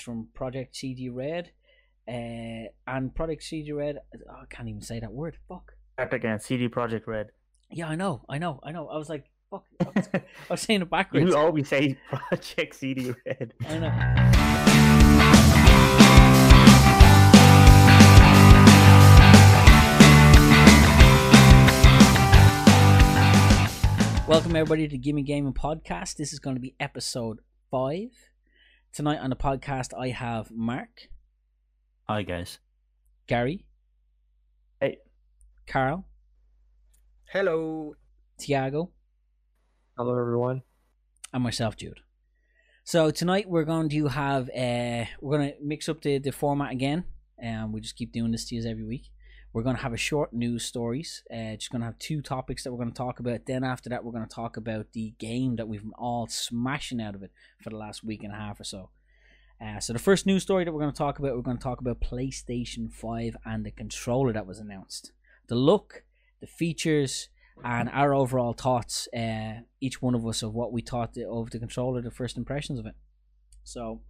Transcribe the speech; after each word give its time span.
It's 0.00 0.06
from 0.06 0.28
Project 0.32 0.74
CD 0.76 1.10
Red. 1.10 1.50
Uh, 2.08 2.72
and 2.86 3.14
Project 3.14 3.42
CD 3.42 3.70
Red, 3.72 3.98
oh, 4.30 4.32
I 4.32 4.46
can't 4.48 4.66
even 4.66 4.80
say 4.80 4.98
that 4.98 5.12
word. 5.12 5.36
Fuck. 5.46 5.74
Start 5.92 6.14
again. 6.14 6.40
CD 6.40 6.70
Projekt 6.70 7.06
Red. 7.06 7.32
Yeah, 7.70 7.86
I 7.86 7.96
know, 7.96 8.24
I 8.26 8.38
know, 8.38 8.60
I 8.62 8.72
know. 8.72 8.88
I 8.88 8.96
was 8.96 9.10
like, 9.10 9.26
fuck. 9.50 9.66
I 9.78 9.88
was, 9.94 10.08
I 10.14 10.22
was 10.48 10.62
saying 10.62 10.80
it 10.80 10.88
backwards. 10.88 11.26
You 11.26 11.36
always 11.36 11.68
say 11.68 11.98
Project 12.08 12.76
CD 12.76 13.12
Red. 13.26 13.52
I 13.68 13.78
know. 13.78 13.90
Welcome 24.26 24.56
everybody 24.56 24.88
to 24.88 24.96
Gimme 24.96 25.24
Gaming 25.24 25.52
Podcast. 25.52 26.16
This 26.16 26.32
is 26.32 26.38
going 26.38 26.56
to 26.56 26.60
be 26.62 26.74
episode 26.80 27.40
five. 27.70 28.29
Tonight 28.92 29.18
on 29.18 29.30
the 29.30 29.36
podcast, 29.36 29.96
I 29.98 30.08
have 30.08 30.50
Mark, 30.50 31.08
Hi 32.08 32.22
guys. 32.22 32.58
Gary, 33.28 33.64
Hey. 34.80 34.98
Carl, 35.66 36.04
Hello. 37.32 37.94
Tiago, 38.38 38.90
Hello, 39.96 40.18
everyone. 40.18 40.62
and 41.32 41.42
myself, 41.42 41.76
Jude. 41.76 42.00
So 42.84 43.10
tonight 43.10 43.48
we're 43.48 43.64
going 43.64 43.88
to 43.90 44.08
have 44.08 44.48
uh, 44.48 45.04
we're 45.20 45.38
going 45.38 45.50
to 45.52 45.56
mix 45.62 45.88
up 45.88 46.00
the, 46.02 46.18
the 46.18 46.32
format 46.32 46.72
again, 46.72 47.04
and 47.38 47.72
we 47.72 47.80
just 47.80 47.96
keep 47.96 48.12
doing 48.12 48.32
this 48.32 48.46
to 48.46 48.56
you 48.56 48.68
every 48.68 48.84
week. 48.84 49.10
We're 49.52 49.62
going 49.62 49.76
to 49.76 49.82
have 49.82 49.92
a 49.92 49.98
short 49.98 50.32
news 50.32 50.64
stories. 50.64 51.24
Uh, 51.30 51.56
just 51.56 51.70
going 51.70 51.80
to 51.80 51.86
have 51.86 51.98
two 51.98 52.22
topics 52.22 52.62
that 52.62 52.72
we're 52.72 52.78
going 52.78 52.92
to 52.92 52.96
talk 52.96 53.18
about. 53.18 53.46
Then 53.46 53.64
after 53.64 53.88
that, 53.90 54.04
we're 54.04 54.12
going 54.12 54.26
to 54.26 54.34
talk 54.34 54.56
about 54.56 54.92
the 54.92 55.12
game 55.18 55.56
that 55.56 55.66
we've 55.66 55.82
been 55.82 55.92
all 55.98 56.28
smashing 56.28 57.00
out 57.00 57.16
of 57.16 57.22
it 57.22 57.32
for 57.60 57.70
the 57.70 57.76
last 57.76 58.04
week 58.04 58.22
and 58.22 58.32
a 58.32 58.36
half 58.36 58.60
or 58.60 58.64
so. 58.64 58.90
Uh, 59.60 59.80
so 59.80 59.92
the 59.92 59.98
first 59.98 60.24
news 60.24 60.42
story 60.42 60.64
that 60.64 60.72
we're 60.72 60.80
going 60.80 60.92
to 60.92 60.96
talk 60.96 61.18
about, 61.18 61.34
we're 61.34 61.42
going 61.42 61.56
to 61.56 61.62
talk 61.62 61.80
about 61.80 62.00
PlayStation 62.00 62.92
Five 62.92 63.36
and 63.44 63.66
the 63.66 63.72
controller 63.72 64.32
that 64.32 64.46
was 64.46 64.60
announced. 64.60 65.12
The 65.48 65.56
look, 65.56 66.04
the 66.40 66.46
features, 66.46 67.28
and 67.64 67.88
our 67.90 68.14
overall 68.14 68.52
thoughts. 68.52 69.08
Uh, 69.14 69.62
each 69.80 70.00
one 70.00 70.14
of 70.14 70.26
us 70.26 70.42
of 70.42 70.54
what 70.54 70.72
we 70.72 70.80
thought 70.80 71.16
of 71.18 71.50
the 71.50 71.58
controller, 71.58 72.00
the 72.00 72.10
first 72.10 72.36
impressions 72.36 72.78
of 72.78 72.86
it. 72.86 72.94
So 73.64 74.00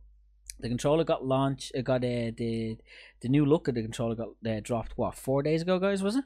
the 0.62 0.68
controller 0.68 1.04
got 1.04 1.24
launched. 1.24 1.72
It 1.74 1.84
got 1.84 2.04
uh, 2.04 2.32
the 2.36 2.78
the 3.20 3.28
new 3.28 3.44
look 3.44 3.68
of 3.68 3.74
the 3.74 3.82
controller 3.82 4.14
got 4.14 4.28
uh, 4.46 4.60
dropped. 4.60 4.92
What 4.96 5.14
four 5.14 5.42
days 5.42 5.62
ago, 5.62 5.78
guys? 5.78 6.02
Was 6.02 6.16
it? 6.16 6.24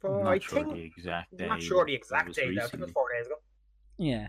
For, 0.00 0.20
I'm 0.20 0.26
I 0.26 0.34
not 0.34 0.42
sure 0.42 0.62
think 0.62 0.74
the 0.74 0.82
exact 0.82 1.36
day. 1.36 1.46
Not 1.46 1.62
sure 1.62 1.84
the 1.84 1.94
exact 1.94 2.28
was 2.28 2.36
date. 2.36 2.54
though. 2.54 2.64
I 2.64 2.68
think 2.68 2.74
it 2.74 2.86
was 2.86 2.92
four 2.92 3.08
days 3.16 3.26
ago. 3.26 3.36
Yeah. 3.98 4.28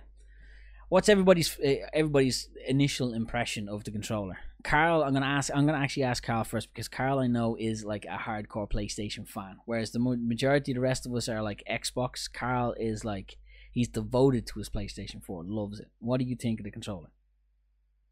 What's 0.90 1.08
everybody's 1.08 1.60
uh, 1.60 1.86
everybody's 1.94 2.50
initial 2.68 3.14
impression 3.14 3.70
of 3.70 3.84
the 3.84 3.92
controller? 3.92 4.38
Carl, 4.64 5.04
I'm 5.04 5.14
gonna 5.14 5.26
ask. 5.26 5.52
I'm 5.54 5.66
gonna 5.68 5.78
actually 5.78 6.04
ask 6.04 6.24
Carl 6.24 6.44
first 6.44 6.74
because 6.74 6.88
Carl 6.88 7.20
I 7.20 7.28
know 7.28 7.56
is 7.60 7.86
like 7.86 8.06
a 8.06 8.18
hardcore 8.18 8.70
PlayStation 8.70 9.28
fan, 9.28 9.58
whereas 9.66 9.92
the 9.92 10.00
majority 10.00 10.72
of 10.72 10.76
the 10.76 10.82
rest 10.82 11.06
of 11.06 11.14
us 11.14 11.30
are 11.30 11.44
like 11.44 11.64
Xbox. 11.70 12.32
Carl 12.32 12.74
is 12.80 13.06
like 13.06 13.38
he's 13.72 13.88
devoted 13.88 14.48
to 14.48 14.60
his 14.60 14.70
PlayStation 14.70 15.24
4, 15.24 15.44
loves 15.46 15.80
it. 15.80 15.90
What 16.00 16.20
do 16.20 16.26
you 16.26 16.36
think 16.36 16.60
of 16.60 16.64
the 16.64 16.72
controller? 16.72 17.10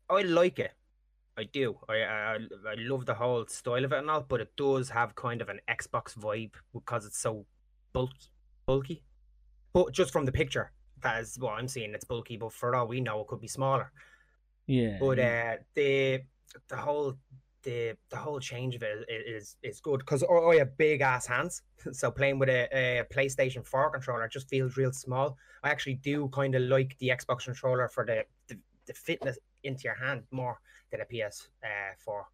I 0.09 0.21
like 0.21 0.59
it. 0.59 0.73
I 1.37 1.43
do. 1.43 1.77
I, 1.87 1.97
I 1.97 2.33
I 2.67 2.75
love 2.77 3.05
the 3.05 3.13
whole 3.13 3.45
style 3.47 3.85
of 3.85 3.91
it 3.91 3.99
and 3.99 4.09
all, 4.09 4.21
but 4.21 4.41
it 4.41 4.55
does 4.57 4.89
have 4.89 5.15
kind 5.15 5.41
of 5.41 5.49
an 5.49 5.59
Xbox 5.69 6.15
vibe 6.15 6.53
because 6.73 7.05
it's 7.05 7.19
so 7.19 7.45
bulky. 7.93 8.31
Bulky. 8.65 9.03
But 9.71 9.91
just 9.91 10.11
from 10.11 10.25
the 10.25 10.31
picture, 10.31 10.71
that 11.03 11.21
is 11.21 11.37
what 11.37 11.53
I'm 11.53 11.67
seeing. 11.67 11.93
It's 11.93 12.05
bulky, 12.05 12.37
but 12.37 12.53
for 12.53 12.75
all 12.75 12.87
we 12.87 13.01
know, 13.01 13.21
it 13.21 13.27
could 13.27 13.39
be 13.39 13.47
smaller. 13.47 13.91
Yeah. 14.65 14.97
But 14.99 15.19
uh, 15.19 15.55
the 15.75 16.21
the 16.69 16.77
whole 16.77 17.17
the 17.61 17.95
the 18.09 18.17
whole 18.17 18.39
change 18.39 18.73
of 18.73 18.81
it 18.81 19.05
is 19.07 19.57
is 19.61 19.79
good 19.79 19.99
because 19.99 20.23
I, 20.23 20.33
I 20.33 20.55
have 20.57 20.75
big 20.77 21.01
ass 21.01 21.27
hands, 21.27 21.61
so 21.91 22.09
playing 22.09 22.39
with 22.39 22.49
a, 22.49 22.67
a 22.71 23.05
PlayStation 23.13 23.63
Four 23.63 23.91
controller 23.91 24.27
just 24.27 24.49
feels 24.49 24.75
real 24.75 24.91
small. 24.91 25.37
I 25.63 25.69
actually 25.69 25.95
do 25.95 26.29
kind 26.29 26.55
of 26.55 26.63
like 26.63 26.97
the 26.97 27.09
Xbox 27.09 27.45
controller 27.45 27.89
for 27.89 28.05
the, 28.05 28.25
the 28.47 28.57
the 28.87 28.93
fitness 28.93 29.37
into 29.63 29.83
your 29.83 29.95
hand 29.95 30.23
more 30.31 30.59
than 30.91 31.01
a 31.01 31.05
PS 31.05 31.49
uh, 31.63 31.93
Four. 31.97 32.25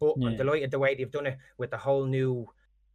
But 0.00 0.14
I'm 0.26 0.36
delighted 0.36 0.72
the 0.72 0.80
way 0.80 0.96
they've 0.96 1.10
done 1.10 1.26
it 1.26 1.38
with 1.58 1.70
the 1.70 1.76
whole 1.76 2.06
new. 2.06 2.48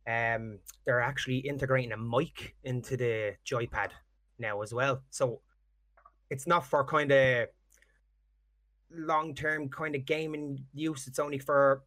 Um, 0.08 0.60
they're 0.86 1.02
actually 1.02 1.38
integrating 1.38 1.94
a 1.94 1.98
mic 1.98 2.56
into 2.64 2.98
the 2.98 3.36
joypad 3.46 3.92
now 4.40 4.62
as 4.62 4.74
well, 4.74 5.02
so 5.10 5.42
it's 6.30 6.48
not 6.48 6.66
for 6.66 6.84
kind 6.84 7.12
of 7.12 7.48
long 8.92 9.34
term 9.36 9.70
kind 9.70 9.96
of 9.96 10.06
gaming 10.06 10.64
use. 10.74 11.08
It's 11.08 11.20
only 11.20 11.40
for 11.40 11.84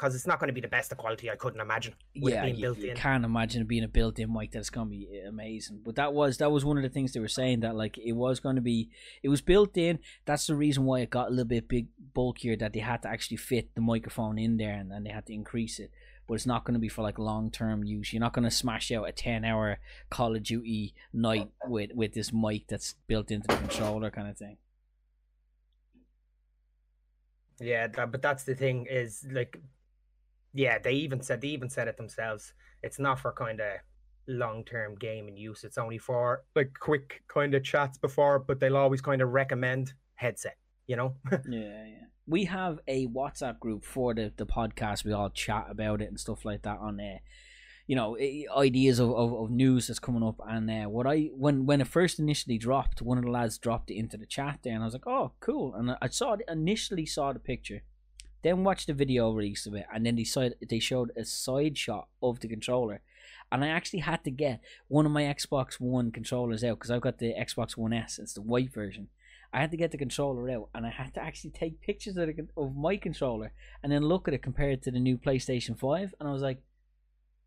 because 0.00 0.14
it's 0.14 0.26
not 0.26 0.40
going 0.40 0.48
to 0.48 0.54
be 0.54 0.62
the 0.62 0.68
best 0.68 0.90
of 0.92 0.98
quality. 0.98 1.30
I 1.30 1.36
couldn't 1.36 1.60
imagine. 1.60 1.92
With 2.16 2.32
yeah, 2.32 2.44
being 2.44 2.56
you, 2.56 2.74
you 2.74 2.94
can't 2.94 3.22
imagine 3.22 3.60
it 3.60 3.68
being 3.68 3.84
a 3.84 3.88
built-in 3.88 4.32
mic 4.32 4.50
that's 4.50 4.70
gonna 4.70 4.88
be 4.88 5.20
amazing. 5.28 5.82
But 5.84 5.96
that 5.96 6.14
was 6.14 6.38
that 6.38 6.50
was 6.50 6.64
one 6.64 6.78
of 6.78 6.82
the 6.82 6.88
things 6.88 7.12
they 7.12 7.20
were 7.20 7.28
saying 7.28 7.60
that 7.60 7.76
like 7.76 7.98
it 7.98 8.12
was 8.12 8.40
going 8.40 8.56
to 8.56 8.62
be 8.62 8.88
it 9.22 9.28
was 9.28 9.42
built 9.42 9.76
in. 9.76 9.98
That's 10.24 10.46
the 10.46 10.54
reason 10.54 10.84
why 10.84 11.00
it 11.00 11.10
got 11.10 11.28
a 11.28 11.30
little 11.30 11.44
bit 11.44 11.68
big 11.68 11.88
bulkier 12.14 12.56
that 12.56 12.72
they 12.72 12.80
had 12.80 13.02
to 13.02 13.08
actually 13.08 13.36
fit 13.36 13.74
the 13.74 13.82
microphone 13.82 14.38
in 14.38 14.56
there 14.56 14.74
and 14.74 14.90
then 14.90 15.04
they 15.04 15.10
had 15.10 15.26
to 15.26 15.34
increase 15.34 15.78
it. 15.78 15.90
But 16.26 16.34
it's 16.34 16.46
not 16.46 16.64
going 16.64 16.74
to 16.74 16.80
be 16.80 16.88
for 16.88 17.02
like 17.02 17.18
long-term 17.18 17.84
use. 17.84 18.12
You're 18.12 18.20
not 18.20 18.32
going 18.32 18.44
to 18.44 18.50
smash 18.50 18.90
out 18.92 19.08
a 19.08 19.12
ten-hour 19.12 19.80
Call 20.08 20.34
of 20.34 20.42
Duty 20.42 20.94
night 21.12 21.50
with 21.66 21.90
with 21.94 22.14
this 22.14 22.32
mic 22.32 22.68
that's 22.68 22.94
built 23.06 23.30
into 23.30 23.48
the 23.48 23.56
controller 23.56 24.10
kind 24.10 24.28
of 24.28 24.38
thing. 24.38 24.56
Yeah, 27.60 27.88
that, 27.88 28.10
but 28.10 28.22
that's 28.22 28.44
the 28.44 28.54
thing 28.54 28.86
is 28.88 29.26
like, 29.30 29.60
yeah, 30.52 30.78
they 30.78 30.92
even 30.92 31.22
said 31.22 31.40
they 31.40 31.48
even 31.48 31.70
said 31.70 31.88
it 31.88 31.96
themselves. 31.96 32.52
It's 32.82 32.98
not 32.98 33.20
for 33.20 33.32
kind 33.32 33.60
of 33.60 33.78
long 34.26 34.64
term 34.64 34.94
gaming 34.96 35.36
use. 35.36 35.64
It's 35.64 35.78
only 35.78 35.98
for 35.98 36.44
like 36.56 36.72
quick 36.80 37.22
kind 37.28 37.54
of 37.54 37.64
chats 37.64 37.98
before, 37.98 38.38
but 38.38 38.60
they'll 38.60 38.76
always 38.76 39.00
kind 39.00 39.22
of 39.22 39.30
recommend 39.30 39.92
headset. 40.14 40.56
You 40.86 40.96
know. 40.96 41.14
Yeah, 41.48 41.86
yeah. 41.86 42.04
We 42.26 42.44
have 42.44 42.78
a 42.86 43.08
WhatsApp 43.08 43.58
group 43.58 43.84
for 43.84 44.14
the, 44.14 44.32
the 44.36 44.46
podcast. 44.46 45.04
We 45.04 45.12
all 45.12 45.30
chat 45.30 45.66
about 45.68 46.00
it 46.00 46.08
and 46.08 46.20
stuff 46.20 46.44
like 46.44 46.62
that 46.62 46.78
on 46.78 46.96
there. 46.96 47.20
You 47.88 47.96
know, 47.96 48.16
ideas 48.56 49.00
of, 49.00 49.10
of, 49.10 49.32
of 49.32 49.50
news 49.50 49.88
that's 49.88 49.98
coming 49.98 50.22
up. 50.22 50.40
And 50.46 50.70
uh, 50.70 50.88
what 50.88 51.08
I 51.08 51.30
when 51.36 51.66
when 51.66 51.80
it 51.80 51.88
first 51.88 52.20
initially 52.20 52.56
dropped, 52.56 53.02
one 53.02 53.18
of 53.18 53.24
the 53.24 53.30
lads 53.30 53.58
dropped 53.58 53.90
it 53.90 53.96
into 53.96 54.16
the 54.16 54.26
chat 54.26 54.60
there, 54.62 54.74
and 54.74 54.82
I 54.82 54.86
was 54.86 54.94
like, 54.94 55.08
oh, 55.08 55.32
cool. 55.40 55.74
And 55.74 55.96
I 56.00 56.08
saw 56.08 56.34
it, 56.34 56.42
initially 56.48 57.04
saw 57.06 57.32
the 57.32 57.40
picture, 57.40 57.82
then 58.42 58.64
watched 58.64 58.86
the 58.86 58.94
video 58.94 59.30
release 59.30 59.66
of 59.66 59.74
it, 59.74 59.86
and 59.92 60.04
then 60.04 60.16
they 60.16 60.24
said 60.24 60.54
they 60.68 60.78
showed 60.78 61.12
a 61.16 61.24
side 61.24 61.76
shot 61.76 62.08
of 62.22 62.40
the 62.40 62.48
controller. 62.48 63.02
And 63.52 63.64
I 63.64 63.68
actually 63.68 64.00
had 64.00 64.24
to 64.24 64.30
get 64.30 64.60
one 64.88 65.06
of 65.06 65.12
my 65.12 65.22
Xbox 65.22 65.80
One 65.80 66.12
controllers 66.12 66.62
out 66.62 66.78
because 66.78 66.90
I've 66.90 67.00
got 67.00 67.18
the 67.18 67.34
Xbox 67.34 67.76
One 67.76 67.92
S. 67.92 68.18
It's 68.18 68.34
the 68.34 68.42
white 68.42 68.72
version. 68.72 69.08
I 69.52 69.60
had 69.60 69.72
to 69.72 69.76
get 69.76 69.90
the 69.90 69.98
controller 69.98 70.48
out 70.50 70.68
and 70.74 70.86
I 70.86 70.90
had 70.90 71.14
to 71.14 71.22
actually 71.22 71.50
take 71.50 71.80
pictures 71.80 72.16
of, 72.16 72.28
the, 72.28 72.46
of 72.56 72.76
my 72.76 72.96
controller 72.96 73.52
and 73.82 73.90
then 73.90 74.02
look 74.02 74.28
at 74.28 74.34
it 74.34 74.42
compared 74.42 74.82
to 74.82 74.90
the 74.90 75.00
new 75.00 75.18
PlayStation 75.18 75.78
5 75.78 76.14
and 76.20 76.28
I 76.28 76.32
was 76.32 76.42
like 76.42 76.62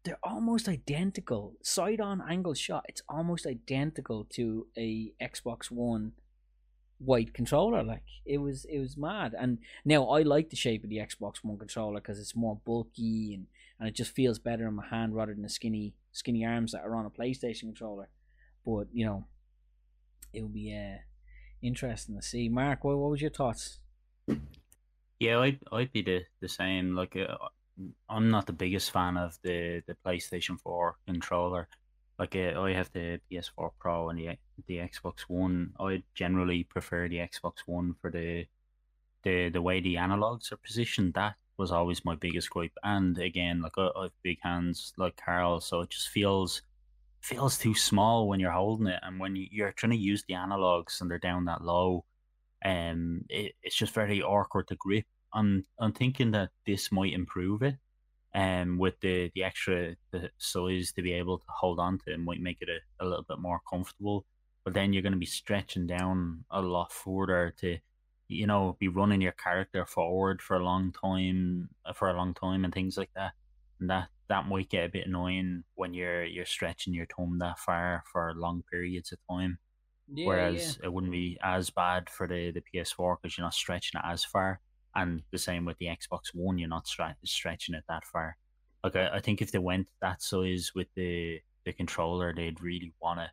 they're 0.03 0.19
almost 0.21 0.67
identical 0.67 1.53
side 1.61 2.01
on 2.01 2.21
angle 2.29 2.53
shot 2.53 2.85
it's 2.89 3.01
almost 3.07 3.45
identical 3.45 4.25
to 4.31 4.67
a 4.77 5.13
Xbox 5.21 5.71
One 5.71 6.11
white 7.05 7.33
controller 7.33 7.83
like 7.83 8.03
it 8.25 8.37
was 8.37 8.65
it 8.65 8.79
was 8.79 8.95
mad 8.95 9.35
and 9.37 9.57
now 9.83 10.07
I 10.09 10.21
like 10.21 10.49
the 10.49 10.55
shape 10.55 10.83
of 10.83 10.89
the 10.89 10.97
Xbox 10.97 11.37
One 11.43 11.57
controller 11.57 11.99
because 11.99 12.19
it's 12.19 12.35
more 12.35 12.59
bulky 12.65 13.33
and 13.33 13.47
and 13.79 13.89
it 13.89 13.95
just 13.95 14.15
feels 14.15 14.39
better 14.39 14.67
in 14.67 14.75
my 14.75 14.87
hand 14.87 15.15
rather 15.15 15.33
than 15.33 15.43
the 15.43 15.49
skinny 15.49 15.93
skinny 16.11 16.45
arms 16.45 16.71
that 16.71 16.83
are 16.83 16.95
on 16.95 17.05
a 17.05 17.09
PlayStation 17.09 17.63
controller 17.63 18.09
but 18.65 18.87
you 18.93 19.05
know 19.05 19.25
it 20.31 20.41
will 20.41 20.49
be 20.49 20.75
uh 20.75 20.99
interesting 21.63 22.15
to 22.15 22.21
see. 22.21 22.49
Mark, 22.49 22.83
what, 22.83 22.97
what 22.97 23.09
was 23.09 23.21
your 23.21 23.31
thoughts? 23.31 23.79
Yeah, 25.19 25.39
I'd 25.39 25.59
I'd 25.71 25.91
be 25.93 26.01
the 26.01 26.23
the 26.41 26.49
same. 26.49 26.95
Like, 26.95 27.15
uh, 27.15 27.37
I'm 28.09 28.29
not 28.29 28.45
the 28.45 28.51
biggest 28.53 28.91
fan 28.91 29.15
of 29.15 29.37
the 29.41 29.81
the 29.87 29.95
PlayStation 30.05 30.59
Four 30.59 30.97
controller. 31.07 31.69
Like, 32.19 32.35
uh, 32.35 32.61
I 32.61 32.73
have 32.73 32.91
the 32.91 33.19
PS4 33.31 33.71
Pro 33.79 34.09
and 34.09 34.19
the 34.19 34.37
the 34.67 34.77
Xbox 34.77 35.21
One. 35.27 35.73
I 35.79 36.03
generally 36.15 36.63
prefer 36.63 37.07
the 37.07 37.17
Xbox 37.17 37.59
One 37.65 37.95
for 38.01 38.11
the 38.11 38.45
the 39.23 39.49
the 39.49 39.61
way 39.61 39.81
the 39.81 39.95
analogs 39.95 40.51
are 40.51 40.57
positioned. 40.57 41.13
That 41.15 41.35
was 41.57 41.71
always 41.71 42.05
my 42.05 42.15
biggest 42.15 42.49
gripe. 42.49 42.77
And 42.83 43.17
again, 43.17 43.61
like 43.61 43.77
I, 43.77 43.89
I 43.95 44.03
have 44.03 44.11
big 44.23 44.39
hands 44.43 44.93
like 44.97 45.17
Carl, 45.17 45.61
so 45.61 45.81
it 45.81 45.89
just 45.89 46.09
feels 46.09 46.61
feels 47.21 47.57
too 47.57 47.73
small 47.75 48.27
when 48.27 48.39
you're 48.39 48.51
holding 48.51 48.87
it, 48.87 48.99
and 49.03 49.19
when 49.19 49.35
you, 49.35 49.47
you're 49.51 49.71
trying 49.71 49.91
to 49.91 49.97
use 49.97 50.23
the 50.27 50.33
analogs 50.35 51.01
and 51.01 51.09
they're 51.09 51.19
down 51.19 51.45
that 51.45 51.63
low 51.63 52.05
um, 52.65 53.25
it, 53.29 53.53
it's 53.63 53.75
just 53.75 53.93
very 53.93 54.21
awkward 54.21 54.67
to 54.69 54.75
grip. 54.75 55.05
I'm 55.33 55.65
I'm 55.79 55.93
thinking 55.93 56.31
that 56.31 56.49
this 56.65 56.91
might 56.91 57.13
improve 57.13 57.61
it, 57.63 57.75
um, 58.35 58.77
with 58.77 58.99
the 59.01 59.31
the 59.35 59.43
extra 59.43 59.95
the 60.11 60.29
size 60.37 60.91
to 60.93 61.01
be 61.01 61.13
able 61.13 61.37
to 61.37 61.45
hold 61.49 61.79
on 61.79 61.99
to 61.99 62.13
it 62.13 62.19
might 62.19 62.41
make 62.41 62.57
it 62.61 62.69
a, 62.69 63.03
a 63.03 63.05
little 63.05 63.25
bit 63.27 63.39
more 63.39 63.61
comfortable. 63.69 64.25
But 64.63 64.73
then 64.73 64.93
you're 64.93 65.01
going 65.01 65.13
to 65.13 65.19
be 65.19 65.25
stretching 65.25 65.87
down 65.87 66.45
a 66.49 66.61
lot 66.61 66.91
further 66.91 67.53
to 67.59 67.79
you 68.27 68.47
know, 68.47 68.75
be 68.79 68.87
running 68.87 69.21
your 69.21 69.33
character 69.33 69.85
forward 69.85 70.41
for 70.41 70.57
a 70.57 70.63
long 70.63 70.91
time, 70.91 71.69
uh, 71.85 71.93
for 71.93 72.09
a 72.09 72.17
long 72.17 72.33
time, 72.33 72.63
and 72.63 72.73
things 72.73 72.97
like 72.97 73.11
that. 73.15 73.33
And 73.79 73.89
that 73.89 74.09
that 74.29 74.47
might 74.47 74.69
get 74.69 74.85
a 74.85 74.89
bit 74.89 75.07
annoying 75.07 75.63
when 75.75 75.93
you're 75.93 76.23
you're 76.23 76.45
stretching 76.45 76.93
your 76.93 77.05
thumb 77.05 77.39
that 77.39 77.59
far 77.59 78.03
for 78.11 78.33
long 78.35 78.63
periods 78.71 79.11
of 79.11 79.19
time. 79.29 79.59
Yeah, 80.07 80.27
Whereas 80.27 80.79
it 80.83 80.91
wouldn't 80.91 81.11
be 81.11 81.37
as 81.41 81.69
bad 81.69 82.09
for 82.09 82.27
the, 82.27 82.51
the 82.51 82.61
PS4 82.61 83.17
because 83.21 83.37
you're 83.37 83.45
not 83.45 83.53
stretching 83.53 83.99
it 83.99 84.05
as 84.05 84.23
far. 84.23 84.59
And 84.95 85.23
the 85.31 85.37
same 85.37 85.65
with 85.65 85.77
the 85.79 85.87
Xbox 85.87 86.33
One, 86.33 86.57
you're 86.57 86.69
not 86.69 86.85
stre- 86.85 87.15
stretching 87.25 87.75
it 87.75 87.83
that 87.89 88.05
far. 88.05 88.37
Like 88.83 88.95
I, 88.95 89.15
I 89.15 89.19
think 89.19 89.41
if 89.41 89.51
they 89.51 89.59
went 89.59 89.87
that 90.01 90.21
size 90.21 90.71
with 90.75 90.87
the 90.95 91.39
the 91.65 91.73
controller, 91.73 92.33
they'd 92.35 92.61
really 92.61 92.93
want 93.01 93.19
to. 93.19 93.31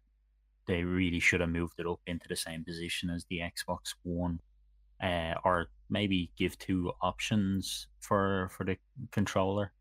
They 0.66 0.84
really 0.84 1.20
should 1.20 1.40
have 1.40 1.50
moved 1.50 1.74
it 1.78 1.86
up 1.86 2.00
into 2.06 2.28
the 2.28 2.36
same 2.36 2.64
position 2.64 3.10
as 3.10 3.24
the 3.28 3.40
Xbox 3.40 3.94
One, 4.04 4.40
uh, 5.02 5.34
or 5.44 5.68
maybe 5.88 6.30
give 6.38 6.56
two 6.58 6.92
options 7.02 7.88
for 7.98 8.50
for 8.56 8.64
the 8.64 8.76
controller. 9.10 9.72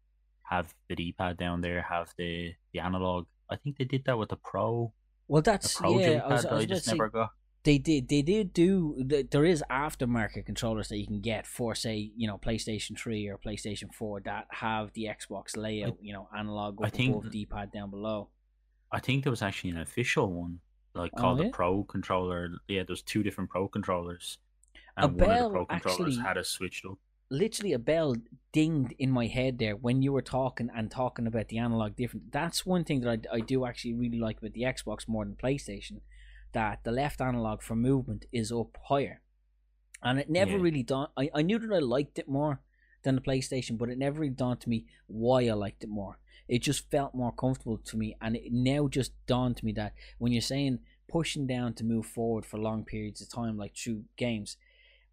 Have 0.50 0.74
the 0.88 0.96
D 0.96 1.14
pad 1.16 1.38
down 1.38 1.62
there, 1.62 1.84
have 1.84 2.12
the 2.18 2.54
the 2.74 2.80
analog. 2.80 3.28
I 3.52 3.56
think 3.56 3.78
they 3.78 3.86
did 3.86 4.04
that 4.06 4.18
with 4.18 4.30
the 4.30 4.38
Pro 4.38 4.92
Well, 5.28 5.42
the 5.44 5.52
that's 5.52 5.76
Pro 5.76 6.00
yeah. 6.00 6.22
I 6.26 6.34
was, 6.34 6.46
I 6.46 6.50
I, 6.50 6.54
was 6.56 6.64
about 6.66 6.68
just 6.70 6.84
to 6.86 6.90
say, 6.90 6.96
never 6.96 7.10
got. 7.10 7.30
They 7.64 7.78
did 7.78 8.08
they 8.08 8.22
did 8.22 8.54
do 8.54 8.96
there 9.32 9.44
is 9.46 9.64
aftermarket 9.70 10.46
controllers 10.46 10.88
that 10.88 10.98
you 10.98 11.06
can 11.06 11.20
get 11.20 11.46
for 11.46 11.76
say 11.76 12.12
you 12.16 12.28
know 12.28 12.38
PlayStation 12.38 12.98
Three 12.98 13.28
or 13.28 13.38
PlayStation 13.38 13.94
Four 13.94 14.22
that 14.22 14.48
have 14.52 14.94
the 14.94 15.06
Xbox 15.06 15.58
layout. 15.58 15.98
you 16.02 16.14
know, 16.14 16.30
analog 16.38 16.80
I 16.84 16.90
think- 16.90 17.16
above, 17.16 17.32
D 17.32 17.46
pad 17.46 17.72
down 17.72 17.90
below. 17.90 18.30
I 18.92 19.00
think 19.00 19.24
there 19.24 19.32
was 19.32 19.44
actually 19.44 19.70
an 19.72 19.78
official 19.80 20.34
one, 20.34 20.62
like 20.96 21.12
Oh, 21.16 21.22
called 21.22 21.40
yeah? 21.40 21.46
the 21.46 21.52
Pro 21.52 21.84
controller. 21.84 22.50
Yeah, 22.68 22.84
there's 22.88 23.04
two 23.04 23.22
different 23.22 23.50
Pro 23.52 23.68
controllers, 23.68 24.40
and 24.98 25.06
A 25.22 25.26
one 25.26 25.38
of 25.38 25.44
the 25.44 25.50
Pro 25.50 25.66
controllers 25.66 26.18
actually- 26.18 26.24
had 26.28 26.38
a 26.38 26.44
switched 26.44 26.86
up. 26.86 26.98
literally 27.32 27.74
a 27.74 27.78
bell 27.78 28.16
dinged 28.54 28.92
in 28.98 29.12
my 29.12 29.28
head 29.28 29.60
there 29.60 29.76
when 29.76 30.02
you 30.02 30.12
were 30.12 30.24
talking 30.24 30.68
and 30.76 30.90
talking 30.90 31.28
about 31.28 31.50
the 31.50 31.60
analog 31.60 31.96
different. 31.96 32.32
That's 32.32 32.66
one 32.66 32.84
thing 32.84 33.02
that 33.02 33.28
I, 33.32 33.36
I 33.36 33.40
do 33.42 33.66
actually 33.66 33.94
really 33.94 34.18
like 34.20 34.40
about 34.40 34.54
the 34.54 34.64
Xbox 34.64 35.08
more 35.08 35.24
than 35.26 35.36
PlayStation, 35.36 36.00
that 36.54 36.84
the 36.84 36.92
left 36.92 37.22
analog 37.22 37.62
for 37.62 37.76
movement 37.76 38.26
is 38.32 38.52
up 38.52 38.78
higher, 38.88 39.22
and 40.02 40.20
it 40.20 40.30
never 40.30 40.52
Yeah. 40.58 40.62
really 40.64 40.84
dawned. 40.84 41.10
I, 41.18 41.30
I 41.34 41.42
knew 41.42 41.60
that 41.60 41.74
I 41.74 41.80
liked 41.80 42.20
it 42.20 42.28
more 42.28 42.62
than 43.04 43.16
the 43.16 43.22
PlayStation, 43.22 43.78
but 43.78 43.90
it 43.90 43.98
never 43.98 44.20
really 44.20 44.34
dawned 44.34 44.62
to 44.62 44.70
me 44.70 44.86
why 45.08 45.48
I 45.48 45.54
liked 45.54 45.84
it 45.84 45.90
more. 45.90 46.20
It 46.48 46.60
just 46.64 46.90
felt 46.90 47.14
more 47.14 47.32
comfortable 47.32 47.78
to 47.78 47.98
me, 47.98 48.16
and 48.22 48.36
it 48.36 48.52
now 48.52 48.88
just 48.88 49.14
dawned 49.28 49.58
to 49.58 49.66
me 49.66 49.72
that 49.74 49.94
when 50.18 50.32
you're 50.32 50.42
saying 50.42 50.80
pushing 51.08 51.48
down 51.48 51.74
to 51.76 51.84
move 51.84 52.06
forward 52.06 52.46
for 52.46 52.58
long 52.60 52.84
periods 52.86 53.22
of 53.22 53.30
time, 53.30 53.58
like 53.58 53.76
through 53.76 54.04
games, 54.18 54.58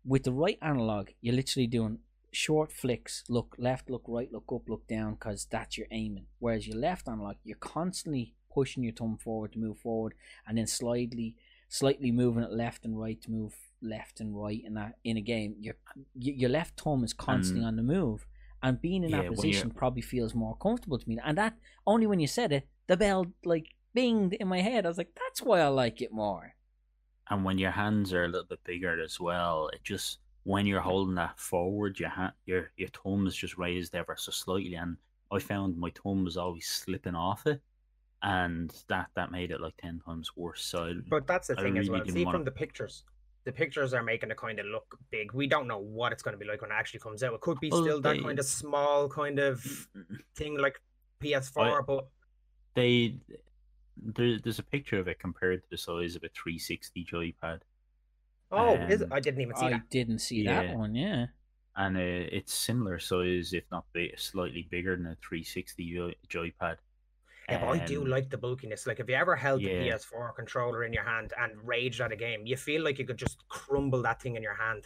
with 0.04 0.24
the 0.24 0.32
right 0.32 0.58
analog, 0.62 1.10
you're 1.20 1.34
literally 1.34 1.66
doing 1.66 1.98
short 2.32 2.70
flicks 2.70 3.24
look 3.30 3.54
left 3.56 3.88
look 3.88 4.02
right 4.06 4.30
look 4.30 4.52
up 4.52 4.68
look 4.68 4.86
down 4.86 5.14
because 5.14 5.46
that's 5.46 5.78
your 5.78 5.86
aiming 5.90 6.26
whereas 6.38 6.66
your 6.68 6.76
left 6.76 7.08
analog 7.08 7.34
you're 7.44 7.56
constantly 7.56 8.34
pushing 8.58 8.82
your 8.86 8.96
thumb 8.98 9.16
forward 9.26 9.50
to 9.52 9.58
move 9.66 9.78
forward 9.86 10.12
and 10.46 10.56
then 10.58 10.66
slightly 10.66 11.28
slightly 11.68 12.10
moving 12.22 12.44
it 12.48 12.52
left 12.64 12.80
and 12.86 12.94
right 13.04 13.20
to 13.24 13.30
move 13.38 13.52
left 13.94 14.20
and 14.20 14.30
right 14.44 14.62
in 14.68 14.72
that 14.80 14.92
in 15.10 15.16
a 15.16 15.24
game 15.36 15.50
your 15.66 15.76
your 16.14 16.52
left 16.58 16.72
thumb 16.80 17.02
is 17.08 17.12
constantly 17.28 17.64
And- 17.64 17.70
on 17.72 17.76
the 17.76 17.94
move. 17.96 18.20
And 18.62 18.80
being 18.80 19.02
in 19.04 19.10
Yeah, 19.10 19.22
that 19.22 19.34
position 19.34 19.70
probably 19.82 20.02
feels 20.14 20.32
more 20.34 20.56
comfortable 20.66 20.98
to 20.98 21.08
me. 21.08 21.14
And 21.28 21.36
that 21.42 21.54
only 21.92 22.06
when 22.10 22.20
you 22.24 22.26
said 22.38 22.50
it 22.58 22.64
the 22.90 22.96
bell 22.96 23.20
like 23.52 23.66
binged 23.96 24.34
in 24.42 24.48
my 24.54 24.60
head. 24.68 24.80
I 24.86 24.88
was 24.92 24.98
like 25.02 25.12
that's 25.22 25.40
why 25.46 25.58
i 25.60 25.68
like 25.84 25.98
it 26.06 26.12
more. 26.24 26.44
And 27.30 27.44
when 27.46 27.58
your 27.64 27.72
hands 27.82 28.12
are 28.14 28.24
a 28.24 28.28
little 28.32 28.50
bit 28.54 28.62
bigger 28.64 28.92
as 29.08 29.16
well, 29.28 29.68
it 29.74 29.82
just 29.92 30.08
when 30.52 30.64
you're 30.66 30.88
holding 30.90 31.16
that 31.16 31.38
forward, 31.50 31.92
your 32.02 32.12
hand, 32.18 32.34
your 32.50 32.62
your 32.80 32.90
thumb 32.98 33.26
is 33.26 33.36
just 33.44 33.58
raised 33.58 33.94
ever 33.94 34.14
so 34.16 34.30
slightly, 34.32 34.76
and 34.82 34.96
I 35.36 35.38
found 35.40 35.76
my 35.76 35.90
thumb 36.00 36.24
was 36.24 36.36
always 36.44 36.66
slipping 36.68 37.16
off 37.28 37.42
it, 37.52 37.60
and 38.22 38.72
that 38.88 39.08
that 39.14 39.30
made 39.30 39.50
it 39.50 39.60
like 39.60 39.76
ten 39.78 40.00
times 40.04 40.30
worse. 40.36 40.62
So 40.64 40.94
But 41.08 41.26
that's 41.26 41.48
the 41.48 41.58
I 41.58 41.62
thing 41.62 41.78
as 41.78 41.88
well. 41.90 42.04
See 42.06 42.24
wanna- 42.24 42.38
from 42.38 42.44
the 42.44 42.50
pictures, 42.50 43.04
the 43.44 43.52
pictures 43.52 43.94
are 43.94 44.02
making 44.02 44.30
it 44.30 44.36
kind 44.36 44.58
of 44.58 44.66
look 44.66 44.98
big. 45.10 45.32
We 45.32 45.46
don't 45.46 45.68
know 45.68 45.78
what 45.78 46.12
it's 46.12 46.22
going 46.22 46.32
to 46.34 46.38
be 46.38 46.46
like 46.46 46.62
when 46.62 46.70
it 46.70 46.74
actually 46.74 47.00
comes 47.00 47.22
out. 47.22 47.34
It 47.34 47.40
could 47.40 47.60
be 47.60 47.70
Well, 47.70 47.82
still 47.82 48.00
that 48.00 48.16
they- 48.16 48.22
kind 48.22 48.38
of 48.38 48.44
small 48.46 49.08
kind 49.08 49.38
of 49.38 49.62
thing 50.34 50.58
like 50.58 50.80
PS4, 51.20 51.82
but 51.86 52.08
they 52.74 53.18
there, 53.96 54.38
there's 54.38 54.58
a 54.58 54.62
picture 54.62 54.98
of 54.98 55.08
it 55.08 55.18
compared 55.18 55.62
to 55.62 55.70
the 55.70 55.78
size 55.78 56.16
of 56.16 56.22
a 56.24 56.28
360 56.28 57.04
joypad. 57.04 57.60
oh, 58.52 58.74
is 58.74 59.00
it? 59.00 59.04
Um, 59.06 59.12
I 59.12 59.20
didn't 59.20 59.40
even 59.40 59.56
see 59.56 59.60
that? 59.62 59.66
i 59.66 59.78
that. 59.78 59.90
didn't 59.90 60.18
see 60.20 60.42
Yeah. 60.42 60.62
that 60.66 60.76
one 60.76 60.94
yeah 60.94 61.26
and 61.78 61.96
uh, 61.96 62.00
it's 62.00 62.54
similar 62.54 62.98
size, 62.98 63.52
if 63.52 63.64
not 63.70 63.84
big, 63.92 64.18
slightly 64.18 64.62
bigger 64.70 64.96
than 64.96 65.06
a 65.06 65.16
360 65.16 65.92
joy- 65.94 66.14
joypad. 66.26 66.78
Yeah, 67.48 67.60
but 67.60 67.68
I 67.80 67.84
do 67.86 68.02
Um, 68.02 68.08
like 68.08 68.28
the 68.30 68.38
bulkiness. 68.38 68.86
Like 68.86 68.98
if 68.98 69.08
you 69.08 69.14
ever 69.14 69.36
held 69.36 69.60
the 69.60 69.70
yeah. 69.70 69.94
PS4 69.94 70.34
controller 70.34 70.82
in 70.84 70.92
your 70.92 71.04
hand 71.04 71.32
and 71.38 71.52
raged 71.64 72.00
at 72.00 72.10
a 72.12 72.16
game, 72.16 72.44
you 72.44 72.56
feel 72.56 72.82
like 72.82 72.98
you 72.98 73.06
could 73.06 73.18
just 73.18 73.46
crumble 73.48 74.02
that 74.02 74.20
thing 74.20 74.34
in 74.36 74.42
your 74.42 74.54
hand. 74.56 74.84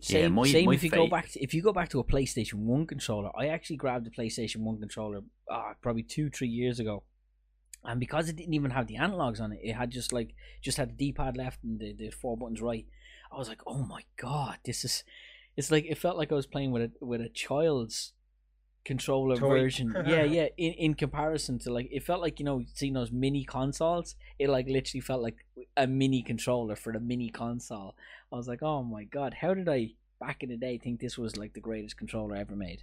Yeah, 0.00 0.22
Same, 0.22 0.32
my- 0.32 0.46
same 0.48 0.66
my 0.66 0.74
if 0.74 0.82
you 0.82 0.90
go 0.90 1.06
back 1.06 1.30
to, 1.30 1.40
if 1.42 1.54
you 1.54 1.62
go 1.62 1.72
back 1.72 1.88
to 1.90 2.00
a 2.00 2.04
PlayStation 2.04 2.54
One 2.54 2.86
controller. 2.86 3.30
I 3.38 3.46
actually 3.48 3.76
grabbed 3.76 4.06
a 4.06 4.10
PlayStation 4.10 4.58
One 4.58 4.78
controller 4.78 5.20
uh, 5.50 5.72
probably 5.80 6.02
two 6.02 6.30
three 6.30 6.48
years 6.48 6.80
ago, 6.80 7.04
and 7.84 8.00
because 8.00 8.28
it 8.28 8.36
didn't 8.36 8.54
even 8.54 8.72
have 8.72 8.86
the 8.88 8.96
analogs 8.96 9.40
on 9.40 9.52
it, 9.52 9.60
it 9.62 9.74
had 9.74 9.90
just 9.90 10.12
like 10.12 10.34
just 10.60 10.78
had 10.78 10.90
the 10.90 10.94
D 10.96 11.12
pad 11.12 11.36
left 11.36 11.62
and 11.62 11.78
the, 11.78 11.94
the 11.94 12.10
four 12.10 12.36
buttons 12.36 12.60
right. 12.60 12.86
I 13.32 13.38
was 13.38 13.48
like, 13.48 13.62
oh 13.66 13.82
my 13.84 14.02
god, 14.16 14.58
this 14.64 14.84
is 14.84 15.04
it's 15.56 15.70
like 15.70 15.84
it 15.88 15.96
felt 15.96 16.16
like 16.16 16.32
I 16.32 16.34
was 16.34 16.46
playing 16.46 16.72
with 16.72 16.82
a 16.82 16.90
with 17.00 17.20
a 17.20 17.28
child's 17.28 18.12
controller 18.84 19.36
Toy. 19.36 19.48
version. 19.48 19.94
yeah, 20.06 20.24
yeah. 20.24 20.46
In 20.56 20.72
in 20.74 20.94
comparison 20.94 21.58
to 21.60 21.72
like 21.72 21.88
it 21.90 22.02
felt 22.02 22.20
like 22.20 22.38
you 22.38 22.44
know 22.44 22.64
seeing 22.74 22.92
those 22.92 23.10
mini 23.12 23.44
consoles. 23.44 24.16
It 24.38 24.48
like 24.48 24.66
literally 24.68 25.00
felt 25.00 25.22
like 25.22 25.44
a 25.76 25.86
mini 25.86 26.22
controller 26.22 26.76
for 26.76 26.92
the 26.92 27.00
mini 27.00 27.30
console. 27.30 27.94
I 28.32 28.36
was 28.36 28.48
like, 28.48 28.62
oh 28.62 28.82
my 28.82 29.04
god, 29.04 29.34
how 29.40 29.54
did 29.54 29.68
I 29.68 29.92
back 30.20 30.42
in 30.42 30.48
the 30.50 30.56
day 30.56 30.78
think 30.78 31.00
this 31.00 31.18
was 31.18 31.36
like 31.36 31.52
the 31.54 31.60
greatest 31.60 31.96
controller 31.96 32.36
ever 32.36 32.56
made? 32.56 32.82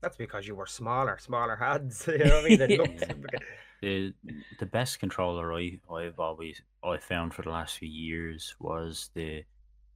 That's 0.00 0.16
because 0.16 0.46
you 0.46 0.54
were 0.54 0.66
smaller, 0.66 1.18
smaller 1.18 1.56
hands. 1.56 2.06
you 2.08 2.18
know 2.18 2.36
what 2.36 2.44
I 2.44 2.48
mean? 2.48 2.58
They 2.58 2.76
looked- 2.78 3.04
the 3.82 4.14
the 4.60 4.66
best 4.66 4.98
controller 4.98 5.52
I 5.52 5.78
I've 5.92 6.18
always 6.18 6.62
I 6.82 6.96
found 6.98 7.34
for 7.34 7.42
the 7.42 7.50
last 7.50 7.78
few 7.78 7.88
years 7.88 8.54
was 8.58 9.10
the 9.14 9.44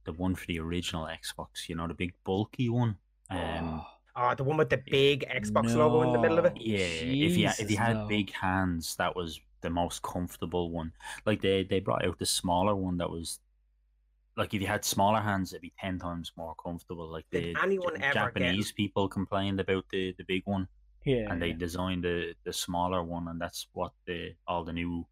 the 0.05 0.13
one 0.13 0.35
for 0.35 0.45
the 0.47 0.59
original 0.59 1.05
Xbox. 1.07 1.67
You 1.67 1.75
know, 1.75 1.87
the 1.87 1.93
big 1.93 2.13
bulky 2.23 2.69
one. 2.69 2.97
Um, 3.29 3.81
Oh, 3.81 3.85
Uh, 4.15 4.35
the 4.35 4.43
one 4.43 4.57
with 4.57 4.69
the 4.69 4.81
big 4.89 5.25
Xbox 5.29 5.75
logo 5.75 6.01
in 6.01 6.11
the 6.11 6.19
middle 6.19 6.39
of 6.39 6.45
it. 6.45 6.53
No. 6.55 6.61
yeah, 6.61 6.77
if 6.77 7.37
you 7.37 7.47
if 7.47 7.71
you 7.71 7.77
had 7.77 7.95
no. 7.95 8.07
big 8.07 8.31
hands, 8.31 8.95
that 8.97 9.15
was 9.15 9.39
the 9.61 9.69
most 9.69 10.01
comfortable 10.01 10.71
one. 10.71 10.91
Like 11.25 11.41
they 11.41 11.63
they 11.63 11.79
brought 11.79 12.05
out 12.05 12.19
the 12.19 12.25
smaller 12.25 12.75
one 12.75 12.97
that 12.97 13.09
was. 13.09 13.39
Like 14.35 14.53
if 14.53 14.61
you 14.61 14.67
had 14.67 14.85
smaller 14.85 15.19
hands, 15.19 15.51
it'd 15.51 15.61
be 15.61 15.73
ten 15.79 15.99
times 15.99 16.31
more 16.37 16.55
comfortable. 16.63 17.11
Like 17.11 17.25
the 17.31 17.55
anyone 17.61 17.95
J- 17.99 18.05
ever 18.05 18.31
get- 18.31 18.39
Japanese 18.39 18.71
people 18.71 19.09
complained 19.09 19.59
about 19.59 19.85
the, 19.91 20.15
the 20.17 20.23
big 20.23 20.43
one, 20.45 20.67
yeah, 21.05 21.27
and 21.29 21.41
they 21.41 21.51
designed 21.51 22.03
the 22.05 22.33
the 22.45 22.53
smaller 22.53 23.03
one, 23.03 23.27
and 23.27 23.39
that's 23.39 23.67
what 23.73 23.91
the 24.07 24.33
all 24.47 24.63
the 24.63 24.73
new 24.73 25.05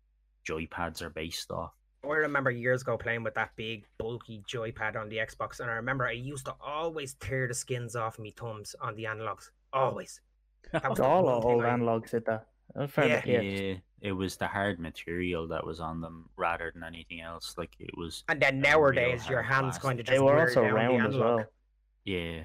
joypads 0.47 1.01
are 1.01 1.09
based 1.09 1.51
off. 1.51 1.73
I 2.11 2.17
remember 2.17 2.51
years 2.51 2.81
ago 2.81 2.97
playing 2.97 3.23
with 3.23 3.35
that 3.35 3.51
big 3.55 3.85
bulky 3.97 4.43
joypad 4.47 4.95
on 4.95 5.09
the 5.09 5.17
Xbox, 5.17 5.59
and 5.59 5.69
I 5.69 5.73
remember 5.73 6.05
I 6.07 6.11
used 6.11 6.45
to 6.45 6.55
always 6.61 7.13
tear 7.15 7.47
the 7.47 7.53
skins 7.53 7.95
off 7.95 8.17
me 8.19 8.31
thumbs 8.31 8.75
on 8.81 8.95
the 8.95 9.05
analogs. 9.05 9.49
Always. 9.73 10.21
That 10.71 10.89
was 10.89 10.99
All 10.99 11.29
old 11.29 11.63
I- 11.63 11.69
analogs 11.69 12.11
did 12.11 12.25
that. 12.25 12.47
I 12.75 12.81
Yeah. 12.97 13.03
it, 13.19 13.25
Yeah, 13.25 13.41
yeah. 13.41 13.75
it 14.01 14.11
was 14.11 14.35
the 14.37 14.47
hard 14.47 14.79
material 14.79 15.47
that 15.47 15.65
was 15.65 15.79
on 15.79 16.01
them 16.01 16.29
rather 16.35 16.69
than 16.73 16.83
anything 16.83 17.21
else. 17.21 17.55
Like 17.57 17.71
it 17.79 17.97
was, 17.97 18.23
And 18.27 18.41
then 18.41 18.55
a 18.55 18.57
real 18.57 18.71
nowadays, 18.93 19.29
your 19.29 19.41
hands 19.41 19.77
plastic. 19.79 19.83
kind 19.83 19.99
of 20.01 20.05
They 20.05 20.11
just 20.13 20.23
were 20.23 20.35
wear 20.35 20.41
also 20.47 20.61
down 20.61 20.69
the 20.69 20.75
round 20.75 21.07
as 21.07 21.15
analog. 21.15 21.37
well. 21.37 21.45
yeah, 22.03 22.43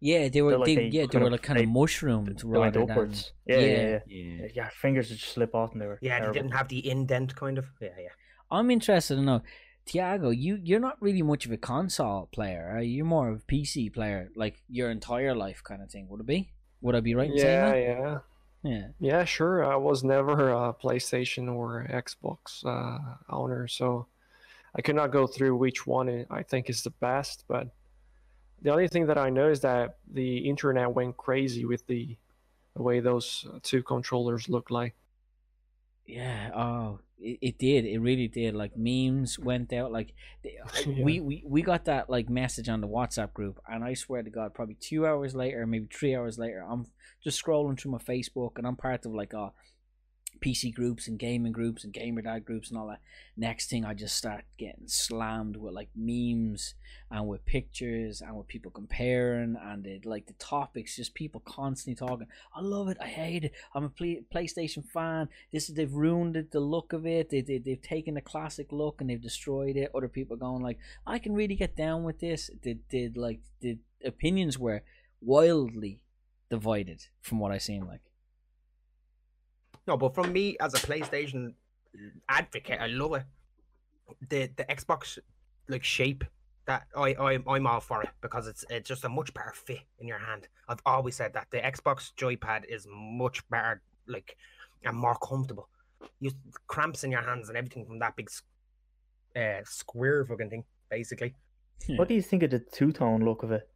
yeah, 0.00 0.28
they 0.28 0.42
were 0.42 0.50
They're 0.52 0.58
like 0.58 0.66
they, 0.66 0.74
they 0.76 0.82
yeah 0.88 1.02
they 1.02 1.08
kind 1.08 1.22
were 1.24 1.26
of- 1.28 1.32
like 1.32 1.42
kind 1.42 1.58
of 1.58 1.66
they- 1.66 1.70
mushroomed 1.70 2.38
They 2.38 2.48
went 2.58 2.76
upwards. 2.76 3.32
than 3.46 3.60
Yeah, 3.60 3.66
yeah, 3.66 3.66
yeah. 3.66 3.82
yeah. 3.86 3.98
yeah. 4.06 4.40
yeah. 4.42 4.48
Your 4.54 4.70
fingers 4.70 5.10
would 5.10 5.18
just 5.18 5.32
slip 5.32 5.54
off 5.54 5.72
and 5.72 5.80
they 5.82 5.86
were 5.86 5.98
Yeah, 6.00 6.24
they 6.26 6.32
didn't 6.32 6.52
have 6.52 6.68
the 6.68 6.88
indent 6.88 7.36
kind 7.36 7.58
of. 7.58 7.66
Yeah, 7.80 7.90
yeah. 7.98 8.08
I'm 8.50 8.70
interested 8.70 9.16
to 9.16 9.22
know, 9.22 9.42
Tiago, 9.84 10.30
you 10.30 10.60
you're 10.62 10.80
not 10.80 11.00
really 11.00 11.22
much 11.22 11.46
of 11.46 11.52
a 11.52 11.56
console 11.56 12.28
player. 12.32 12.78
You? 12.80 12.88
You're 12.96 13.04
more 13.06 13.28
of 13.28 13.42
a 13.42 13.52
PC 13.52 13.92
player, 13.92 14.30
like 14.36 14.62
your 14.68 14.90
entire 14.90 15.34
life 15.34 15.62
kind 15.64 15.82
of 15.82 15.90
thing. 15.90 16.08
Would 16.08 16.20
it 16.20 16.26
be? 16.26 16.50
Would 16.80 16.94
I 16.94 17.00
be 17.00 17.14
right 17.14 17.30
in 17.30 17.36
Yeah, 17.36 17.42
saying 17.70 17.88
yeah, 17.88 18.04
that? 18.04 18.22
Yeah. 18.70 18.86
yeah. 18.98 19.24
Sure. 19.24 19.64
I 19.64 19.76
was 19.76 20.02
never 20.04 20.50
a 20.50 20.72
PlayStation 20.74 21.52
or 21.54 21.86
Xbox 21.88 22.64
uh, 22.64 22.98
owner, 23.28 23.66
so 23.68 24.06
I 24.74 24.82
could 24.82 24.96
not 24.96 25.10
go 25.12 25.26
through 25.26 25.56
which 25.56 25.86
one 25.86 26.26
I- 26.30 26.42
think 26.42 26.68
is 26.68 26.82
the 26.82 26.90
best. 26.90 27.44
But 27.48 27.68
the 28.62 28.70
only 28.70 28.88
thing 28.88 29.06
that 29.06 29.18
I 29.18 29.30
know 29.30 29.48
is 29.48 29.60
that 29.60 29.98
the 30.12 30.38
internet 30.48 30.92
went 30.92 31.16
crazy 31.16 31.64
with 31.64 31.86
the, 31.86 32.16
the 32.74 32.82
way 32.82 33.00
those 33.00 33.46
two 33.62 33.82
controllers 33.82 34.48
look 34.48 34.70
like. 34.70 34.94
Yeah. 36.06 36.50
Oh, 36.54 37.00
it, 37.18 37.38
it 37.40 37.58
did. 37.58 37.84
It 37.84 37.98
really 37.98 38.28
did. 38.28 38.54
Like 38.54 38.76
memes 38.76 39.38
went 39.38 39.72
out. 39.72 39.92
Like 39.92 40.12
they- 40.42 40.58
Yeah. 40.86 41.04
we, 41.04 41.20
we 41.20 41.42
we 41.46 41.62
got 41.62 41.84
that 41.86 42.08
like 42.10 42.28
message 42.28 42.68
on 42.68 42.80
the 42.80 42.88
WhatsApp 42.88 43.32
group, 43.32 43.60
and 43.68 43.82
I 43.84 43.94
swear 43.94 44.22
to 44.22 44.30
God, 44.30 44.54
probably 44.54 44.76
two 44.80 45.06
hours 45.06 45.34
later, 45.34 45.66
maybe 45.66 45.88
three 45.92 46.14
hours 46.14 46.38
later, 46.38 46.64
I'm 46.68 46.86
just 47.24 47.42
scrolling 47.42 47.78
through 47.78 47.92
my 47.92 47.98
Facebook, 47.98 48.52
and 48.58 48.66
I'm 48.66 48.76
part 48.76 49.04
of 49.06 49.12
like 49.14 49.32
a 49.32 49.52
PC 50.40 50.74
groups 50.74 51.08
and 51.08 51.18
gaming 51.18 51.52
groups 51.52 51.84
and 51.84 51.92
gamer 51.92 52.22
dad 52.22 52.44
groups 52.44 52.70
and 52.70 52.78
all 52.78 52.88
that. 52.88 53.00
Next 53.36 53.68
thing, 53.68 53.84
I 53.84 53.94
just 53.94 54.16
start 54.16 54.44
getting 54.58 54.86
slammed 54.86 55.56
with 55.56 55.74
like 55.74 55.88
memes 55.94 56.74
and 57.10 57.26
with 57.28 57.44
pictures 57.44 58.20
and 58.20 58.36
with 58.36 58.48
people 58.48 58.70
comparing 58.70 59.56
and 59.60 59.86
it, 59.86 60.06
like 60.06 60.26
the 60.26 60.32
topics, 60.34 60.96
just 60.96 61.14
people 61.14 61.42
constantly 61.44 61.94
talking. 61.94 62.26
I 62.54 62.60
love 62.60 62.88
it. 62.88 62.96
I 63.00 63.06
hate 63.06 63.44
it. 63.44 63.52
I'm 63.74 63.84
a 63.84 63.88
play, 63.88 64.22
PlayStation 64.34 64.86
fan. 64.86 65.28
This 65.52 65.68
is 65.68 65.74
they've 65.74 65.92
ruined 65.92 66.36
it, 66.36 66.50
the 66.50 66.60
look 66.60 66.92
of 66.92 67.06
it. 67.06 67.30
They, 67.30 67.40
they 67.40 67.58
they've 67.58 67.80
taken 67.80 68.14
the 68.14 68.20
classic 68.20 68.72
look 68.72 69.00
and 69.00 69.10
they've 69.10 69.20
destroyed 69.20 69.76
it. 69.76 69.90
Other 69.94 70.08
people 70.08 70.36
going 70.36 70.62
like, 70.62 70.78
I 71.06 71.18
can 71.18 71.34
really 71.34 71.56
get 71.56 71.76
down 71.76 72.04
with 72.04 72.20
this. 72.20 72.50
Did 72.62 72.88
did 72.88 73.16
like 73.16 73.40
the 73.60 73.78
opinions 74.04 74.58
were 74.58 74.82
wildly 75.20 76.00
divided 76.48 77.06
from 77.20 77.38
what 77.38 77.52
I 77.52 77.58
seen 77.58 77.86
like. 77.86 78.00
No, 79.86 79.96
but 79.96 80.14
from 80.14 80.32
me 80.32 80.56
as 80.60 80.74
a 80.74 80.78
PlayStation 80.78 81.54
advocate, 82.28 82.80
I 82.80 82.86
love 82.86 83.14
it. 83.14 83.24
The 84.28 84.50
the 84.56 84.64
Xbox 84.64 85.18
like 85.68 85.84
shape 85.84 86.24
that 86.66 86.86
I, 86.96 87.14
I 87.14 87.38
I'm 87.48 87.66
all 87.66 87.80
for 87.80 88.02
it 88.02 88.10
because 88.20 88.46
it's 88.46 88.64
it's 88.70 88.88
just 88.88 89.04
a 89.04 89.08
much 89.08 89.32
better 89.34 89.52
fit 89.54 89.80
in 89.98 90.06
your 90.06 90.18
hand. 90.18 90.48
I've 90.68 90.82
always 90.84 91.14
said 91.16 91.32
that 91.34 91.46
the 91.50 91.58
Xbox 91.58 92.12
joypad 92.16 92.64
is 92.68 92.86
much 92.90 93.48
better, 93.48 93.82
like 94.06 94.36
and 94.84 94.96
more 94.96 95.16
comfortable. 95.16 95.68
You 96.20 96.30
cramps 96.66 97.04
in 97.04 97.10
your 97.10 97.22
hands 97.22 97.48
and 97.48 97.56
everything 97.56 97.86
from 97.86 97.98
that 98.00 98.16
big 98.16 98.28
uh, 99.36 99.60
square 99.64 100.24
fucking 100.24 100.50
thing, 100.50 100.64
basically. 100.90 101.34
What 101.88 102.08
do 102.08 102.14
you 102.14 102.22
think 102.22 102.42
of 102.42 102.50
the 102.50 102.58
two 102.58 102.92
tone 102.92 103.24
look 103.24 103.42
of 103.42 103.52
it? 103.52 103.68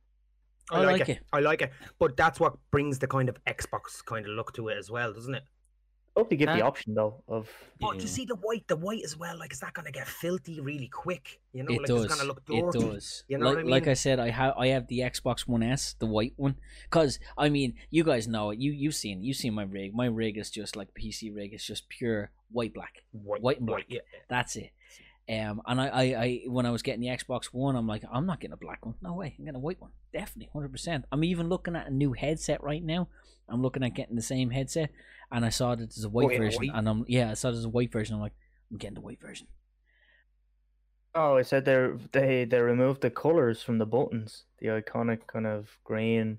I, 0.70 0.76
I 0.76 0.84
like, 0.84 1.00
like 1.00 1.08
it. 1.08 1.12
it. 1.12 1.22
I 1.32 1.40
like 1.40 1.62
it. 1.62 1.72
But 1.98 2.16
that's 2.16 2.40
what 2.40 2.54
brings 2.70 2.98
the 2.98 3.06
kind 3.06 3.28
of 3.28 3.36
Xbox 3.44 4.04
kind 4.04 4.24
of 4.24 4.32
look 4.32 4.52
to 4.54 4.68
it 4.68 4.78
as 4.78 4.90
well, 4.90 5.12
doesn't 5.12 5.34
it? 5.34 5.42
I 6.20 6.22
hope 6.22 6.30
they 6.30 6.36
give 6.36 6.48
the 6.48 6.62
option 6.62 6.94
though 6.94 7.22
of 7.28 7.48
Oh, 7.82 7.92
Yeah. 7.92 8.00
to 8.00 8.08
see 8.08 8.24
the 8.26 8.36
white, 8.36 8.66
the 8.68 8.76
white 8.76 9.02
as 9.04 9.16
well. 9.16 9.38
Like, 9.38 9.52
is 9.52 9.60
that 9.60 9.72
gonna 9.72 9.90
get 9.90 10.06
filthy 10.06 10.60
really 10.60 10.88
quick? 10.88 11.40
You 11.52 11.62
know, 11.62 11.74
it 11.74 11.78
like 11.78 11.86
does. 11.86 12.04
it's 12.04 12.14
gonna 12.14 12.28
look 12.28 12.44
dirty. 12.44 12.58
it 12.58 12.72
does. 12.72 13.24
You 13.28 13.38
know 13.38 13.46
like, 13.46 13.56
what 13.56 13.64
I 13.64 13.68
like? 13.68 13.86
I 13.88 13.94
said, 13.94 14.20
I 14.20 14.30
have 14.30 14.54
I 14.56 14.68
have 14.68 14.86
the 14.88 14.98
Xbox 15.00 15.40
One 15.48 15.62
S, 15.62 15.94
the 15.98 16.06
white 16.06 16.34
one. 16.36 16.56
Cause 16.90 17.18
I 17.38 17.48
mean, 17.48 17.74
you 17.90 18.04
guys 18.04 18.28
know 18.28 18.50
it. 18.50 18.58
You 18.58 18.72
you've 18.72 18.94
seen 18.94 19.22
you've 19.24 19.36
seen 19.38 19.54
my 19.54 19.62
rig. 19.64 19.94
My 19.94 20.06
rig 20.06 20.36
is 20.38 20.50
just 20.50 20.76
like 20.76 20.88
PC 20.94 21.34
rig. 21.34 21.54
It's 21.54 21.66
just 21.66 21.88
pure 21.88 22.30
white 22.52 22.74
black. 22.74 23.02
White, 23.12 23.42
white 23.42 23.58
and 23.58 23.66
black. 23.66 23.86
yeah. 23.88 24.00
That's 24.28 24.56
it. 24.56 24.70
Um, 25.28 25.62
and 25.64 25.80
I, 25.80 25.86
I, 25.86 26.02
I, 26.02 26.40
when 26.48 26.66
I 26.66 26.70
was 26.72 26.82
getting 26.82 27.02
the 27.02 27.06
Xbox 27.06 27.44
One, 27.52 27.76
I'm 27.76 27.86
like, 27.86 28.02
I'm 28.12 28.26
not 28.26 28.40
getting 28.40 28.52
a 28.54 28.56
black 28.56 28.84
one. 28.84 28.96
No 29.00 29.14
way, 29.14 29.36
I'm 29.38 29.44
getting 29.44 29.56
a 29.58 29.60
white 29.60 29.80
one. 29.80 29.92
Definitely, 30.12 30.50
hundred 30.52 30.72
percent. 30.72 31.04
I'm 31.12 31.22
even 31.22 31.48
looking 31.48 31.76
at 31.76 31.86
a 31.86 31.90
new 31.90 32.12
headset 32.14 32.64
right 32.64 32.82
now. 32.82 33.06
I'm 33.48 33.62
looking 33.62 33.84
at 33.84 33.94
getting 33.94 34.16
the 34.16 34.22
same 34.22 34.50
headset, 34.50 34.90
and 35.32 35.44
I 35.44 35.48
saw 35.50 35.70
that 35.74 35.90
there's 35.94 36.04
a 36.04 36.08
white 36.08 36.32
yeah, 36.32 36.38
version, 36.38 36.58
white. 36.60 36.70
and 36.74 36.88
I'm 36.88 37.04
yeah, 37.08 37.30
I 37.30 37.34
saw 37.34 37.50
there's 37.50 37.64
a 37.64 37.68
white 37.68 37.92
version. 37.92 38.14
I'm 38.16 38.20
like, 38.20 38.34
I'm 38.70 38.78
getting 38.78 38.94
the 38.94 39.00
white 39.00 39.20
version. 39.20 39.46
Oh, 41.14 41.36
I 41.36 41.42
said 41.42 41.64
they 41.64 41.88
they 42.12 42.44
they 42.44 42.60
removed 42.60 43.00
the 43.00 43.10
colors 43.10 43.62
from 43.62 43.78
the 43.78 43.86
buttons. 43.86 44.44
The 44.60 44.68
iconic 44.68 45.26
kind 45.26 45.46
of 45.46 45.78
green, 45.84 46.38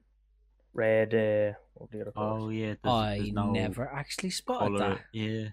red. 0.74 1.13
Uh, 1.13 1.57
what 1.74 1.91
the 1.91 2.01
other 2.01 2.12
Oh 2.15 2.50
yeah. 2.50 2.75
There's, 2.81 2.93
I 2.93 3.17
there's 3.17 3.31
no 3.33 3.51
never 3.51 3.91
actually 3.91 4.29
spotted 4.29 4.77
color. 4.77 4.79
that. 4.79 5.00
Yeah. 5.12 5.48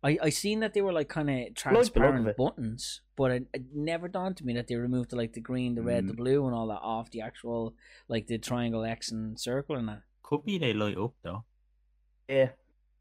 I, 0.00 0.16
I 0.22 0.28
seen 0.30 0.60
that 0.60 0.74
they 0.74 0.80
were 0.80 0.92
like 0.92 1.08
kind 1.08 1.28
of 1.28 1.36
look 1.36 1.56
transparent 1.56 2.28
it. 2.28 2.36
buttons, 2.36 3.00
but 3.16 3.32
it, 3.32 3.46
it 3.52 3.64
never 3.74 4.06
dawned 4.06 4.36
to 4.36 4.46
me 4.46 4.54
that 4.54 4.68
they 4.68 4.76
removed 4.76 5.10
the, 5.10 5.16
like 5.16 5.32
the 5.32 5.40
green, 5.40 5.74
the 5.74 5.82
red, 5.82 6.06
the 6.06 6.12
Mm. 6.12 6.16
blue, 6.18 6.46
and 6.46 6.54
all 6.54 6.68
that 6.68 6.78
off 6.80 7.10
the 7.10 7.20
actual 7.20 7.74
like 8.08 8.28
the 8.28 8.38
triangle, 8.38 8.84
X, 8.84 9.10
and 9.10 9.38
circle 9.40 9.74
and 9.74 9.88
that. 9.88 10.02
Could 10.22 10.44
be 10.44 10.56
they 10.56 10.72
light 10.72 10.96
up 10.96 11.14
though. 11.24 11.44
Yeah, 12.28 12.50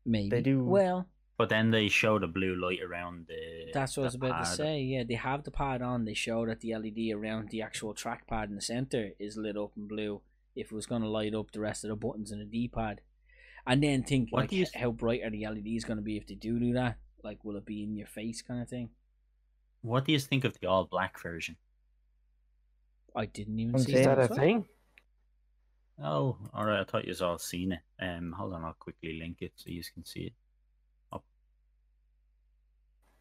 Maybe 0.05 0.29
they 0.29 0.41
do- 0.41 0.63
Well, 0.63 1.07
But 1.37 1.49
then 1.49 1.69
they 1.71 1.87
show 1.89 2.17
the 2.17 2.27
blue 2.27 2.55
light 2.55 2.81
around 2.81 3.27
the. 3.27 3.69
that's 3.73 3.95
what 3.97 4.03
I 4.03 4.05
was 4.05 4.13
the 4.13 4.25
about 4.25 4.45
to 4.45 4.51
say. 4.51 4.81
Yeah, 4.81 5.03
they 5.07 5.13
have 5.15 5.43
the 5.43 5.51
pad 5.51 5.81
on. 5.83 6.05
They 6.05 6.13
show 6.15 6.45
that 6.47 6.61
the 6.61 6.73
LED 6.73 7.11
around 7.13 7.49
the 7.49 7.61
actual 7.61 7.93
trackpad 7.93 8.45
in 8.45 8.55
the 8.55 8.61
center 8.61 9.11
is 9.19 9.37
lit 9.37 9.55
up 9.57 9.73
in 9.77 9.87
blue. 9.87 10.21
If 10.55 10.71
it 10.71 10.75
was 10.75 10.87
going 10.87 11.03
to 11.03 11.09
light 11.09 11.35
up 11.35 11.51
the 11.51 11.59
rest 11.59 11.83
of 11.83 11.89
the 11.89 11.95
buttons 11.95 12.31
in 12.31 12.39
the 12.39 12.45
D 12.45 12.67
pad, 12.67 13.01
and 13.67 13.83
then 13.83 14.01
think 14.03 14.29
What 14.31 14.41
like 14.43 14.49
do 14.49 14.55
you- 14.55 14.65
how 14.73 14.91
bright 14.91 15.21
are 15.23 15.29
the 15.29 15.45
LEDs 15.45 15.83
going 15.83 15.97
to 15.97 16.03
be 16.03 16.17
if 16.17 16.25
they 16.25 16.33
do 16.35 16.57
do 16.59 16.73
that? 16.73 16.97
Like, 17.23 17.43
will 17.43 17.57
it 17.57 17.65
be 17.65 17.83
in 17.83 17.95
your 17.95 18.07
face 18.07 18.41
kind 18.41 18.61
of 18.61 18.69
thing? 18.69 18.89
What 19.81 20.05
do 20.05 20.13
you 20.13 20.19
think 20.19 20.43
of 20.45 20.57
the 20.59 20.65
all 20.67 20.85
black 20.85 21.19
version? 21.21 21.57
I 23.15 23.25
didn't 23.25 23.59
even 23.59 23.75
I'm 23.75 23.81
see 23.81 23.91
Is 23.93 24.03
saying 24.03 24.07
that 24.07 24.17
a 24.17 24.27
well. 24.33 24.39
thing? 24.39 24.65
Oh, 26.03 26.37
all 26.53 26.65
right. 26.65 26.79
I 26.79 26.83
thought 26.83 27.05
you 27.07 27.13
all 27.21 27.37
seen 27.39 27.71
it. 27.71 27.79
Um, 27.99 28.31
hold 28.37 28.53
on. 28.53 28.63
I'll 28.63 28.73
quickly 28.73 29.19
link 29.19 29.37
it 29.41 29.53
so 29.55 29.69
you 29.69 29.81
can 29.93 30.05
see 30.05 30.21
it. 30.27 30.33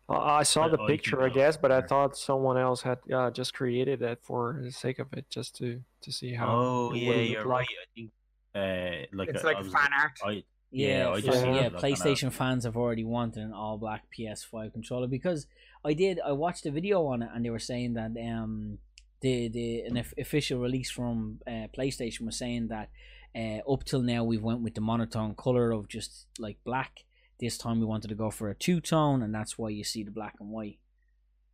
Uh, 0.08 0.12
I 0.20 0.44
saw 0.44 0.68
the 0.68 0.80
I 0.80 0.86
picture, 0.86 1.20
I 1.22 1.28
guess, 1.30 1.56
but 1.56 1.72
I 1.72 1.80
thought 1.82 2.16
someone 2.16 2.56
else 2.56 2.80
had 2.82 2.98
uh, 3.12 3.28
just 3.32 3.54
created 3.54 4.02
it 4.02 4.20
for 4.22 4.60
the 4.62 4.70
sake 4.70 5.00
of 5.00 5.12
it, 5.14 5.28
just 5.28 5.56
to 5.56 5.80
to 6.02 6.12
see 6.12 6.32
how. 6.32 6.46
oh 6.48 6.92
it 6.94 6.98
yeah, 6.98 7.08
would 7.08 7.16
look 7.18 7.28
you're 7.30 7.44
like. 7.44 7.48
right. 7.48 7.66
I 7.82 7.86
think. 7.94 8.10
Uh, 8.54 9.16
like 9.16 9.28
It's 9.30 9.42
I- 9.44 9.46
like 9.48 9.56
I 9.56 9.60
was- 9.62 9.72
fan 9.72 9.90
art. 10.00 10.12
I, 10.24 10.44
Yeah, 10.70 10.98
Yeah, 10.98 11.10
I 11.10 11.20
just 11.20 11.42
yeah. 11.44 11.50
wanted, 11.50 11.72
like, 11.72 11.82
PlayStation 11.82 12.32
fans 12.32 12.64
have 12.64 12.76
already 12.76 13.04
wanted 13.04 13.42
an 13.42 13.52
all 13.52 13.78
black 13.78 14.04
PS5 14.16 14.72
controller 14.72 15.06
because 15.08 15.46
I 15.84 15.92
did. 15.92 16.20
I 16.20 16.32
watched 16.32 16.66
a 16.66 16.70
video 16.70 17.04
on 17.06 17.22
it, 17.22 17.30
and 17.34 17.44
they 17.44 17.50
were 17.50 17.58
saying 17.58 17.94
that 17.94 18.12
um 18.32 18.78
the 19.20 19.48
the 19.48 19.80
an 19.82 19.96
official 20.18 20.58
release 20.60 20.90
from 20.90 21.40
uh, 21.46 21.68
PlayStation 21.76 22.22
was 22.22 22.36
saying 22.36 22.68
that 22.68 22.90
uh, 23.34 23.60
up 23.70 23.84
till 23.84 24.02
now 24.02 24.24
we've 24.24 24.42
went 24.42 24.62
with 24.62 24.74
the 24.74 24.80
monotone 24.80 25.34
color 25.34 25.72
of 25.72 25.88
just 25.88 26.26
like 26.38 26.58
black. 26.64 27.04
This 27.38 27.58
time 27.58 27.80
we 27.80 27.86
wanted 27.86 28.08
to 28.08 28.14
go 28.14 28.30
for 28.30 28.48
a 28.48 28.54
two 28.54 28.80
tone, 28.80 29.22
and 29.22 29.34
that's 29.34 29.58
why 29.58 29.68
you 29.68 29.84
see 29.84 30.02
the 30.02 30.10
black 30.10 30.36
and 30.40 30.50
white. 30.50 30.78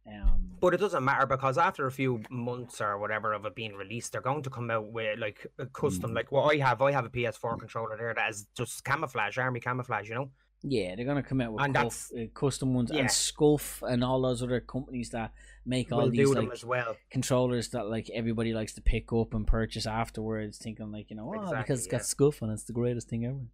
Um, 0.07 0.53
But 0.61 0.75
it 0.75 0.79
doesn't 0.79 1.05
matter 1.05 1.27
because 1.27 1.59
after 1.59 1.87
a 1.87 1.93
few 1.93 2.21
months 2.31 2.81
or 2.81 2.99
whatever 2.99 3.33
of 3.33 3.45
it 3.47 3.55
being 3.55 3.75
released, 3.75 4.13
they're 4.13 4.21
going 4.21 4.43
to 4.43 4.51
come 4.51 4.71
out 4.71 4.91
with 4.93 5.19
like 5.19 5.47
a 5.59 5.67
custom, 5.67 6.11
Mm. 6.11 6.15
like 6.17 6.33
what 6.33 6.53
I 6.55 6.59
have. 6.59 6.83
I 6.83 6.91
have 6.93 7.05
a 7.05 7.09
PS4 7.11 7.59
controller 7.59 7.97
there 7.97 8.13
that 8.15 8.31
is 8.31 8.47
just 8.57 8.85
camouflage, 8.85 9.39
army 9.39 9.61
camouflage, 9.61 10.09
you 10.09 10.15
know. 10.17 10.31
yeah, 10.65 10.95
they're 10.95 11.05
gonna 11.05 11.23
come 11.25 11.41
out 11.41 11.53
with 11.53 11.73
cuff- 11.75 12.11
uh, 12.17 12.27
custom 12.35 12.75
ones, 12.75 12.91
yeah. 12.93 13.01
and 13.01 13.11
Scuff 13.11 13.83
and 13.83 14.05
all 14.05 14.21
those 14.23 14.43
other 14.43 14.61
companies 14.61 15.11
that 15.11 15.33
make 15.65 15.93
all 15.93 15.99
We'll 16.03 16.11
these 16.11 16.29
like 16.35 16.53
as 16.53 16.65
well. 16.65 16.97
controllers 17.11 17.69
that 17.71 17.87
like 17.89 18.11
everybody 18.13 18.53
likes 18.53 18.73
to 18.75 18.81
pick 18.81 19.13
up 19.13 19.33
and 19.35 19.47
purchase 19.47 19.87
afterwards, 19.87 20.59
thinking 20.59 20.91
like 20.93 21.11
you 21.11 21.17
know, 21.17 21.29
oh, 21.35 21.41
Exactly, 21.41 21.59
because 21.63 21.79
it's 21.81 21.87
got 21.89 21.97
yeah. 21.99 22.03
scuff 22.03 22.43
and 22.43 22.51
it's 22.53 22.65
the 22.65 22.73
greatest 22.73 23.09
thing 23.09 23.25
ever. 23.25 23.47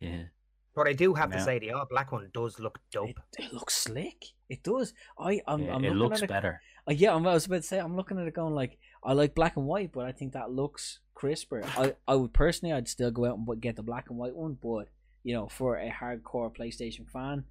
yeah. 0.00 0.22
But 0.74 0.88
I 0.88 0.92
do 0.92 1.14
have 1.14 1.30
to 1.30 1.38
Yeah. 1.38 1.44
say 1.44 1.58
the 1.60 1.70
all 1.72 1.86
black 1.88 2.10
one 2.10 2.28
does 2.32 2.58
look 2.58 2.80
dope. 2.90 3.20
it 3.38 3.52
looks 3.52 3.76
slick. 3.76 4.24
It 4.48 4.62
does. 4.64 4.92
I 5.18 5.40
I'm, 5.46 5.62
yeah, 5.62 5.74
I'm 5.74 5.84
it 5.84 5.94
looks 5.94 6.18
at 6.18 6.24
it, 6.24 6.28
better. 6.28 6.60
Uh, 6.88 6.92
yeah, 6.92 7.14
I'm, 7.14 7.26
I 7.26 7.32
was 7.34 7.46
about 7.46 7.56
to 7.56 7.62
say 7.62 7.78
I'm 7.78 7.96
looking 7.96 8.18
at 8.18 8.26
it 8.26 8.34
going 8.34 8.54
like 8.54 8.78
I 9.02 9.12
like 9.12 9.34
black 9.34 9.56
and 9.56 9.66
white, 9.66 9.92
but 9.92 10.04
I 10.04 10.12
think 10.12 10.32
that 10.32 10.50
looks 10.50 10.98
crisper. 11.14 11.62
I 11.64 11.94
I 12.08 12.16
would 12.16 12.32
personally 12.32 12.72
I'd 12.74 12.88
still 12.88 13.10
go 13.12 13.24
out 13.26 13.38
and 13.38 13.60
get 13.60 13.76
the 13.76 13.82
black 13.84 14.10
and 14.10 14.18
white 14.18 14.34
one, 14.34 14.58
but 14.60 14.88
you 15.22 15.32
know 15.34 15.46
for 15.48 15.76
a 15.76 15.90
hardcore 15.90 16.52
PlayStation 16.54 17.08
fan, 17.08 17.44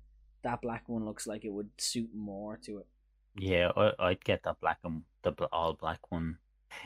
that 0.43 0.61
black 0.61 0.83
one 0.89 1.05
looks 1.05 1.25
like 1.25 1.45
it 1.45 1.53
would 1.53 1.69
suit 1.77 2.09
more 2.13 2.57
to 2.65 2.79
it. 2.79 2.87
Yeah, 3.37 3.71
I, 3.75 3.91
I'd 3.99 4.23
get 4.23 4.43
that 4.43 4.59
black 4.61 4.79
and 4.83 5.01
the 5.23 5.33
all 5.51 5.73
black 5.73 5.99
one. 6.11 6.37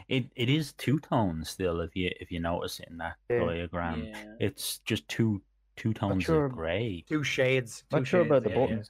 It 0.08 0.26
it 0.36 0.50
is 0.50 0.74
two 0.74 1.00
tones 1.00 1.50
still. 1.50 1.82
If 1.82 1.96
you 1.96 2.12
if 2.20 2.32
you 2.32 2.40
notice 2.40 2.80
it 2.80 2.88
in 2.90 2.98
that 2.98 3.16
Yeah. 3.30 3.40
diagram, 3.46 4.04
yeah. 4.06 4.24
it's 4.40 4.80
just 4.80 5.08
two 5.08 5.42
two 5.76 5.94
tones 5.94 6.24
sure- 6.24 6.46
of 6.46 6.54
grey. 6.54 7.06
Two 7.08 7.24
shades. 7.24 7.84
Two 7.90 7.98
Not 7.98 8.08
sure 8.08 8.22
shades, 8.22 8.28
about 8.32 8.44
the 8.44 8.50
yeah. 8.50 8.56
buttons. 8.56 8.90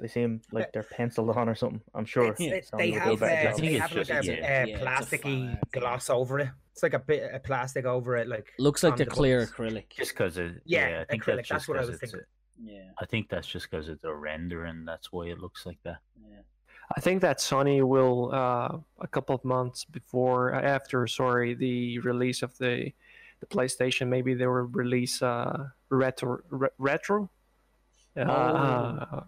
They 0.00 0.08
seem 0.08 0.40
like 0.50 0.72
they're 0.72 0.82
penciled 0.82 1.30
on 1.30 1.48
or 1.48 1.54
something. 1.54 1.80
I'm 1.94 2.04
sure. 2.04 2.24
It's- 2.32 2.40
it- 2.40 2.76
they 2.76 2.90
will 2.90 3.16
do 3.16 3.24
a 3.24 3.28
have, 3.28 3.54
uh, 3.54 3.56
they 3.58 3.72
have 3.74 3.94
like 3.94 4.06
just- 4.08 4.28
a, 4.28 4.36
yeah. 4.36 4.62
uh, 4.62 4.66
Yeah, 4.66 4.76
a 4.78 4.84
plasticky 4.84 5.58
gloss 5.70 6.10
over 6.10 6.40
it. 6.40 6.48
It's 6.72 6.82
like 6.82 6.94
a 6.94 6.98
bit 6.98 7.32
of 7.32 7.42
plastic 7.44 7.84
over 7.84 8.16
it, 8.16 8.26
like 8.28 8.52
Looks 8.58 8.82
like 8.82 8.92
on 8.92 8.98
the 8.98 9.04
the 9.04 9.10
clear 9.10 9.46
buttons. 9.46 9.54
acrylic. 9.56 9.90
Just 9.90 10.12
because 10.12 10.38
it. 10.38 10.60
Yeah, 10.64 10.88
Yeah, 10.88 11.00
I 11.02 11.04
think 11.04 11.22
acrylic, 11.22 11.26
that's 11.36 11.48
that's 11.50 11.60
just 11.60 11.68
what 11.68 11.76
I 11.76 11.80
'cause 11.82 11.90
was 11.90 12.02
it's 12.02 12.12
thinking. 12.12 12.28
Yeah, 12.64 12.90
a- 12.98 13.02
I 13.02 13.06
think 13.06 13.28
that's 13.28 13.46
just 13.46 13.70
because 13.70 13.88
it's 13.88 14.02
a 14.04 14.12
rendering. 14.14 14.84
That's 14.84 15.12
why 15.12 15.26
it 15.26 15.38
looks 15.38 15.64
like 15.66 15.78
that. 15.84 15.98
yeah. 16.20 16.40
I 16.96 17.00
think 17.00 17.22
that 17.22 17.38
Sony 17.38 17.82
will 17.82 18.30
uh, 18.34 18.78
a 19.00 19.08
couple 19.08 19.34
of 19.34 19.44
months 19.44 19.84
before, 19.84 20.54
uh, 20.54 20.60
after, 20.60 21.06
sorry, 21.06 21.54
the 21.54 21.98
release 22.00 22.42
of 22.42 22.56
the 22.58 22.92
the 23.40 23.46
PlayStation, 23.46 24.06
maybe 24.08 24.34
they 24.34 24.46
will 24.46 24.68
release 24.70 25.20
uh, 25.20 25.66
retro 25.90 26.38
re- 26.50 26.68
retro 26.78 27.28
uh, 28.16 28.20
uh, 28.20 29.24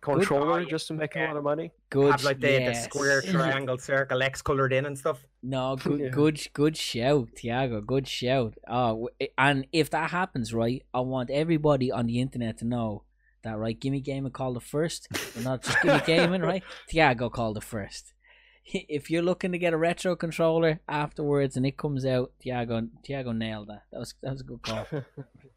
controller 0.00 0.60
Oh, 0.60 0.64
just 0.64 0.86
to 0.88 0.94
make 0.94 1.16
a 1.16 1.20
lot 1.26 1.36
of 1.36 1.42
money. 1.42 1.72
Good. 1.90 2.12
have 2.12 2.22
like 2.22 2.38
the, 2.38 2.50
yes. 2.52 2.76
the 2.78 2.82
square, 2.84 3.20
triangle, 3.34 3.76
circle, 3.78 4.22
X 4.22 4.42
colored 4.42 4.72
in 4.72 4.86
and 4.86 4.96
stuff. 4.96 5.24
No, 5.42 5.74
good, 5.82 6.00
Yeah. 6.00 6.08
good, 6.10 6.40
good 6.52 6.76
shout, 6.76 7.30
Tiago. 7.36 7.80
Good 7.80 8.06
shout. 8.06 8.54
Oh, 8.68 9.08
and 9.36 9.66
if 9.72 9.90
that 9.90 10.10
happens, 10.12 10.54
right, 10.54 10.84
I 10.94 11.00
want 11.00 11.30
everybody 11.30 11.90
on 11.90 12.06
the 12.06 12.20
internet 12.20 12.58
to 12.58 12.64
know 12.64 13.02
that, 13.48 13.58
right? 13.58 13.78
Gimme 13.78 14.00
Gaming 14.00 14.32
called 14.32 14.56
the 14.56 14.60
first, 14.60 15.08
but 15.10 15.42
not 15.44 15.62
just 15.62 15.80
Gimme 15.82 16.00
Gaming, 16.06 16.42
right? 16.42 16.62
Tiago 16.88 17.28
called 17.30 17.56
the 17.56 17.60
first. 17.60 18.12
If 18.70 19.10
you're 19.10 19.22
looking 19.22 19.52
to 19.52 19.58
get 19.58 19.72
a 19.72 19.78
retro 19.78 20.14
controller 20.14 20.80
afterwards 20.86 21.56
and 21.56 21.64
it 21.64 21.78
comes 21.78 22.04
out, 22.04 22.32
Tiago 22.38 22.86
Tiago 23.02 23.32
nailed 23.32 23.68
that. 23.68 23.84
That 23.90 23.98
was 23.98 24.12
that 24.22 24.32
was 24.32 24.42
a 24.42 24.44
good 24.44 24.60
call. 24.60 24.86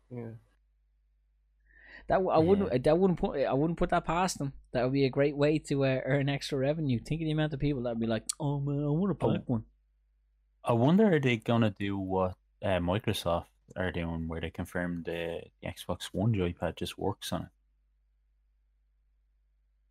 yeah. 0.10 0.28
That 2.08 2.16
w- 2.24 2.30
I 2.32 2.38
wouldn't 2.40 2.84
that 2.86 2.98
wouldn't 2.98 3.20
put 3.20 3.38
I 3.46 3.52
wouldn't 3.54 3.78
put 3.78 3.90
that 3.90 4.06
past 4.06 4.38
them. 4.38 4.54
That 4.72 4.84
would 4.84 4.94
be 4.94 5.04
a 5.06 5.10
great 5.10 5.36
way 5.36 5.60
to 5.60 5.84
uh, 5.84 6.00
earn 6.06 6.30
extra 6.30 6.58
revenue. 6.58 7.00
Think 7.00 7.20
of 7.22 7.26
the 7.26 7.32
amount 7.32 7.54
of 7.54 7.60
people 7.60 7.84
that'd 7.84 8.00
be 8.00 8.08
like, 8.08 8.24
"Oh 8.40 8.62
man, 8.62 8.84
I 8.86 8.88
want 8.90 9.20
to 9.20 9.26
Oh. 9.26 9.38
one." 9.46 9.66
I 10.64 10.72
wonder 10.72 11.14
are 11.16 11.20
they 11.20 11.36
gonna 11.36 11.72
do 11.78 11.98
what 11.98 12.36
uh, 12.64 12.80
Microsoft 12.80 13.48
are 13.76 13.92
doing, 13.92 14.30
where 14.30 14.40
they 14.40 14.52
confirm 14.52 15.04
the, 15.06 15.42
the 15.62 15.68
Xbox 15.68 16.06
One 16.14 16.34
joypad 16.34 16.78
just 16.78 16.98
works 16.98 17.34
on 17.34 17.42
it. 17.44 17.48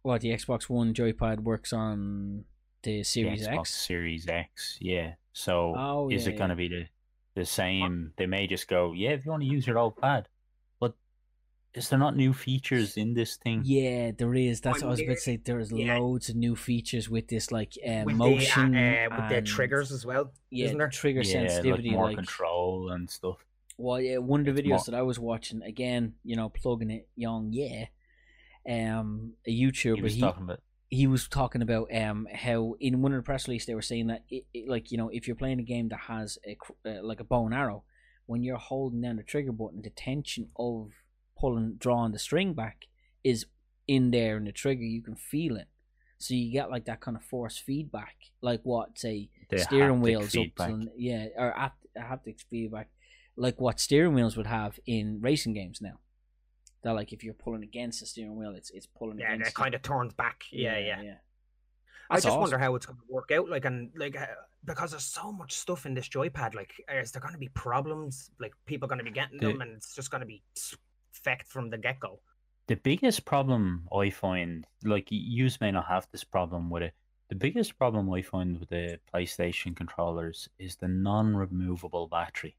What 0.02 0.22
the 0.22 0.30
Xbox 0.30 0.68
One 0.68 0.94
joypad 0.94 1.40
works 1.40 1.72
on 1.72 2.44
the 2.82 3.02
Series 3.02 3.44
the 3.44 3.50
Xbox 3.50 3.60
X. 3.60 3.70
Series 3.70 4.28
X, 4.28 4.78
yeah. 4.80 5.14
So 5.32 5.74
Oh, 5.76 6.08
is 6.10 6.26
yeah, 6.26 6.32
it 6.32 6.38
gonna 6.38 6.56
be 6.56 6.68
the 6.68 6.86
the 7.34 7.44
same? 7.44 8.12
They 8.16 8.26
may 8.26 8.46
just 8.46 8.66
go, 8.66 8.92
yeah, 8.92 9.10
if 9.10 9.24
you 9.24 9.30
want 9.30 9.42
to 9.42 9.48
use 9.48 9.66
your 9.66 9.78
old 9.78 9.96
pad, 9.96 10.28
but 10.80 10.94
is 11.74 11.88
there 11.90 11.98
not 11.98 12.16
new 12.16 12.32
features 12.32 12.96
in 12.96 13.14
this 13.14 13.36
thing? 13.36 13.62
Yeah, 13.64 14.10
there 14.16 14.34
is. 14.34 14.60
That's 14.62 14.80
what 14.82 14.88
I 14.88 14.90
was 14.90 15.00
about 15.00 15.14
to 15.16 15.20
say. 15.20 15.36
There's 15.36 15.70
Yeah. 15.70 15.98
loads 15.98 16.28
of 16.30 16.36
new 16.36 16.56
features 16.56 17.08
with 17.10 17.28
this, 17.28 17.52
like 17.52 17.74
uh, 17.86 18.02
with 18.06 18.16
motion, 18.16 18.72
the, 18.72 19.06
uh, 19.12 19.16
with 19.16 19.28
the 19.30 19.42
triggers 19.42 19.92
as 19.92 20.04
well. 20.06 20.32
yeah, 20.50 20.66
isn't 20.66 20.78
there? 20.78 20.88
trigger 20.88 21.20
Yeah, 21.22 21.32
sensitivity, 21.48 21.90
like 21.90 21.96
more 21.96 22.06
like 22.06 22.16
control 22.16 22.90
and 22.90 23.08
stuff. 23.08 23.44
Well, 23.76 24.00
yeah, 24.00 24.16
one 24.18 24.40
of 24.40 24.46
the 24.46 24.52
It's 24.52 24.60
videos 24.62 24.70
more- 24.70 24.84
that 24.86 24.94
I 24.94 25.02
was 25.02 25.18
watching 25.18 25.62
again, 25.62 26.14
you 26.24 26.36
know, 26.36 26.48
plugging 26.48 26.90
it 26.90 27.06
young, 27.16 27.52
yeah. 27.52 27.86
Um, 28.70 29.32
a 29.46 29.50
YouTuber, 29.50 29.96
He 29.96 30.02
was 30.02 30.14
he, 30.14 30.20
talking 30.20 30.44
about 30.44 30.60
he 30.90 31.06
was 31.06 31.28
talking 31.28 31.62
about 31.62 31.88
um 31.94 32.26
how 32.32 32.74
in 32.80 33.00
one 33.00 33.12
of 33.12 33.18
the 33.18 33.22
press 33.22 33.46
release 33.46 33.64
they 33.64 33.74
were 33.74 33.82
saying 33.82 34.08
that 34.08 34.24
it, 34.28 34.44
it, 34.52 34.68
like 34.68 34.90
you 34.90 34.98
know 34.98 35.08
if 35.08 35.26
you're 35.26 35.36
playing 35.36 35.60
a 35.60 35.64
game 35.64 35.88
that 35.88 36.00
has 36.00 36.38
a 36.46 36.56
uh, 36.88 37.02
like 37.02 37.20
a 37.20 37.24
bow 37.24 37.46
and 37.46 37.54
arrow, 37.54 37.84
when 38.26 38.42
you're 38.42 38.58
holding 38.58 39.00
down 39.00 39.16
the 39.16 39.22
trigger 39.22 39.52
button, 39.52 39.82
the 39.82 39.90
tension 39.90 40.48
of 40.56 40.90
pulling 41.38 41.76
drawing 41.78 42.12
the 42.12 42.18
string 42.18 42.54
back 42.54 42.86
is 43.24 43.46
in 43.86 44.10
there 44.10 44.36
in 44.36 44.44
the 44.44 44.52
trigger. 44.52 44.82
You 44.82 45.02
can 45.02 45.16
feel 45.16 45.56
it, 45.56 45.68
so 46.18 46.34
you 46.34 46.52
get 46.52 46.70
like 46.70 46.86
that 46.86 47.00
kind 47.00 47.16
of 47.16 47.22
force 47.22 47.56
feedback, 47.56 48.16
like 48.40 48.60
what 48.64 48.98
say 48.98 49.30
the 49.48 49.58
steering 49.58 50.00
wheels 50.00 50.30
feedback. 50.30 50.70
up 50.70 50.80
to, 50.80 50.88
yeah 50.96 51.26
or 51.36 51.56
apt, 51.56 51.86
haptic 51.96 52.40
feedback 52.50 52.88
like 53.36 53.60
what 53.60 53.80
steering 53.80 54.14
wheels 54.14 54.36
would 54.36 54.46
have 54.46 54.78
in 54.86 55.18
racing 55.20 55.54
games 55.54 55.80
now 55.80 55.98
that 56.82 56.92
like 56.94 57.12
if 57.12 57.22
you're 57.22 57.34
pulling 57.34 57.62
against 57.62 58.00
the 58.00 58.06
steering 58.06 58.36
wheel 58.36 58.54
it's 58.56 58.70
it's 58.70 58.86
pulling 58.86 59.18
Yeah, 59.18 59.32
against 59.34 59.54
that 59.54 59.62
kind 59.62 59.74
of 59.74 59.82
turns 59.82 60.14
back. 60.14 60.44
Yeah, 60.50 60.78
yeah. 60.78 61.02
yeah 61.02 61.14
I 62.10 62.16
That's 62.16 62.24
just 62.24 62.38
wonder 62.38 62.58
how 62.58 62.74
it's 62.74 62.86
going 62.86 62.98
to 62.98 63.04
work 63.08 63.30
out. 63.30 63.48
Like, 63.48 63.64
and 63.66 63.90
like, 63.94 64.20
uh, 64.20 64.26
because 64.64 64.90
there's 64.90 65.04
so 65.04 65.30
much 65.30 65.52
stuff 65.52 65.86
in 65.86 65.94
this 65.94 66.08
joypad. 66.08 66.56
Like, 66.56 66.72
is 66.92 67.12
there 67.12 67.20
going 67.22 67.34
to 67.34 67.38
be 67.38 67.46
problems? 67.50 68.32
Like, 68.40 68.52
people 68.66 68.88
going 68.88 68.98
to 68.98 69.04
be 69.04 69.12
getting 69.12 69.38
The- 69.38 69.46
them, 69.46 69.60
and 69.60 69.70
it's 69.76 69.94
just 69.94 70.10
going 70.10 70.20
to 70.22 70.26
be 70.26 70.42
fecked 71.24 71.46
from 71.46 71.70
the 71.70 71.78
get 71.78 72.00
go. 72.00 72.18
The 72.66 72.74
biggest 72.74 73.24
problem 73.24 73.88
I 73.96 74.10
find, 74.10 74.66
like 74.84 75.06
you 75.10 75.48
may 75.60 75.70
not 75.70 75.86
have 75.86 76.08
this 76.10 76.24
problem 76.24 76.68
with 76.68 76.82
it. 76.82 76.94
The 77.28 77.36
biggest 77.36 77.78
problem 77.78 78.12
I 78.12 78.22
find 78.22 78.58
with 78.58 78.70
the 78.70 78.98
PlayStation 79.14 79.76
controllers 79.76 80.48
is 80.58 80.74
the 80.76 80.88
non-removable 80.88 82.08
battery. 82.08 82.56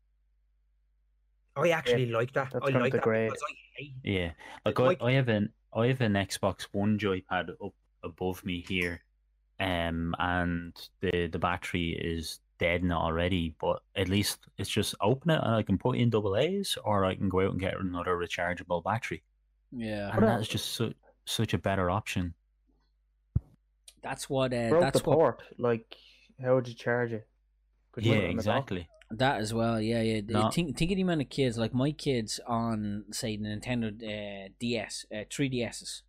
I 1.56 1.70
actually 1.70 2.08
like 2.08 2.34
that. 2.34 2.52
that's 2.52 2.66
I 2.66 2.72
gonna 2.72 2.84
like 2.84 2.94
that 2.94 3.00
degrade. 3.00 3.30
because 3.30 3.44
I 3.50 3.54
hate. 3.78 3.94
Yeah, 4.04 4.32
like 4.66 4.80
like- 4.80 5.02
I, 5.02 5.08
I 5.08 5.12
have 5.14 5.28
an 5.30 5.52
I 5.74 5.88
have 5.88 6.02
an 6.02 6.14
Xbox 6.14 6.68
One 6.72 6.98
joypad 6.98 7.50
up 7.64 7.74
above 8.04 8.44
me 8.46 8.64
here, 8.68 9.02
um, 9.60 10.16
and 10.20 10.74
the 11.02 11.28
the 11.28 11.40
battery 11.40 11.92
is 11.92 12.40
dead 12.60 12.84
now 12.84 13.00
already. 13.02 13.56
But 13.60 13.82
at 13.96 14.08
least 14.10 14.48
it's 14.58 14.70
just 14.70 14.96
open 15.02 15.32
it 15.32 15.42
and 15.44 15.56
I 15.56 15.64
can 15.64 15.78
put 15.78 15.98
in 15.98 16.10
double 16.10 16.38
A's, 16.38 16.78
or 16.84 17.06
I 17.06 17.16
can 17.16 17.30
go 17.30 17.42
out 17.42 17.52
and 17.52 17.60
get 17.60 17.80
another 17.80 18.16
rechargeable 18.16 18.84
battery, 18.84 19.24
yeah 19.72 20.16
and 20.16 20.24
that's 20.28 20.48
just 20.48 20.70
su- 20.74 20.94
such 21.26 21.54
a 21.54 21.58
better 21.58 21.90
option. 21.90 22.34
that's 24.02 24.30
what 24.30 24.54
uh, 24.54 24.70
Broke 24.70 24.82
that's 24.82 25.02
the 25.02 25.10
what 25.10 25.16
port. 25.18 25.44
Like, 25.58 25.96
how 26.42 26.56
would 26.56 26.68
you 26.68 26.74
charge 26.74 27.12
it? 27.14 27.28
Could 27.92 28.06
Yeah, 28.06 28.16
put 28.16 28.20
it 28.24 28.28
dock? 28.28 28.34
exactly. 28.36 28.88
That 29.18 29.40
as 29.40 29.54
well 29.54 29.80
yeah 29.80 30.02
yeah. 30.02 30.22
No. 30.28 30.50
think, 30.50 30.78
think 30.78 30.92
of 30.92 30.96
the 30.96 31.02
amount 31.02 31.22
of 31.22 31.30
kids 31.30 31.58
like 31.58 31.74
my 31.74 31.92
kids 31.92 32.40
on 32.48 33.06
say 33.12 33.38
the 33.38 33.44
nintendo 33.44 33.88
uh, 33.90 34.50
ds 34.60 35.06
uh, 35.12 35.26
3ds's 35.30 36.04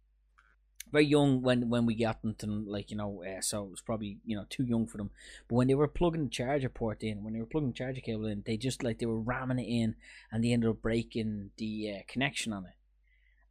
very 0.93 1.07
young 1.07 1.41
when 1.43 1.71
when 1.71 1.87
we 1.87 1.95
got 1.95 2.21
them 2.21 2.35
to 2.35 2.47
like 2.47 2.91
you 2.91 2.97
know 2.97 3.25
uh, 3.25 3.41
so 3.41 3.65
it 3.65 3.71
was 3.71 3.81
probably 3.81 4.19
you 4.27 4.37
know 4.37 4.45
too 4.51 4.63
young 4.63 4.87
for 4.87 4.99
them. 4.99 5.11
But 5.49 5.57
when 5.57 5.69
they 5.69 5.75
were 5.75 5.89
plugging 5.89 6.25
the 6.25 6.31
charger 6.31 6.69
port 6.69 7.03
in 7.03 7.25
when 7.25 7.33
they 7.33 7.41
were 7.41 7.47
plugging 7.47 7.71
the 7.71 7.75
charger 7.75 8.03
cable 8.03 8.27
in 8.27 8.43
they 8.45 8.57
just 8.57 8.83
like 8.83 8.99
they 8.99 9.07
were 9.07 9.19
ramming 9.19 9.59
it 9.59 9.69
in 9.69 9.97
and 10.31 10.45
they 10.45 10.53
ended 10.53 10.71
up 10.71 10.83
breaking 10.83 11.51
the 11.57 11.97
uh, 11.97 12.03
connection 12.07 12.53
on 12.53 12.67
it 12.67 12.75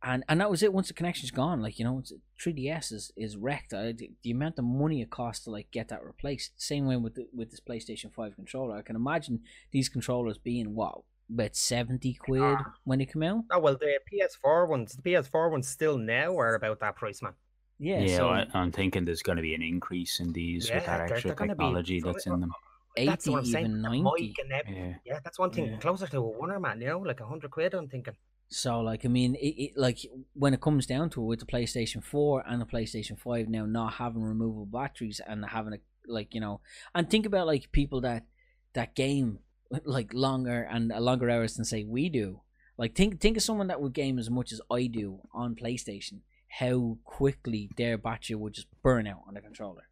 and 0.03 0.23
and 0.27 0.39
that 0.41 0.49
was 0.49 0.63
it 0.63 0.73
once 0.73 0.87
the 0.87 0.93
connection's 0.93 1.31
gone 1.31 1.61
like 1.61 1.77
you 1.79 1.85
know 1.85 2.01
3ds 2.43 2.91
is, 2.91 3.11
is 3.15 3.37
wrecked 3.37 3.73
uh, 3.73 3.91
the, 3.95 4.11
the 4.23 4.31
amount 4.31 4.57
of 4.57 4.65
money 4.65 5.01
it 5.01 5.09
costs 5.09 5.43
to 5.45 5.51
like 5.51 5.69
get 5.71 5.87
that 5.89 6.03
replaced 6.03 6.51
same 6.61 6.85
way 6.87 6.95
with 6.97 7.15
the, 7.15 7.27
with 7.33 7.51
this 7.51 7.59
playstation 7.59 8.11
5 8.13 8.35
controller 8.35 8.77
i 8.77 8.81
can 8.81 8.95
imagine 8.95 9.41
these 9.71 9.89
controllers 9.89 10.37
being 10.37 10.73
what 10.73 10.99
about 11.33 11.55
70 11.55 12.13
quid 12.15 12.41
Ah. 12.41 12.73
when 12.83 12.99
they 12.99 13.05
come 13.05 13.23
out 13.23 13.43
Oh 13.51 13.59
well, 13.59 13.77
the 13.77 13.99
PS4 14.11 14.67
ones, 14.67 14.93
the 14.97 15.01
PS4 15.01 15.49
ones 15.51 15.67
still 15.67 15.97
now 15.97 16.37
are 16.37 16.55
about 16.55 16.79
that 16.81 16.95
price, 16.97 17.21
man. 17.21 17.33
yeah, 17.79 18.01
Yeah, 18.01 18.17
so 18.17 18.27
I, 18.29 18.47
I'm 18.53 18.71
thinking 18.73 19.05
there's 19.05 19.21
going 19.21 19.37
to 19.37 19.41
be 19.41 19.55
an 19.55 19.61
increase 19.61 20.19
in 20.19 20.33
these 20.33 20.69
with 20.69 20.85
that 20.85 20.97
they're- 21.07 21.13
extra 21.15 21.29
they're 21.35 21.45
be- 21.45 21.49
technology 21.51 22.01
that's 22.01 22.25
in 22.25 22.41
them. 22.41 22.51
80 22.97 23.07
That's 23.07 23.27
what 23.29 23.37
I'm 23.39 23.45
saying. 23.45 23.65
even 23.67 23.81
the 23.81 23.89
90 23.89 24.03
mic 24.03 24.35
and. 24.39 24.75
Yeah, 24.77 24.93
Yeah, 25.05 25.19
that's 25.23 25.39
one 25.39 25.51
thing 25.51 25.67
Yeah. 25.67 25.77
closer 25.77 26.07
to 26.07 26.17
a 26.17 26.29
winner, 26.39 26.59
man. 26.59 26.81
You 26.81 26.87
know, 26.87 26.99
like 26.99 27.21
a 27.21 27.25
hundred 27.25 27.49
quid. 27.51 27.73
I'm 27.73 27.87
thinking. 27.87 28.15
So 28.53 28.81
like 28.81 29.05
I 29.05 29.07
mean, 29.07 29.35
it, 29.35 29.55
it 29.63 29.77
like 29.77 29.99
when 30.33 30.53
it 30.53 30.59
comes 30.61 30.85
down 30.85 31.09
to 31.11 31.21
it, 31.23 31.25
with 31.25 31.39
the 31.39 31.45
PlayStation 31.45 32.03
Four 32.03 32.43
and 32.45 32.61
the 32.61 32.65
PlayStation 32.65 33.17
Five 33.17 33.47
now 33.47 33.65
not 33.65 33.93
having 33.93 34.23
removable 34.23 34.65
batteries 34.65 35.21
and 35.25 35.45
having 35.45 35.73
a 35.73 35.77
like 36.05 36.33
you 36.35 36.41
know, 36.41 36.59
and 36.93 37.09
think 37.09 37.25
about 37.25 37.47
like 37.47 37.71
people 37.71 38.01
that 38.01 38.25
that 38.73 38.93
game 38.95 39.39
like 39.85 40.13
longer 40.13 40.67
and 40.69 40.89
longer 40.89 41.29
hours 41.29 41.55
than 41.55 41.63
say 41.65 41.85
we 41.85 42.09
do. 42.09 42.41
Like 42.77 42.93
think 42.93 43.21
think 43.21 43.37
of 43.37 43.43
someone 43.43 43.67
that 43.67 43.81
would 43.81 43.93
game 43.93 44.19
as 44.19 44.29
much 44.29 44.51
as 44.51 44.59
I 44.69 44.87
do 44.87 45.21
on 45.33 45.55
PlayStation. 45.55 46.19
How 46.49 46.97
quickly 47.05 47.69
their 47.77 47.97
battery 47.97 48.35
would 48.35 48.53
just 48.53 48.67
burn 48.83 49.07
out 49.07 49.21
on 49.27 49.35
the 49.35 49.41
controller. 49.41 49.87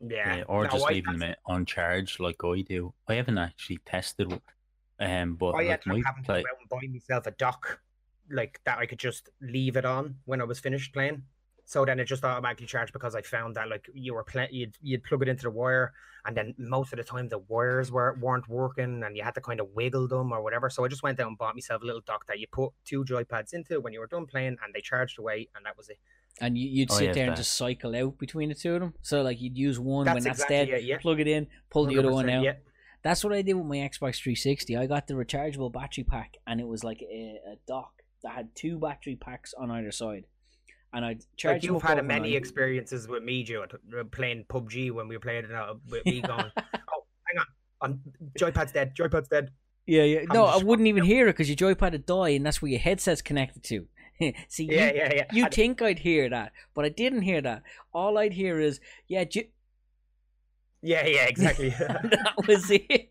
Yeah. 0.00 0.36
Yeah, 0.36 0.44
or 0.44 0.64
No, 0.64 0.70
just 0.70 0.86
I- 0.86 0.92
leaving 0.92 1.18
them 1.18 1.34
on 1.46 1.66
charge 1.66 2.20
like 2.20 2.44
I 2.44 2.60
do. 2.60 2.94
I 3.08 3.14
haven't 3.14 3.38
actually 3.38 3.78
tested, 3.84 4.40
um, 5.02 5.34
but 5.34 5.50
I 5.50 5.62
like 5.64 5.66
ended 5.68 5.86
my 5.86 5.98
up 5.98 6.04
having 6.06 6.22
to 6.24 6.26
play, 6.26 6.42
go 6.42 6.48
out 6.48 6.58
and 6.60 6.68
buy 6.68 6.86
myself 6.92 7.26
a 7.26 7.30
dock, 7.32 7.80
like 8.30 8.60
that 8.64 8.78
I 8.78 8.86
could 8.86 8.98
just 8.98 9.28
leave 9.40 9.76
it 9.76 9.84
on 9.84 10.16
when 10.24 10.40
I 10.40 10.44
was 10.44 10.60
finished 10.60 10.92
playing. 10.92 11.22
So 11.64 11.84
then 11.84 12.00
it 12.00 12.06
just 12.06 12.24
automatically 12.24 12.66
charged 12.66 12.92
because 12.92 13.14
I 13.14 13.22
found 13.22 13.54
that 13.56 13.68
like 13.68 13.88
you 13.94 14.14
were 14.14 14.24
playing, 14.24 14.48
you'd 14.52 14.76
you'd 14.82 15.04
plug 15.04 15.22
it 15.22 15.28
into 15.28 15.44
the 15.44 15.50
wire, 15.50 15.92
and 16.26 16.36
then 16.36 16.54
most 16.58 16.92
of 16.92 16.96
the 16.98 17.04
time 17.04 17.28
the 17.28 17.38
wires 17.38 17.90
were 17.90 18.18
weren't 18.20 18.48
working, 18.48 19.02
and 19.04 19.16
you 19.16 19.22
had 19.22 19.34
to 19.36 19.40
kind 19.40 19.60
of 19.60 19.68
wiggle 19.74 20.08
them 20.08 20.32
or 20.32 20.42
whatever. 20.42 20.68
So 20.68 20.84
I 20.84 20.88
just 20.88 21.02
went 21.02 21.20
out 21.20 21.28
and 21.28 21.38
bought 21.38 21.54
myself 21.54 21.82
a 21.82 21.86
little 21.86 22.02
dock 22.02 22.26
that 22.26 22.40
you 22.40 22.46
put 22.50 22.72
two 22.84 23.04
joypads 23.04 23.54
into 23.54 23.80
when 23.80 23.92
you 23.92 24.00
were 24.00 24.08
done 24.08 24.26
playing, 24.26 24.56
and 24.62 24.74
they 24.74 24.80
charged 24.80 25.18
away, 25.18 25.48
and 25.54 25.64
that 25.64 25.76
was 25.76 25.88
it. 25.88 25.98
And 26.40 26.58
you, 26.58 26.68
you'd 26.68 26.90
Oh, 26.90 26.94
sit 26.96 27.04
yeah, 27.06 27.12
there 27.12 27.24
and 27.24 27.32
that- 27.32 27.36
just 27.36 27.54
cycle 27.54 27.94
out 27.94 28.18
between 28.18 28.48
the 28.48 28.54
two 28.56 28.74
of 28.74 28.80
them. 28.80 28.94
So 29.02 29.22
like 29.22 29.40
you'd 29.40 29.56
use 29.56 29.78
one 29.78 30.04
when 30.06 30.14
That's 30.14 30.24
that's 30.24 30.38
exactly 30.40 30.56
dead, 30.56 30.68
it, 30.80 30.84
yeah. 30.84 30.98
plug 30.98 31.20
it 31.20 31.28
in, 31.28 31.46
pull 31.70 31.86
the 31.86 31.98
other 31.98 32.10
one 32.10 32.28
out. 32.28 32.42
Yeah. 32.42 32.54
That's 33.02 33.24
what 33.24 33.32
I 33.32 33.42
did 33.42 33.54
with 33.54 33.66
my 33.66 33.76
Xbox 33.78 34.22
360. 34.22 34.76
I 34.76 34.86
got 34.86 35.06
the 35.08 35.14
rechargeable 35.14 35.72
battery 35.72 36.04
pack, 36.04 36.36
and 36.46 36.60
it 36.60 36.66
was 36.66 36.84
like 36.84 37.02
a, 37.02 37.40
a 37.52 37.56
dock 37.66 37.92
that 38.22 38.32
had 38.32 38.54
two 38.54 38.78
battery 38.78 39.16
packs 39.16 39.54
on 39.58 39.70
either 39.70 39.90
side. 39.90 40.24
And 40.92 41.04
I'd 41.04 41.24
charge 41.36 41.56
Like 41.56 41.64
you've 41.64 41.82
had 41.82 42.04
many 42.04 42.36
experiences 42.36 43.08
with 43.08 43.22
me, 43.22 43.42
Jude, 43.42 43.72
uh, 43.98 44.04
playing 44.04 44.44
PUBG 44.48 44.92
when 44.92 45.08
we 45.08 45.16
were 45.16 45.20
playing 45.20 45.44
it 45.46 45.52
out 45.52 45.80
with 45.90 46.04
me 46.04 46.20
going, 46.20 46.50
"Oh, 46.56 47.04
hang 47.24 47.38
on, 47.38 47.46
on 47.80 48.00
joypad's 48.38 48.72
dead, 48.72 48.94
joypad's 48.94 49.28
dead." 49.28 49.50
Yeah, 49.86 50.02
yeah. 50.04 50.20
I'm 50.20 50.34
No, 50.34 50.44
I 50.44 50.58
wouldn't 50.58 50.86
even 50.86 51.02
hear 51.04 51.26
it 51.28 51.32
because 51.36 51.48
your 51.48 51.56
joypad 51.56 51.92
would 51.92 52.06
die, 52.06 52.28
and 52.30 52.44
that's 52.46 52.60
where 52.62 52.70
your 52.70 52.78
headset's 52.80 53.22
connected 53.22 53.64
to. 53.64 53.86
See, 54.48 54.64
Yeah, 54.66 54.90
you, 54.92 54.96
yeah, 54.96 55.12
yeah. 55.14 55.24
you 55.32 55.44
And- 55.46 55.54
think 55.54 55.82
I'd 55.82 55.98
hear 55.98 56.28
that, 56.28 56.52
but 56.74 56.84
I 56.84 56.90
didn't 56.90 57.22
hear 57.22 57.40
that. 57.40 57.62
All 57.92 58.18
I'd 58.18 58.34
hear 58.34 58.60
is, 58.60 58.78
yeah, 59.08 59.24
yeah, 60.82 61.06
yeah, 61.06 61.24
exactly. 61.26 61.68
that 61.78 62.34
was 62.48 62.70
it. 62.70 63.10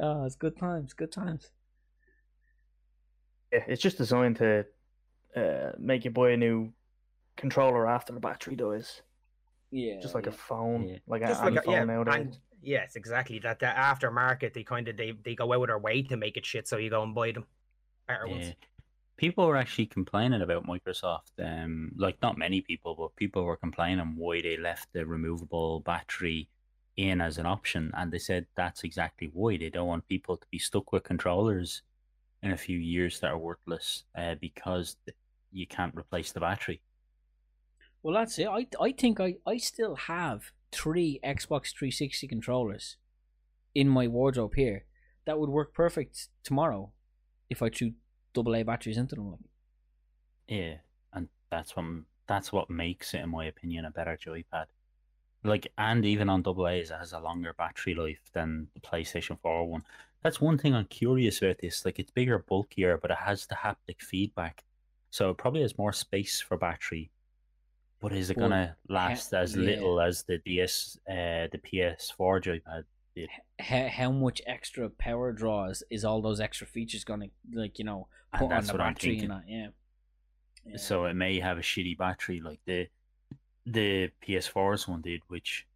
Oh, 0.00 0.24
it's 0.24 0.34
good 0.36 0.56
times, 0.58 0.92
good 0.92 1.12
times. 1.12 1.50
Yeah, 3.52 3.64
it's 3.68 3.80
just 3.80 3.96
designed 3.96 4.36
to 4.36 4.66
uh, 5.36 5.72
make 5.78 6.04
you 6.04 6.10
buy 6.10 6.30
a 6.30 6.36
new 6.36 6.72
controller 7.36 7.86
after 7.86 8.12
the 8.12 8.20
battery 8.20 8.56
dies. 8.56 9.02
Yeah, 9.70 10.00
Just 10.00 10.14
like 10.14 10.26
yeah. 10.26 10.30
a 10.30 10.34
phone, 10.34 10.88
Yeah. 10.88 10.96
like 11.06 11.22
a 11.22 11.26
Just 11.28 11.42
any 11.42 11.56
like 11.56 11.62
a, 11.62 11.66
phone 11.66 11.74
yeah, 11.74 11.84
nowadays. 11.84 12.14
and 12.14 12.38
yes, 12.62 12.96
exactly. 12.96 13.38
That 13.40 13.58
the 13.58 13.66
aftermarket, 13.66 14.52
they 14.52 14.62
kind 14.62 14.86
of 14.88 14.96
they, 14.96 15.12
they 15.24 15.34
go 15.34 15.52
out 15.52 15.62
of 15.62 15.66
their 15.68 15.78
way 15.78 16.02
to 16.02 16.16
make 16.16 16.36
it 16.36 16.46
shit, 16.46 16.68
so 16.68 16.76
you 16.76 16.90
go 16.90 17.02
and 17.02 17.14
buy 17.14 17.32
them 17.32 17.46
better 18.06 18.26
yeah. 18.26 18.32
ones. 18.32 18.54
People 19.16 19.46
were 19.46 19.56
actually 19.56 19.86
complaining 19.86 20.42
about 20.42 20.66
Microsoft. 20.66 21.32
Um, 21.38 21.92
like 21.96 22.20
not 22.22 22.38
many 22.38 22.60
people, 22.60 22.94
but 22.94 23.16
people 23.16 23.44
were 23.44 23.56
complaining 23.56 24.14
why 24.16 24.40
they 24.42 24.56
left 24.56 24.92
the 24.92 25.06
removable 25.06 25.80
battery 25.80 26.48
in 26.96 27.20
as 27.20 27.38
an 27.38 27.46
option, 27.46 27.90
and 27.96 28.12
they 28.12 28.18
said 28.18 28.46
that's 28.56 28.84
exactly 28.84 29.30
why 29.32 29.56
they 29.56 29.70
don't 29.70 29.88
want 29.88 30.08
people 30.08 30.36
to 30.36 30.46
be 30.50 30.58
stuck 30.58 30.92
with 30.92 31.02
controllers 31.02 31.82
in 32.42 32.52
a 32.52 32.56
few 32.56 32.78
years 32.78 33.20
that 33.20 33.30
are 33.30 33.38
worthless 33.38 34.04
uh, 34.16 34.34
because 34.40 34.96
you 35.50 35.66
can't 35.66 35.96
replace 35.96 36.32
the 36.32 36.40
battery. 36.40 36.80
Well, 38.02 38.14
that's 38.14 38.38
it. 38.38 38.46
I 38.46 38.66
I 38.80 38.92
think 38.92 39.18
I 39.18 39.36
I 39.46 39.56
still 39.56 39.96
have 39.96 40.52
three 40.70 41.20
Xbox 41.24 41.72
360 41.72 42.28
controllers 42.28 42.96
in 43.74 43.88
my 43.88 44.06
wardrobe 44.06 44.54
here 44.56 44.84
that 45.24 45.38
would 45.38 45.50
work 45.50 45.72
perfect 45.72 46.28
tomorrow 46.42 46.92
if 47.48 47.62
I 47.62 47.70
threw 47.70 47.92
double 48.34 48.56
A 48.56 48.62
batteries 48.62 48.98
into 48.98 49.14
them. 49.14 49.30
Like. 49.30 49.40
Yeah, 50.48 50.74
and 51.12 51.28
that's 51.50 51.74
what 51.74 51.84
that's 52.26 52.52
what 52.52 52.70
makes 52.70 53.14
it, 53.14 53.20
in 53.20 53.30
my 53.30 53.46
opinion, 53.46 53.84
a 53.84 53.90
better 53.90 54.18
joypad. 54.22 54.66
Like, 55.42 55.70
and 55.76 56.04
even 56.06 56.30
on 56.30 56.42
double 56.42 56.68
A's, 56.68 56.90
it 56.90 56.98
has 56.98 57.12
a 57.12 57.20
longer 57.20 57.54
battery 57.56 57.94
life 57.94 58.30
than 58.32 58.68
the 58.74 58.80
PlayStation 58.80 59.38
4 59.40 59.66
one. 59.66 59.84
That's 60.22 60.40
one 60.40 60.56
thing 60.56 60.74
I'm 60.74 60.86
curious 60.86 61.42
about 61.42 61.58
this. 61.58 61.84
Like, 61.84 61.98
it's 61.98 62.10
bigger, 62.10 62.38
bulkier, 62.38 62.96
but 62.96 63.10
it 63.10 63.18
has 63.18 63.46
the 63.46 63.56
haptic 63.56 64.00
feedback, 64.00 64.64
so 65.10 65.30
it 65.30 65.36
probably 65.36 65.60
has 65.60 65.76
more 65.76 65.92
space 65.92 66.40
for 66.40 66.56
battery. 66.56 67.10
But 68.00 68.12
is 68.12 68.30
it 68.30 68.38
gonna 68.38 68.76
last 68.88 69.32
as 69.32 69.56
yeah. 69.56 69.62
little 69.62 70.00
as 70.00 70.24
the 70.24 70.38
DS, 70.38 70.98
uh, 71.08 71.48
the 71.52 71.60
PS4 71.62 72.42
joypad 72.42 72.84
did? 73.14 73.28
How, 73.60 73.88
how 73.88 74.10
much 74.10 74.42
extra 74.46 74.88
power 74.90 75.32
draws 75.32 75.82
is 75.90 76.04
all 76.04 76.20
those 76.22 76.40
extra 76.40 76.66
features 76.66 77.04
gonna 77.04 77.26
like 77.52 77.78
you 77.78 77.84
know 77.84 78.08
And 78.32 78.40
put 78.40 78.52
on 78.52 78.64
the 78.64 78.72
what 78.72 78.80
I'm 78.80 78.94
battery 78.94 79.10
thinking. 79.18 79.30
and 79.30 79.40
that? 79.42 79.48
Yeah. 79.48 79.66
yeah. 80.66 80.76
So 80.76 81.04
it 81.06 81.14
may 81.14 81.38
have 81.40 81.58
a 81.58 81.62
shitty 81.62 81.96
battery 81.98 82.40
like 82.40 82.60
the 82.66 82.88
the 83.66 84.10
PS4's 84.26 84.86
one 84.88 85.00
did, 85.00 85.22
which 85.28 85.66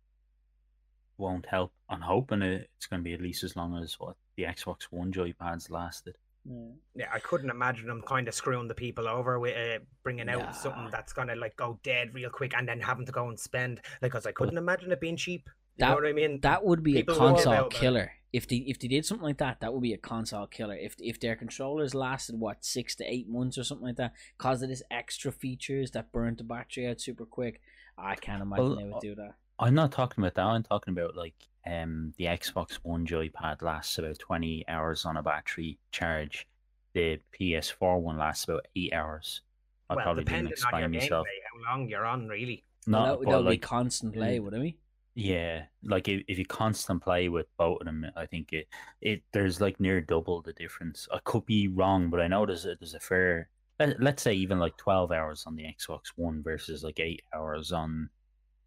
won't 1.16 1.46
help. 1.46 1.72
I'm 1.88 2.02
hoping 2.02 2.42
it- 2.42 2.70
it's 2.76 2.86
going 2.86 3.00
to 3.00 3.04
be 3.04 3.14
at 3.14 3.20
least 3.20 3.42
as 3.42 3.56
long 3.56 3.76
as 3.82 3.98
what 3.98 4.16
the 4.36 4.44
Xbox 4.44 4.82
One 4.90 5.12
joypads 5.12 5.70
lasted. 5.70 6.16
Yeah. 6.44 6.68
Yeah, 6.94 7.08
I 7.12 7.18
couldn't 7.18 7.50
imagine 7.50 7.86
them 7.88 8.02
kind 8.06 8.28
of 8.28 8.34
screwing 8.34 8.68
the 8.68 8.74
people 8.74 9.08
over 9.08 9.38
with 9.40 9.56
uh, 9.56 9.82
bringing 10.02 10.28
out 10.28 10.38
Nah. 10.40 10.52
something 10.52 10.88
that's 10.90 11.12
gonna 11.12 11.34
like 11.34 11.56
go 11.56 11.78
dead 11.82 12.14
real 12.14 12.30
quick 12.30 12.54
and 12.56 12.68
then 12.68 12.80
having 12.80 13.06
to 13.06 13.12
go 13.12 13.28
and 13.28 13.38
spend. 13.38 13.80
Like, 14.00 14.12
cause 14.12 14.26
I 14.26 14.32
couldn't 14.32 14.56
imagine 14.58 14.92
it 14.92 15.00
being 15.00 15.16
cheap. 15.16 15.48
You 15.78 15.84
That- 15.84 15.88
know 15.90 15.94
what 15.96 16.06
I 16.06 16.12
mean? 16.12 16.40
That 16.40 16.64
would 16.64 16.82
be 16.82 16.94
People 16.94 17.14
a 17.14 17.18
console 17.18 17.52
about 17.52 17.70
that. 17.70 17.78
killer. 17.80 18.12
If 18.32 18.46
they 18.48 18.56
if 18.56 18.78
they 18.80 18.88
did 18.88 19.06
something 19.06 19.24
like 19.24 19.38
that, 19.38 19.60
that 19.60 19.72
would 19.72 19.80
be 19.80 19.94
a 19.94 19.98
console 19.98 20.46
killer. 20.48 20.74
If 20.76 20.96
if 21.00 21.18
their 21.20 21.34
controllers 21.36 21.94
lasted 21.94 22.38
what 22.38 22.64
six 22.64 22.94
to 22.96 23.04
eight 23.04 23.28
months 23.28 23.56
or 23.56 23.64
something 23.64 23.86
like 23.86 23.96
that, 23.96 24.12
cause 24.36 24.60
of 24.60 24.68
this 24.68 24.82
extra 24.90 25.32
features 25.32 25.92
that 25.92 26.12
burnt 26.12 26.38
the 26.38 26.44
battery 26.44 26.88
out 26.88 27.00
super 27.00 27.24
quick, 27.24 27.60
I 27.96 28.16
can't 28.16 28.42
imagine 28.42 28.64
Well, 28.66 28.76
they 28.76 28.84
would 28.84 29.00
do 29.00 29.14
that. 29.14 29.34
I'm 29.58 29.74
not 29.74 29.92
talking 29.92 30.22
about 30.22 30.34
that. 30.34 30.44
I'm 30.44 30.62
talking 30.64 30.92
about 30.92 31.16
like 31.16 31.36
um 31.64 32.12
the 32.18 32.24
Xbox 32.24 32.74
One 32.82 33.06
joypad 33.06 33.62
lasts 33.62 33.96
about 33.98 34.18
20 34.18 34.64
hours 34.68 35.06
on 35.06 35.16
a 35.16 35.22
battery 35.22 35.78
charge. 35.92 36.46
The 36.94 37.20
PS4 37.32 38.00
one 38.00 38.18
lasts 38.18 38.44
about 38.44 38.66
eight 38.76 38.92
hours. 38.92 39.42
I 39.88 39.94
well, 39.94 40.04
probably 40.04 40.24
didn't 40.24 40.48
depending 40.48 40.84
on 40.84 40.92
your 40.92 41.00
explain 41.00 41.00
gameplay, 41.00 41.02
myself. 41.02 41.26
how 41.64 41.70
long 41.76 41.88
you're 41.88 42.04
on, 42.04 42.28
really. 42.28 42.64
Well, 42.86 43.00
No, 43.00 43.06
that, 43.06 43.18
would- 43.20 43.24
but 43.26 43.36
would 43.38 43.44
like 43.46 43.60
be 43.62 43.66
constant 43.66 44.12
play, 44.14 44.38
mm, 44.38 44.42
wouldn't 44.44 44.62
we? 44.62 44.76
Yeah, 45.18 45.64
like 45.82 46.06
if, 46.06 46.22
if 46.28 46.38
you 46.38 46.46
constant 46.46 47.02
play 47.02 47.28
with 47.28 47.46
both 47.56 47.80
of 47.80 47.86
them, 47.86 48.06
I 48.14 48.26
think 48.26 48.52
it 48.52 48.68
it 49.00 49.22
there's 49.32 49.60
like 49.60 49.80
near 49.80 50.00
double 50.00 50.42
the 50.42 50.52
difference. 50.52 51.08
I 51.12 51.18
could 51.24 51.44
be 51.44 51.66
wrong, 51.66 52.08
but 52.08 52.20
I 52.20 52.28
know 52.28 52.46
there's 52.46 52.64
a, 52.66 52.76
there's 52.76 52.94
a 52.94 53.00
fair 53.00 53.50
let, 53.80 54.00
let's 54.00 54.22
say 54.22 54.34
even 54.34 54.60
like 54.60 54.76
twelve 54.76 55.10
hours 55.10 55.42
on 55.44 55.56
the 55.56 55.64
Xbox 55.64 56.12
One 56.14 56.40
versus 56.44 56.84
like 56.84 57.00
eight 57.00 57.22
hours 57.34 57.72
on 57.72 58.10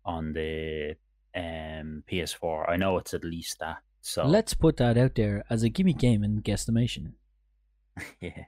on 0.03 0.33
the 0.33 0.97
um 1.33 2.03
PS4. 2.11 2.69
I 2.69 2.75
know 2.75 2.97
it's 2.97 3.13
at 3.13 3.23
least 3.23 3.59
that. 3.59 3.77
So 4.01 4.25
Let's 4.25 4.53
put 4.53 4.75
that 4.75 4.97
out 4.97 5.15
there 5.15 5.45
as 5.49 5.63
a 5.63 5.69
gimme 5.69 5.93
game 5.93 6.21
in 6.21 6.41
guesstimation. 6.41 7.13
yeah, 8.19 8.43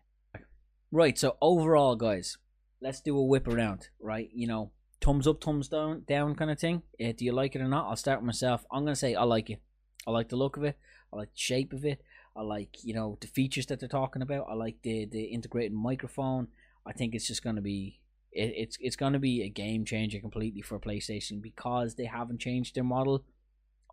Right, 0.92 1.18
so 1.18 1.38
overall, 1.42 1.96
guys, 1.96 2.38
let's 2.82 3.00
do 3.00 3.18
a 3.18 3.24
whip 3.24 3.48
around, 3.48 3.88
right? 4.02 4.30
You 4.34 4.48
know, 4.48 4.72
thumbs 5.04 5.28
up, 5.28 5.44
thumbs 5.44 5.68
down, 5.68 6.04
down 6.08 6.36
kind 6.36 6.50
of 6.50 6.60
thing. 6.60 6.82
Uh, 7.04 7.12
do 7.16 7.26
you 7.26 7.32
like 7.32 7.56
it 7.56 7.62
or 7.62 7.68
not? 7.68 7.88
I'll 7.90 7.96
start 7.96 8.20
with 8.20 8.26
myself. 8.26 8.66
I'm 8.72 8.84
gonna 8.86 8.96
say 8.96 9.16
I 9.16 9.24
like 9.24 9.50
it. 9.50 9.60
I 10.08 10.12
like 10.12 10.30
the 10.30 10.36
look 10.36 10.58
of 10.58 10.64
it. 10.64 10.78
I 11.12 11.18
like 11.18 11.34
the 11.34 11.40
shape 11.40 11.74
of 11.74 11.86
it. 11.86 12.02
I 12.36 12.42
like 12.42 12.84
you 12.84 12.94
know 12.94 13.18
the 13.22 13.28
features 13.28 13.66
that 13.68 13.80
they're 13.80 13.90
talking 13.90 14.22
about. 14.22 14.48
I 14.50 14.54
like 14.54 14.78
the 14.82 15.06
the 15.06 15.24
integrated 15.24 15.74
microphone. 15.74 16.48
I 16.86 16.94
think 16.94 17.14
it's 17.14 17.28
just 17.28 17.44
gonna 17.44 17.62
be 17.62 18.00
it, 18.32 18.54
it's 18.56 18.78
it's 18.80 18.96
gonna 18.96 19.20
be 19.20 19.44
a 19.44 19.50
game 19.50 19.86
changer 19.86 20.20
completely 20.20 20.62
for 20.62 20.80
PlayStation 20.80 21.42
because 21.42 21.96
they 21.96 22.06
haven't 22.06 22.40
changed 22.40 22.76
their 22.76 22.84
model 22.84 23.26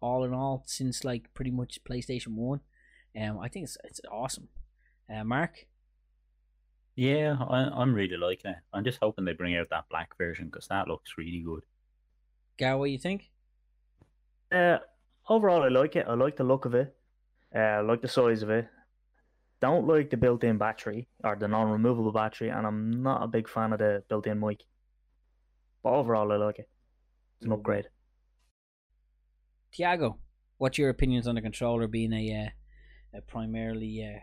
all 0.01 0.25
in 0.25 0.33
all 0.33 0.63
since 0.67 1.05
like 1.05 1.33
pretty 1.35 1.51
much 1.51 1.81
PlayStation 1.85 2.35
One. 2.35 2.61
Um, 3.21 3.39
I 3.39 3.49
think 3.49 3.65
it's 3.65 3.77
it's 3.85 4.01
awesome. 4.11 4.49
Uh, 5.13 5.25
Mark. 5.25 5.67
Yeah, 6.97 7.37
I, 7.49 7.71
I'm 7.75 7.95
really 7.95 8.17
liking 8.17 8.53
it. 8.53 8.59
I'm 8.73 8.85
just 8.85 8.99
hoping 9.01 9.25
they 9.25 9.33
bring 9.33 9.57
out 9.57 9.71
that 9.71 9.89
black 9.89 10.17
version 10.19 10.47
because 10.47 10.69
that 10.69 10.89
looks 10.89 11.13
really 11.17 11.41
good. 11.41 11.63
Gar, 12.59 12.77
what 12.77 12.91
you 12.91 12.99
think? 12.99 13.31
Uh, 14.53 14.79
overall, 15.29 15.63
I 15.63 15.69
like 15.69 15.97
it. 15.97 16.07
I 16.09 16.15
like 16.15 16.37
the 16.37 16.45
look 16.45 16.65
of 16.65 16.75
it. 16.75 16.95
Uh, 17.55 17.59
I 17.59 17.81
like 17.81 18.03
the 18.03 18.09
size 18.09 18.43
of 18.43 18.51
it. 18.51 18.69
Don't 19.61 19.87
like 19.87 20.11
the 20.11 20.17
built-in 20.17 20.59
battery 20.59 21.09
or 21.23 21.37
the 21.37 21.49
non-removable 21.49 22.13
battery, 22.13 22.49
and 22.49 22.67
I'm 22.67 23.03
not 23.03 23.23
a 23.23 23.29
big 23.29 23.49
fan 23.49 23.73
of 23.73 23.79
the 23.79 24.03
built-in 24.09 24.41
mic. 24.41 24.65
But 25.83 25.93
overall, 25.93 26.33
I 26.33 26.37
like 26.37 26.59
it. 26.59 26.69
It's 27.39 27.47
an 27.47 27.53
upgrade. 27.53 27.89
Tiago, 29.73 30.19
what's 30.59 30.79
your 30.79 30.91
opinions 30.91 31.27
on 31.27 31.35
the 31.35 31.43
controller 31.43 31.87
being 31.87 32.13
a, 32.13 32.47
uh, 33.15 33.19
a 33.19 33.21
primarily 33.23 34.05
uh, 34.05 34.21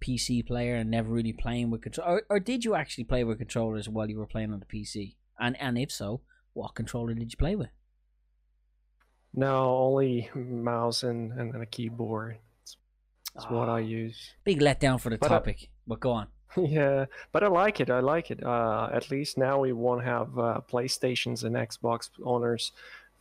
PC 0.00 0.46
player 0.46 0.74
and 0.76 0.90
never 0.90 1.10
really 1.12 1.32
playing 1.32 1.70
with 1.70 1.82
control, 1.82 2.08
or, 2.08 2.22
or 2.28 2.40
did 2.40 2.64
you 2.64 2.74
actually 2.74 3.04
play 3.04 3.24
with 3.24 3.38
controllers 3.38 3.88
while 3.88 4.08
you 4.08 4.18
were 4.18 4.26
playing 4.26 4.52
on 4.52 4.60
the 4.60 4.66
PC? 4.66 5.14
And 5.38 5.60
and 5.60 5.78
if 5.78 5.90
so, 5.90 6.20
what 6.52 6.74
controller 6.74 7.14
did 7.14 7.32
you 7.32 7.36
play 7.36 7.56
with? 7.56 7.70
No, 9.32 9.76
only 9.76 10.30
mouse 10.34 11.02
and, 11.02 11.32
and, 11.32 11.60
a 11.60 11.66
keyboard. 11.66 12.38
That's 13.34 13.50
what 13.50 13.68
I 13.68 13.72
Ah, 13.72 13.76
use. 13.78 14.30
Big 14.44 14.60
letdown 14.60 15.00
for 15.00 15.10
the 15.10 15.18
But, 15.18 15.26
uh, 15.26 15.34
topic, 15.40 15.70
but 15.88 15.98
go 15.98 16.12
on. 16.12 16.28
yeah, 16.56 17.06
but 17.32 17.42
I 17.42 17.48
like 17.48 17.80
it. 17.80 17.90
I 17.90 17.98
like 17.98 18.30
it. 18.30 18.44
Uh, 18.44 18.88
at 18.92 19.10
least 19.10 19.36
now 19.36 19.58
we 19.58 19.72
won't 19.72 20.04
have 20.04 20.38
uh, 20.38 20.60
PlayStations 20.70 21.42
and 21.42 21.56
Xbox 21.56 22.10
owners 22.24 22.70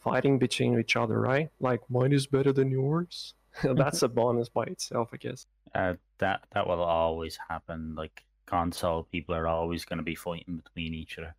fighting 0.03 0.37
between 0.37 0.79
each 0.79 0.95
other, 0.95 1.19
right? 1.19 1.49
Like 1.59 1.81
mine 1.89 2.13
is 2.13 2.27
better 2.27 2.53
than 2.53 2.69
yours. 2.69 3.33
That's 3.63 4.03
a 4.03 4.07
bonus 4.07 4.49
by 4.49 4.65
itself, 4.65 5.09
I 5.13 5.17
guess. 5.17 5.47
Uh, 5.73 5.93
that 6.23 6.45
that 6.53 6.67
will 6.67 6.81
always 6.81 7.37
happen. 7.49 7.95
Like 7.95 8.23
console 8.45 9.03
people 9.03 9.35
are 9.35 9.47
always 9.47 9.85
going 9.85 9.97
to 9.97 10.03
be 10.03 10.15
fighting 10.15 10.57
between 10.63 10.93
each 10.93 11.17
other. 11.19 11.35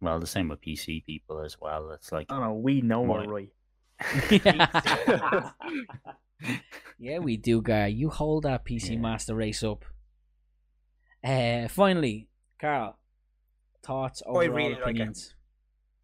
Well, 0.00 0.20
the 0.20 0.26
same 0.26 0.48
with 0.48 0.60
PC 0.60 1.04
people 1.04 1.40
as 1.40 1.60
well. 1.60 1.90
It's 1.92 2.12
like 2.12 2.26
I 2.30 2.40
don't. 2.40 2.62
We 2.62 2.82
know 2.82 3.02
we're 3.02 3.24
Right. 3.24 3.50
right. 4.44 5.52
yeah, 6.98 7.18
we 7.18 7.36
do, 7.38 7.62
guy. 7.62 7.86
You 7.86 8.10
hold 8.10 8.42
that 8.42 8.66
PC 8.66 8.90
Yeah. 8.90 8.98
Master 8.98 9.34
Race 9.34 9.62
up. 9.62 9.84
Uh, 11.24 11.66
finally, 11.68 12.28
Carl, 12.60 12.98
thoughts, 13.82 14.22
overall 14.26 14.48
really 14.48 14.74
like 14.74 14.82
opinions. 14.82 15.34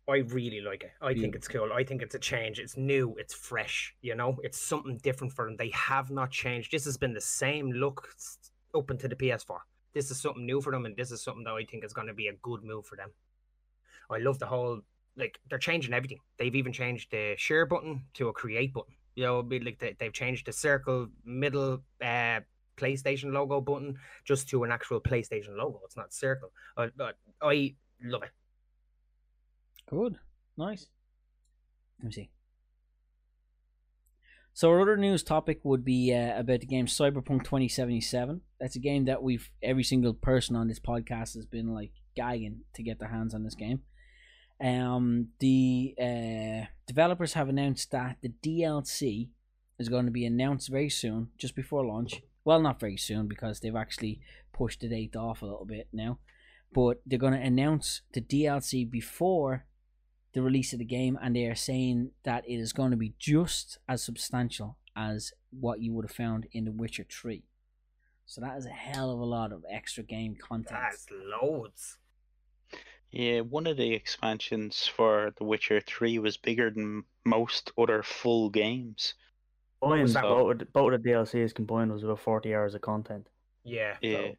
I 0.09 0.17
really 0.17 0.61
like 0.61 0.83
it. 0.83 0.91
I 1.01 1.15
think 1.15 1.37
it's 1.37 1.47
cool. 1.47 1.73
I 1.73 1.85
think 1.85 2.03
it's 2.03 2.17
a 2.17 2.19
change. 2.19 2.59
It's 2.59 2.77
new. 2.77 3.15
It's 3.19 3.35
fresh. 3.35 3.95
You 4.03 4.17
know, 4.17 4.37
it's 4.43 4.61
something 4.61 4.99
different 4.99 5.33
for 5.33 5.45
them. 5.45 5.57
They 5.57 5.71
have 5.71 6.11
not 6.11 6.31
changed. 6.31 6.73
This 6.73 6.85
has 6.87 6.97
been 6.97 7.15
the 7.15 7.21
same 7.21 7.71
look 7.71 8.09
up 8.75 8.91
into 8.91 9.07
the 9.07 9.15
PS4. 9.15 9.59
This 9.95 10.11
is 10.11 10.21
something 10.21 10.45
new 10.45 10.61
for 10.61 10.73
them, 10.73 10.87
and 10.87 10.97
this 10.97 11.13
is 11.13 11.23
something 11.23 11.45
that 11.45 11.53
I 11.53 11.65
think 11.65 11.85
is 11.85 11.93
going 11.93 12.09
to 12.09 12.15
be 12.15 12.29
a 12.29 12.33
good 12.43 12.65
move 12.65 12.87
for 12.87 12.97
them. 12.97 13.11
I 14.11 14.19
love 14.19 14.39
the 14.39 14.47
whole 14.47 14.81
like 15.17 15.39
they're 15.49 15.59
changing 15.59 15.93
everything. 15.93 16.19
They've 16.39 16.55
even 16.55 16.73
changed 16.73 17.11
the 17.11 17.35
share 17.37 17.67
button 17.67 18.05
to 18.15 18.29
a 18.29 18.33
create 18.33 18.73
button. 18.73 18.95
You 19.15 19.25
know, 19.25 19.43
be 19.43 19.61
like 19.61 19.79
they, 19.79 19.95
they've 19.99 20.13
changed 20.13 20.47
the 20.47 20.53
circle 20.53 21.09
middle 21.25 21.83
uh 22.03 22.41
PlayStation 22.77 23.33
logo 23.33 23.61
button 23.61 23.97
just 24.25 24.49
to 24.49 24.65
an 24.65 24.73
actual 24.73 25.01
PlayStation 25.01 25.57
logo. 25.57 25.81
It's 25.85 25.97
not 25.97 26.13
circle. 26.13 26.51
I, 26.77 26.89
I, 26.99 27.13
I 27.43 27.75
love 28.03 28.23
it. 28.23 28.31
Good. 29.89 30.17
Nice. 30.57 30.87
Let 31.99 32.07
me 32.07 32.13
see. 32.13 32.31
So 34.55 34.69
our 34.69 34.83
other 34.83 34.99
news 34.99 35.23
topic 35.23 35.61
would 35.65 35.85
be 35.85 36.15
uh, 36.15 36.39
about 36.39 36.61
the 36.61 36.67
game 36.67 36.87
Cyberpunk 36.87 37.45
2077. 37.45 38.43
That's 38.61 38.77
a 38.77 38.81
game 38.81 39.07
that 39.07 39.23
we've 39.23 39.51
every 39.63 39.83
single 39.83 40.13
person 40.13 40.57
on 40.57 40.69
this 40.69 40.79
podcast 40.79 41.35
has 41.35 41.47
been 41.47 41.73
like 41.73 41.93
gagging 42.15 42.61
to 42.75 42.83
get 42.83 42.99
their 42.99 43.09
hands 43.09 43.35
on 43.35 43.45
this 43.45 43.55
game. 43.55 43.81
Um, 44.61 45.29
the 45.41 45.95
uh, 45.99 46.67
developers 46.87 47.33
have 47.33 47.49
announced 47.49 47.91
that 47.93 48.19
the 48.21 48.33
DLC 48.45 49.31
is 49.79 49.89
going 49.89 50.05
to 50.05 50.13
be 50.13 50.27
announced 50.27 50.69
very 50.69 50.91
soon, 50.91 51.29
just 51.39 51.57
before 51.57 51.85
launch, 51.85 52.23
Well, 52.45 52.61
not 52.61 52.79
very 52.79 52.97
soon 52.97 53.29
because 53.29 53.61
they've 53.61 53.75
actually 53.75 54.21
pushed 54.53 54.81
the 54.81 54.89
date 54.89 55.17
off 55.17 55.43
a 55.43 55.47
little 55.47 55.65
bit 55.65 55.89
now. 55.93 56.19
But 56.75 57.01
they're 57.07 57.19
going 57.19 57.33
to 57.33 57.41
announce 57.41 58.03
the 58.13 58.21
DLC 58.21 58.89
before 58.89 59.65
the 60.33 60.43
release 60.43 60.73
of 60.73 60.79
the 60.79 60.85
game, 60.85 61.19
and 61.23 61.37
they 61.37 61.47
are 61.47 61.55
saying 61.55 62.11
that 62.25 62.49
it 62.49 62.57
is 62.57 62.73
going 62.73 62.91
to 62.91 62.97
be 62.97 63.13
just 63.19 63.79
as 63.89 64.03
substantial 64.03 64.77
as 64.97 65.33
what 65.51 65.81
you 65.81 65.93
would 65.93 66.05
have 66.07 66.17
found 66.17 66.47
in 66.53 66.65
The 66.65 66.73
Witcher 66.73 67.05
3. 67.09 67.43
So 68.27 68.41
that 68.41 68.57
is 68.57 68.67
a 68.67 68.71
hell 68.71 69.11
of 69.11 69.19
a 69.19 69.25
lot 69.25 69.53
of 69.53 69.65
extra 69.71 70.03
game 70.03 70.37
content. 70.37 70.81
That's 70.81 71.07
loads. 71.11 71.99
Yeah, 73.11 73.41
one 73.41 73.67
of 73.67 73.77
the 73.77 73.93
expansions 73.93 74.87
for 74.87 75.35
The 75.37 75.45
Witcher 75.45 75.83
3 75.87 76.19
was 76.19 76.39
bigger 76.39 76.71
than 76.71 77.05
most 77.27 77.71
other 77.77 78.03
full 78.03 78.49
games. 78.49 79.15
Combined, 79.83 80.03
was 80.03 80.15
that? 80.15 80.23
both, 80.23 80.53
of 80.53 80.59
the- 80.61 80.65
both 80.67 80.93
of 80.95 81.03
the 81.03 81.11
DLCs 81.11 81.55
combined 81.55 81.93
was 81.93 82.05
about 82.05 82.21
40 82.21 82.55
hours 82.55 82.75
of 82.75 82.81
content. 82.81 83.27
Yeah. 83.65 83.97
Yeah. 84.01 84.31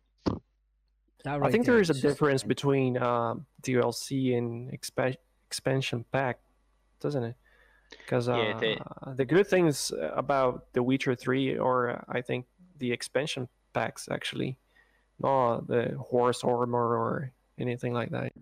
That 1.23 1.41
I 1.41 1.51
think 1.51 1.65
there 1.65 1.75
there 1.75 1.81
is 1.81 1.89
a 1.89 1.93
difference 1.93 2.43
between 2.43 2.97
um, 2.97 3.45
DLC 3.61 4.35
and 4.37 4.71
expa- 4.71 5.15
expansion 5.53 6.03
pack, 6.11 6.39
doesn't 6.99 7.23
it? 7.23 7.35
Because 7.91 8.27
uh, 8.27 8.37
Yeah, 8.37 8.59
they- 8.59 8.81
the 9.15 9.25
good 9.25 9.47
things 9.47 9.91
about 10.23 10.73
The 10.73 10.81
Witcher 10.81 11.15
3 11.15 11.57
or 11.59 11.75
uh, 11.91 12.01
I 12.17 12.21
think 12.21 12.45
the 12.79 12.91
expansion 12.91 13.47
packs 13.73 14.09
actually, 14.09 14.57
not 15.19 15.67
the 15.67 15.83
horse 16.11 16.43
armor 16.43 16.87
or 17.03 17.31
anything 17.59 17.93
like 17.93 18.09
that. 18.09 18.33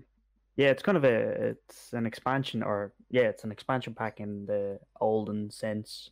Yeah, 0.56 0.70
it's 0.74 0.84
kind 0.84 0.98
of 0.98 1.04
a 1.04 1.18
it's 1.52 1.94
an 1.94 2.06
expansion 2.06 2.64
or 2.64 2.94
yeah, 3.10 3.28
it's 3.34 3.44
an 3.44 3.52
expansion 3.52 3.94
pack 3.94 4.20
in 4.20 4.46
the 4.46 4.80
olden 5.00 5.52
sense 5.52 6.12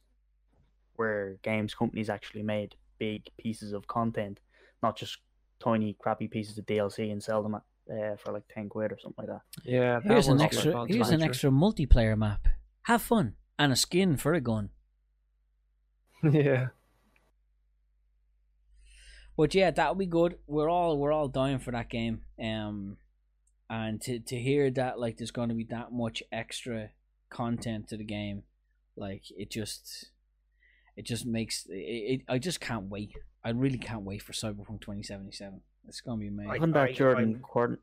where 0.97 1.37
games 1.43 1.73
companies 1.73 2.09
actually 2.09 2.43
made 2.43 2.75
big 2.97 3.21
pieces 3.37 3.71
of 3.73 3.87
content, 3.87 4.39
not 4.83 4.97
just 4.97 5.17
tiny 5.59 5.95
crappy 6.01 6.27
pieces 6.27 6.57
of 6.57 6.65
DLC 6.65 7.11
and 7.11 7.23
sell 7.23 7.41
them 7.43 7.55
at, 7.55 7.61
uh, 7.91 8.15
for 8.17 8.33
like 8.33 8.43
10 8.53 8.69
quid 8.69 8.91
or 8.91 8.97
something 9.01 9.25
like 9.25 9.27
that. 9.27 9.41
Yeah, 9.63 9.99
that 9.99 10.11
Here's 10.11 10.27
an 10.27 10.41
extra. 10.41 10.81
like 10.81 10.89
Here's 10.89 11.09
an 11.09 11.23
extra 11.23 11.49
multiplayer 11.49 12.17
map. 12.17 12.47
Have 12.83 13.01
fun 13.01 13.35
and 13.57 13.71
a 13.71 13.75
skin 13.75 14.17
for 14.17 14.33
a 14.33 14.41
gun. 14.41 14.69
yeah. 16.23 16.67
But 19.37 19.55
yeah, 19.55 19.71
that'll 19.71 19.95
be 19.95 20.05
good. 20.05 20.37
We're 20.47 20.69
all 20.69 20.97
we're 20.97 21.13
all 21.13 21.29
dying 21.29 21.59
for 21.59 21.71
that 21.71 21.89
game. 21.89 22.21
Um, 22.43 22.97
and 23.69 24.01
to 24.01 24.19
to 24.19 24.35
hear 24.37 24.69
that 24.71 24.99
like 24.99 25.17
there's 25.17 25.31
going 25.31 25.49
to 25.49 25.55
be 25.55 25.63
that 25.65 25.91
much 25.93 26.21
extra 26.31 26.89
content 27.29 27.87
to 27.89 27.97
the 27.97 28.03
game, 28.03 28.43
like 28.97 29.23
it 29.37 29.49
just 29.49 30.09
it 30.97 31.05
just 31.05 31.25
makes 31.25 31.65
it, 31.69 31.73
it. 31.73 32.21
I 32.27 32.37
just 32.37 32.59
can't 32.59 32.89
wait. 32.89 33.13
I 33.41 33.51
really 33.51 33.77
can't 33.77 34.01
wait 34.01 34.21
for 34.21 34.33
Cyberpunk 34.33 34.81
2077. 34.81 35.61
It's 35.87 36.01
gonna 36.01 36.17
be 36.19 36.27
amazing. 36.27 36.51
Having 36.53 36.75
I- 36.75 36.85
that 36.87 36.95
Jordan 36.95 37.29
I'm- 37.33 37.41
Corden, 37.43 37.77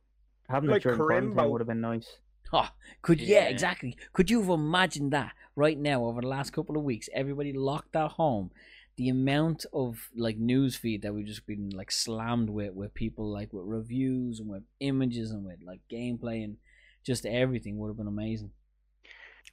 having 0.48 0.70
like 0.70 0.82
that 0.82 0.96
Jordan 0.96 1.06
Karimbo. 1.06 1.34
content 1.34 1.50
would 1.52 1.60
have 1.60 1.68
been 1.68 1.80
nice. 1.80 2.18
Oh, 2.52 2.68
could 3.02 3.20
yeah. 3.20 3.40
Yeah. 3.44 3.48
exactly. 3.48 3.96
Could 4.12 4.30
you 4.30 4.40
have 4.40 4.50
imagined 4.50 5.12
that 5.12 5.32
right 5.56 5.76
now 5.78 6.04
over 6.04 6.20
the 6.20 6.28
last 6.28 6.52
couple 6.52 6.76
of 6.76 6.84
weeks? 6.84 7.08
Everybody 7.12 7.52
locked 7.52 7.96
at 7.96 8.12
home. 8.12 8.50
The 8.96 9.08
amount 9.08 9.66
of 9.72 10.08
like 10.16 10.38
news 10.38 10.76
feed 10.76 11.02
that 11.02 11.12
we've 11.12 11.26
just 11.26 11.46
been 11.46 11.70
like 11.70 11.90
slammed 11.90 12.48
with, 12.48 12.72
with 12.72 12.94
people 12.94 13.30
like 13.30 13.52
with 13.52 13.64
reviews 13.66 14.38
and 14.40 14.48
with 14.48 14.62
images 14.80 15.32
and 15.32 15.44
with 15.44 15.58
like 15.62 15.80
gameplay 15.90 16.44
and 16.44 16.56
just 17.04 17.26
everything 17.26 17.78
would 17.78 17.88
have 17.88 17.96
been 17.96 18.06
amazing. 18.06 18.52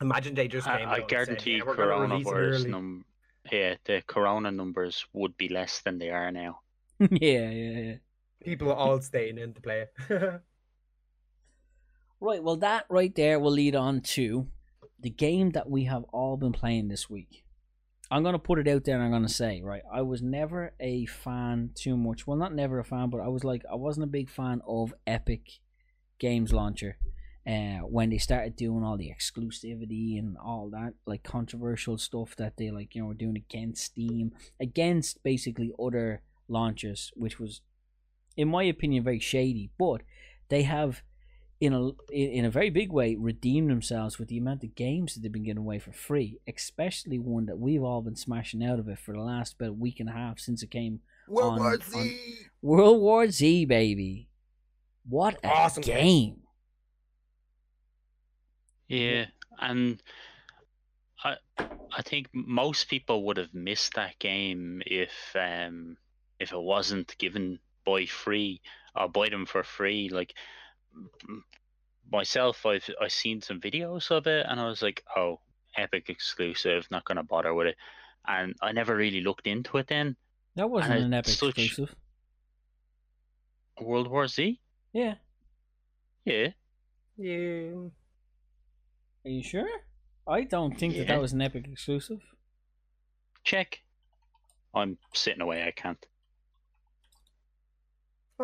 Imagine 0.02 0.34
they 0.36 0.48
just 0.48 0.66
came 0.68 0.76
I, 0.76 0.84
out 0.84 0.88
I 0.88 0.96
and 0.96 1.02
said, 1.02 1.08
guarantee 1.10 1.58
"Yeah, 1.58 1.64
we're 1.66 1.76
gonna 1.76 2.00
release 2.08 2.28
it 2.28 2.30
coronavirus 2.32 2.68
num 2.68 3.06
yeah, 3.52 3.76
the 3.86 4.02
corona 4.08 4.52
numbers 4.52 5.06
would 5.14 5.36
be 5.36 5.50
less 5.50 5.82
than 5.82 5.98
they 5.98 6.10
are 6.10 6.32
now. 6.32 6.62
yeah, 7.00 7.08
yeah, 7.50 7.80
yeah. 7.80 7.96
People 8.44 8.72
are 8.72 8.76
all 8.76 9.02
staying 9.02 9.38
in 9.38 9.54
to 9.54 9.62
play. 9.62 9.86
Right, 12.24 12.42
well, 12.42 12.56
that 12.56 12.86
right 12.88 13.14
there 13.14 13.38
will 13.38 13.52
lead 13.52 13.76
on 13.76 14.00
to 14.00 14.48
the 14.98 15.10
game 15.10 15.50
that 15.50 15.70
we 15.70 15.84
have 15.84 16.06
all 16.14 16.38
been 16.38 16.54
playing 16.54 16.88
this 16.88 17.10
week. 17.10 17.44
I'm 18.10 18.24
going 18.24 18.32
to 18.32 18.40
put 18.40 18.60
it 18.60 18.68
out 18.70 18.86
there 18.86 18.96
and 18.96 19.04
I'm 19.04 19.12
going 19.12 19.28
to 19.28 19.34
say, 19.34 19.62
right, 19.62 19.82
I 19.94 20.04
was 20.04 20.22
never 20.22 20.74
a 20.80 21.06
fan 21.06 21.72
too 21.76 21.98
much. 21.98 22.26
Well, 22.26 22.38
not 22.38 22.56
never 22.56 22.80
a 22.80 22.86
fan, 22.86 23.10
but 23.10 23.20
I 23.20 23.28
was 23.28 23.44
like, 23.44 23.64
I 23.70 23.76
wasn't 23.76 24.06
a 24.06 24.08
big 24.08 24.30
fan 24.30 24.62
of 24.66 24.94
Epic 25.06 25.60
Games 26.18 26.54
Launcher 26.54 26.96
uh, 27.46 27.80
when 27.80 28.10
they 28.10 28.20
started 28.20 28.56
doing 28.56 28.86
all 28.86 28.96
the 28.96 29.12
exclusivity 29.12 30.18
and 30.18 30.38
all 30.38 30.70
that, 30.70 30.94
like 31.06 31.24
controversial 31.24 31.98
stuff 31.98 32.38
that 32.38 32.56
they, 32.56 32.72
like, 32.72 32.96
you 32.96 33.02
know, 33.02 33.10
were 33.10 33.16
doing 33.16 33.36
against 33.36 33.84
Steam, 33.84 34.32
against 34.62 35.22
basically 35.24 35.74
other 35.78 36.22
launchers, 36.48 37.12
which 37.16 37.38
was, 37.38 37.60
in 38.38 38.48
my 38.48 38.64
opinion, 38.64 39.04
very 39.04 39.20
shady. 39.20 39.70
But 39.78 40.02
they 40.50 40.64
have 40.64 41.02
in 41.60 41.74
a 41.74 41.90
in 42.12 42.44
a 42.46 42.50
very 42.52 42.70
big 42.70 42.92
way 42.92 43.16
redeemed 43.16 43.70
themselves 43.70 44.20
with 44.20 44.28
the 44.28 44.38
amount 44.38 44.64
of 44.64 44.76
games 44.76 45.14
that 45.14 45.22
they've 45.22 45.32
been 45.32 45.44
giving 45.44 45.60
away 45.64 45.80
for 45.80 45.92
free, 45.94 46.40
especially 46.48 47.18
one 47.20 47.46
that 47.46 47.58
we've 47.60 47.84
all 47.84 48.02
been 48.02 48.16
smashing 48.16 48.64
out 48.64 48.80
of 48.80 48.88
it 48.90 49.00
for 49.00 49.14
the 49.14 49.22
last 49.22 49.54
about 49.54 49.78
week 49.78 50.00
and 50.00 50.10
a 50.10 50.14
half 50.14 50.40
since 50.40 50.62
it 50.64 50.72
came. 50.72 51.00
World 51.28 51.54
on- 51.54 51.60
War 51.60 51.74
on- 51.74 51.80
Z. 51.82 52.18
World 52.62 53.02
War 53.02 53.30
Z, 53.30 53.66
baby! 53.66 54.28
What 55.08 55.36
a 55.44 55.48
Awesome 55.48 55.84
game. 55.84 55.96
game! 55.96 56.40
Yeah, 58.88 59.26
and 59.60 60.02
I 61.24 61.36
I 61.96 62.02
think 62.02 62.28
most 62.34 62.90
people 62.90 63.24
would 63.26 63.38
have 63.38 63.54
missed 63.54 63.94
that 63.96 64.20
game 64.20 64.82
if 64.86 65.12
um 65.36 65.98
if 66.40 66.52
it 66.52 66.60
wasn't 66.62 67.18
given 67.18 67.60
by 67.86 68.06
free 68.06 68.62
or 68.96 69.10
by 69.10 69.30
them 69.30 69.46
for 69.46 69.64
free. 69.64 70.10
Like 70.10 70.34
myself, 72.12 72.66
I've 72.66 72.88
I 73.02 73.08
seen 73.08 73.42
some 73.42 73.60
videos 73.60 74.12
of 74.12 74.28
it 74.28 74.46
and 74.50 74.60
I 74.60 74.68
was 74.68 74.82
like, 74.82 75.04
oh, 75.16 75.40
Epic 75.76 76.10
exclusive, 76.10 76.88
not 76.92 77.06
gonna 77.06 77.24
bother 77.24 77.54
with 77.54 77.68
it. 77.68 77.76
And 78.28 78.56
I 78.62 78.72
never 78.72 78.96
really 78.96 79.22
looked 79.22 79.48
into 79.48 79.78
it 79.78 79.88
then. 79.88 80.16
That 80.56 80.70
wasn't 80.70 80.94
And 80.96 81.06
an 81.06 81.14
Epic 81.14 81.34
exclusive. 81.34 81.94
World 83.82 84.08
War 84.08 84.28
Z? 84.28 84.60
Yeah, 84.94 85.16
Yeah. 86.26 86.50
Yeah. 87.18 87.72
are 89.26 89.30
you 89.30 89.44
sure? 89.44 89.68
I 90.28 90.44
don't 90.44 90.78
think 90.78 90.96
that 90.96 91.08
that 91.08 91.20
was 91.22 91.34
an 91.34 91.42
Epic 91.42 91.68
exclusive. 91.70 92.22
Check. 93.44 93.82
I'm 94.74 94.98
sitting 95.14 95.42
away, 95.42 95.64
I 95.64 95.72
can't. 95.72 96.04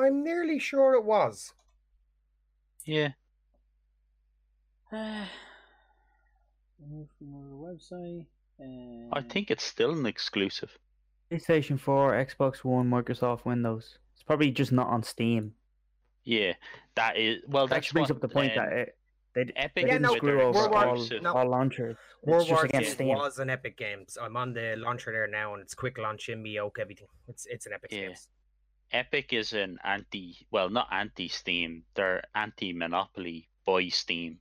I'm 0.06 0.24
nearly 0.24 0.60
sure 0.60 0.94
it 0.94 1.04
was. 1.04 1.54
Yeah. 2.86 3.10
Uh, 4.92 5.26
from 7.18 7.36
our 7.36 7.74
website. 7.74 8.26
Uh, 8.60 9.10
I 9.14 9.22
think 9.22 9.52
it's 9.52 9.64
still 9.64 9.92
an 9.92 10.06
exclusive. 10.06 10.78
PlayStation 11.32 11.80
4, 11.80 12.14
Xbox 12.26 12.64
One, 12.64 12.90
Microsoft 12.90 13.46
Windows. 13.46 14.00
It's 14.14 14.24
probably 14.24 14.52
just 14.52 14.72
not 14.72 14.88
on 14.88 15.04
Steam. 15.04 15.54
Yeah, 16.24 16.54
that 16.96 17.18
is 17.18 17.42
well. 17.48 17.68
That 17.68 17.76
That's 17.76 17.92
brings 17.92 18.10
what, 18.10 18.16
up 18.18 18.22
the 18.22 18.28
point 18.28 18.58
um, 18.58 18.66
that 18.66 18.74
it, 18.74 18.98
they, 19.34 19.44
they 19.46 19.54
Epic 19.56 19.84
Yeah, 19.86 19.94
didn't 19.94 20.02
no, 20.02 20.16
screw 20.16 20.42
over 20.42 20.60
World 20.60 20.72
War- 20.72 20.86
all, 20.86 20.94
exclusive. 20.96 21.24
no. 21.24 21.34
all 21.34 21.50
launchers. 21.50 21.96
It's 22.22 22.28
World 22.28 22.42
just 22.48 22.52
War 22.52 22.66
against 22.66 22.90
Z 22.90 22.94
Steam. 22.96 23.08
was 23.16 23.40
an 23.40 23.50
Epic 23.50 23.78
Games. 23.78 24.18
I'm 24.22 24.36
on 24.36 24.54
the 24.54 24.76
launcher 24.78 25.12
there 25.12 25.28
now, 25.28 25.54
and 25.54 25.62
it's 25.62 25.74
quick 25.74 25.98
launch 25.98 26.30
in 26.30 26.46
Yoke, 26.46 26.78
everything. 26.80 27.08
It's 27.28 27.46
it's 27.46 27.66
an 27.68 27.74
Epic 27.74 27.92
Yeah. 27.94 28.08
Games. 28.08 28.28
Epic 28.92 29.34
is 29.34 29.54
an 29.54 29.78
anti, 29.84 30.48
well, 30.52 30.70
not 30.70 30.88
anti 30.92 31.28
Steam. 31.28 31.84
They're 31.94 32.24
anti 32.34 32.74
monopoly 32.74 33.48
by 33.66 33.90
Steam, 33.90 34.40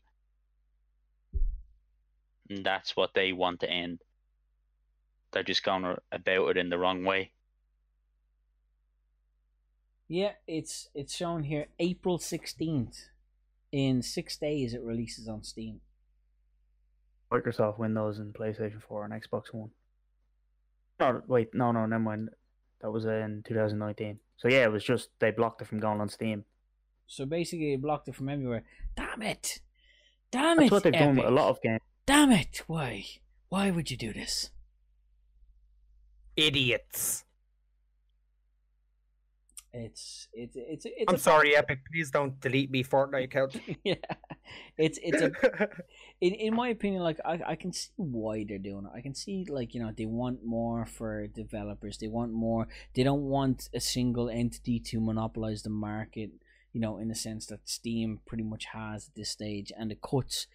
and 2.49 2.65
that's 2.65 2.97
what 2.97 3.13
they 3.15 3.33
want 3.33 3.61
to 3.61 3.71
end. 3.71 4.01
They're 5.33 5.43
just 5.43 5.63
going 5.63 5.85
about 6.11 6.49
it 6.49 6.57
in 6.57 6.71
the 6.71 6.79
wrong 6.79 7.05
way. 7.05 7.33
Yeah, 10.09 10.33
it's 10.47 10.89
it's 10.95 11.15
shown 11.15 11.43
here 11.43 11.67
April 11.79 12.19
sixteenth. 12.19 13.11
In 13.71 14.01
six 14.01 14.39
days, 14.39 14.73
it 14.73 14.83
releases 14.83 15.29
on 15.29 15.45
Steam. 15.45 15.83
Microsoft 17.31 17.79
Windows 17.79 18.19
and 18.19 18.33
PlayStation 18.33 18.81
4 18.81 19.05
and 19.05 19.13
Xbox 19.13 19.53
One. 19.53 19.71
No, 20.99 21.21
wait, 21.27 21.55
no, 21.55 21.73
no, 21.73 21.85
never 21.85 22.03
mind. 22.03 22.31
That 22.81 22.91
was 22.91 23.05
in 23.05 23.43
2019. 23.47 24.21
So 24.39 24.49
yeah, 24.49 24.65
it 24.65 24.73
was 24.73 24.85
just 24.85 25.11
they 25.19 25.31
blocked 25.31 25.61
it 25.61 25.67
from 25.67 25.81
going 25.81 26.01
on 26.01 26.09
Steam. 26.09 26.45
So 27.07 27.27
basically, 27.27 27.75
it 27.75 27.83
blocked 27.83 28.09
it 28.09 28.15
from 28.15 28.29
everywhere. 28.29 28.65
Damn 28.97 29.23
it! 29.23 29.61
Damn 30.31 30.57
That's 30.57 30.69
it! 30.69 30.73
what 30.73 30.83
they've 30.85 30.93
done 30.93 31.17
with 31.17 31.27
a 31.27 31.31
lot 31.31 31.49
of 31.49 31.61
games. 31.61 31.81
Damn 32.07 32.33
it! 32.33 32.63
Why? 32.67 33.05
Why 33.49 33.71
would 33.71 33.91
you 33.91 33.97
do 33.97 34.13
this? 34.13 34.51
Idiots. 36.37 37.25
It's 39.73 40.29
it's 40.33 40.57
it's 40.57 40.87
it's. 40.87 41.13
I'm 41.13 41.19
sorry, 41.19 41.55
Epic. 41.55 41.81
Please 41.93 42.11
don't 42.11 42.41
delete 42.41 42.71
me 42.71 42.83
Fortnite 42.83 43.25
account. 43.25 43.61
yeah, 43.85 43.95
it's 44.79 44.99
it's 45.03 45.21
a 45.21 45.31
in 46.23 46.33
in 46.35 46.55
my 46.55 46.69
opinion, 46.69 47.03
like 47.03 47.21
I, 47.23 47.41
I 47.49 47.55
can 47.55 47.73
see 47.73 47.91
why 47.97 48.47
they're 48.49 48.59
doing 48.59 48.87
it. 48.87 48.97
I 48.97 49.03
can 49.03 49.15
see 49.15 49.45
like 49.49 49.75
you 49.75 49.83
know 49.83 49.93
they 49.95 50.07
want 50.07 50.43
more 50.43 50.87
for 50.87 51.27
developers. 51.27 51.99
They 51.99 52.09
want 52.09 52.33
more. 52.33 52.67
They 52.95 53.03
don't 53.03 53.25
want 53.25 53.69
a 53.75 53.81
single 53.81 54.31
entity 54.31 54.81
to 54.81 55.01
monopolize 55.01 55.63
the 55.63 55.71
market. 55.71 56.31
You 56.73 56.81
know, 56.81 56.97
in 56.97 57.09
the 57.09 57.15
sense 57.15 57.47
that 57.47 57.69
Steam 57.69 58.21
pretty 58.27 58.45
much 58.45 58.67
has 58.73 59.09
at 59.09 59.15
this 59.17 59.31
stage, 59.31 59.71
and 59.79 59.91
the 59.91 59.97
cuts 59.97 60.47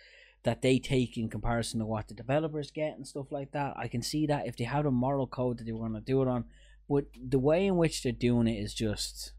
that 0.43 0.61
they 0.61 0.77
take 0.77 1.17
in 1.17 1.29
comparison 1.29 1.79
to 1.79 1.85
what 1.85 2.07
the 2.07 2.13
developers 2.13 2.71
get 2.71 2.97
and 2.97 3.07
stuff 3.07 3.31
like 3.31 3.51
that. 3.51 3.73
I 3.77 3.87
can 3.87 4.01
see 4.01 4.25
that 4.27 4.45
if 4.45 4.57
they 4.57 4.65
had 4.65 4.85
a 4.85 4.91
moral 4.91 5.27
code 5.27 5.57
that 5.57 5.65
they 5.65 5.71
were 5.71 5.87
going 5.87 5.93
to 5.93 6.01
do 6.01 6.21
it 6.21 6.27
on, 6.27 6.45
but 6.89 7.05
the 7.15 7.39
way 7.39 7.65
in 7.65 7.77
which 7.77 8.03
they're 8.03 8.11
doing 8.11 8.47
it 8.47 8.59
is 8.59 8.73
just 8.73 9.33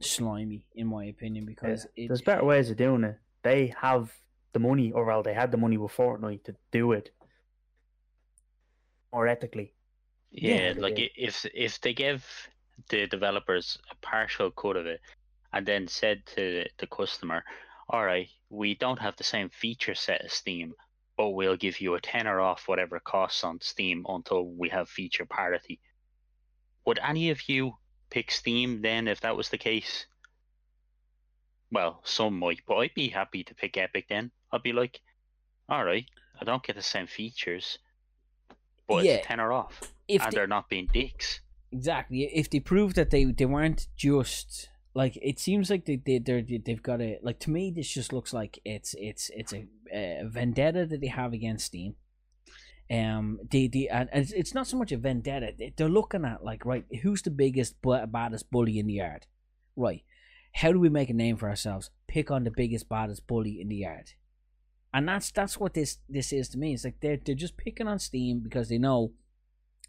slimy, 0.00 0.64
in 0.74 0.86
my 0.88 1.04
opinion, 1.04 1.46
because 1.46 1.86
Yeah. 1.96 2.04
it, 2.04 2.08
There's 2.08 2.22
better 2.22 2.44
ways 2.44 2.70
of 2.70 2.76
doing 2.76 3.04
it. 3.04 3.18
They 3.42 3.68
have 3.80 4.12
the 4.52 4.58
money, 4.58 4.92
or 4.92 5.04
well, 5.04 5.22
they 5.22 5.34
had 5.34 5.50
the 5.50 5.56
money 5.56 5.78
with 5.78 5.92
Fortnite 5.92 6.44
to 6.44 6.56
do 6.70 6.92
it 6.92 7.10
more 9.12 9.26
ethically. 9.26 9.74
Yeah, 10.30 10.72
Yeah, 10.72 10.80
like 10.80 10.96
they- 10.96 11.12
if 11.16 11.44
if 11.54 11.80
they 11.80 11.94
give 11.94 12.24
the 12.88 13.06
developers 13.06 13.78
a 13.90 13.94
partial 13.96 14.50
cut 14.50 14.76
of 14.76 14.86
it, 14.86 15.00
and 15.52 15.66
then 15.66 15.86
said 15.86 16.24
to 16.26 16.66
the 16.78 16.86
customer, 16.86 17.44
"All 17.88 18.04
right, 18.04 18.28
we 18.48 18.74
don't 18.74 18.98
have 18.98 19.16
the 19.16 19.24
same 19.24 19.50
feature 19.50 19.94
set 19.94 20.22
as 20.22 20.32
Steam, 20.32 20.74
but 21.16 21.30
we'll 21.30 21.56
give 21.56 21.80
you 21.80 21.94
a 21.94 22.00
tenner 22.00 22.40
off 22.40 22.66
whatever 22.68 22.98
costs 23.00 23.44
on 23.44 23.60
Steam 23.60 24.04
until 24.08 24.46
we 24.46 24.70
have 24.70 24.88
feature 24.88 25.26
parity." 25.26 25.80
Would 26.84 26.98
any 27.02 27.30
of 27.30 27.48
you 27.48 27.76
pick 28.10 28.30
Steam 28.30 28.82
then 28.82 29.08
if 29.08 29.20
that 29.20 29.36
was 29.36 29.48
the 29.50 29.58
case? 29.58 30.06
Well, 31.70 32.00
some 32.04 32.38
might, 32.38 32.60
but 32.66 32.76
I'd 32.76 32.94
be 32.94 33.08
happy 33.08 33.44
to 33.44 33.54
pick 33.54 33.76
Epic 33.76 34.06
then. 34.08 34.30
I'd 34.52 34.62
be 34.62 34.72
like, 34.72 35.00
"All 35.68 35.84
right, 35.84 36.06
I 36.40 36.44
don't 36.44 36.62
get 36.62 36.76
the 36.76 36.82
same 36.82 37.06
features." 37.06 37.78
But 38.86 39.04
Yeah. 39.04 39.14
it's 39.14 39.24
a 39.24 39.28
tenner 39.28 39.52
off 39.52 39.80
if 40.08 40.22
and 40.22 40.32
they, 40.32 40.36
they're 40.36 40.46
not 40.46 40.68
being 40.68 40.88
dicks. 40.92 41.40
exactly 41.70 42.24
if 42.24 42.50
they 42.50 42.60
prove 42.60 42.94
that 42.94 43.10
they 43.10 43.24
they 43.24 43.46
weren't 43.46 43.88
just 43.96 44.68
like 44.94 45.16
it 45.22 45.38
seems 45.38 45.70
like 45.70 45.86
they 45.86 45.96
they 45.96 46.18
they're, 46.18 46.42
they've 46.42 46.82
got 46.82 47.00
a 47.00 47.18
like 47.22 47.38
to 47.40 47.50
me 47.50 47.70
this 47.70 47.88
just 47.92 48.12
looks 48.12 48.32
like 48.34 48.58
it's 48.64 48.94
it's 48.98 49.30
it's 49.34 49.52
a, 49.54 49.66
a 49.90 50.22
vendetta 50.26 50.84
that 50.86 51.00
they 51.00 51.06
have 51.06 51.32
against 51.32 51.66
Steam. 51.66 51.94
Um, 52.90 53.38
they 53.50 53.68
the 53.68 53.88
and 53.88 54.08
it's, 54.12 54.32
it's 54.32 54.54
not 54.54 54.66
so 54.66 54.76
much 54.76 54.92
a 54.92 54.96
vendetta. 54.98 55.52
They- 55.56 55.72
They're 55.76 55.88
looking 55.88 56.24
at 56.24 56.44
like 56.44 56.64
right, 56.66 56.84
who's 57.02 57.22
the 57.22 57.30
biggest 57.30 57.76
baddest 57.82 58.50
bully 58.50 58.78
in 58.78 58.86
the 58.86 58.94
yard, 58.94 59.26
right? 59.76 60.04
How 60.54 60.72
do 60.72 60.78
we 60.80 60.90
make 60.90 61.08
a 61.08 61.14
name 61.14 61.36
for 61.36 61.48
ourselves? 61.48 61.90
Pick 62.06 62.30
on 62.30 62.44
the 62.44 62.50
biggest 62.50 62.88
baddest 62.88 63.26
bully 63.26 63.60
in 63.60 63.68
the 63.68 63.76
yard, 63.76 64.10
and 64.92 65.08
that's 65.08 65.30
that's 65.30 65.58
what 65.58 65.72
this 65.72 65.98
this 66.08 66.32
is 66.32 66.50
to 66.50 66.58
me. 66.58 66.74
It's 66.74 66.84
like 66.84 67.00
they're 67.00 67.18
they're 67.24 67.34
just 67.34 67.56
picking 67.56 67.88
on 67.88 67.98
Steam 67.98 68.40
because 68.40 68.68
they 68.68 68.78
know 68.78 69.12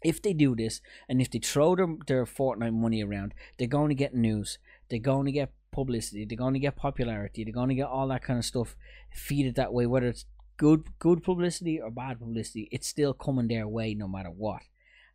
if 0.02 0.22
they 0.22 0.32
do 0.32 0.54
this 0.54 0.80
and 1.08 1.20
if 1.20 1.30
they 1.30 1.38
throw 1.38 1.76
their, 1.76 1.96
their 2.06 2.24
Fortnite 2.26 2.74
money 2.74 3.02
around, 3.02 3.34
they're 3.58 3.66
going 3.68 3.88
to 3.88 3.94
get 3.94 4.14
news. 4.14 4.58
They're 4.88 4.98
going 4.98 5.24
to 5.26 5.32
get 5.32 5.52
publicity. 5.72 6.24
They're 6.26 6.36
going 6.38 6.52
to 6.54 6.60
get 6.60 6.76
popularity. 6.76 7.42
They're 7.44 7.52
going 7.54 7.70
to 7.70 7.74
get 7.74 7.86
all 7.86 8.08
that 8.08 8.22
kind 8.22 8.38
of 8.38 8.44
stuff 8.44 8.76
feeded 9.16 9.56
that 9.56 9.72
way. 9.72 9.86
Whether 9.86 10.08
it's 10.08 10.26
good 10.56 10.98
good 10.98 11.22
publicity 11.22 11.80
or 11.80 11.90
bad 11.90 12.18
publicity, 12.18 12.68
it's 12.70 12.88
still 12.88 13.14
coming 13.14 13.48
their 13.48 13.68
way 13.68 13.94
no 13.94 14.08
matter 14.08 14.30
what. 14.30 14.62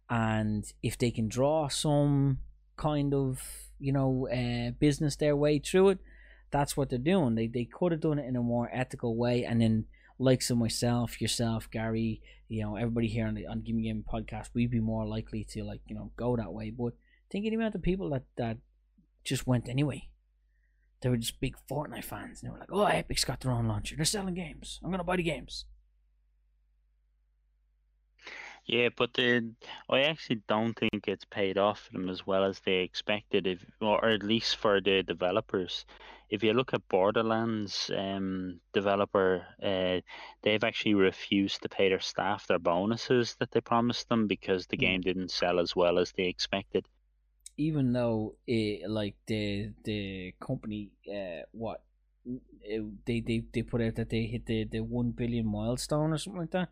And 0.10 0.65
if 0.82 0.97
they 0.97 1.12
can 1.12 1.30
draw 1.30 1.67
some 1.67 2.39
kind 2.78 3.13
of 3.13 3.41
you 3.80 3.91
know 3.93 4.28
uh, 4.28 4.71
business 4.80 5.15
their 5.15 5.36
way 5.36 5.60
through 5.60 5.89
it, 5.89 5.99
that's 6.52 6.75
what 6.75 6.89
they're 6.89 6.99
doing. 6.99 7.36
They 7.36 7.47
they 7.47 7.65
could 7.65 7.91
have 7.91 8.02
done 8.02 8.19
it 8.19 8.28
in 8.28 8.36
a 8.36 8.41
more 8.41 8.69
ethical 8.73 9.15
way, 9.15 9.45
and 9.45 9.62
then 9.62 9.86
likes 10.17 10.49
of 10.49 10.58
myself, 10.58 11.21
yourself, 11.21 11.69
Gary, 11.71 12.21
you 12.47 12.62
know, 12.62 12.75
everybody 12.75 13.08
here 13.08 13.28
on 13.28 13.36
the 13.36 13.47
on 13.47 13.62
Gimme 13.62 13.84
Game 13.84 14.04
podcast, 14.12 14.49
we'd 14.54 14.71
be 14.71 14.80
more 14.80 15.06
likely 15.06 15.45
to 15.52 15.63
like, 15.63 15.82
you 15.88 15.95
know, 15.95 16.12
go 16.17 16.36
that 16.36 16.52
way. 16.52 16.71
But 16.71 16.93
thinking 17.32 17.56
about 17.56 17.73
the 17.73 17.80
people 17.80 18.10
that 18.10 18.23
that 18.38 18.58
just 19.23 19.47
went 19.47 19.69
anyway. 19.69 20.10
They 21.01 21.09
were 21.09 21.17
just 21.17 21.39
big 21.39 21.55
Fortnite 21.69 22.03
fans. 22.03 22.41
And 22.41 22.49
they 22.49 22.53
were 22.53 22.59
like, 22.59 22.71
oh, 22.71 22.83
Epic's 22.85 23.25
got 23.25 23.39
their 23.41 23.51
own 23.51 23.67
launcher. 23.67 23.95
They're 23.95 24.05
selling 24.05 24.33
games. 24.33 24.79
I'm 24.83 24.89
going 24.89 24.99
to 24.99 25.03
buy 25.05 25.15
the 25.15 25.23
games. 25.23 25.65
Yeah, 28.65 28.89
but 28.95 29.13
the 29.15 29.53
I 29.89 30.01
actually 30.01 30.43
don't 30.47 30.73
think 30.77 31.07
it's 31.07 31.25
paid 31.25 31.57
off 31.57 31.79
for 31.81 31.93
them 31.93 32.07
as 32.09 32.25
well 32.27 32.43
as 32.43 32.59
they 32.59 32.77
expected, 32.83 33.47
if 33.47 33.65
or 33.81 34.05
at 34.05 34.23
least 34.23 34.57
for 34.57 34.79
the 34.79 35.01
developers. 35.03 35.85
If 36.29 36.43
you 36.43 36.53
look 36.53 36.73
at 36.75 36.88
Borderlands 36.88 37.89
um, 37.97 38.62
developer, 38.71 39.47
uh, 39.63 40.01
they've 40.43 40.63
actually 40.63 40.93
refused 40.93 41.63
to 41.63 41.69
pay 41.69 41.89
their 41.89 41.99
staff 41.99 42.45
their 42.45 42.59
bonuses 42.59 43.35
that 43.39 43.51
they 43.51 43.62
promised 43.62 44.07
them 44.09 44.27
because 44.27 44.67
the 44.67 44.77
Hmm. 44.77 44.81
game 44.81 45.01
didn't 45.01 45.31
sell 45.31 45.59
as 45.59 45.75
well 45.75 45.97
as 45.97 46.12
they 46.12 46.25
expected. 46.27 46.88
Even 47.60 47.91
though, 47.93 48.36
it, 48.48 48.89
like, 48.89 49.15
the 49.28 49.72
the 49.84 50.34
company, 50.39 50.91
uh, 51.12 51.43
what, 51.52 51.82
it, 52.63 53.06
they, 53.06 53.19
they, 53.19 53.43
they 53.54 53.63
put 53.63 53.82
out 53.82 53.95
that 53.95 54.10
they 54.10 54.24
hit 54.24 54.45
the, 54.45 54.63
the 54.63 54.80
1 54.80 55.12
billion 55.12 55.45
milestone 55.45 56.13
or 56.13 56.17
something 56.17 56.41
like 56.41 56.52
that. 56.52 56.69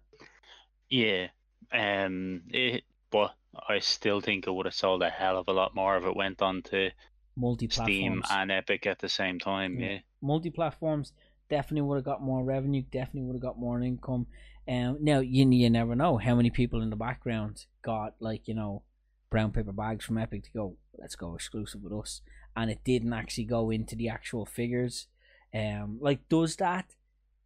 Yeah, 0.89 1.27
um, 1.71 2.43
it, 2.49 2.83
but 3.11 3.35
I 3.67 3.79
still 3.79 4.21
think 4.21 4.47
it 4.47 4.51
would 4.51 4.65
have 4.65 4.75
sold 4.75 5.03
a 5.03 5.09
hell 5.09 5.37
of 5.37 5.47
a 5.47 5.53
lot 5.53 5.75
more 5.75 5.97
if 5.97 6.05
it 6.05 6.15
went 6.15 6.41
on 6.41 6.61
to 6.63 6.91
Multi 7.35 7.67
Steam 7.69 8.23
and 8.29 8.51
Epic 8.51 8.85
at 8.87 8.99
the 8.99 9.09
same 9.09 9.39
time. 9.39 9.79
Yeah. 9.79 9.89
Yeah. 9.89 9.99
multi 10.21 10.49
platforms 10.49 11.13
definitely 11.49 11.81
would 11.81 11.95
have 11.97 12.05
got 12.05 12.21
more 12.21 12.43
revenue, 12.43 12.83
definitely 12.91 13.23
would 13.23 13.35
have 13.35 13.41
got 13.41 13.59
more 13.59 13.81
income. 13.81 14.27
Um, 14.67 14.97
now 15.01 15.19
you 15.19 15.49
you 15.49 15.69
never 15.69 15.95
know 15.95 16.17
how 16.17 16.35
many 16.35 16.49
people 16.49 16.81
in 16.81 16.89
the 16.89 16.95
background 16.95 17.65
got 17.81 18.15
like 18.19 18.47
you 18.47 18.53
know 18.53 18.83
brown 19.29 19.51
paper 19.51 19.71
bags 19.71 20.05
from 20.05 20.17
Epic 20.17 20.43
to 20.43 20.51
go 20.51 20.75
let's 20.97 21.15
go 21.15 21.35
exclusive 21.35 21.81
with 21.81 21.93
us, 21.93 22.21
and 22.55 22.69
it 22.71 22.83
didn't 22.83 23.13
actually 23.13 23.45
go 23.45 23.69
into 23.69 23.95
the 23.95 24.09
actual 24.09 24.45
figures. 24.45 25.07
Um, 25.53 25.97
like 26.01 26.27
does 26.29 26.57
that 26.57 26.95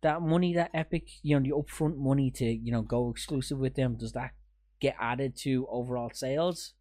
that 0.02 0.22
money 0.22 0.54
that 0.54 0.72
Epic 0.74 1.08
you 1.22 1.39
know 1.39 1.44
the 1.44 1.56
upfront 1.56 1.98
money 1.98 2.32
to 2.32 2.46
you 2.46 2.72
know 2.72 2.82
go 2.82 3.10
exclusive 3.10 3.60
with 3.60 3.76
them 3.76 3.96
does 3.96 4.13
that 4.13 4.32
get 4.80 4.96
added 5.00 5.36
to 5.38 5.67
overall 5.70 6.12
sales? 6.13 6.74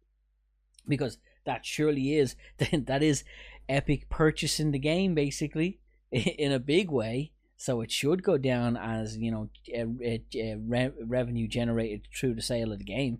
Because 0.87 1.17
that 1.45 1.65
surely 1.65 2.15
is 2.15 2.35
that 2.71 3.03
is 3.03 3.23
Epic 3.69 4.09
purchasing 4.09 4.71
the 4.71 4.79
game 4.79 5.15
basically 5.15 5.79
in 6.11 6.51
a 6.51 6.59
big 6.59 6.91
way. 6.91 7.31
So 7.57 7.81
it 7.81 7.91
should 7.91 8.23
go 8.23 8.39
down 8.39 8.75
as 8.75 9.17
you 9.17 9.31
know 9.31 9.49
a, 9.71 9.85
a, 10.03 10.23
a 10.35 10.55
re- 10.57 10.91
revenue 10.99 11.47
generated 11.47 12.07
through 12.13 12.35
the 12.35 12.41
sale 12.41 12.71
of 12.71 12.79
the 12.79 12.85
game. 12.85 13.19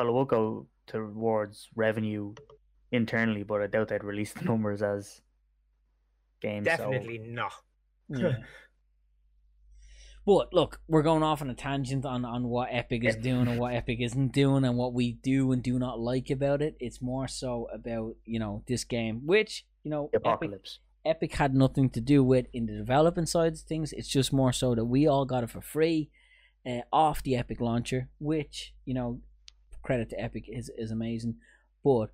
Well, 0.00 0.08
it 0.08 0.12
will 0.12 0.24
go 0.24 0.66
towards 0.86 1.68
revenue 1.76 2.34
internally, 2.90 3.42
but 3.42 3.60
I 3.60 3.66
doubt 3.66 3.88
they'd 3.88 4.02
release 4.02 4.32
the 4.32 4.44
numbers 4.46 4.80
as 4.80 5.20
games. 6.40 6.66
sold. 6.66 6.92
Definitely 6.92 7.18
not. 7.18 7.52
Yeah. 8.08 8.36
but 10.26 10.54
look, 10.54 10.80
we're 10.88 11.02
going 11.02 11.22
off 11.22 11.42
on 11.42 11.50
a 11.50 11.54
tangent 11.54 12.06
on, 12.06 12.24
on 12.24 12.44
what 12.44 12.70
Epic 12.72 13.04
is 13.04 13.16
doing 13.16 13.46
and 13.46 13.60
what 13.60 13.74
Epic 13.74 13.98
isn't 14.00 14.32
doing 14.32 14.64
and 14.64 14.78
what 14.78 14.94
we 14.94 15.12
do 15.12 15.52
and 15.52 15.62
do 15.62 15.78
not 15.78 16.00
like 16.00 16.30
about 16.30 16.62
it. 16.62 16.76
It's 16.80 17.02
more 17.02 17.28
so 17.28 17.68
about, 17.70 18.16
you 18.24 18.38
know, 18.38 18.64
this 18.66 18.84
game, 18.84 19.26
which, 19.26 19.66
you 19.82 19.90
know, 19.90 20.08
The 20.12 20.16
Epic, 20.16 20.26
apocalypse. 20.26 20.78
Epic 21.04 21.34
had 21.34 21.54
nothing 21.54 21.90
to 21.90 22.00
do 22.00 22.24
with 22.24 22.46
in 22.54 22.64
the 22.64 22.74
development 22.74 23.28
side 23.28 23.52
of 23.52 23.60
things. 23.60 23.92
It's 23.92 24.08
just 24.08 24.32
more 24.32 24.54
so 24.54 24.74
that 24.74 24.86
we 24.86 25.06
all 25.06 25.26
got 25.26 25.44
it 25.44 25.50
for 25.50 25.60
free 25.60 26.08
uh, 26.64 26.80
off 26.90 27.22
the 27.22 27.36
Epic 27.36 27.60
launcher, 27.60 28.08
which, 28.18 28.72
you 28.86 28.94
know, 28.94 29.20
credit 29.82 30.10
to 30.10 30.20
Epic 30.20 30.44
is, 30.48 30.70
is 30.76 30.90
amazing. 30.90 31.36
But 31.82 32.10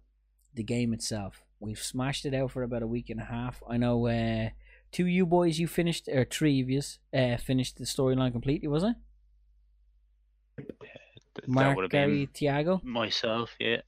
the 0.55 0.62
game 0.62 0.92
itself, 0.92 1.42
we've 1.61 1.79
smashed 1.79 2.24
it 2.24 2.35
out 2.35 2.50
for 2.52 2.62
about 2.62 2.83
a 2.83 2.87
week 2.87 3.11
and 3.11 3.20
a 3.20 3.24
half. 3.24 3.62
I 3.68 3.76
know 3.76 4.07
uh, 4.07 4.50
two 4.92 5.07
you 5.07 5.26
boys, 5.26 5.59
you 5.59 5.66
finished, 5.66 6.09
or 6.09 6.24
three 6.24 6.61
of 6.62 6.70
you 6.70 6.81
uh, 7.14 7.37
finished 7.37 7.79
the 7.79 7.85
storyline 7.85 8.33
completely, 8.33 8.68
was 8.68 8.85
it? 8.85 8.94
Th- 10.59 11.48
Mark, 11.48 11.90
Gary, 11.90 12.29
Tiago? 12.33 12.81
myself. 12.83 13.54
Yeah. 13.60 13.83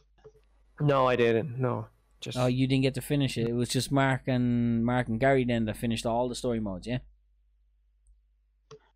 No, 0.80 1.06
I 1.06 1.16
didn't. 1.16 1.58
No, 1.58 1.86
just 2.20 2.36
Oh, 2.36 2.46
you 2.46 2.66
didn't 2.66 2.82
get 2.82 2.94
to 2.94 3.00
finish 3.00 3.38
it. 3.38 3.48
It 3.48 3.54
was 3.54 3.68
just 3.68 3.90
Mark 3.90 4.22
and 4.26 4.84
Mark 4.84 5.08
and 5.08 5.18
Gary 5.18 5.44
then 5.44 5.64
that 5.64 5.76
finished 5.76 6.04
all 6.06 6.28
the 6.28 6.34
story 6.34 6.60
modes, 6.60 6.86
yeah? 6.86 6.98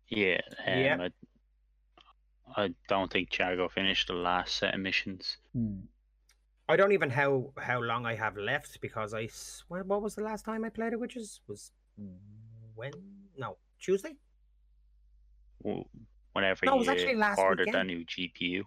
Yeah. 0.07 0.39
Um, 0.65 0.79
Yeah. 0.79 0.97
I, 1.01 1.09
I 2.55 2.73
don't 2.87 3.11
think 3.11 3.37
Jago 3.37 3.67
finished 3.69 4.07
the 4.07 4.13
last 4.13 4.55
set 4.55 4.73
of 4.73 4.79
missions. 4.79 5.37
Hmm. 5.53 5.79
I 6.69 6.75
don't 6.77 6.91
even 6.93 7.09
how 7.09 7.51
how 7.57 7.81
long 7.81 8.05
I 8.05 8.15
have 8.15 8.37
left 8.37 8.79
because 8.81 9.13
I 9.13 9.27
what, 9.67 9.85
what 9.85 10.01
was 10.01 10.15
the 10.15 10.23
last 10.23 10.45
time 10.45 10.63
I 10.63 10.69
played 10.69 10.93
it? 10.93 10.99
Which 10.99 11.15
is 11.17 11.41
was 11.47 11.71
when 12.75 12.91
no 13.37 13.57
Tuesday. 13.79 14.15
w- 15.63 15.85
Whenever 16.33 16.65
No, 16.65 16.75
it 16.75 16.77
was 16.79 16.87
you 16.87 16.93
actually 16.93 17.15
last 17.15 17.37
ordered 17.37 17.67
weekend. 17.67 17.91
a 17.91 17.93
new 17.93 18.05
GPU. 18.05 18.63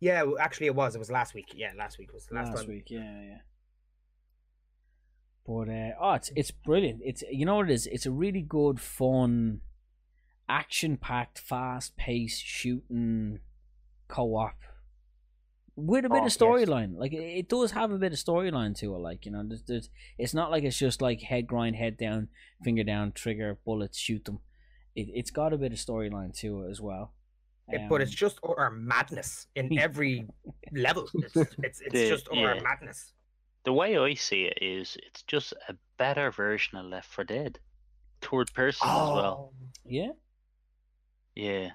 Yeah, 0.00 0.22
well, 0.24 0.38
actually 0.38 0.66
it 0.66 0.74
was. 0.74 0.94
It 0.94 0.98
was 0.98 1.10
last 1.10 1.34
week. 1.34 1.52
Yeah, 1.54 1.72
last 1.76 1.98
week 1.98 2.12
was 2.12 2.26
the 2.26 2.34
last, 2.34 2.48
Last 2.50 2.60
time. 2.62 2.68
week, 2.68 2.90
yeah, 2.90 3.20
yeah. 3.22 3.38
But 5.46 5.68
uh, 5.68 5.90
oh, 6.00 6.12
it's 6.14 6.30
it's 6.36 6.50
brilliant. 6.50 7.00
It's 7.04 7.22
you 7.30 7.46
know 7.46 7.56
what 7.56 7.70
it 7.70 7.74
is. 7.74 7.86
It's 7.86 8.06
a 8.06 8.10
really 8.10 8.42
good, 8.42 8.80
fun, 8.80 9.60
action-packed, 10.50 11.38
fast-paced 11.38 12.42
shooting 12.44 13.38
co-op 14.08 14.56
with 15.76 16.04
a 16.04 16.08
bit 16.08 16.16
Oh, 16.16 16.18
of 16.18 16.24
yes. 16.24 16.36
storyline. 16.36 16.96
Like 16.96 17.12
it, 17.12 17.22
it 17.22 17.48
does 17.48 17.70
have 17.72 17.90
a 17.92 17.98
bit 17.98 18.12
of 18.12 18.18
storyline 18.18 18.76
to 18.78 18.94
it. 18.94 18.98
Like 18.98 19.24
you 19.24 19.32
know, 19.32 19.42
there's, 19.46 19.62
there's, 19.62 19.88
it's 20.18 20.34
not 20.34 20.50
like 20.50 20.64
it's 20.64 20.76
just 20.78 21.00
like 21.00 21.22
head 21.22 21.46
grind, 21.46 21.76
head 21.76 21.96
down, 21.96 22.28
finger 22.64 22.84
down, 22.84 23.12
trigger, 23.12 23.58
bullets, 23.64 23.96
shoot 23.98 24.24
them. 24.24 24.40
It 24.94 25.08
it's 25.14 25.30
got 25.30 25.52
a 25.52 25.58
bit 25.58 25.72
of 25.72 25.78
storyline 25.78 26.36
to 26.40 26.62
it 26.64 26.70
as 26.70 26.80
well. 26.80 27.14
It- 27.68 27.88
but 27.88 28.00
it's 28.00 28.10
Um, 28.12 28.16
just 28.16 28.40
utter 28.42 28.68
madness 28.70 29.46
in 29.54 29.78
every 29.86 30.26
level. 30.72 31.08
It's 31.14 31.36
it's, 31.36 31.80
it's 31.80 31.92
The- 31.92 32.08
just 32.08 32.28
utter 32.30 32.54
yeah. 32.56 32.60
madness. 32.62 33.12
The 33.64 33.72
way 33.74 33.96
I 33.98 34.14
see 34.14 34.44
it 34.44 34.58
is, 34.60 34.96
it's 35.06 35.22
just 35.22 35.52
a 35.68 35.74
better 35.98 36.30
version 36.30 36.78
of 36.78 36.86
Left 36.86 37.06
4 37.08 37.24
Dead, 37.24 37.58
third 38.22 38.52
person 38.54 38.88
as 38.88 38.94
Oh. 38.98 39.14
well. 39.14 39.52
yeah. 39.84 40.12
Yeah. 41.34 41.70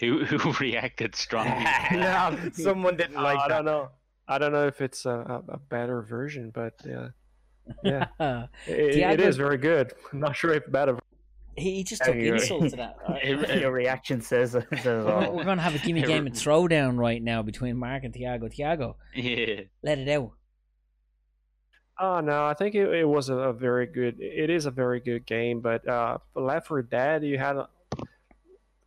Who 0.00 0.24
who 0.24 0.52
reacted 0.54 1.14
strongly? 1.14 1.64
no, 1.92 2.38
someone 2.52 2.96
didn't 2.96 3.16
Uh, 3.16 3.22
like 3.30 3.38
I 3.38 3.48
that. 3.48 3.54
don't 3.56 3.64
know. 3.64 3.90
I 4.28 4.38
don't 4.38 4.52
know 4.52 4.66
if 4.66 4.80
it's 4.80 5.06
a, 5.06 5.10
a, 5.10 5.54
a 5.54 5.58
better 5.58 6.02
version, 6.02 6.50
but 6.54 6.74
yeah, 6.86 7.08
yeah, 7.82 8.06
it, 8.66 8.78
it 8.78 8.92
Diablo- 8.94 9.26
is 9.26 9.36
very 9.36 9.58
good. 9.58 9.92
I'm 10.12 10.20
not 10.20 10.36
sure 10.36 10.52
if 10.54 10.70
better. 10.70 10.96
he, 11.56 11.74
he 11.76 11.84
just 11.84 12.04
took 12.04 12.14
you 12.14 12.34
insult 12.34 12.70
to 12.70 12.76
that. 12.76 12.96
right? 13.08 13.60
Your 13.60 13.72
reaction 13.72 14.20
says, 14.20 14.52
says 14.52 14.62
it 14.72 14.84
We're, 14.86 15.12
all. 15.12 15.34
we're 15.34 15.42
gonna 15.44 15.60
have 15.62 15.74
a 15.74 15.78
gimme 15.78 16.02
game 16.02 16.26
and 16.26 16.34
throwdown 16.34 16.96
right 16.96 17.20
now 17.22 17.42
between 17.42 17.76
Mark 17.76 18.04
and 18.04 18.14
Tiago. 18.14 18.46
Tiago, 18.48 18.96
yeah. 19.16 19.62
let 19.82 19.98
it 19.98 20.08
out. 20.08 20.30
Oh 21.98 22.20
no, 22.20 22.46
I 22.46 22.54
think 22.54 22.74
it, 22.76 22.88
it 22.94 23.04
was 23.08 23.28
a, 23.28 23.34
a 23.34 23.52
very 23.52 23.86
good. 23.86 24.16
It 24.20 24.48
is 24.48 24.64
a 24.66 24.70
very 24.70 25.00
good 25.00 25.26
game, 25.26 25.60
but 25.60 25.86
uh, 25.88 26.18
for 26.32 26.42
Left 26.42 26.68
4 26.68 26.82
Dead, 26.82 27.24
you 27.24 27.36
had, 27.36 27.56
a- 27.56 27.68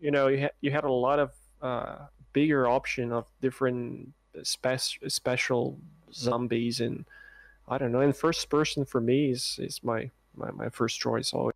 you 0.04 0.12
know, 0.12 0.28
you 0.28 0.38
had 0.40 0.52
you 0.60 0.70
had 0.70 0.84
a 0.84 0.92
lot 0.92 1.18
of 1.18 1.32
uh, 1.62 1.96
bigger 2.34 2.68
option 2.68 3.14
of 3.14 3.26
different 3.42 4.10
spec- 4.44 5.00
special 5.08 5.80
zombies, 6.12 6.82
and 6.82 7.06
I 7.70 7.78
don't 7.78 7.94
know. 7.94 8.02
And 8.02 8.14
first 8.16 8.50
person 8.50 8.84
for 8.84 9.00
me 9.00 9.32
is 9.32 9.58
is 9.62 9.82
my 9.82 10.12
my, 10.36 10.52
my 10.52 10.68
first 10.68 11.00
choice 11.00 11.34
always. 11.34 11.56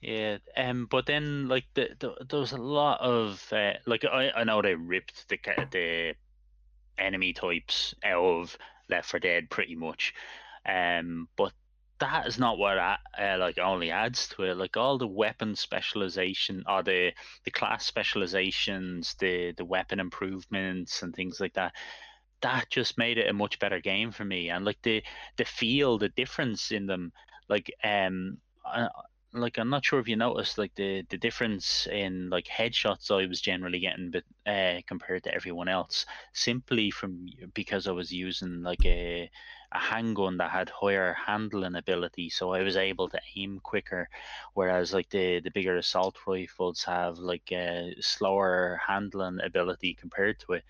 Yeah, 0.00 0.38
um, 0.56 0.86
but 0.90 1.06
then 1.06 1.46
like 1.46 1.66
the, 1.74 1.90
the 2.00 2.14
there 2.28 2.40
was 2.40 2.52
a 2.52 2.58
lot 2.58 3.00
of 3.00 3.52
uh, 3.52 3.74
like 3.86 4.04
I, 4.04 4.30
I 4.30 4.42
know 4.42 4.60
they 4.60 4.74
ripped 4.74 5.28
the 5.28 5.38
the 5.70 6.14
enemy 6.98 7.32
types 7.32 7.94
out 8.02 8.24
of 8.24 8.58
Left 8.88 9.08
4 9.08 9.20
Dead 9.20 9.48
pretty 9.48 9.76
much, 9.76 10.12
um, 10.66 11.28
but 11.36 11.52
that 12.00 12.26
is 12.26 12.38
not 12.38 12.58
what 12.58 12.78
uh, 12.78 12.98
like 13.38 13.58
only 13.58 13.90
adds 13.90 14.28
to 14.28 14.42
it. 14.44 14.56
Like 14.56 14.76
all 14.76 14.98
the 14.98 15.06
weapon 15.06 15.54
specialization 15.54 16.64
or 16.68 16.82
the 16.82 17.12
the 17.44 17.50
class 17.50 17.84
specializations, 17.84 19.14
the 19.18 19.52
the 19.56 19.64
weapon 19.64 20.00
improvements 20.00 21.02
and 21.02 21.14
things 21.14 21.40
like 21.40 21.54
that. 21.54 21.74
That 22.42 22.70
just 22.70 22.96
made 22.98 23.18
it 23.18 23.28
a 23.28 23.34
much 23.34 23.58
better 23.58 23.80
game 23.80 24.12
for 24.12 24.24
me, 24.24 24.48
and 24.50 24.64
like 24.64 24.80
the 24.82 25.02
the 25.36 25.44
feel, 25.44 25.98
the 25.98 26.08
difference 26.08 26.72
in 26.72 26.86
them, 26.86 27.12
like 27.48 27.70
um. 27.84 28.38
I, 28.64 28.88
like 29.32 29.58
I'm 29.58 29.70
not 29.70 29.84
sure 29.84 30.00
if 30.00 30.08
you 30.08 30.16
noticed 30.16 30.58
like 30.58 30.74
the 30.74 31.02
the 31.08 31.16
difference 31.16 31.86
in 31.86 32.30
like 32.30 32.46
headshots 32.46 33.12
I 33.12 33.26
was 33.28 33.40
generally 33.40 33.78
getting 33.78 34.10
but 34.10 34.24
uh 34.44 34.80
compared 34.88 35.22
to 35.24 35.32
everyone 35.34 35.68
else 35.68 36.04
simply 36.32 36.90
from 36.90 37.26
because 37.54 37.86
I 37.86 37.92
was 37.92 38.10
using 38.10 38.62
like 38.62 38.84
a 38.84 39.30
a 39.72 39.78
handgun 39.78 40.36
that 40.38 40.50
had 40.50 40.68
higher 40.70 41.14
handling 41.26 41.76
ability 41.76 42.28
so 42.30 42.52
I 42.52 42.62
was 42.62 42.76
able 42.76 43.08
to 43.10 43.20
aim 43.36 43.60
quicker 43.62 44.08
whereas 44.54 44.92
like 44.92 45.10
the 45.10 45.40
the 45.40 45.50
bigger 45.50 45.76
assault 45.76 46.16
rifles 46.26 46.82
have 46.84 47.18
like 47.18 47.52
a 47.52 47.94
slower 48.00 48.80
handling 48.86 49.38
ability 49.42 49.94
compared 49.94 50.40
to 50.40 50.54
it 50.54 50.64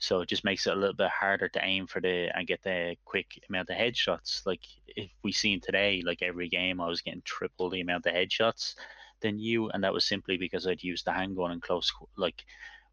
so 0.00 0.22
it 0.22 0.30
just 0.30 0.44
makes 0.44 0.66
it 0.66 0.72
a 0.72 0.76
little 0.76 0.94
bit 0.94 1.10
harder 1.10 1.48
to 1.50 1.64
aim 1.64 1.86
for 1.86 2.00
the 2.00 2.30
and 2.34 2.46
get 2.46 2.62
the 2.62 2.96
quick 3.04 3.38
amount 3.50 3.68
of 3.68 3.76
headshots. 3.76 4.46
Like 4.46 4.62
if 4.88 5.10
we 5.22 5.30
seen 5.30 5.60
today, 5.60 6.02
like 6.04 6.22
every 6.22 6.48
game 6.48 6.80
I 6.80 6.88
was 6.88 7.02
getting 7.02 7.20
triple 7.22 7.68
the 7.68 7.82
amount 7.82 8.06
of 8.06 8.14
headshots 8.14 8.76
than 9.20 9.38
you, 9.38 9.68
and 9.68 9.84
that 9.84 9.92
was 9.92 10.06
simply 10.06 10.38
because 10.38 10.66
I'd 10.66 10.82
used 10.82 11.04
the 11.04 11.12
handgun 11.12 11.52
in 11.52 11.60
close, 11.60 11.92
like 12.16 12.46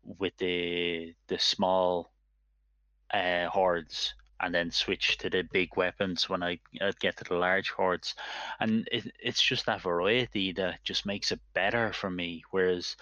with 0.03 0.35
the 0.37 1.13
the 1.27 1.39
small 1.39 2.11
uh, 3.13 3.47
hordes, 3.47 4.13
and 4.39 4.53
then 4.53 4.71
switch 4.71 5.17
to 5.17 5.29
the 5.29 5.43
big 5.51 5.75
weapons 5.75 6.29
when 6.29 6.43
I 6.43 6.59
I'd 6.81 6.99
get 6.99 7.17
to 7.17 7.23
the 7.23 7.35
large 7.35 7.71
hordes, 7.71 8.15
and 8.59 8.87
it, 8.91 9.11
it's 9.19 9.41
just 9.41 9.65
that 9.65 9.81
variety 9.81 10.51
that 10.53 10.83
just 10.83 11.05
makes 11.05 11.31
it 11.31 11.39
better 11.53 11.93
for 11.93 12.09
me. 12.09 12.43
Whereas 12.51 12.95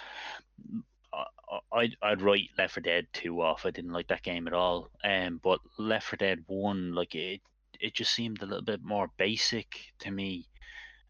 I- 1.13 1.59
I'd 1.71 1.97
I'd 2.01 2.21
write 2.21 2.49
Left 2.57 2.73
4 2.73 2.81
Dead 2.81 3.07
2 3.13 3.41
off. 3.41 3.65
I 3.65 3.71
didn't 3.71 3.93
like 3.93 4.07
that 4.07 4.23
game 4.23 4.47
at 4.47 4.53
all. 4.53 4.89
Um, 5.03 5.39
but 5.43 5.59
Left 5.77 6.07
4 6.07 6.17
Dead 6.17 6.43
1, 6.47 6.93
like 6.93 7.15
it, 7.15 7.41
it 7.79 7.93
just 7.93 8.13
seemed 8.13 8.41
a 8.41 8.45
little 8.45 8.63
bit 8.63 8.83
more 8.83 9.09
basic 9.17 9.93
to 9.99 10.11
me. 10.11 10.47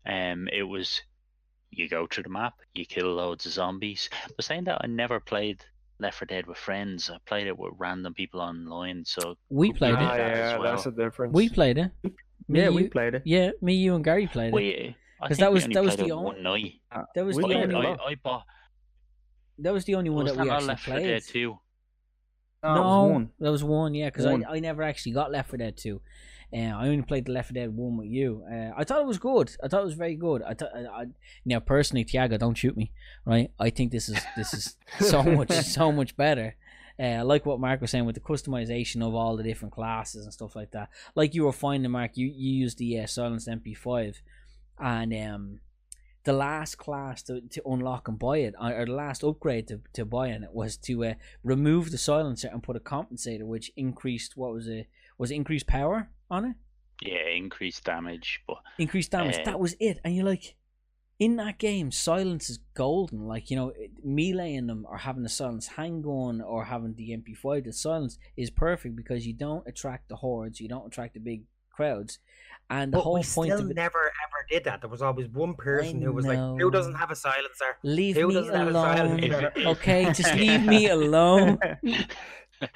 Um, 0.06 0.48
it 0.50 0.64
was 0.64 1.02
you 1.72 1.90
go 1.90 2.08
through 2.08 2.24
the 2.24 2.30
map, 2.30 2.54
you 2.74 2.86
kill 2.86 3.14
loads 3.14 3.46
of 3.46 3.52
zombies. 3.52 4.10
But 4.36 4.46
saying 4.46 4.66
that, 4.66 4.82
I 4.82 4.88
never 4.88 5.20
played 5.20 5.66
Left 6.00 6.18
4 6.18 6.26
Dead 6.26 6.46
with 6.48 6.58
friends. 6.58 7.10
I 7.10 7.18
played 7.26 7.48
it 7.48 7.58
with 7.58 7.74
random 7.78 8.14
people 8.14 8.42
online. 8.42 9.06
So 9.06 9.38
We 9.50 9.72
played 9.72 9.94
it. 9.94 10.00
Ah, 10.00 10.18
that 10.18 10.20
as 10.20 10.38
yeah, 10.38 10.58
well. 10.58 10.72
that's 10.76 10.86
a 10.86 10.92
difference. 10.92 11.34
We 11.34 11.50
played 11.50 11.78
it. 11.78 11.92
Me, 12.48 12.60
Yeah, 12.62 12.70
we 12.70 12.88
played 12.90 13.16
it. 13.16 13.22
Yeah, 13.26 13.52
me, 13.62 13.74
you, 13.76 13.96
and 13.96 14.04
Gary 14.04 14.28
played 14.28 14.54
well, 14.54 14.62
it. 14.64 14.66
yeah, 14.68 14.92
I 15.22 15.28
'Cause 15.28 15.38
think 15.38 15.40
that 15.40 15.50
we 15.52 15.54
was- 15.56 15.64
only 15.64 15.74
that 15.76 15.84
was 15.84 15.96
the 15.96 16.12
only- 16.12 16.26
one 16.26 16.44
night. 16.44 16.74
That 17.16 17.26
was 17.26 17.38
We 17.38 17.42
the 17.44 17.48
only 17.48 17.76
it 17.76 17.86
I, 17.86 17.90
one. 17.90 18.00
I 18.06 18.16
bought. 18.16 18.46
That 19.60 19.74
was 19.74 19.86
the 19.86 19.96
only 19.96 20.10
one 20.10 20.26
that 20.26 20.36
that 20.36 20.44
we 20.44 20.50
actually 20.50 20.68
Left 20.68 20.84
4 20.84 20.94
played. 20.96 21.08
Dead 21.08 21.24
2? 21.24 21.58
No, 22.64 22.70
it 22.70 22.74
was 22.74 22.78
No, 22.84 23.04
one. 23.14 23.30
that 23.40 23.52
was 23.52 23.64
one. 23.64 23.94
Yeah, 23.96 24.10
because 24.10 24.26
I, 24.26 24.34
I 24.50 24.60
never 24.60 24.84
actually 24.84 25.14
got 25.14 25.32
Left 25.32 25.50
4 25.50 25.58
Dead 25.58 25.78
2. 25.78 26.02
Uh, 26.54 26.58
I 26.58 26.88
only 26.88 27.02
played 27.02 27.26
the 27.26 27.32
Left 27.32 27.50
4 27.50 27.54
Dead 27.54 27.76
1 27.76 27.98
with 27.98 28.08
you. 28.08 28.44
Uh, 28.50 28.72
I 28.78 28.84
thought 28.84 29.02
it 29.02 29.08
was 29.08 29.18
good. 29.18 29.56
I 29.64 29.68
thought 29.68 29.82
it 29.82 29.86
was 29.86 29.94
very 29.94 30.16
good. 30.16 30.42
I 30.44 30.54
thought, 30.54 30.72
I, 30.76 31.02
I, 31.02 31.06
now 31.44 31.60
personally, 31.60 32.04
Tiago, 32.04 32.38
don't 32.38 32.58
shoot 32.58 32.78
me, 32.78 32.92
right? 33.26 33.52
I 33.60 33.70
think 33.70 33.92
this 33.92 34.10
is 34.10 34.20
this 34.36 34.54
is 34.54 34.78
so 35.00 35.24
much 35.24 35.52
so 35.52 35.92
much 35.92 36.16
better. 36.16 36.56
Uh, 36.98 37.04
I 37.04 37.22
like 37.24 37.46
what 37.46 37.60
Mark 37.60 37.82
was 37.82 37.92
saying 37.92 38.06
with 38.06 38.16
the 38.16 38.22
customization 38.22 39.06
of 39.06 39.14
all 39.14 39.36
the 39.36 39.44
different 39.44 39.74
classes 39.74 40.24
and 40.24 40.34
stuff 40.34 40.56
like 40.56 40.72
that. 40.72 40.90
Like 41.14 41.34
you 41.34 41.44
were 41.44 41.52
finding, 41.52 41.92
Mark, 41.92 42.16
you 42.16 42.28
you 42.28 42.54
used 42.54 42.78
the 42.78 43.00
uh, 43.00 43.08
silenced 43.08 43.50
MP5, 43.50 44.16
and 44.80 45.14
um, 45.14 45.60
the 46.24 46.34
last 46.34 46.78
class 46.78 47.22
to, 47.24 47.42
to 47.42 47.62
unlock 47.66 48.08
and 48.08 48.18
buy 48.18 48.38
it, 48.38 48.56
or 48.60 48.86
the 48.86 48.94
last 48.94 49.24
upgrade 49.24 49.68
to, 49.68 49.82
to 49.94 50.06
buying 50.06 50.44
it 50.44 50.54
was 50.54 50.78
to 50.78 51.06
uh, 51.06 51.14
remove 51.44 51.92
the 51.92 51.98
silencer 51.98 52.48
and 52.48 52.64
put 52.64 52.78
a 52.78 52.80
compensator, 52.80 53.44
which 53.44 53.72
increased 53.76 54.38
what 54.38 54.54
was 54.54 54.68
it? 54.68 54.88
Was 55.18 55.32
it 55.32 55.36
increased 55.36 55.68
power 55.68 56.10
on 56.30 56.46
it? 56.46 56.56
Yeah, 57.02 57.28
increased 57.36 57.84
damage, 57.84 58.42
but 58.48 58.58
Increased 58.78 59.12
damage. 59.12 59.36
Uh, 59.40 59.44
that 59.46 59.60
was 59.60 59.76
it. 59.80 60.00
And 60.04 60.16
you're 60.16 60.26
like, 60.26 60.56
in 61.20 61.36
that 61.38 61.58
game, 61.60 61.92
silence 61.92 62.50
is 62.50 62.60
golden. 62.74 63.28
Like 63.28 63.50
you 63.52 63.58
know, 63.58 63.74
meleeing 64.06 64.68
them 64.68 64.86
or 64.90 64.98
having 64.98 65.24
the 65.24 65.30
silence 65.30 65.68
handgun 65.68 66.42
or 66.42 66.66
having 66.66 66.96
the 66.96 67.10
MP5, 67.12 67.66
the 67.66 67.74
silence 67.74 68.18
is 68.38 68.50
perfect 68.50 68.96
because 68.96 69.26
you 69.28 69.34
don't 69.34 69.66
attract 69.68 70.10
the 70.10 70.16
hordes, 70.18 70.60
you 70.60 70.68
don't 70.70 70.88
attract 70.88 71.14
the 71.16 71.20
big 71.20 71.44
crowds, 71.70 72.20
and 72.70 72.94
the 72.94 72.98
But 72.98 73.04
whole 73.04 73.14
we 73.16 73.24
point 73.24 73.52
still 73.52 73.60
of 73.66 73.72
it. 73.72 73.76
never 73.76 74.00
ever 74.00 74.46
did 74.50 74.64
that. 74.64 74.80
There 74.82 74.90
was 74.90 75.02
always 75.02 75.28
one 75.28 75.54
person 75.56 76.02
who 76.02 76.14
was 76.14 76.26
like, 76.26 76.40
"Who 76.40 76.72
doesn't 76.72 76.96
have 76.96 77.12
a 77.12 77.16
silencer? 77.16 77.78
Leave 77.84 78.16
Who 78.16 78.28
me 78.30 78.34
doesn't 78.36 78.56
have 78.56 78.68
a 78.68 78.72
alone. 78.72 79.20
silencer?" 79.22 79.52
Okay, 79.68 80.06
just 80.14 80.34
leave 80.36 80.64
me 80.66 80.88
alone. 81.00 81.60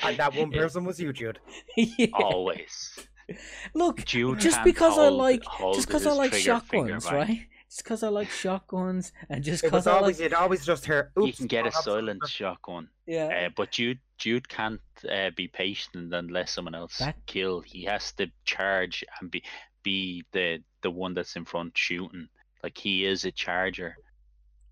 and 0.03 0.17
that 0.17 0.35
one 0.35 0.51
person 0.51 0.83
was 0.85 0.99
you, 0.99 1.13
Jude. 1.13 1.39
Yeah. 1.77 2.07
always. 2.13 2.99
Look, 3.73 4.05
Jude 4.05 4.39
just 4.39 4.57
can't 4.57 4.65
because 4.65 4.97
I 4.97 5.07
like, 5.09 5.43
just 5.73 5.87
because 5.87 6.05
I 6.07 6.11
like 6.13 6.31
trigger 6.31 6.59
finger 6.59 6.99
shotguns, 6.99 7.11
right? 7.11 7.47
Just 7.69 7.83
because 7.83 8.01
I 8.03 8.07
like 8.09 8.29
shotguns, 8.31 9.11
and 9.29 9.43
just 9.43 9.61
because 9.63 9.85
was 9.85 9.87
I 9.87 9.93
always 9.97 10.19
like, 10.19 10.23
you'd 10.31 10.33
always 10.33 10.65
just 10.65 10.85
hear. 10.85 11.11
You 11.17 11.31
can 11.33 11.45
get 11.47 11.67
a 11.67 11.71
silent 11.71 12.21
silencer." 12.21 12.27
shotgun, 12.27 12.89
yeah, 13.05 13.45
uh, 13.45 13.49
but 13.55 13.69
Jude 13.71 13.99
Jude 14.17 14.49
can't 14.49 14.81
uh, 15.09 15.29
be 15.35 15.47
patient 15.47 16.11
and 16.13 16.31
let 16.31 16.49
someone 16.49 16.73
else 16.73 16.97
That- 16.97 17.23
kill. 17.27 17.61
He 17.61 17.83
has 17.83 18.11
to 18.13 18.31
charge 18.43 19.03
and 19.21 19.29
be 19.29 19.43
be 19.83 20.23
the 20.31 20.63
the 20.81 20.89
one 20.89 21.13
that's 21.13 21.35
in 21.35 21.45
front 21.45 21.77
shooting. 21.77 22.27
Like 22.63 22.77
he 22.77 23.05
is 23.05 23.23
a 23.25 23.31
charger. 23.31 23.95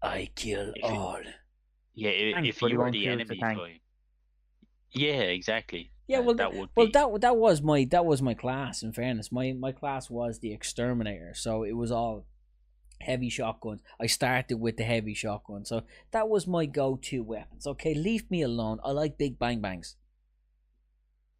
I 0.01 0.29
kill 0.35 0.71
if 0.75 0.83
you- 0.83 0.97
all. 0.97 1.21
Yeah, 1.93 2.09
i- 2.09 2.31
Tank, 2.33 2.47
if 2.47 2.61
you 2.61 2.79
were 2.79 2.91
the 2.91 3.03
kill 3.03 3.15
the 3.17 3.21
enemy 3.21 3.37
tank. 3.39 3.59
type. 3.59 3.81
Yeah, 4.91 5.21
exactly. 5.21 5.91
Yeah, 6.07 6.19
well, 6.19 6.35
that 6.35 6.53
would 6.53 6.69
Well, 6.75 6.85
be. 6.85 6.91
that 6.93 7.21
that 7.21 7.37
was 7.37 7.61
my 7.61 7.85
that 7.91 8.05
was 8.05 8.21
my 8.21 8.33
class. 8.33 8.81
In 8.81 8.93
fairness, 8.93 9.31
my 9.31 9.51
my 9.53 9.71
class 9.73 10.09
was 10.09 10.39
the 10.39 10.53
exterminator, 10.53 11.33
so 11.33 11.63
it 11.63 11.73
was 11.73 11.91
all 11.91 12.25
heavy 13.01 13.29
shotguns. 13.29 13.81
I 13.99 14.07
started 14.07 14.55
with 14.55 14.77
the 14.77 14.83
heavy 14.83 15.13
shotgun, 15.13 15.65
so 15.65 15.83
that 16.11 16.29
was 16.29 16.47
my 16.47 16.65
go-to 16.65 17.23
weapons. 17.23 17.67
Okay, 17.67 17.93
leave 17.93 18.29
me 18.31 18.41
alone. 18.41 18.79
I 18.83 18.91
like 18.91 19.17
big 19.17 19.37
bang 19.37 19.59
bangs. 19.61 19.97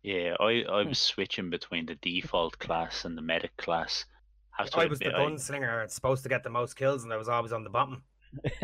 Yeah, 0.03 0.35
I, 0.39 0.63
I 0.69 0.83
hmm. 0.83 0.89
was 0.89 0.99
switching 0.99 1.49
between 1.49 1.85
the 1.85 1.95
default 1.95 2.59
class 2.59 3.05
and 3.05 3.17
the 3.17 3.21
medic 3.21 3.55
class. 3.57 4.05
Have 4.51 4.69
I 4.73 4.85
was 4.85 4.99
the 4.99 5.07
admit, 5.07 5.21
I- 5.21 5.25
gunslinger 5.25 5.81
and 5.81 5.91
supposed 5.91 6.23
to 6.23 6.29
get 6.29 6.43
the 6.43 6.49
most 6.49 6.75
kills, 6.75 7.03
and 7.03 7.13
I 7.13 7.17
was 7.17 7.29
always 7.29 7.53
on 7.53 7.63
the 7.63 7.69
bottom. 7.69 8.03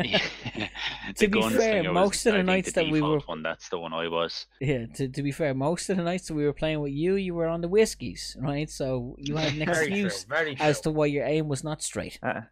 Yeah. 0.02 0.18
To 1.16 1.28
be 1.28 1.40
fair, 1.42 1.82
gunslinger 1.82 1.88
was, 1.88 1.94
most 1.94 2.26
of 2.26 2.32
the 2.32 2.38
I 2.38 2.42
think, 2.42 2.46
nights 2.46 2.72
the 2.72 2.82
that 2.84 2.90
we 2.90 3.00
were- 3.02 3.18
one. 3.20 3.42
That's 3.42 3.68
the 3.68 3.78
one 3.78 3.92
I 3.92 4.08
was. 4.08 4.46
Yeah, 4.60 4.86
to, 4.94 5.08
to 5.08 5.22
be 5.22 5.32
fair, 5.32 5.52
most 5.54 5.88
of 5.90 5.96
the 5.96 6.02
nights 6.02 6.28
that 6.28 6.34
we 6.34 6.44
were 6.44 6.52
playing 6.52 6.80
with 6.80 6.92
you, 6.92 7.16
you 7.16 7.34
were 7.34 7.46
on 7.46 7.60
the 7.60 7.68
whiskies, 7.68 8.36
right? 8.40 8.68
So 8.70 9.16
you 9.18 9.36
had 9.36 9.52
an 9.54 9.58
Very 9.66 9.88
true. 9.88 10.06
excuse 10.06 10.24
true. 10.24 10.56
as 10.60 10.80
to 10.82 10.90
why 10.90 11.06
your 11.06 11.24
aim 11.24 11.48
was 11.48 11.62
not 11.62 11.82
straight. 11.82 12.18
Uh, 12.22 12.42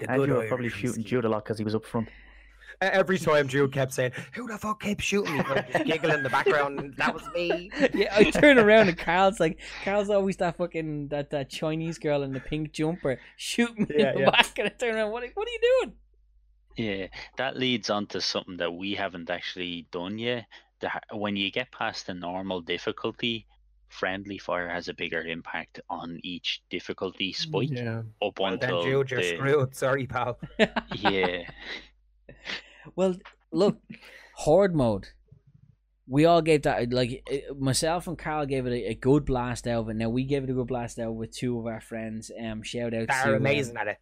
The 0.00 0.10
and 0.10 0.22
you 0.26 0.34
were 0.34 0.46
probably 0.48 0.68
shooting. 0.70 1.04
Jude 1.04 1.24
a 1.24 1.28
lot 1.28 1.44
because 1.44 1.58
he 1.58 1.64
was 1.64 1.74
up 1.74 1.84
front. 1.84 2.08
Every 2.82 3.18
time 3.18 3.46
Jude 3.46 3.72
kept 3.72 3.92
saying, 3.92 4.12
"Who 4.32 4.48
the 4.48 4.56
fuck 4.56 4.80
keeps 4.82 5.04
shooting 5.04 5.34
me?" 5.36 5.40
I 5.46 5.60
just 5.70 5.84
giggle 5.84 6.12
in 6.12 6.22
the 6.22 6.30
background. 6.30 6.94
That 6.96 7.12
was 7.12 7.22
me. 7.34 7.70
yeah, 7.94 8.14
I 8.16 8.24
turn 8.30 8.58
around 8.58 8.88
and 8.88 8.96
Carl's 8.96 9.38
like, 9.38 9.60
Carl's 9.84 10.08
always 10.08 10.38
that 10.38 10.56
fucking 10.56 11.08
that, 11.08 11.28
that 11.30 11.50
Chinese 11.50 11.98
girl 11.98 12.22
in 12.22 12.32
the 12.32 12.40
pink 12.40 12.72
jumper 12.72 13.20
shooting 13.36 13.86
me 13.88 13.96
Yeah, 13.98 14.08
in 14.10 14.14
the 14.14 14.20
yeah. 14.22 14.30
back, 14.30 14.58
and 14.58 14.66
I 14.68 14.70
turn 14.70 14.94
around, 14.96 15.10
what, 15.10 15.22
are- 15.24 15.30
what 15.34 15.46
are 15.46 15.50
you 15.50 15.80
doing? 15.82 15.92
Yeah, 16.76 17.06
that 17.36 17.58
leads 17.58 17.90
on 17.90 18.06
to 18.08 18.20
something 18.22 18.56
that 18.56 18.72
we 18.72 18.94
haven't 18.94 19.28
actually 19.28 19.86
done 19.92 20.18
yet. 20.18 20.46
The, 20.80 20.90
when 21.12 21.36
you 21.36 21.50
get 21.50 21.70
past 21.72 22.06
the 22.06 22.14
normal 22.14 22.62
difficulty, 22.62 23.46
friendly 23.88 24.38
fire 24.38 24.70
has 24.70 24.88
a 24.88 24.94
bigger 24.94 25.20
impact 25.20 25.80
on 25.90 26.18
each 26.22 26.62
difficulty 26.70 27.34
spike 27.34 27.68
Yeah. 27.72 28.04
up 28.22 28.38
Well, 28.38 28.52
then 28.56 28.70
until 28.70 28.82
Jude, 28.84 29.10
you're 29.10 29.20
the, 29.20 29.36
screwed. 29.36 29.76
Sorry, 29.76 30.06
pal. 30.06 30.38
yeah. 30.96 31.42
Well, 32.96 33.16
look, 33.52 33.78
horde 34.34 34.74
mode. 34.74 35.08
We 36.06 36.24
all 36.24 36.42
gave 36.42 36.62
that 36.62 36.92
like 36.92 37.22
eh, 37.30 37.40
myself 37.58 38.08
and 38.08 38.18
Carl 38.18 38.44
gave 38.46 38.66
it 38.66 38.72
a, 38.72 38.90
a 38.90 38.94
good 38.94 39.24
blast 39.24 39.66
out 39.68 39.80
of 39.82 39.88
it. 39.90 39.94
Now 39.96 40.08
we 40.08 40.24
gave 40.24 40.42
it 40.42 40.50
a 40.50 40.54
good 40.54 40.66
blast 40.66 40.98
out 40.98 41.14
with 41.14 41.30
two 41.30 41.58
of 41.58 41.66
our 41.66 41.80
friends. 41.80 42.30
Um, 42.42 42.62
shout 42.64 42.92
out 42.94 43.08
to 43.08 43.16
They're 43.24 43.36
um, 43.36 43.42
amazing 43.42 43.76
at 43.76 43.86
it. 43.86 43.98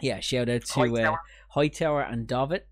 yeah, 0.00 0.20
shout 0.20 0.48
out 0.48 0.64
to 0.64 0.72
Hightower. 0.72 1.14
uh, 1.14 1.16
Hightower 1.50 2.02
and 2.02 2.26
David. 2.28 2.62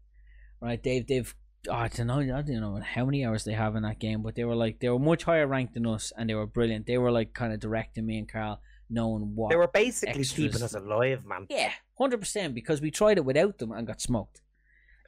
Right, 0.61 0.81
they've 0.83 1.05
they've 1.07 1.35
oh, 1.69 1.73
I 1.73 1.89
don't 1.89 2.07
know 2.07 2.21
I 2.21 2.43
don't 2.43 2.61
know 2.61 2.81
how 2.81 3.05
many 3.05 3.25
hours 3.27 3.43
they 3.45 3.55
have 3.55 3.75
in 3.75 3.83
that 3.83 3.99
game, 3.99 4.23
but 4.23 4.37
they 4.37 4.45
were 4.45 4.55
like 4.55 4.79
they 4.79 4.89
were 4.89 5.01
much 5.01 5.25
higher 5.25 5.49
ranked 5.49 5.75
than 5.75 5.87
us, 5.87 6.13
and 6.17 6.31
they 6.31 6.35
were 6.35 6.47
brilliant. 6.47 6.87
They 6.87 6.99
were 6.99 7.11
like 7.11 7.35
kind 7.35 7.53
of 7.53 7.59
directing 7.59 8.07
me 8.07 8.19
and 8.19 8.29
Carl, 8.29 8.61
knowing 8.89 9.33
what 9.35 9.51
They 9.51 9.57
were 9.57 9.67
basically 9.67 10.21
extras. 10.21 10.33
keeping 10.33 10.63
us 10.63 10.75
alive, 10.75 11.25
man. 11.27 11.47
yeah, 11.51 11.73
hundred 11.99 12.19
percent 12.21 12.55
because 12.55 12.81
we 12.81 12.93
tried 12.93 13.19
it 13.19 13.25
without 13.25 13.59
them 13.59 13.73
and 13.73 13.85
got 13.87 14.01
smoked 14.01 14.43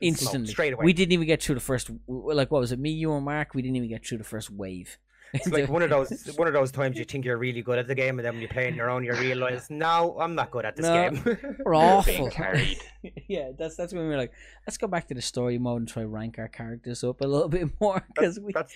Smoked 0.00 0.04
instantly. 0.22 0.50
straight 0.52 0.72
away. 0.72 0.84
We 0.84 0.92
didn't 0.92 1.12
even 1.12 1.26
get 1.26 1.42
through 1.42 1.56
the 1.56 1.60
first. 1.60 1.90
Like 2.06 2.50
what 2.50 2.60
was 2.60 2.72
it? 2.72 2.78
Me, 2.78 2.90
you, 2.90 3.12
and 3.14 3.24
Mark. 3.24 3.54
We 3.54 3.62
didn't 3.62 3.76
even 3.76 3.88
get 3.88 4.06
through 4.06 4.18
the 4.18 4.24
first 4.24 4.50
wave. 4.50 4.98
It's 5.34 5.46
like 5.48 5.68
one 5.68 5.82
of 5.82 5.90
those 5.90 6.24
one 6.36 6.48
of 6.48 6.54
those 6.54 6.72
times 6.72 6.96
you 6.96 7.04
think 7.04 7.26
you're 7.26 7.36
really 7.36 7.60
good 7.60 7.78
at 7.78 7.86
the 7.86 7.94
game, 7.94 8.18
and 8.18 8.24
then 8.24 8.32
when 8.32 8.40
you 8.40 8.48
play 8.48 8.66
on 8.66 8.74
your 8.74 8.88
own, 8.88 9.04
you 9.04 9.12
realize, 9.12 9.68
no, 9.68 10.16
I'm 10.18 10.34
not 10.34 10.50
good 10.50 10.64
at 10.64 10.74
this 10.74 10.86
No. 10.86 11.10
game. 11.10 11.38
We're 11.66 11.74
awful. 11.74 12.30
Carried. 12.30 12.78
yeah, 13.28 13.50
that's 13.58 13.76
that's 13.76 13.92
when 13.92 14.08
we 14.08 14.14
are 14.14 14.16
like, 14.16 14.32
let's 14.66 14.78
go 14.78 14.86
back 14.86 15.06
to 15.08 15.14
the 15.14 15.20
story 15.20 15.58
mode 15.58 15.82
and 15.82 15.88
try 15.88 16.02
rank 16.04 16.38
our 16.38 16.48
characters 16.48 17.04
up 17.04 17.20
a 17.20 17.26
little 17.26 17.50
bit 17.50 17.68
more 17.78 18.02
because 18.14 18.40
we 18.40 18.54
that's 18.54 18.72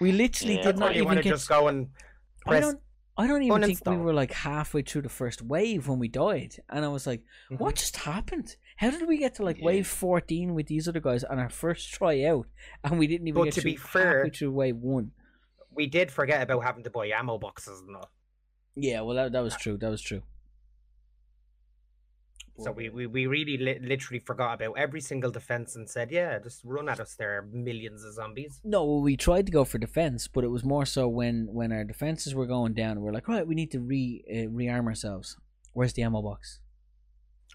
we 0.00 0.10
literally 0.10 0.56
Yeah, 0.56 0.62
did 0.62 0.78
not 0.78 0.90
you 0.96 1.02
even 1.02 1.06
want 1.06 1.18
to 1.18 1.22
get. 1.22 1.30
just 1.30 1.48
go 1.48 1.68
and 1.68 1.90
I 2.46 2.50
press. 2.50 2.64
don't. 2.64 2.80
I 3.16 3.26
don't 3.28 3.42
even 3.44 3.62
think 3.62 3.84
we 3.86 3.96
were 3.96 4.14
like 4.14 4.32
halfway 4.32 4.82
through 4.82 5.02
the 5.02 5.08
first 5.10 5.40
wave 5.40 5.86
when 5.86 6.00
we 6.00 6.08
died, 6.08 6.56
and 6.68 6.84
I 6.84 6.88
was 6.88 7.06
like, 7.06 7.22
Mhm. 7.50 7.60
"What 7.60 7.76
just 7.76 7.96
happened? 7.98 8.56
How 8.82 8.90
did 8.90 9.06
we 9.06 9.16
get 9.16 9.34
to 9.36 9.44
like 9.44 9.58
Yeah. 9.58 9.64
wave 9.66 9.86
fourteen 9.86 10.54
with 10.54 10.66
these 10.66 10.88
other 10.88 11.00
guys 11.00 11.22
on 11.24 11.38
our 11.38 11.48
first 11.48 11.92
try 11.94 12.24
out, 12.24 12.46
and 12.84 12.98
we 12.98 13.06
didn't 13.06 13.28
even 13.28 13.40
But 13.40 13.44
get 13.44 13.54
to 13.54 13.62
be 13.62 13.76
fair- 13.76 14.28
through 14.28 14.50
wave 14.50 14.76
one?" 14.76 15.12
We 15.70 15.86
did 15.86 16.10
forget 16.10 16.42
about 16.42 16.64
having 16.64 16.82
to 16.84 16.90
buy 16.90 17.06
ammo 17.06 17.38
boxes 17.38 17.80
and 17.80 17.96
all. 17.96 18.10
Yeah, 18.74 19.00
well, 19.02 19.14
that, 19.16 19.32
that 19.32 19.40
was 19.42 19.56
true. 19.56 19.76
That 19.78 19.90
was 19.90 20.02
true. 20.02 20.22
So 22.58 22.70
we, 22.70 22.90
we, 22.90 23.06
we 23.06 23.26
really 23.26 23.56
li- 23.56 23.78
literally 23.82 24.18
forgot 24.20 24.60
about 24.60 24.76
every 24.76 25.00
single 25.00 25.30
defense 25.30 25.74
and 25.74 25.88
said, 25.88 26.10
yeah, 26.12 26.38
just 26.38 26.60
run 26.64 26.88
at 26.88 27.00
us. 27.00 27.14
There 27.14 27.38
are 27.38 27.42
millions 27.42 28.04
of 28.04 28.12
zombies. 28.12 28.60
No, 28.62 28.98
we 28.98 29.16
tried 29.16 29.46
to 29.46 29.52
go 29.52 29.64
for 29.64 29.78
defense, 29.78 30.28
but 30.28 30.44
it 30.44 30.48
was 30.48 30.62
more 30.62 30.84
so 30.84 31.08
when 31.08 31.48
when 31.50 31.72
our 31.72 31.84
defenses 31.84 32.34
were 32.34 32.46
going 32.46 32.74
down. 32.74 33.00
We 33.00 33.08
are 33.08 33.12
like, 33.12 33.26
right, 33.28 33.46
we 33.46 33.54
need 33.54 33.70
to 33.72 33.80
re 33.80 34.22
uh, 34.30 34.50
rearm 34.52 34.86
ourselves. 34.86 35.36
Where's 35.72 35.94
the 35.94 36.02
ammo 36.02 36.20
box? 36.22 36.60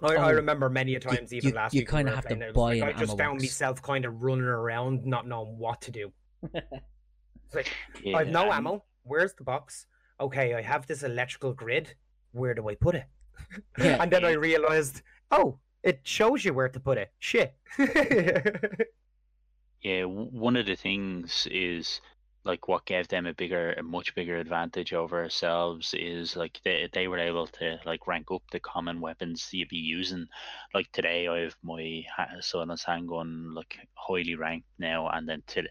I, 0.02 0.08
I 0.16 0.32
Oh, 0.32 0.36
remember 0.36 0.70
many 0.70 0.96
a 0.96 1.00
times, 1.00 1.32
you- 1.32 1.38
even 1.38 1.50
you- 1.50 1.56
last 1.56 1.74
you 1.74 1.82
week. 1.82 1.90
kinda 1.90 2.14
have 2.16 2.26
to 2.28 2.36
playing, 2.36 2.42
it 2.44 2.48
was 2.48 2.54
buy 2.56 2.74
like 2.76 2.82
an 2.82 2.88
I 2.90 2.92
just 3.00 3.12
ammo 3.14 3.18
found 3.18 3.38
box. 3.40 3.44
myself 3.44 3.82
kind 3.82 4.06
of 4.06 4.22
running 4.22 4.46
around, 4.46 5.06
not 5.06 5.28
knowing 5.28 5.58
what 5.58 5.82
to 5.82 5.92
do. 5.92 6.14
It's 6.54 7.56
like, 7.56 7.72
yeah 8.04 8.18
I've 8.18 8.28
no 8.30 8.44
and- 8.44 8.52
ammo. 8.54 8.84
Where's 9.04 9.34
the 9.34 9.44
box? 9.44 9.88
Okay, 10.20 10.54
I 10.54 10.62
have 10.62 10.86
this 10.86 11.02
electrical 11.04 11.54
grid. 11.54 11.96
Where 12.34 12.54
do 12.54 12.68
I 12.70 12.76
put 12.76 12.96
it? 12.96 13.06
Yeah. 13.78 13.98
and 14.04 14.12
then 14.12 14.26
I 14.26 14.34
realized, 14.34 15.02
oh, 15.32 15.60
it 15.84 16.02
shows 16.04 16.44
you 16.44 16.54
where 16.54 16.68
to 16.70 16.80
put 16.80 16.98
it. 16.98 17.12
Shit. 17.20 17.56
Yeah, 19.82 20.06
one 20.06 20.56
of 20.58 20.66
the 20.66 20.76
things 20.76 21.48
is 21.52 22.02
like 22.48 22.68
what 22.70 22.86
gave 22.86 23.08
them 23.10 23.26
a 23.28 23.34
bigger, 23.34 23.74
a 23.74 23.84
much 23.84 24.16
bigger 24.16 24.38
advantage 24.38 24.94
over 24.94 25.22
ourselves 25.22 25.94
is 25.94 26.36
like 26.38 26.60
they 26.64 26.90
they 26.94 27.08
were 27.08 27.20
able 27.20 27.46
to 27.48 27.78
like 27.86 28.08
rank 28.08 28.32
up 28.32 28.42
the 28.52 28.60
common 28.60 29.02
weapons 29.02 29.50
you'd 29.52 29.68
be 29.70 29.78
using. 29.78 30.28
Like 30.74 30.90
today, 30.94 31.28
I 31.28 31.40
have 31.42 31.58
my 31.62 32.06
Silence 32.40 32.84
handgun 32.86 33.54
like 33.54 33.78
highly 33.96 34.36
ranked 34.36 34.70
now, 34.80 35.10
and 35.10 35.28
then 35.28 35.44
to 35.48 35.64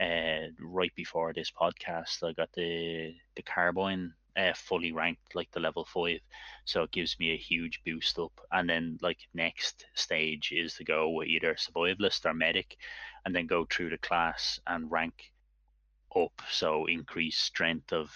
uh 0.00 0.46
right 0.60 0.94
before 0.94 1.32
this 1.32 1.50
podcast, 1.50 2.22
I 2.22 2.32
got 2.32 2.52
the 2.52 3.14
the 3.34 3.42
carbine 3.42 4.14
uh, 4.36 4.52
fully 4.54 4.92
ranked 4.92 5.34
like 5.34 5.50
the 5.50 5.60
level 5.60 5.84
five, 5.84 6.20
so 6.64 6.84
it 6.84 6.92
gives 6.92 7.18
me 7.18 7.32
a 7.32 7.36
huge 7.36 7.80
boost 7.84 8.18
up. 8.18 8.32
And 8.52 8.68
then 8.70 8.98
like 9.02 9.18
next 9.34 9.84
stage 9.94 10.52
is 10.52 10.74
to 10.76 10.84
go 10.84 11.22
either 11.24 11.54
survivalist 11.54 12.24
or 12.24 12.34
medic 12.34 12.76
and 13.24 13.34
then 13.34 13.46
go 13.46 13.66
through 13.66 13.90
the 13.90 13.98
class 13.98 14.60
and 14.66 14.90
rank 14.90 15.32
up. 16.16 16.42
So 16.50 16.86
increase 16.86 17.38
strength 17.38 17.92
of 17.92 18.10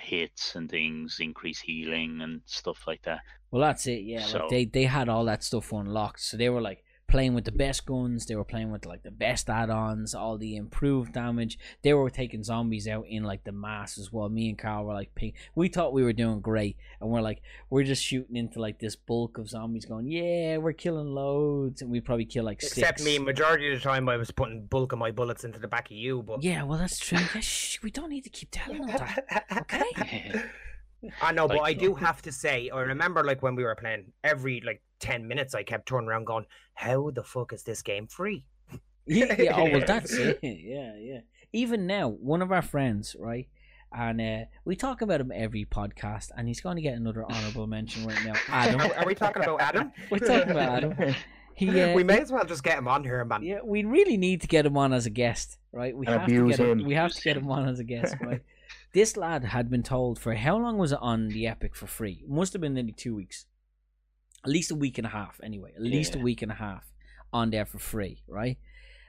hits 0.00 0.54
and 0.56 0.70
things, 0.70 1.18
increase 1.20 1.60
healing 1.60 2.20
and 2.22 2.40
stuff 2.46 2.84
like 2.86 3.02
that. 3.02 3.20
Well, 3.50 3.62
that's 3.62 3.86
it. 3.86 4.02
Yeah, 4.02 4.24
So- 4.24 4.38
like 4.40 4.48
they 4.50 4.64
they 4.64 4.84
had 4.84 5.08
all 5.08 5.24
that 5.26 5.44
stuff 5.44 5.72
unlocked, 5.72 6.20
so 6.20 6.36
they 6.36 6.48
were 6.48 6.60
like 6.60 6.84
playing 7.12 7.34
with 7.34 7.44
the 7.44 7.52
best 7.52 7.84
guns. 7.86 8.24
They 8.26 8.34
were 8.34 8.42
playing 8.44 8.72
with 8.72 8.86
like 8.86 9.02
the 9.02 9.10
best 9.10 9.48
add-ons, 9.50 10.14
all 10.14 10.38
the 10.38 10.56
improved 10.56 11.12
damage. 11.12 11.58
They 11.82 11.92
were 11.92 12.08
taking 12.10 12.42
zombies 12.42 12.88
out 12.88 13.04
in 13.06 13.22
like 13.22 13.44
the 13.44 13.52
mass 13.52 13.98
as 13.98 14.10
well. 14.10 14.28
Me 14.30 14.48
and 14.48 14.58
Carl 14.58 14.84
were 14.86 14.94
like, 14.94 15.14
ping. 15.14 15.34
we 15.54 15.68
thought 15.68 15.92
we 15.92 16.02
were 16.02 16.14
doing 16.14 16.40
great, 16.40 16.76
and 17.00 17.10
we're 17.10 17.20
like, 17.20 17.42
we're 17.70 17.84
just 17.84 18.02
shooting 18.02 18.34
into 18.36 18.60
like 18.60 18.78
this 18.80 18.96
bulk 18.96 19.36
of 19.38 19.48
zombies, 19.48 19.84
going, 19.84 20.08
yeah, 20.08 20.56
we're 20.56 20.72
killing 20.72 21.14
loads, 21.14 21.82
and 21.82 21.90
we 21.90 22.00
probably 22.00 22.24
kill 22.24 22.44
like 22.44 22.62
Except 22.62 22.98
six. 22.98 23.04
me, 23.04 23.18
majority 23.18 23.70
of 23.72 23.78
the 23.78 23.84
time 23.88 24.08
I 24.08 24.16
was 24.16 24.30
putting 24.30 24.64
bulk 24.66 24.92
of 24.92 24.98
my 24.98 25.10
bullets 25.10 25.44
into 25.44 25.58
the 25.60 25.68
back 25.68 25.86
of 25.90 25.96
you, 25.96 26.22
but 26.22 26.42
Yeah, 26.42 26.62
well, 26.64 26.78
that's 26.78 26.98
true. 26.98 27.18
Yeah, 27.18 27.40
shh, 27.40 27.78
we 27.82 27.90
don't 27.90 28.08
need 28.08 28.24
to 28.24 28.30
keep 28.30 28.48
telling 28.50 28.86
that. 28.86 29.44
Okay. 29.58 30.42
I 31.20 31.32
know, 31.32 31.48
but 31.48 31.58
Like- 31.58 31.76
I 31.76 31.78
do 31.78 31.94
have 31.94 32.22
to 32.22 32.32
say, 32.32 32.70
I 32.70 32.80
remember 32.80 33.22
like 33.24 33.42
when 33.42 33.54
we 33.56 33.64
were 33.64 33.74
playing, 33.74 34.12
every 34.22 34.62
like 34.64 34.80
ten 35.02 35.28
minutes 35.28 35.54
I 35.54 35.62
kept 35.64 35.86
turning 35.86 36.08
around 36.08 36.24
going, 36.24 36.46
"How 36.74 37.10
the 37.10 37.22
fuck 37.22 37.52
is 37.52 37.62
this 37.64 37.82
game 37.82 38.06
free?" 38.06 38.44
yeah, 39.06 39.34
yeah, 39.38 39.56
oh 39.56 39.70
well, 39.70 39.82
that's 39.86 40.12
it. 40.26 40.38
Yeah, 40.42 40.94
yeah. 40.98 41.20
Even 41.52 41.86
now, 41.86 42.08
one 42.08 42.40
of 42.40 42.50
our 42.50 42.62
friends, 42.62 43.14
right, 43.18 43.48
and 43.94 44.20
uh, 44.20 44.44
we 44.64 44.74
talk 44.76 45.02
about 45.02 45.20
him 45.20 45.30
every 45.34 45.66
podcast, 45.66 46.30
and 46.36 46.48
he's 46.48 46.60
going 46.62 46.76
to 46.76 46.82
get 46.82 46.94
another 46.94 47.24
honorable 47.30 47.66
mention 47.66 48.06
right 48.06 48.24
now. 48.24 48.32
Adam, 48.48 48.80
Are, 48.80 48.94
are 49.00 49.06
we 49.06 49.14
talking 49.14 49.42
about 49.42 49.60
Adam? 49.60 49.92
we're 50.10 50.18
talking 50.18 50.50
about 50.52 50.82
Adam. 50.82 51.14
He, 51.54 51.68
uh, 51.78 51.94
we 51.94 52.02
may 52.02 52.18
as 52.20 52.32
well 52.32 52.46
just 52.46 52.64
get 52.64 52.78
him 52.78 52.88
on 52.88 53.04
here, 53.04 53.22
man. 53.26 53.42
yeah, 53.42 53.58
we 53.62 53.84
really 53.84 54.16
need 54.16 54.40
to 54.40 54.46
get 54.46 54.64
him 54.64 54.78
on 54.78 54.94
as 54.94 55.04
a 55.04 55.10
guest, 55.10 55.58
right? 55.70 55.94
We 55.94 56.06
And 56.06 56.20
have 56.20 56.26
to 56.28 56.48
get 56.48 56.58
him. 56.58 56.80
him. 56.80 56.86
We 56.86 56.94
have 56.94 57.12
to 57.12 57.20
get 57.20 57.36
him 57.36 57.50
on 57.50 57.68
as 57.68 57.78
a 57.78 57.84
guest, 57.84 58.16
right? 58.22 58.40
this 58.94 59.16
lad 59.18 59.44
had 59.44 59.68
been 59.70 59.82
told 59.82 60.18
for 60.18 60.34
how 60.34 60.56
long 60.56 60.78
was 60.78 60.92
it 60.92 60.98
on 61.02 61.28
the 61.28 61.46
Epic 61.46 61.74
for 61.76 61.86
free? 61.86 62.20
It 62.24 62.30
must 62.30 62.52
have 62.54 62.62
been 62.62 62.72
nearly 62.74 62.92
two 62.92 63.14
weeks, 63.14 63.44
at 64.44 64.50
least 64.50 64.70
a 64.70 64.74
week 64.74 64.98
and 64.98 65.06
a 65.06 65.10
half. 65.10 65.40
Anyway, 65.42 65.72
at 65.74 65.82
least 65.82 66.14
a 66.14 66.18
week 66.18 66.42
and 66.42 66.52
a 66.52 66.56
half 66.56 66.84
on 67.32 67.50
there 67.50 67.66
for 67.66 67.78
free, 67.78 68.22
right? 68.28 68.58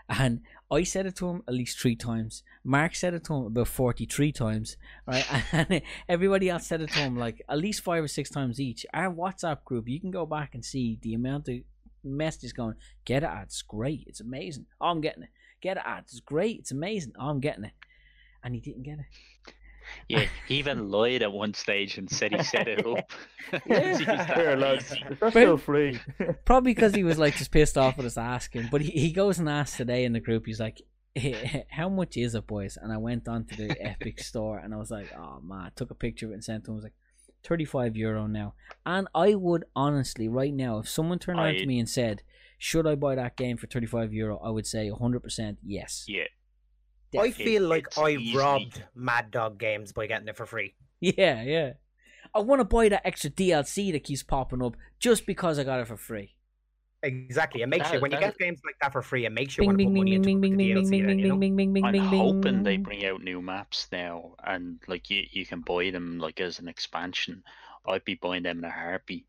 And 0.09 0.41
I 0.69 0.83
said 0.83 1.05
it 1.05 1.15
to 1.17 1.29
him 1.29 1.43
at 1.47 1.53
least 1.53 1.79
three 1.79 1.95
times. 1.95 2.43
Mark 2.63 2.93
said 2.95 3.13
it 3.13 3.23
to 3.25 3.33
him 3.35 3.45
about 3.45 3.67
forty-three 3.69 4.31
times, 4.31 4.77
right? 5.07 5.25
And 5.53 5.81
everybody 6.09 6.49
else 6.49 6.67
said 6.67 6.81
it 6.81 6.91
to 6.91 6.99
him 6.99 7.15
like 7.15 7.41
at 7.47 7.57
least 7.57 7.83
five 7.83 8.03
or 8.03 8.07
six 8.07 8.29
times 8.29 8.59
each. 8.59 8.85
Our 8.93 9.13
WhatsApp 9.13 9.63
group, 9.63 9.87
you 9.87 9.99
can 9.99 10.11
go 10.11 10.25
back 10.25 10.53
and 10.53 10.63
see 10.63 10.99
the 11.01 11.13
amount 11.13 11.47
of 11.47 11.55
messages 12.03 12.53
going. 12.53 12.75
Get 13.05 13.23
it, 13.23 13.27
ads, 13.27 13.61
great, 13.61 14.03
it's 14.07 14.19
amazing. 14.19 14.65
Oh, 14.81 14.87
I'm 14.87 15.01
getting 15.01 15.23
it. 15.23 15.29
Get 15.61 15.77
it, 15.77 15.83
ads, 15.85 16.11
it's 16.11 16.19
great, 16.19 16.59
it's 16.59 16.71
amazing. 16.71 17.13
Oh, 17.17 17.29
I'm 17.29 17.39
getting 17.39 17.63
it, 17.63 17.73
and 18.43 18.53
he 18.53 18.59
didn't 18.59 18.83
get 18.83 18.99
it. 18.99 19.53
Yeah, 20.07 20.25
he 20.47 20.55
even 20.55 20.89
lied 20.91 21.21
at 21.23 21.31
one 21.31 21.53
stage 21.53 21.97
and 21.97 22.09
said 22.09 22.33
he 22.33 22.43
set 22.43 22.67
it 22.67 22.85
up. 22.85 23.11
Yeah. 23.67 23.97
He 23.97 24.05
was 24.05 24.61
lads, 24.61 24.89
that's 24.89 25.19
But- 25.19 25.31
still 25.31 25.57
free. 25.57 25.99
Probably 26.45 26.73
because 26.73 26.95
he 26.95 27.03
was 27.03 27.19
like 27.19 27.35
just 27.35 27.51
pissed 27.51 27.77
off 27.77 27.97
with 27.97 28.05
us 28.05 28.17
asking. 28.17 28.69
But 28.71 28.81
he, 28.81 28.91
he 28.91 29.11
goes 29.11 29.37
and 29.37 29.47
asks 29.47 29.77
today 29.77 30.05
in 30.05 30.13
the 30.13 30.19
group. 30.19 30.45
He's 30.47 30.59
like, 30.59 30.81
how 31.69 31.89
much 31.89 32.17
is 32.17 32.33
it, 32.33 32.47
boys? 32.47 32.77
And 32.81 32.91
I 32.91 32.97
went 32.97 33.27
on 33.27 33.45
to 33.45 33.55
the 33.55 33.75
Epic 33.85 34.19
store 34.21 34.57
and 34.57 34.73
I 34.73 34.77
was 34.77 34.89
like, 34.89 35.13
oh 35.15 35.39
man, 35.43 35.59
I 35.65 35.69
took 35.75 35.91
a 35.91 35.95
picture 35.95 36.25
of 36.25 36.31
it 36.31 36.35
and 36.35 36.43
sent 36.43 36.63
to 36.65 36.71
him. 36.71 36.73
I 36.73 36.77
was 36.77 36.83
like, 36.85 36.93
35 37.43 37.95
euro 37.97 38.25
now. 38.25 38.55
And 38.85 39.07
I 39.13 39.35
would 39.35 39.65
honestly, 39.75 40.27
right 40.27 40.53
now, 40.53 40.79
if 40.79 40.89
someone 40.89 41.19
turned 41.19 41.39
around 41.39 41.55
to 41.55 41.65
me 41.67 41.77
and 41.77 41.89
said, 41.89 42.23
should 42.57 42.87
I 42.87 42.95
buy 42.95 43.15
that 43.15 43.35
game 43.35 43.57
for 43.57 43.67
35 43.67 44.13
euro? 44.13 44.39
I 44.43 44.49
would 44.49 44.65
say 44.65 44.89
100% 44.89 45.57
yes. 45.63 46.05
Yeah, 46.07 46.23
I 47.17 47.27
It- 47.27 47.35
feel 47.35 47.63
like 47.67 47.87
it's 47.87 47.97
I 47.97 48.09
easily- 48.11 48.37
robbed 48.37 48.83
Mad 48.95 49.31
Dog 49.31 49.57
Games 49.59 49.91
by 49.91 50.07
getting 50.07 50.27
it 50.27 50.35
for 50.37 50.45
free. 50.45 50.75
Yeah, 50.99 51.43
yeah. 51.43 51.73
I 52.33 52.39
want 52.39 52.61
to 52.61 52.65
buy 52.65 52.89
that 52.89 53.05
extra 53.05 53.29
DLC 53.29 53.91
that 53.91 54.03
keeps 54.03 54.23
popping 54.23 54.63
up 54.63 54.75
just 54.99 55.25
because 55.25 55.59
I 55.59 55.63
got 55.63 55.79
it 55.81 55.87
for 55.87 55.97
free. 55.97 56.35
Exactly. 57.03 57.61
It 57.61 57.67
makes 57.67 57.91
you 57.91 57.99
when 57.99 58.11
you 58.11 58.17
that- 58.19 58.37
get 58.37 58.37
games 58.39 58.61
like 58.65 58.75
that 58.81 58.93
for 58.93 59.01
free, 59.01 59.25
it 59.25 59.31
makes 59.31 59.57
you 59.57 59.61
Bing, 59.63 59.67
want 59.67 59.77
to 59.79 59.83
put 59.83 59.89
bing, 59.89 59.97
money 59.97 60.11
bing, 60.11 60.15
into 60.15 60.25
bing, 60.27 60.39
the 60.41 60.47
bing, 60.47 60.57
bing, 60.57 60.75
DLC. 60.77 61.05
then, 61.05 61.19
you 61.19 61.27
know? 61.27 61.35
bing, 61.37 61.55
bing, 61.57 61.73
bing, 61.73 61.83
I'm 61.85 61.91
bing, 61.91 62.09
bing. 62.09 62.19
hoping 62.19 62.63
they 62.63 62.77
bring 62.77 63.05
out 63.05 63.21
new 63.21 63.41
maps 63.41 63.89
now, 63.91 64.35
and 64.45 64.79
like 64.87 65.09
you, 65.09 65.23
you 65.31 65.45
can 65.45 65.59
buy 65.61 65.89
them 65.91 66.17
like 66.19 66.39
as 66.39 66.59
an 66.59 66.69
expansion. 66.69 67.43
I'd 67.85 68.05
be 68.05 68.15
buying 68.15 68.43
them 68.43 68.59
in 68.59 68.63
a 68.63 68.71
heartbeat. 68.71 69.25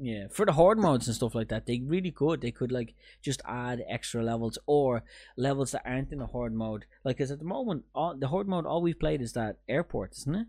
Yeah, 0.00 0.28
for 0.30 0.46
the 0.46 0.52
horde 0.52 0.78
modes 0.78 1.08
and 1.08 1.16
stuff 1.16 1.34
like 1.34 1.48
that, 1.48 1.66
they 1.66 1.80
really 1.80 2.12
could. 2.12 2.40
They 2.40 2.52
could 2.52 2.70
like 2.70 2.94
just 3.20 3.42
add 3.44 3.82
extra 3.88 4.22
levels 4.22 4.56
or 4.66 5.02
levels 5.36 5.72
that 5.72 5.82
aren't 5.84 6.12
in 6.12 6.20
the 6.20 6.26
horde 6.26 6.54
mode. 6.54 6.84
Like, 7.02 7.18
cause 7.18 7.32
at 7.32 7.40
the 7.40 7.44
moment, 7.44 7.84
all, 7.96 8.14
the 8.14 8.28
horde 8.28 8.46
mode 8.46 8.64
all 8.64 8.80
we've 8.80 8.98
played 8.98 9.20
is 9.20 9.32
that 9.32 9.56
airport, 9.68 10.12
isn't 10.12 10.34
it? 10.36 10.46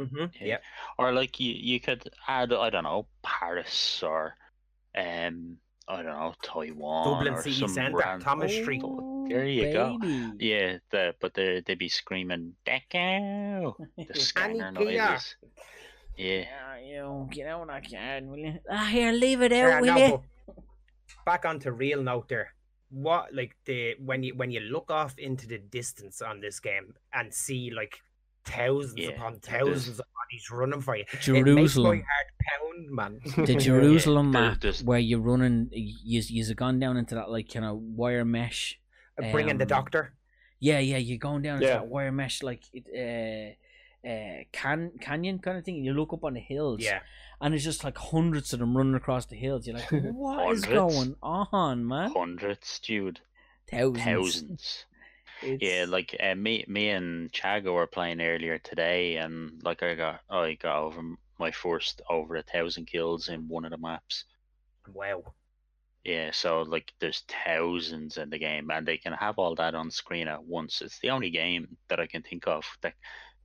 Mm-hmm. 0.00 0.24
Yeah. 0.40 0.46
Yeah. 0.46 0.56
Or 0.98 1.12
like 1.12 1.40
you, 1.40 1.52
you 1.52 1.80
could 1.80 2.08
add 2.28 2.52
I 2.52 2.70
don't 2.70 2.84
know 2.84 3.06
Paris 3.22 4.02
or 4.04 4.36
um 4.96 5.56
I 5.88 5.96
don't 5.96 6.06
know 6.06 6.34
Taiwan 6.42 7.06
Dublin 7.08 7.34
or 7.34 7.42
City 7.42 7.56
some 7.56 7.68
Centre, 7.68 7.96
ran- 7.98 8.20
Thomas 8.20 8.52
Street. 8.52 8.82
Oh, 8.84 9.26
There 9.28 9.46
you 9.46 9.72
go. 9.72 9.98
Yeah, 10.38 10.78
the, 10.90 11.14
but 11.20 11.34
they 11.34 11.62
they'd 11.64 11.78
be 11.78 11.88
screaming 11.88 12.54
Deco 12.66 13.74
the 13.96 14.20
scanner 14.20 14.70
noises. 14.72 15.36
Yeah, 16.16 16.44
Yeah, 16.44 16.78
you 16.86 16.96
know, 16.96 17.28
get 17.30 17.46
out 17.48 17.66
that 17.68 17.88
can, 17.88 18.30
will 18.30 18.38
you? 18.38 18.58
Ah, 18.70 18.86
here, 18.86 19.12
leave 19.12 19.42
it 19.42 19.52
out, 19.52 19.68
Yeah, 19.68 19.80
will 19.80 19.86
no, 19.86 20.06
you? 20.06 20.54
back 21.24 21.44
onto 21.44 21.70
real 21.70 22.02
note 22.02 22.28
there. 22.28 22.52
What 22.90 23.34
like 23.34 23.56
the 23.64 23.94
when 23.98 24.22
you 24.22 24.34
when 24.36 24.50
you 24.50 24.60
look 24.60 24.90
off 24.90 25.18
into 25.18 25.46
the 25.48 25.58
distance 25.58 26.22
on 26.22 26.40
this 26.40 26.60
game 26.60 26.94
and 27.12 27.34
see 27.34 27.70
like 27.74 27.96
thousands 28.44 28.94
Yeah, 28.96 29.08
upon 29.10 29.40
thousands 29.40 29.98
of 29.98 30.06
bodies 30.16 30.50
running 30.52 30.80
for 30.80 30.96
you, 30.96 31.02
it 31.02 31.14
makes 31.14 31.26
my 31.28 31.32
Jerusalem. 31.34 32.02
heart 32.12 32.30
pound, 32.46 32.90
man. 32.90 33.46
the 33.46 33.54
Jerusalem 33.70 34.30
there- 34.32 34.42
map 34.42 34.60
there's- 34.60 34.82
where 34.84 35.00
you're 35.00 35.20
running, 35.20 35.68
you 35.72 36.22
you've 36.28 36.56
gone 36.56 36.78
down 36.78 36.96
into 36.96 37.16
that 37.16 37.28
like 37.28 37.52
kind 37.52 37.64
of 37.64 37.76
wire 37.76 38.24
mesh. 38.24 38.78
Bringing 39.32 39.58
the 39.58 39.64
um, 39.64 39.68
doctor. 39.68 40.14
Yeah, 40.60 40.78
yeah, 40.78 40.98
you're 40.98 41.18
going 41.18 41.42
down 41.42 41.56
into 41.56 41.66
Yeah. 41.66 41.74
that 41.78 41.88
wire 41.88 42.12
mesh 42.12 42.42
like 42.42 42.62
it, 42.72 42.84
uh, 42.94 43.54
uh, 44.06 44.44
can 44.52 44.92
canyon 45.00 45.38
kind 45.40 45.58
of 45.58 45.64
thing. 45.64 45.76
And 45.76 45.84
you 45.84 45.92
look 45.94 46.12
up 46.12 46.24
on 46.24 46.34
the 46.34 46.40
hills, 46.40 46.80
Yeah. 46.82 47.00
and 47.40 47.54
it's 47.54 47.64
just 47.64 47.84
like 47.84 47.98
hundreds 47.98 48.52
of 48.52 48.60
them 48.60 48.76
running 48.76 48.94
across 48.94 49.26
the 49.26 49.36
hills. 49.36 49.66
You're 49.66 49.76
like, 49.76 49.90
what 49.90 50.52
is 50.54 50.64
going 50.64 51.16
on, 51.22 51.86
man? 51.86 52.12
hundreds, 52.12 52.78
dude, 52.78 53.20
Thousands. 53.70 54.04
thousands. 54.04 54.84
Yeah, 55.42 55.84
like 55.88 56.16
uh, 56.18 56.34
me, 56.34 56.64
me 56.66 56.88
and 56.88 57.30
Chago 57.30 57.74
were 57.74 57.86
playing 57.86 58.20
earlier 58.22 58.58
today, 58.58 59.16
and 59.16 59.60
like 59.62 59.82
I 59.82 59.94
got, 59.94 60.20
I 60.30 60.54
got 60.54 60.78
over 60.82 61.02
my 61.38 61.50
first 61.50 62.00
over 62.08 62.36
a 62.36 62.42
thousand 62.42 62.86
kills 62.86 63.28
in 63.28 63.46
one 63.48 63.64
of 63.66 63.70
the 63.70 63.76
maps. 63.76 64.24
Wow. 64.92 65.34
Yeah, 66.04 66.30
so 66.32 66.62
like 66.62 66.92
there's 67.00 67.24
thousands 67.44 68.16
in 68.16 68.30
the 68.30 68.38
game, 68.38 68.70
and 68.70 68.86
they 68.86 68.96
can 68.96 69.12
have 69.12 69.38
all 69.38 69.54
that 69.56 69.74
on 69.74 69.90
screen 69.90 70.28
at 70.28 70.44
once. 70.44 70.80
It's 70.80 71.00
the 71.00 71.10
only 71.10 71.30
game 71.30 71.76
that 71.88 72.00
I 72.00 72.06
can 72.06 72.22
think 72.22 72.46
of 72.46 72.64
that 72.80 72.94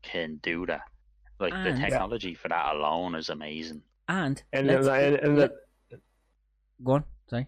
can 0.01 0.37
do 0.41 0.65
that. 0.67 0.81
Like 1.39 1.53
the 1.53 1.69
And- 1.71 1.79
technology 1.79 2.33
for 2.35 2.47
that 2.49 2.75
alone 2.75 3.15
is 3.15 3.29
amazing. 3.29 3.81
and 4.07 4.41
And 4.53 4.67
let's- 4.67 4.87
and, 4.87 5.15
and 5.15 5.37
the, 5.37 5.53
go 6.83 6.91
on, 6.93 7.03
sorry. 7.29 7.47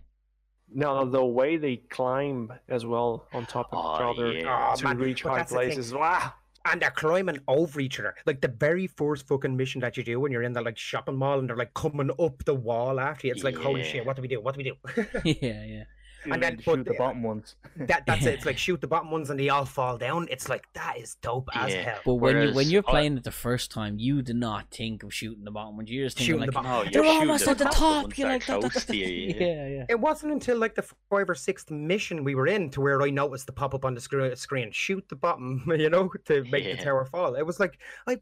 no, 0.74 1.06
the 1.06 1.24
way 1.24 1.58
they 1.58 1.78
climb 1.78 2.51
as 2.70 2.86
well 2.86 3.28
on 3.34 3.45
top 3.45 3.68
of 3.74 3.80
each 3.80 4.01
Oh, 4.01 4.12
other 4.12 4.32
yeah. 4.34 4.72
Oh, 4.72 4.76
to 4.76 4.84
man, 4.84 4.97
reach 4.97 5.24
but 5.24 5.30
high 5.30 5.38
that's 5.38 5.51
the 5.51 5.58
thing. 5.60 5.68
places. 5.70 5.93
Wow. 5.93 6.34
And 6.66 6.82
they're 6.82 6.91
climbing 6.91 7.39
over 7.49 7.82
each 7.82 7.99
other. 7.99 8.16
Like 8.26 8.39
the 8.39 8.47
very 8.47 8.88
first 8.88 9.28
fucking 9.28 9.56
mission 9.58 9.82
that 9.82 9.97
you 9.97 10.04
do 10.04 10.20
when 10.22 10.32
you're 10.32 10.43
in 10.43 10.54
the 10.54 10.62
like 10.62 10.78
shopping 10.78 11.18
mall 11.18 11.38
and 11.39 11.49
they're 11.49 11.58
like 11.58 11.74
coming 11.74 12.10
up 12.18 12.45
the 12.45 12.56
wall 12.56 12.99
after 13.01 13.28
you. 13.28 13.34
It's 13.34 13.43
like, 13.43 13.58
holy 13.58 13.84
shit, 13.84 14.06
what 14.06 14.16
do 14.16 14.22
we 14.22 14.30
do? 14.30 14.39
What 14.39 14.56
do 14.56 14.60
we 14.60 14.64
do? 14.64 14.76
yeah, 15.41 15.64
yeah. 15.66 15.84
And 16.32 16.41
then 16.41 16.57
shoot 16.57 16.65
put 16.65 16.86
the 16.86 16.91
the- 16.91 16.97
bottom 16.97 17.24
ones. 17.24 17.55
that 17.76 18.05
that's 18.05 18.26
it. 18.26 18.36
It's 18.36 18.45
like 18.45 18.57
shoot 18.65 18.82
the 18.82 18.88
bottom 18.88 19.11
ones 19.11 19.30
and 19.30 19.39
they 19.39 19.49
all 19.49 19.65
fall 19.65 19.97
down. 19.97 20.28
It's 20.30 20.49
like 20.49 20.65
that 20.74 20.97
is 20.97 21.15
dope 21.21 21.49
as 21.53 21.74
hell. 21.74 21.99
But 22.05 22.15
when 22.15 22.41
you 22.41 22.53
when 22.53 22.67
you're 22.69 22.84
I- 22.88 22.91
playing 22.91 23.17
it 23.17 23.24
the 23.24 23.32
first 23.32 23.71
time, 23.71 23.99
you 23.99 24.21
do 24.21 24.34
not 24.34 24.69
think 24.71 25.03
of 25.03 25.13
shooting 25.13 25.43
the 25.43 25.51
bottom 25.51 25.78
ones. 25.78 25.89
You're 25.89 26.05
just 26.05 26.17
thinking 26.17 26.36
Shooting 26.36 26.51
the 26.51 26.57
like, 26.57 26.65
bottom. 26.65 26.71
No, 26.71 26.80
oh, 26.80 26.91
they're 26.91 27.03
you're 27.03 27.21
almost 27.21 27.47
at 27.47 27.57
the 27.57 27.65
ones 27.65 27.76
top. 27.76 28.09
that 28.09 28.17
You're 28.17 28.30
like, 28.30 28.45
da, 28.45 28.53
da, 28.55 28.61
da, 28.61 28.69
close 28.69 28.89
you, 28.89 29.05
yeah. 29.05 29.36
yeah, 29.39 29.67
yeah. 29.67 29.86
It 29.89 29.99
wasn't 29.99 30.32
until 30.34 30.57
like 30.57 30.76
the 30.76 30.84
five 31.09 31.30
or 31.30 31.36
sixth 31.36 31.69
mission 31.71 32.24
we 32.24 32.36
were 32.36 32.47
in 32.47 32.69
to 32.71 32.82
where 32.82 33.01
I 33.01 33.09
noticed 33.09 33.45
the 33.45 33.53
pop 33.53 33.74
up 33.74 33.86
on 33.86 33.95
the 33.95 34.01
screen, 34.01 34.36
screen 34.36 34.71
shoot 34.71 35.03
the 35.09 35.15
bottom, 35.15 35.63
you 35.67 35.89
know, 35.89 36.09
to 36.26 36.43
make 36.45 36.63
the 36.65 36.84
tower 36.84 37.05
fall. 37.05 37.36
It 37.36 37.45
was 37.45 37.59
like 37.59 37.78
I 38.07 38.17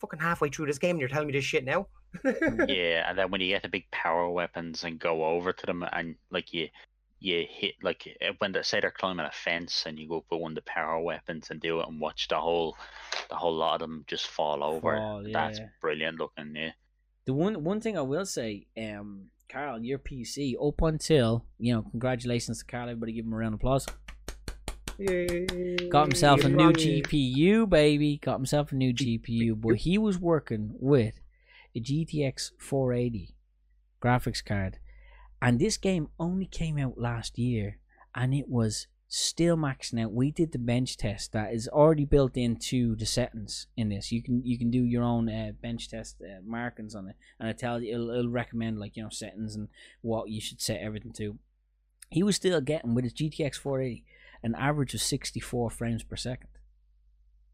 fucking 0.00 0.20
halfway 0.20 0.48
through 0.48 0.66
this 0.66 0.78
game 0.78 0.92
and 0.92 1.00
you're 1.00 1.08
telling 1.08 1.26
me 1.26 1.32
this 1.32 1.44
shit 1.44 1.64
now. 1.64 1.86
yeah, 2.24 3.08
and 3.08 3.18
then 3.18 3.30
when 3.30 3.40
you 3.40 3.48
get 3.48 3.62
the 3.62 3.68
big 3.68 3.88
power 3.90 4.28
weapons 4.30 4.82
and 4.82 4.98
go 4.98 5.24
over 5.24 5.52
to 5.52 5.66
them, 5.66 5.84
and 5.92 6.16
like 6.30 6.52
you, 6.52 6.68
you 7.20 7.44
hit 7.48 7.74
like 7.82 8.16
uh, 8.26 8.32
when 8.38 8.52
they 8.52 8.62
say 8.62 8.80
they're 8.80 8.90
climbing 8.90 9.26
a 9.26 9.30
fence, 9.30 9.84
and 9.86 9.98
you 9.98 10.08
go 10.08 10.18
up 10.18 10.24
with 10.30 10.40
one 10.40 10.52
of 10.52 10.56
the 10.56 10.62
power 10.62 11.00
weapons 11.00 11.48
and 11.50 11.60
do 11.60 11.80
it, 11.80 11.88
and 11.88 12.00
watch 12.00 12.28
the 12.28 12.36
whole, 12.36 12.76
the 13.28 13.36
whole 13.36 13.54
lot 13.54 13.74
of 13.74 13.80
them 13.80 14.04
just 14.08 14.26
fall 14.26 14.64
over. 14.64 14.96
Fall, 14.96 15.24
That's 15.30 15.58
yeah. 15.58 15.66
brilliant 15.80 16.18
looking. 16.18 16.54
Yeah, 16.56 16.70
The 17.26 17.34
one 17.34 17.62
one 17.62 17.80
thing 17.80 17.96
I 17.98 18.02
will 18.02 18.26
say, 18.26 18.66
um, 18.76 19.26
Carl, 19.48 19.82
your 19.82 19.98
PC 19.98 20.54
up 20.60 20.80
until 20.82 21.44
you 21.58 21.74
know, 21.74 21.82
congratulations 21.90 22.60
to 22.60 22.64
Carl. 22.64 22.88
Everybody, 22.88 23.12
give 23.12 23.26
him 23.26 23.34
a 23.34 23.36
round 23.36 23.54
of 23.54 23.60
applause. 23.60 23.86
Got 25.90 26.08
himself 26.08 26.44
a 26.44 26.48
new 26.48 26.72
GPU, 26.72 27.68
baby. 27.68 28.18
Got 28.18 28.36
himself 28.36 28.72
a 28.72 28.74
new 28.74 28.92
GPU, 28.92 29.58
but 29.58 29.76
he 29.76 29.96
was 29.96 30.18
working 30.18 30.72
with 30.78 31.20
a 31.74 31.80
GTX 31.80 32.50
480 32.58 33.34
graphics 34.02 34.44
card, 34.44 34.78
and 35.42 35.58
this 35.58 35.76
game 35.76 36.08
only 36.18 36.46
came 36.46 36.78
out 36.78 36.98
last 36.98 37.38
year, 37.38 37.78
and 38.14 38.34
it 38.34 38.48
was 38.48 38.86
still 39.08 39.56
maxing 39.56 40.02
out. 40.02 40.12
We 40.12 40.30
did 40.30 40.52
the 40.52 40.58
bench 40.58 40.96
test 40.96 41.32
that 41.32 41.52
is 41.52 41.68
already 41.68 42.04
built 42.04 42.36
into 42.36 42.94
the 42.94 43.06
settings 43.06 43.66
in 43.76 43.88
this. 43.88 44.12
You 44.12 44.22
can 44.22 44.42
you 44.44 44.58
can 44.58 44.70
do 44.70 44.82
your 44.82 45.02
own 45.02 45.28
uh, 45.28 45.52
bench 45.60 45.88
test 45.88 46.16
uh, 46.22 46.40
markings 46.44 46.94
on 46.94 47.08
it, 47.08 47.16
and 47.38 47.48
it 47.48 47.58
tells 47.58 47.82
you 47.82 47.94
it'll, 47.94 48.10
it'll 48.10 48.30
recommend 48.30 48.78
like 48.78 48.96
you 48.96 49.02
know 49.02 49.08
settings 49.10 49.56
and 49.56 49.68
what 50.02 50.30
you 50.30 50.40
should 50.40 50.60
set 50.60 50.80
everything 50.80 51.12
to. 51.14 51.38
He 52.10 52.22
was 52.22 52.36
still 52.36 52.60
getting 52.60 52.94
with 52.94 53.04
his 53.04 53.14
GTX 53.14 53.56
480 53.56 54.04
an 54.42 54.54
average 54.54 54.94
of 54.94 55.00
64 55.00 55.70
frames 55.70 56.02
per 56.02 56.16
second. 56.16 56.48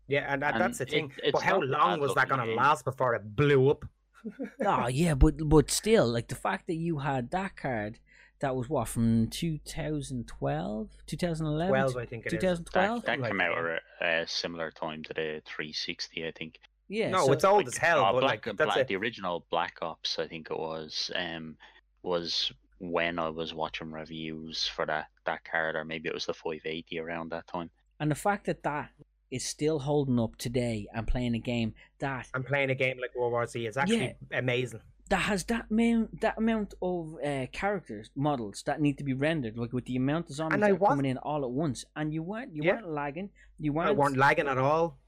Yeah, 0.08 0.24
and 0.32 0.42
that, 0.42 0.54
And 0.54 0.62
that's 0.62 0.78
the 0.78 0.86
thing. 0.86 1.12
it's 1.22 1.32
but 1.32 1.42
how 1.42 1.60
long 1.60 1.98
was 1.98 2.14
that 2.14 2.28
gonna 2.28 2.46
last 2.46 2.84
before 2.84 3.14
it 3.14 3.34
blew 3.34 3.68
up? 3.70 3.84
oh 4.64 4.86
yeah, 4.88 5.14
but 5.14 5.34
but 5.48 5.70
still, 5.70 6.06
like 6.08 6.28
the 6.28 6.34
fact 6.34 6.66
that 6.66 6.74
you 6.74 6.98
had 6.98 7.30
that 7.30 7.56
card 7.56 7.98
that 8.40 8.54
was 8.54 8.68
what 8.68 8.86
from 8.88 9.28
2012, 9.28 10.88
2011, 11.06 11.68
12, 11.68 11.96
I 11.96 12.06
think 12.06 12.26
it 12.26 12.34
is. 12.34 12.40
2012. 12.40 13.00
that, 13.02 13.06
that 13.06 13.20
like 13.20 13.30
came 13.30 13.40
out 13.40 13.80
at 14.00 14.22
a 14.24 14.26
similar 14.28 14.70
time 14.70 15.02
to 15.04 15.14
the 15.14 15.40
360, 15.46 16.26
I 16.26 16.32
think. 16.32 16.58
Yeah, 16.88 17.10
no, 17.10 17.26
so- 17.26 17.32
it's 17.32 17.44
old 17.44 17.58
Like, 17.64 17.68
as 17.68 17.76
hell, 17.78 18.04
uh, 18.04 18.12
but 18.12 18.20
Black, 18.20 18.46
like 18.46 18.56
that's 18.56 18.68
Black- 18.68 18.78
it. 18.78 18.88
the 18.88 18.96
original 18.96 19.46
Black 19.50 19.78
Ops, 19.82 20.18
I 20.18 20.28
think 20.28 20.50
it 20.50 20.58
was, 20.58 21.10
um, 21.14 21.56
was 22.02 22.52
when 22.78 23.18
I 23.18 23.30
was 23.30 23.54
watching 23.54 23.90
reviews 23.90 24.66
for 24.66 24.84
that 24.86 25.06
that 25.24 25.44
card, 25.44 25.74
or 25.74 25.84
maybe 25.84 26.08
it 26.08 26.14
was 26.14 26.26
the 26.26 26.34
580 26.34 27.00
around 27.00 27.30
that 27.30 27.46
time. 27.46 27.70
and 27.98 28.10
the 28.10 28.14
fact 28.14 28.44
that 28.46 28.62
that 28.62 28.90
is 29.30 29.44
still 29.44 29.78
holding 29.80 30.18
up 30.20 30.36
today 30.36 30.86
and 30.94 31.06
playing 31.06 31.34
a 31.34 31.38
game 31.38 31.74
that 31.98 32.28
I'm 32.34 32.44
playing 32.44 32.70
a 32.70 32.74
game 32.74 32.98
like 33.00 33.14
World 33.16 33.32
War 33.32 33.46
Z. 33.46 33.66
It's 33.66 33.76
actually 33.76 34.14
amazing. 34.32 34.80
that 35.08 35.22
has 35.22 35.44
that 35.44 35.66
amount 35.70 36.20
that 36.20 36.38
amount 36.38 36.74
of 36.82 37.16
uh, 37.24 37.46
characters 37.52 38.10
models 38.14 38.62
that 38.66 38.80
need 38.80 38.98
to 38.98 39.04
be 39.04 39.14
rendered, 39.14 39.56
like 39.58 39.72
with 39.72 39.84
the 39.86 39.96
amount 39.96 40.30
of 40.30 40.36
zombies 40.36 40.56
I 40.56 40.60
that 40.60 40.70
are 40.70 40.74
was- 40.76 40.88
coming 40.88 41.06
in 41.06 41.18
all 41.18 41.44
at 41.44 41.50
once, 41.50 41.84
and 41.96 42.12
you 42.14 42.22
weren't 42.22 42.54
you 42.54 42.62
Yeah. 42.64 42.74
weren't 42.74 42.88
lagging, 42.90 43.30
you 43.58 43.72
weren't. 43.72 43.96
weren't 43.96 44.16
lagging 44.16 44.48
at 44.48 44.58
all. 44.58 44.98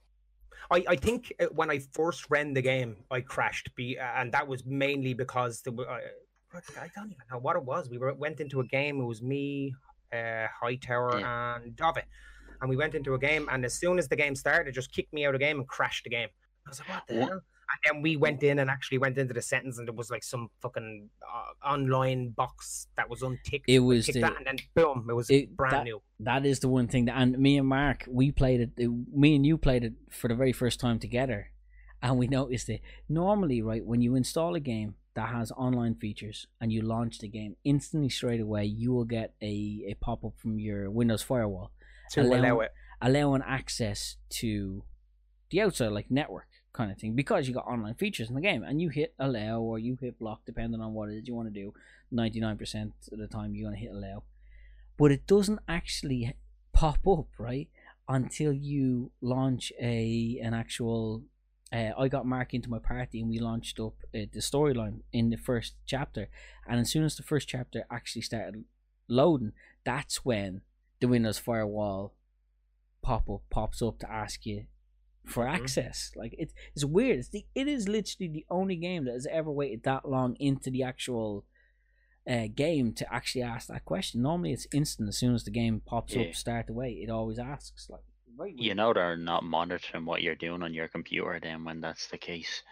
I, 0.71 0.85
I 0.89 0.97
think 0.97 1.33
uh, 1.41 1.47
when 1.47 1.71
I 1.71 1.79
first 1.93 2.27
ran 2.29 2.53
the 2.53 2.61
game, 2.61 2.97
I 3.11 3.21
crashed, 3.21 3.75
be, 3.77 3.97
and 3.99 4.33
that 4.33 4.47
was 4.49 4.67
mainly 4.67 5.15
because 5.15 5.63
the, 5.63 5.73
uh, 5.73 5.99
I 6.55 6.89
don't 6.95 7.07
even 7.13 7.23
know 7.31 7.39
what 7.39 7.57
it 7.57 7.65
was. 7.65 7.89
We 7.89 7.97
were, 7.97 8.13
went 8.13 8.41
into 8.41 8.61
a 8.61 8.67
game. 8.67 9.01
It 9.01 9.05
was 9.05 9.23
me, 9.23 9.75
uh, 10.13 10.47
Hightower, 10.61 11.17
and 11.19 11.75
Dove, 11.77 11.99
and 12.61 12.69
we 12.71 12.77
went 12.77 12.95
into 12.95 13.15
a 13.15 13.19
game. 13.19 13.49
And 13.51 13.65
as 13.65 13.75
soon 13.75 13.99
as 13.99 14.09
the 14.09 14.17
game 14.17 14.35
started, 14.35 14.69
it 14.69 14.73
just 14.73 14.93
kicked 14.93 15.13
me 15.13 15.25
out 15.25 15.35
of 15.35 15.41
the 15.41 15.45
game 15.47 15.59
and 15.59 15.69
crashed 15.69 16.05
the 16.05 16.11
game. 16.11 16.29
I 16.67 16.71
was 16.71 16.81
like, 16.81 16.89
"What 16.89 17.03
the 17.09 17.15
What- 17.21 17.29
hell?" 17.29 17.41
And 17.71 17.95
then 17.97 18.03
we 18.03 18.17
went 18.17 18.43
in 18.43 18.61
and 18.61 18.71
actually 18.71 18.97
went 18.97 19.19
into 19.19 19.35
the 19.35 19.43
sentence, 19.43 19.77
and 19.79 19.87
there 19.87 19.95
was 19.95 20.11
like 20.11 20.23
some 20.25 20.49
fucking 20.63 21.11
uh, 21.23 21.69
online 21.69 22.31
box 22.31 22.89
that 22.97 23.11
was 23.11 23.21
unticked. 23.23 23.67
It 23.69 23.81
was 23.81 24.07
ticked 24.07 24.15
the- 24.15 24.21
that, 24.23 24.37
and 24.39 24.47
then 24.47 24.57
boom, 24.75 25.07
it 25.11 25.13
was 25.13 25.29
it- 25.29 25.55
brand 25.55 25.75
that- 25.77 25.85
new. 25.85 26.01
that 26.21 26.47
is 26.47 26.61
the 26.61 26.69
one 26.69 26.89
thing 26.89 27.05
that, 27.07 27.17
and 27.19 27.39
me 27.39 27.59
and 27.59 27.69
Mark, 27.69 28.05
we 28.09 28.33
played 28.33 28.61
it. 28.63 28.71
it- 28.79 28.89
Me 29.15 29.37
and 29.37 29.45
you 29.45 29.59
played 29.59 29.85
it 29.85 29.93
for 30.11 30.29
the 30.29 30.35
very 30.35 30.53
first 30.53 30.81
time 30.81 30.99
together, 30.99 31.51
and 32.03 32.17
we 32.17 32.27
noticed 32.27 32.71
it. 32.71 32.81
Normally, 33.07 33.61
right 33.61 33.85
when 33.85 34.01
you 34.01 34.15
install 34.15 34.55
a 34.55 34.61
game 34.61 34.95
that 35.13 35.29
has 35.29 35.53
online 35.53 35.95
features 35.95 36.47
and 36.63 36.73
you 36.73 36.81
launch 36.81 37.19
the 37.19 37.29
game, 37.29 37.55
instantly 37.65 38.09
straight 38.09 38.41
away 38.41 38.65
you 38.65 38.93
will 38.95 39.05
get 39.05 39.35
a, 39.43 39.85
a 39.89 39.95
pop 40.01 40.25
up 40.25 40.39
from 40.39 40.59
your 40.59 40.91
Windows 40.91 41.23
firewall 41.23 41.71
To 42.13 42.23
allow- 42.23 42.37
allow 42.39 42.61
it. 42.61 42.73
allowing 43.01 43.43
access 43.43 44.17
to 44.31 44.83
the 45.51 45.61
outside 45.61 45.89
like 45.93 46.11
network 46.11 46.49
kind 46.73 46.91
of 46.93 46.99
thing 46.99 47.15
because 47.15 47.49
you 47.49 47.55
got 47.55 47.67
online 47.67 47.95
features 47.95 48.29
in 48.29 48.35
the 48.35 48.41
game 48.41 48.63
and 48.63 48.81
you 48.81 48.89
hit 48.89 49.15
allow 49.19 49.61
or 49.61 49.79
you 49.79 49.97
hit 50.01 50.19
block 50.19 50.41
depending 50.47 50.81
on 50.81 50.93
what 50.95 51.09
it 51.09 51.15
is 51.17 51.27
you 51.27 51.35
want 51.35 51.53
to 51.53 51.61
do 51.61 51.73
99% 52.13 52.93
of 53.13 53.19
the 53.19 53.27
time 53.27 53.55
you're 53.55 53.69
going 53.69 53.79
to 53.79 53.85
hit 53.85 53.93
allow 53.93 54.23
but 54.97 55.11
it 55.11 55.27
doesn't 55.27 55.61
actually 55.69 56.35
pop 56.73 57.07
up 57.07 57.27
right 57.39 57.69
until 58.09 58.53
you 58.53 59.11
launch 59.21 59.73
a 59.81 60.39
an 60.43 60.55
actual 60.55 61.23
uh, 61.73 61.91
I 61.99 62.09
got 62.09 62.25
Mark 62.25 62.55
into 62.55 62.71
my 62.71 62.79
party 62.79 63.21
and 63.21 63.29
we 63.29 63.39
launched 63.39 63.79
up 63.79 63.95
uh, 64.15 64.25
the 64.33 64.41
storyline 64.41 65.01
in 65.13 65.31
the 65.31 65.37
first 65.37 65.75
chapter 65.85 66.29
and 66.67 66.81
as 66.81 66.91
soon 66.91 67.05
as 67.05 67.17
the 67.17 67.23
first 67.23 67.49
chapter 67.49 67.85
actually 67.91 68.23
started 68.23 68.65
loading 69.09 69.53
that's 69.85 70.25
when 70.25 70.61
the 71.01 71.09
Windows 71.09 71.39
firewall 71.39 72.15
pop 73.03 73.29
up 73.31 73.43
pops 73.51 73.81
up 73.83 73.99
to 74.01 74.11
ask 74.11 74.45
you 74.45 74.67
for 75.25 75.45
Mhm. 75.45 75.55
access. 75.55 76.11
Like 76.17 76.35
it's 76.39 76.55
it's 76.75 76.85
weird. 76.85 77.19
It's 77.21 77.29
the 77.29 77.47
it 77.55 77.69
is 77.69 77.89
literally 77.89 78.29
the 78.33 78.47
only 78.51 78.77
game 78.77 79.05
that 79.05 79.13
has 79.13 79.27
ever 79.31 79.51
waited 79.51 79.83
that 79.85 80.09
long 80.09 80.37
into 80.41 80.71
the 80.71 80.83
actual 80.83 81.45
uh, 82.27 82.47
game 82.55 82.93
to 82.93 83.11
actually 83.13 83.41
ask 83.43 83.69
that 83.69 83.85
question. 83.87 84.21
Normally 84.21 84.53
it's 84.53 84.67
instant 84.73 85.09
as 85.09 85.17
soon 85.17 85.35
as 85.35 85.45
the 85.45 85.51
game 85.51 85.81
pops 85.81 86.15
Yeah. 86.15 86.23
up, 86.29 86.35
start 86.35 86.69
away. 86.69 86.93
It 87.03 87.09
always 87.09 87.39
asks 87.39 87.89
like 87.89 88.03
right. 88.37 88.55
You 88.57 88.75
know 88.75 88.93
they're 88.93 89.17
not 89.17 89.45
monitoring 89.45 90.05
what 90.05 90.23
you're 90.23 90.35
doing 90.35 90.63
on 90.63 90.75
your 90.75 90.89
computer 90.89 91.39
then 91.43 91.65
when 91.65 91.81
that's 91.81 92.07
the 92.09 92.19
case. 92.19 92.63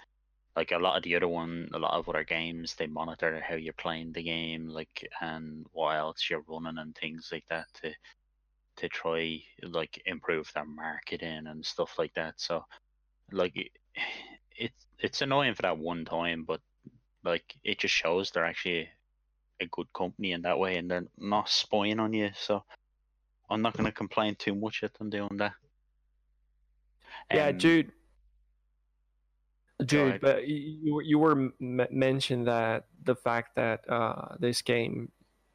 Like 0.56 0.72
a 0.72 0.78
lot 0.78 0.96
of 0.96 1.02
the 1.02 1.14
other 1.14 1.28
one, 1.28 1.68
a 1.74 1.78
lot 1.78 1.92
of 1.92 2.08
other 2.08 2.24
games, 2.24 2.74
they 2.74 2.86
monitor 2.86 3.42
how 3.46 3.56
you're 3.56 3.74
playing 3.74 4.12
the 4.12 4.22
game, 4.22 4.68
like 4.68 5.06
and 5.20 5.66
what 5.72 5.96
else 5.96 6.30
you're 6.30 6.44
running 6.48 6.78
and 6.78 6.94
things 6.94 7.28
like 7.30 7.44
that 7.50 7.66
to 7.82 7.92
to 8.76 8.88
try 8.88 9.42
like 9.62 10.02
improve 10.06 10.50
their 10.54 10.64
marketing 10.64 11.46
and 11.46 11.64
stuff 11.64 11.98
like 11.98 12.14
that. 12.14 12.34
So 12.36 12.64
like 13.32 13.56
it, 13.56 13.70
it's 14.56 14.86
it's 14.98 15.22
annoying 15.22 15.54
for 15.54 15.62
that 15.62 15.78
one 15.78 16.04
time, 16.04 16.44
but 16.44 16.60
like 17.22 17.54
it 17.62 17.78
just 17.78 17.94
shows 17.94 18.30
they're 18.30 18.46
actually 18.46 18.88
a 19.60 19.66
good 19.66 19.92
company 19.92 20.32
in 20.32 20.42
that 20.42 20.58
way 20.58 20.76
and 20.76 20.90
they're 20.90 21.06
not 21.18 21.48
spying 21.48 22.00
on 22.00 22.12
you. 22.12 22.30
So 22.34 22.62
I'm 23.50 23.62
not 23.62 23.76
going 23.76 23.86
to 23.86 23.92
complain 23.92 24.34
too 24.36 24.54
much 24.54 24.82
at 24.82 24.94
them 24.94 25.10
doing 25.10 25.36
that. 25.36 25.52
Yeah, 27.32 27.48
Um, 27.48 27.58
Jude. 27.58 27.86
Jude, 27.86 27.92
ahead. 30.06 30.20
but 30.20 30.46
you 30.48 31.00
you 31.00 31.18
were- 31.18 31.52
m- 31.60 31.86
mentioned 31.90 32.46
that 32.46 32.86
the 33.04 33.14
fact 33.14 33.54
that 33.56 33.88
uh, 33.88 34.36
this 34.38 34.62
game 34.62 35.10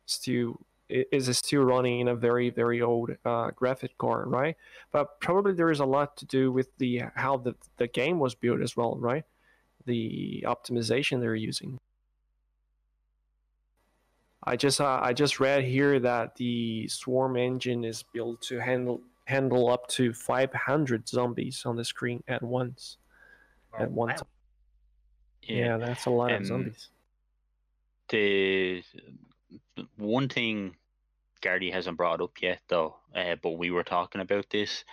still 0.05 0.59
is 0.89 1.36
still 1.38 1.63
running 1.63 2.01
in 2.01 2.07
a 2.09 2.15
very 2.15 2.49
very 2.49 2.82
old 2.82 3.11
uh, 3.26 3.49
graphic 3.51 3.97
card, 3.97 4.28
right? 4.28 4.57
But 4.91 5.19
probably 5.22 5.53
there 5.53 5.72
is 5.72 5.80
a 5.80 5.86
lot 5.86 6.17
to 6.17 6.26
do 6.26 6.51
with 6.51 6.76
the 6.78 7.03
how 7.15 7.38
the 7.38 7.55
the 7.78 7.88
game 7.88 8.19
was 8.19 8.36
built 8.36 8.61
as 8.61 8.76
well, 8.78 8.95
right? 8.97 9.26
The 9.86 10.43
optimization 10.47 11.19
they're 11.22 11.36
using. 11.36 11.80
I 14.43 14.55
just 14.55 14.82
uh, 14.82 14.99
I 15.01 15.13
just 15.13 15.39
read 15.39 15.63
here 15.63 15.99
that 15.99 16.36
the 16.36 16.88
Swarm 16.88 17.38
engine 17.38 17.84
is 17.86 18.03
built 18.03 18.41
to 18.43 18.59
handle 18.59 19.01
handle 19.26 19.69
up 19.69 19.88
to 19.88 20.13
500 20.13 21.07
zombies 21.07 21.65
on 21.65 21.76
the 21.76 21.86
screen 21.86 22.24
at 22.28 22.41
once. 22.41 22.97
Oh, 23.74 23.84
at 23.84 23.91
one 23.91 24.09
wow. 24.09 24.15
time. 24.15 24.28
yeah. 25.43 25.57
Yeah, 25.57 25.78
that's 25.78 26.05
a 26.05 26.09
lot 26.09 26.32
Um, 26.32 26.41
of 26.41 26.45
zombies. 26.45 26.89
The 28.09 28.84
one 29.97 30.28
thing 30.30 30.76
Gardy 31.41 31.72
hasn't 31.72 31.97
brought 31.97 32.22
up 32.22 32.41
yet, 32.41 32.61
though, 32.67 32.97
uh, 33.15 33.36
but 33.41 33.51
we 33.51 33.72
were 33.72 33.84
talking 33.84 34.22
about 34.22 34.49
this, 34.49 34.84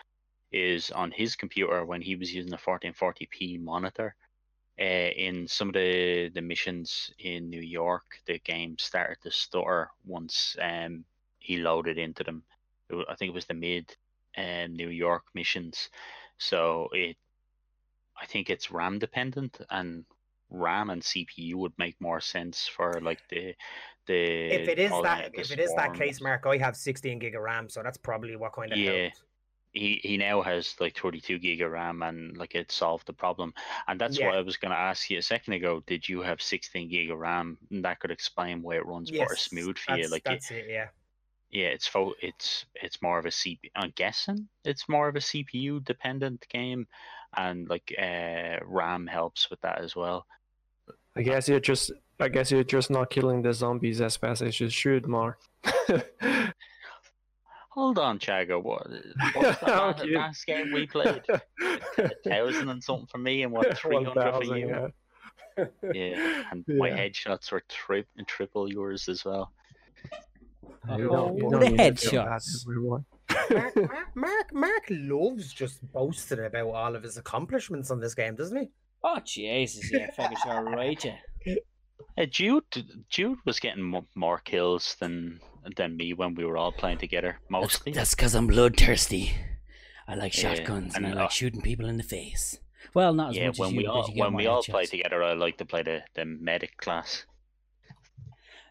is 0.53 0.91
on 0.93 1.11
his 1.11 1.37
computer 1.37 1.85
when 1.85 2.01
he 2.01 2.17
was 2.17 2.33
using 2.33 2.51
the 2.51 2.57
1440p 2.57 3.61
monitor. 3.61 4.15
Uh, 4.81 5.11
in 5.17 5.49
some 5.49 5.69
of 5.69 5.75
the, 5.75 6.29
the 6.29 6.41
missions 6.41 7.11
in 7.19 7.51
New 7.51 7.61
York, 7.61 8.21
the 8.27 8.39
game 8.39 8.79
started 8.79 9.17
to 9.23 9.31
stutter 9.31 9.91
once 10.07 10.57
um, 10.63 11.05
he 11.41 11.59
loaded 11.59 11.99
into 11.99 12.23
them. 12.23 12.45
It 12.89 13.05
I 13.09 13.17
think 13.17 13.31
it 13.31 13.35
was 13.35 13.47
the 13.47 13.55
mid 13.55 13.95
um, 14.37 14.75
New 14.75 14.89
York 14.89 15.25
missions. 15.35 15.91
So 16.39 16.89
it, 16.93 17.17
I 18.21 18.27
think 18.27 18.51
it's 18.51 18.71
RAM 18.71 18.99
dependent, 18.99 19.61
and 19.71 20.05
RAM 20.51 20.91
and 20.91 21.03
CPU 21.03 21.55
would 21.57 21.73
make 21.79 22.01
more 22.01 22.21
sense 22.21 22.67
for 22.67 23.01
like 23.01 23.21
the 23.29 23.55
the. 24.07 24.55
If 24.55 24.69
it 24.69 24.79
is 24.79 24.91
that, 24.91 25.31
if 25.35 25.51
it 25.53 25.59
is 25.61 25.73
that 25.77 25.95
case, 25.95 26.21
Mark, 26.21 26.47
I 26.47 26.57
have 26.59 26.77
16 26.77 27.19
gig 27.19 27.35
of 27.35 27.43
RAM, 27.43 27.69
so 27.69 27.83
that's 27.83 27.99
probably 27.99 28.37
what 28.37 28.53
kind 28.55 28.73
of 28.73 28.79
Yeah. 28.79 29.11
he 29.73 30.01
he 30.03 30.17
now 30.17 30.41
has 30.43 30.75
like 30.81 30.97
32 30.97 31.39
gig 31.39 31.61
of 31.61 31.71
RAM 31.71 32.03
and 32.03 32.37
like 32.37 32.55
it 32.55 32.73
solved 32.73 33.07
the 33.07 33.13
problem. 33.13 33.53
And 33.87 34.01
that's 34.01 34.19
what 34.19 34.35
I 34.35 34.41
was 34.41 34.57
going 34.57 34.73
to 34.73 34.79
ask 34.79 35.11
you 35.11 35.19
a 35.19 35.23
second 35.23 35.53
ago. 35.53 35.83
Did 35.87 36.09
you 36.09 36.23
have 36.23 36.41
16 36.41 36.89
gig 36.89 37.11
of 37.11 37.19
RAM? 37.19 37.59
And 37.71 37.85
that 37.85 38.01
could 38.01 38.11
explain 38.11 38.63
why 38.63 38.77
it 38.77 38.87
runs 38.87 39.13
more 39.13 39.37
smooth 39.37 39.77
for 39.77 39.97
you. 39.97 40.03
that's, 40.05 40.13
Like 40.13 40.23
it, 40.23 40.29
that's 40.31 40.51
it, 40.51 40.67
yeah. 40.69 40.89
yeah, 41.51 41.69
it's 41.69 41.87
fo- 41.87 42.15
it's 42.23 42.65
it's 42.75 43.03
more 43.03 43.19
of 43.19 43.27
a 43.27 43.31
CPU. 43.31 43.71
I'm 43.77 43.93
guessing 43.95 44.49
it's 44.65 44.89
more 44.89 45.07
of 45.09 45.17
a 45.17 45.21
CPU 45.21 45.85
dependent 45.85 46.47
game, 46.49 46.87
and 47.37 47.69
like 47.69 47.95
uh, 48.01 48.57
RAM 48.65 49.07
helps 49.07 49.51
with 49.51 49.61
that 49.63 49.81
as 49.83 49.95
well. 49.97 50.27
I 51.17 51.23
guess 51.23 51.49
you're 51.49 51.61
just 51.61 51.93
I 52.21 52.29
guess 52.29 52.51
you're 52.51 52.65
just 52.65 52.91
not 52.91 53.11
killing 53.11 53.43
the 53.43 53.53
zombies 53.53 54.01
as 54.01 54.17
fast 54.17 54.43
as 54.43 54.59
you 54.61 54.69
should, 54.71 55.07
Mark. 55.07 55.39
Hold 57.71 57.99
on, 57.99 58.19
Chago. 58.19 58.63
What 58.63 58.87
what's 59.35 59.61
the 59.61 59.67
last, 59.67 60.05
last 60.07 60.47
game 60.47 60.73
we 60.73 60.87
played? 60.87 61.23
A 61.99 62.11
thousand 62.29 62.69
and 62.71 62.83
something 62.83 63.07
for 63.07 63.19
me, 63.19 63.43
and 63.43 63.53
what 63.53 63.77
three 63.79 64.03
hundred 64.03 64.33
for 64.45 64.57
you? 64.57 64.69
yeah. 64.69 64.89
Yeah, 65.93 66.45
and 66.53 66.65
my 66.69 66.91
headshots 66.91 67.51
were 67.51 67.63
tri- 67.69 68.05
triple 68.27 68.73
yours 68.73 69.09
as 69.09 69.25
well. 69.25 69.53
You 70.97 71.09
Oh, 71.11 71.27
don't- 71.27 71.37
you 71.37 71.51
the 71.51 71.59
don't 71.59 71.77
need 71.77 71.97
to 71.99 72.09
feel 72.11 72.23
bad, 72.25 72.41
headshots. 72.41 72.67
Everyone. 73.51 73.73
Mark, 73.75 73.77
Mark, 73.77 74.17
Mark, 74.17 74.55
Mark 74.55 74.85
loves 74.91 75.53
just 75.53 75.81
boasting 75.93 76.45
about 76.45 76.69
all 76.69 76.97
of 76.97 77.03
his 77.03 77.17
accomplishments 77.17 77.91
on 77.91 78.01
this 78.01 78.15
game, 78.15 78.35
doesn't 78.35 78.57
he? 78.57 78.69
Oh 79.05 79.21
Jesus, 79.25 79.91
yeah, 79.93 80.11
fucking 80.11 80.39
sure 80.43 80.65
right, 80.65 81.05
yeah. 81.05 81.55
Uh, 82.17 82.27
Jude, 82.27 82.65
Jude 83.09 83.39
was 83.45 83.61
getting 83.61 83.85
mo- 83.85 84.07
more 84.15 84.39
kills 84.39 84.97
than 85.01 85.41
than 85.77 85.97
me 85.97 86.15
when 86.15 86.35
we 86.35 86.45
were 86.45 86.57
all 86.57 86.73
playing 86.73 86.99
together. 86.99 87.39
Mostly, 87.49 87.93
That's 87.93 88.15
because 88.15 88.35
I'm 88.35 88.47
bloodthirsty. 88.49 89.35
I 90.09 90.15
like 90.15 90.37
Yeah, 90.37 90.55
shotguns 90.55 90.97
and, 90.97 91.05
and, 91.05 91.15
I 91.15 91.19
like 91.23 91.27
uh, 91.27 91.33
shooting 91.33 91.61
people 91.61 91.87
in 91.87 91.97
the 91.97 92.03
face. 92.03 92.59
Well, 92.95 93.13
not 93.15 93.31
as 93.31 93.37
yeah. 93.37 93.47
much 93.49 93.59
When 93.59 93.69
as 93.71 93.75
we 93.77 93.87
all 93.87 94.11
you 94.13 94.23
when 94.23 94.35
we 94.35 94.47
all 94.47 94.63
play 94.63 94.87
together, 94.87 95.23
I 95.23 95.35
like 95.35 95.59
to 95.59 95.65
play 95.65 95.83
the 95.83 96.03
the 96.15 96.25
medic 96.25 96.77
class. 96.79 97.25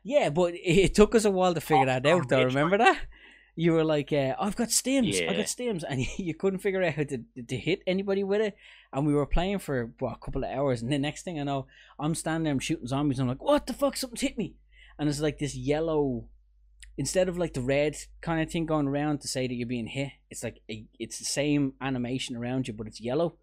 Yeah, 0.04 0.30
but 0.30 0.54
it, 0.54 0.60
it 0.60 0.96
took 0.96 1.16
us 1.16 1.26
a 1.26 1.32
while 1.32 1.54
to 1.54 1.62
figure 1.62 1.84
Oh, 1.84 1.86
that 1.86 2.06
oh, 2.06 2.18
out, 2.18 2.30
though. 2.30 2.44
Rich, 2.44 2.54
Remember 2.54 2.78
that? 2.78 3.00
You 3.58 3.74
were 3.74 3.84
like, 3.84 4.14
uh, 4.14 4.36
"I've 4.40 4.56
got 4.56 4.70
stims, 4.70 5.20
I've 5.28 5.36
got 5.36 5.48
stims," 5.48 5.84
and 5.88 6.06
you 6.18 6.34
couldn't 6.34 6.60
figure 6.60 6.84
out 6.84 6.94
how 6.94 7.04
to 7.04 7.24
to 7.48 7.58
hit 7.58 7.82
anybody 7.88 8.24
with 8.24 8.42
it. 8.42 8.56
And 8.94 9.06
we 9.06 9.14
were 9.14 9.26
playing 9.26 9.60
for 9.60 9.92
what, 10.00 10.14
a 10.16 10.26
couple 10.26 10.44
of 10.44 10.52
hours, 10.52 10.82
and 10.82 10.92
the 10.92 11.00
next 11.00 11.24
thing 11.24 11.40
I 11.40 11.44
know, 11.44 11.68
I'm 12.00 12.16
standing 12.16 12.44
there, 12.44 12.54
I'm 12.54 12.60
shooting 12.60 12.88
zombies, 12.88 13.20
and 13.20 13.26
I'm 13.30 13.36
like, 13.36 13.44
"What 13.44 13.66
the 13.66 13.74
fuck? 13.74 13.98
Something's 13.98 14.22
hit 14.22 14.38
me!" 14.38 14.56
And 15.00 15.10
it's 15.10 15.20
like 15.20 15.40
this 15.40 15.56
yellow, 15.56 16.26
instead 16.98 17.28
of 17.28 17.38
like 17.38 17.54
the 17.54 17.62
red 17.62 17.98
kind 18.22 18.42
of 18.42 18.52
thing 18.52 18.68
going 18.68 18.88
around 18.88 19.22
to 19.22 19.28
say 19.28 19.48
that 19.48 19.54
you're 19.54 19.68
being 19.68 19.88
hit. 19.88 20.12
It's 20.30 20.44
like 20.44 20.62
a, 20.70 20.86
it's 21.00 21.18
the 21.18 21.26
same 21.26 21.74
animation 21.82 22.36
around 22.36 22.68
you, 22.68 22.74
but 22.76 22.88
it's 22.88 23.02
yellow. 23.02 23.36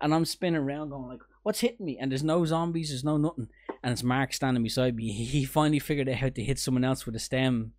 And 0.00 0.14
I'm 0.14 0.24
spinning 0.24 0.62
around, 0.62 0.90
going 0.90 1.08
like, 1.08 1.22
"What's 1.42 1.60
hitting 1.60 1.84
me?" 1.84 1.98
And 1.98 2.12
there's 2.12 2.22
no 2.24 2.44
zombies, 2.44 2.90
there's 2.90 3.04
no 3.04 3.16
nothing 3.16 3.48
and 3.86 3.92
it's 3.92 4.02
Mark 4.02 4.32
standing 4.32 4.64
beside 4.64 4.96
me. 4.96 5.12
He 5.12 5.44
finally 5.44 5.78
figured 5.78 6.08
out 6.08 6.16
how 6.16 6.28
to 6.28 6.42
hit 6.42 6.58
someone 6.58 6.84
else 6.84 7.06
with 7.06 7.14
a 7.14 7.20
stim, 7.20 7.72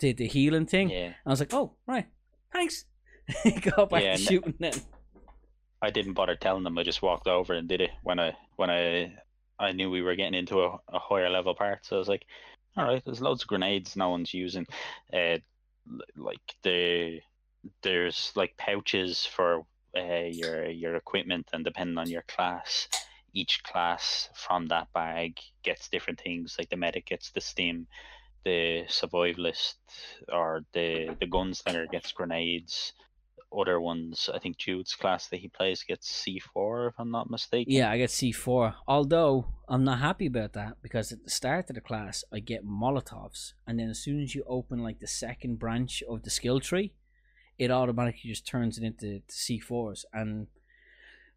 to 0.00 0.14
the 0.14 0.26
healing 0.28 0.66
thing. 0.66 0.88
Yeah, 0.88 1.14
And 1.24 1.26
I 1.26 1.30
was 1.30 1.40
like, 1.40 1.54
"Oh, 1.54 1.74
right, 1.86 2.06
thanks." 2.52 2.84
Got 3.62 3.90
back 3.90 4.02
Yeah, 4.02 4.12
to 4.12 4.18
shooting 4.18 4.54
then. 4.58 4.82
I 5.82 5.90
didn't 5.90 6.14
bother 6.14 6.36
telling 6.36 6.62
them. 6.64 6.78
I 6.78 6.82
just 6.82 7.02
walked 7.02 7.26
over 7.26 7.54
and 7.54 7.68
did 7.68 7.80
it 7.80 7.90
when 8.02 8.18
I 8.20 8.36
when 8.56 8.70
I 8.70 9.14
I 9.58 9.72
knew 9.72 9.90
we 9.90 10.02
were 10.02 10.16
getting 10.16 10.34
into 10.38 10.60
a, 10.62 10.78
a 10.88 10.98
higher 10.98 11.30
level 11.30 11.54
part. 11.54 11.84
So 11.86 11.96
I 11.96 11.98
was 11.98 12.08
like, 12.08 12.24
all 12.76 12.84
right, 12.84 13.02
there's 13.04 13.20
loads 13.20 13.42
of 13.42 13.48
grenades 13.48 13.96
no 13.96 14.10
one's 14.10 14.32
using. 14.34 14.66
Uh, 15.12 15.38
like 16.16 16.40
the 16.62 17.20
there's 17.82 18.32
like 18.36 18.56
pouches 18.56 19.26
for 19.26 19.64
uh, 19.96 20.26
your 20.30 20.68
your 20.68 20.96
equipment, 20.96 21.48
and 21.52 21.64
depending 21.64 21.98
on 21.98 22.08
your 22.10 22.22
class, 22.28 22.88
each 23.32 23.62
class 23.64 24.28
from 24.34 24.66
that 24.68 24.92
bag 24.92 25.38
gets 25.62 25.88
different 25.88 26.20
things. 26.20 26.56
Like 26.58 26.68
the 26.70 26.76
medic 26.76 27.06
gets 27.06 27.30
the 27.30 27.40
stim, 27.40 27.86
the 28.44 28.84
survivalist 28.88 29.74
or 30.32 30.64
the 30.72 31.16
the 31.20 31.26
gunslinger 31.26 31.90
gets 31.90 32.12
grenades. 32.12 32.92
Other 33.52 33.80
ones, 33.80 34.30
I 34.32 34.38
think 34.38 34.58
Jude's 34.58 34.94
class 34.94 35.26
that 35.26 35.40
he 35.40 35.48
plays 35.48 35.82
gets 35.82 36.08
C 36.08 36.38
four, 36.38 36.86
if 36.86 36.94
I'm 36.98 37.10
not 37.10 37.30
mistaken. 37.30 37.72
Yeah, 37.72 37.90
I 37.90 37.98
get 37.98 38.12
C 38.12 38.30
four. 38.30 38.76
Although 38.86 39.46
I'm 39.68 39.82
not 39.82 39.98
happy 39.98 40.26
about 40.26 40.52
that 40.52 40.76
because 40.82 41.10
at 41.10 41.24
the 41.24 41.30
start 41.30 41.68
of 41.68 41.74
the 41.74 41.80
class 41.80 42.22
I 42.32 42.38
get 42.38 42.64
Molotovs, 42.64 43.54
and 43.66 43.80
then 43.80 43.90
as 43.90 43.98
soon 43.98 44.22
as 44.22 44.36
you 44.36 44.44
open 44.46 44.84
like 44.84 45.00
the 45.00 45.08
second 45.08 45.58
branch 45.58 46.00
of 46.08 46.22
the 46.22 46.30
skill 46.30 46.60
tree, 46.60 46.92
it 47.58 47.72
automatically 47.72 48.30
just 48.30 48.46
turns 48.46 48.78
it 48.78 48.84
into 48.84 49.22
C 49.26 49.58
fours. 49.58 50.06
And 50.12 50.46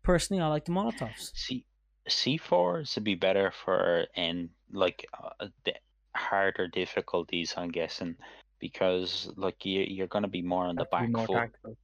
personally, 0.04 0.43
I 0.43 0.47
like 0.49 0.66
the 0.66 0.72
Molotovs. 0.72 1.32
C 1.34 1.66
C 2.08 2.38
fours 2.38 2.93
would 2.93 3.06
be 3.06 3.16
better 3.16 3.51
for 3.66 4.06
in 4.16 4.51
like 4.72 5.08
uh, 5.20 5.47
the 5.66 5.74
harder 6.16 6.68
difficulties. 6.68 7.53
I'm 7.57 7.70
guessing 7.70 8.16
because 8.59 9.32
like 9.36 9.66
you 9.66 9.82
you're 9.82 10.07
gonna 10.07 10.28
be 10.28 10.41
more 10.41 10.66
on 10.66 10.76
the 10.76 10.86
to 10.86 10.89
back 10.89 11.09
foot. 11.26 11.36
tactical. 11.36 11.78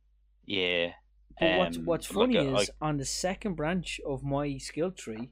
Yeah. 0.45 0.91
But 1.39 1.57
what's 1.57 1.77
um, 1.77 1.85
what's 1.85 2.13
like, 2.13 2.27
funny 2.27 2.37
uh, 2.37 2.59
is 2.59 2.69
I- 2.81 2.87
on 2.87 2.97
the 2.97 3.05
second 3.05 3.55
branch 3.55 3.99
of 4.05 4.23
my 4.23 4.57
skill 4.57 4.91
tree, 4.91 5.29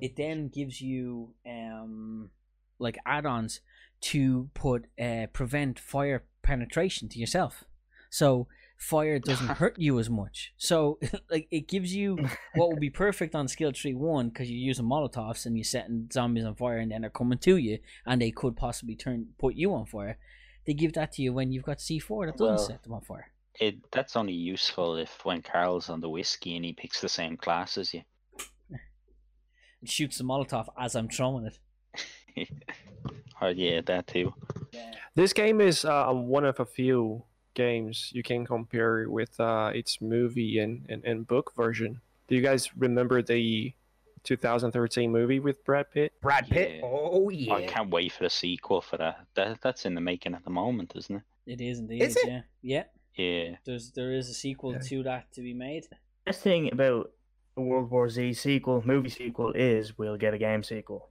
it 0.00 0.16
then 0.16 0.48
gives 0.48 0.80
you 0.80 1.34
um 1.46 2.30
like 2.78 2.98
add-ons 3.04 3.60
to 4.00 4.50
put 4.54 4.86
uh 5.00 5.26
prevent 5.32 5.78
fire 5.78 6.24
penetration 6.42 7.08
to 7.10 7.18
yourself. 7.18 7.64
So 8.10 8.48
fire 8.80 9.18
doesn't 9.18 9.46
hurt 9.60 9.78
you 9.78 9.98
as 10.00 10.08
much. 10.10 10.52
So 10.56 10.98
like 11.30 11.46
it 11.50 11.68
gives 11.68 11.94
you 11.94 12.18
what 12.54 12.70
would 12.70 12.80
be 12.80 12.90
perfect 13.04 13.34
on 13.34 13.46
skill 13.46 13.72
tree 13.72 13.94
one 13.94 14.28
because 14.30 14.50
you're 14.50 14.58
using 14.58 14.86
molotovs 14.86 15.46
and 15.46 15.56
you're 15.56 15.64
setting 15.64 16.08
zombies 16.12 16.44
on 16.44 16.54
fire 16.56 16.78
and 16.78 16.90
then 16.90 17.02
they're 17.02 17.10
coming 17.10 17.38
to 17.38 17.56
you 17.56 17.78
and 18.06 18.20
they 18.20 18.30
could 18.30 18.56
possibly 18.56 18.96
turn 18.96 19.26
put 19.38 19.54
you 19.54 19.72
on 19.74 19.86
fire. 19.86 20.18
They 20.66 20.74
give 20.74 20.94
that 20.94 21.12
to 21.12 21.22
you 21.22 21.32
when 21.32 21.52
you've 21.52 21.64
got 21.64 21.78
C4 21.78 22.26
that 22.26 22.36
doesn't 22.38 22.46
Well, 22.56 22.58
set 22.58 22.82
them 22.82 22.92
on 22.94 23.02
fire. 23.02 23.30
it 23.58 23.76
that's 23.92 24.16
only 24.16 24.32
useful 24.32 24.96
if 24.96 25.24
when 25.24 25.42
Carl's 25.42 25.88
on 25.90 26.00
the 26.00 26.08
whiskey 26.08 26.56
and 26.56 26.64
he 26.64 26.72
picks 26.72 27.00
the 27.00 27.08
same 27.08 27.36
class 27.36 27.76
as 27.78 27.92
you. 27.94 28.02
It 29.82 29.88
shoots 29.88 30.18
the 30.18 30.24
molotov 30.24 30.68
as 30.78 30.94
I'm 30.94 31.08
throwing 31.08 31.46
it. 31.46 32.48
oh 33.40 33.48
yeah, 33.48 33.80
that 33.86 34.06
too. 34.06 34.34
This 35.14 35.32
game 35.32 35.60
is 35.60 35.84
uh, 35.84 36.12
one 36.12 36.44
of 36.44 36.60
a 36.60 36.66
few 36.66 37.24
games 37.54 38.10
you 38.12 38.22
can 38.22 38.46
compare 38.46 39.08
with 39.08 39.38
uh, 39.40 39.70
its 39.74 40.00
movie 40.00 40.58
and, 40.58 40.86
and, 40.88 41.04
and 41.04 41.26
book 41.26 41.52
version. 41.56 42.00
Do 42.28 42.36
you 42.36 42.42
guys 42.42 42.70
remember 42.76 43.22
the 43.22 43.72
2013 44.24 45.10
movie 45.10 45.40
with 45.40 45.64
Brad 45.64 45.90
Pitt? 45.90 46.12
Brad 46.20 46.48
Pitt. 46.48 46.76
Yeah. 46.76 46.80
Oh 46.84 47.28
yeah. 47.30 47.54
I 47.54 47.66
can't 47.66 47.90
wait 47.90 48.12
for 48.12 48.24
the 48.24 48.30
sequel 48.30 48.80
for 48.80 48.96
that. 48.98 49.26
That 49.34 49.60
that's 49.62 49.86
in 49.86 49.94
the 49.94 50.00
making 50.00 50.34
at 50.34 50.44
the 50.44 50.50
moment, 50.50 50.92
isn't 50.94 51.16
it? 51.16 51.22
It 51.46 51.60
is 51.60 51.78
indeed. 51.80 52.02
Is 52.02 52.16
it? 52.16 52.28
Yeah, 52.28 52.42
yeah. 52.62 52.84
Yeah. 53.16 53.56
There's 53.64 53.90
there 53.92 54.12
is 54.12 54.28
a 54.28 54.34
sequel 54.34 54.72
Yeah. 54.72 54.78
to 54.78 55.02
that 55.04 55.32
to 55.32 55.40
be 55.40 55.54
made. 55.54 55.86
Best 56.26 56.42
thing 56.42 56.70
about 56.72 57.10
a 57.56 57.60
World 57.62 57.90
War 57.90 58.08
Z 58.08 58.34
sequel, 58.34 58.82
movie 58.86 59.08
sequel, 59.10 59.52
is 59.52 59.98
we'll 59.98 60.16
get 60.16 60.34
a 60.34 60.38
game 60.38 60.62
sequel. 60.62 61.08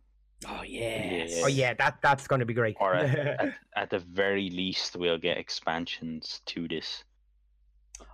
Oh 0.47 0.61
yes. 0.63 1.31
Yeah. 1.35 1.43
Oh 1.43 1.47
yeah, 1.47 1.73
that 1.75 1.97
that's 2.01 2.27
going 2.27 2.39
to 2.39 2.45
be 2.45 2.53
great. 2.53 2.77
Or 2.79 2.93
at, 2.93 3.17
at, 3.41 3.53
at 3.75 3.89
the 3.89 3.99
very 3.99 4.49
least, 4.49 4.95
we'll 4.95 5.17
get 5.17 5.37
expansions 5.37 6.41
to 6.47 6.67
this. 6.67 7.03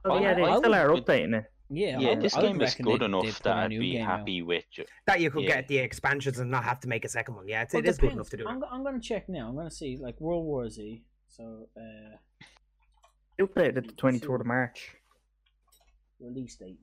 Oh, 0.03 0.13
I- 0.13 0.21
yeah, 0.21 0.33
they 0.33 0.41
I 0.43 0.57
still 0.57 0.71
would- 0.71 0.77
are 0.79 0.89
updating 0.89 1.37
it. 1.39 1.45
Yeah, 1.69 1.97
yeah, 1.99 2.09
I 2.11 2.15
this 2.15 2.35
I 2.35 2.41
game 2.41 2.61
is 2.61 2.75
good 2.75 3.01
they- 3.01 3.05
enough 3.05 3.41
that 3.41 3.57
I'd 3.57 3.69
be 3.71 3.93
game 3.93 4.05
out. 4.05 4.19
happy 4.19 4.41
with. 4.43 4.65
Ju- 4.71 4.85
that 5.07 5.19
you 5.19 5.31
could 5.31 5.43
Yeah. 5.43 5.55
get 5.55 5.67
the 5.67 5.79
expansions 5.79 6.37
and 6.39 6.51
not 6.51 6.63
have 6.63 6.79
to 6.81 6.87
make 6.87 7.05
a 7.05 7.09
second 7.09 7.35
one. 7.35 7.47
Yeah, 7.47 7.63
it's, 7.63 7.73
Well, 7.73 7.83
it 7.83 7.89
is 7.89 7.97
good 7.97 8.11
enough 8.13 8.29
to 8.29 8.37
do. 8.37 8.47
I'm, 8.47 8.61
it. 8.61 8.69
I'm 8.71 8.83
gonna 8.83 8.99
check 8.99 9.27
now. 9.29 9.49
I'm 9.49 9.55
gonna 9.55 9.71
see 9.71 9.97
like 9.97 10.19
World 10.21 10.45
War 10.45 10.69
Z. 10.69 11.03
So 11.27 11.67
uh, 11.75 12.17
You 13.39 13.47
played 13.47 13.77
it 13.77 13.87
the 13.87 13.93
23rd 13.93 14.41
of 14.41 14.45
March. 14.45 14.95
release 16.19 16.55
date. 16.55 16.79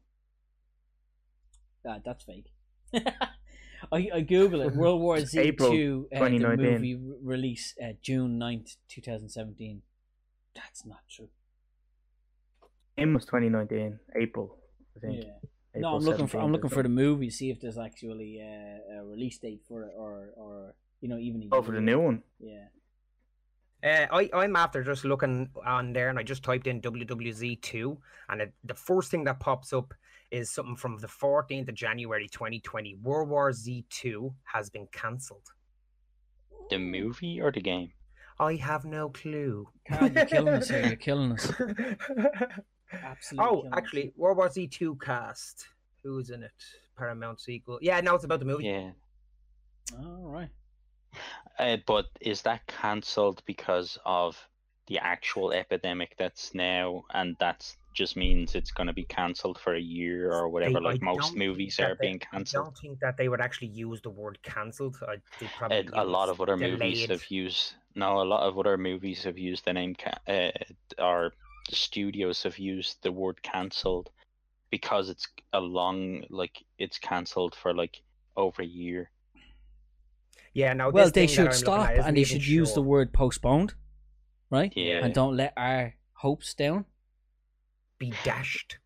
Ah, 1.86 1.98
that's 2.04 2.24
fake. 2.24 2.52
I, 3.90 4.08
I 4.14 4.20
Google 4.20 4.60
it. 4.62 4.74
World 4.74 5.00
War 5.00 5.18
Z 5.24 5.38
April 5.38 5.70
two 5.70 6.08
uh, 6.14 6.24
the 6.28 6.38
movie 6.56 6.94
re- 6.94 7.16
release 7.22 7.74
uh, 7.82 7.92
June 8.02 8.38
9th, 8.38 8.76
2017. 8.88 9.82
That's 10.54 10.84
not 10.86 11.00
true. 11.10 11.28
Game 12.96 13.14
was 13.14 13.24
2019, 13.24 13.98
April, 14.16 14.58
I 14.96 15.00
think. 15.00 15.24
Yeah. 15.24 15.30
April 15.74 15.90
no, 15.90 15.96
I'm 15.96 16.02
looking 16.02 16.26
for 16.26 16.38
I'm 16.38 16.52
looking 16.52 16.68
for 16.68 16.82
the 16.82 16.88
something. 16.88 16.94
movie. 16.94 17.30
See 17.30 17.50
if 17.50 17.60
there's 17.60 17.78
actually 17.78 18.40
uh, 18.42 18.98
a 19.00 19.04
release 19.04 19.38
date 19.38 19.62
for 19.66 19.84
it, 19.84 19.94
or 19.96 20.30
or 20.36 20.74
you 21.00 21.08
know 21.08 21.16
even 21.18 21.42
a 21.42 21.56
Oh, 21.56 21.62
for 21.62 21.72
the 21.72 21.80
new 21.80 21.98
one. 21.98 22.22
Yeah. 22.38 22.66
Uh, 23.84 24.06
I, 24.12 24.30
I'm 24.32 24.54
after 24.54 24.84
just 24.84 25.04
looking 25.04 25.50
on 25.66 25.92
there 25.92 26.08
and 26.08 26.16
I 26.16 26.22
just 26.22 26.44
typed 26.44 26.68
in 26.68 26.80
WWZ2 26.80 27.96
and 28.28 28.40
it, 28.42 28.52
the 28.62 28.74
first 28.74 29.10
thing 29.10 29.24
that 29.24 29.40
pops 29.40 29.72
up 29.72 29.92
is 30.32 30.50
something 30.50 30.76
from 30.76 30.96
the 30.96 31.06
14th 31.06 31.68
of 31.68 31.74
January 31.74 32.26
2020. 32.26 32.96
World 33.02 33.28
War 33.28 33.50
Z2 33.50 34.34
has 34.44 34.70
been 34.70 34.88
cancelled. 34.90 35.52
the 36.70 36.78
movie 36.78 37.40
or 37.40 37.52
the 37.52 37.60
game? 37.60 37.92
I 38.40 38.54
have 38.54 38.84
no 38.86 39.10
clue. 39.10 39.68
God, 39.88 40.14
you're 40.14 40.24
killing 40.24 40.54
us 40.54 40.68
here. 40.70 40.86
You're 40.86 40.96
killing 40.96 41.32
us. 41.32 41.52
Absolutely. 42.92 43.46
oh, 43.46 43.56
killing 43.56 43.72
us. 43.72 43.78
actually, 43.78 44.12
World 44.16 44.38
War 44.38 44.48
Z2 44.48 45.00
cast. 45.00 45.66
Who's 46.02 46.30
in 46.30 46.42
it? 46.42 46.50
Paramount 46.96 47.40
sequel. 47.40 47.78
Yeah, 47.82 48.00
now 48.00 48.14
it's 48.14 48.24
about 48.24 48.40
the 48.40 48.46
movie. 48.46 48.64
Yeah. 48.64 48.90
All 49.98 50.28
right. 50.28 50.48
Uh, 51.58 51.76
but 51.86 52.06
is 52.20 52.42
that 52.42 52.66
cancelled 52.66 53.42
because 53.46 53.98
of 54.06 54.48
the 54.86 54.98
actual 54.98 55.52
epidemic 55.52 56.14
that's 56.18 56.54
now, 56.54 57.04
and 57.12 57.36
that's 57.38 57.76
just 57.92 58.16
means 58.16 58.54
it's 58.54 58.70
going 58.70 58.86
to 58.86 58.92
be 58.92 59.04
cancelled 59.04 59.58
for 59.58 59.74
a 59.74 59.80
year 59.80 60.32
or 60.32 60.48
whatever, 60.48 60.78
I 60.78 60.80
like 60.80 61.02
most 61.02 61.36
movies 61.36 61.78
are 61.80 61.96
they- 62.00 62.06
being 62.06 62.18
cancelled. 62.18 62.62
I 62.62 62.64
don't 62.66 62.78
think 62.78 63.00
that 63.00 63.16
they 63.16 63.28
would 63.28 63.40
actually 63.40 63.68
use 63.68 64.00
the 64.00 64.10
word 64.10 64.38
cancelled. 64.42 64.96
I, 65.06 65.16
they 65.40 65.48
probably 65.58 65.88
Uh, 65.88 66.02
a 66.02 66.04
lot 66.04 66.28
of 66.28 66.40
other 66.40 66.56
movies 66.56 67.06
have 67.08 67.30
used 67.30 67.74
no, 67.94 68.22
a 68.22 68.24
lot 68.24 68.42
of 68.42 68.58
other 68.58 68.78
movies 68.78 69.24
have 69.24 69.36
used 69.36 69.66
the 69.66 69.72
name 69.74 69.94
ca- 69.94 70.22
uh, 70.26 70.50
or 70.98 71.32
studios 71.70 72.42
have 72.42 72.58
used 72.58 73.02
the 73.02 73.12
word 73.12 73.42
cancelled 73.42 74.10
because 74.70 75.10
it's 75.10 75.28
a 75.52 75.60
long 75.60 76.24
like 76.30 76.64
it's 76.78 76.98
cancelled 76.98 77.54
for 77.54 77.74
like 77.74 78.00
over 78.36 78.62
a 78.62 78.66
year. 78.66 79.10
Yeah, 80.54 80.72
Now, 80.74 80.90
well, 80.90 81.10
they 81.10 81.26
should 81.26 81.54
stop 81.54 81.88
at 81.88 81.98
and 82.06 82.16
they 82.16 82.22
even 82.22 82.40
should 82.40 82.46
use 82.46 82.74
the 82.74 82.82
word 82.82 83.12
postponed, 83.12 83.74
right? 84.50 84.72
Yeah. 84.76 85.04
And 85.04 85.14
don't 85.14 85.36
let 85.36 85.54
our 85.56 85.94
hopes 86.14 86.54
down. 86.54 86.84
Be 88.06 88.12
dashed. 88.24 88.78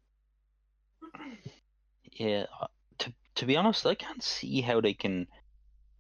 Yeah, 2.13 2.45
uh, 2.61 2.67
to 2.99 3.13
to 3.37 3.47
be 3.47 3.57
honest, 3.57 3.87
I 3.87 3.95
can't 3.95 4.23
see 4.23 4.61
how 4.61 4.81
they 4.81 4.95
can 4.95 5.27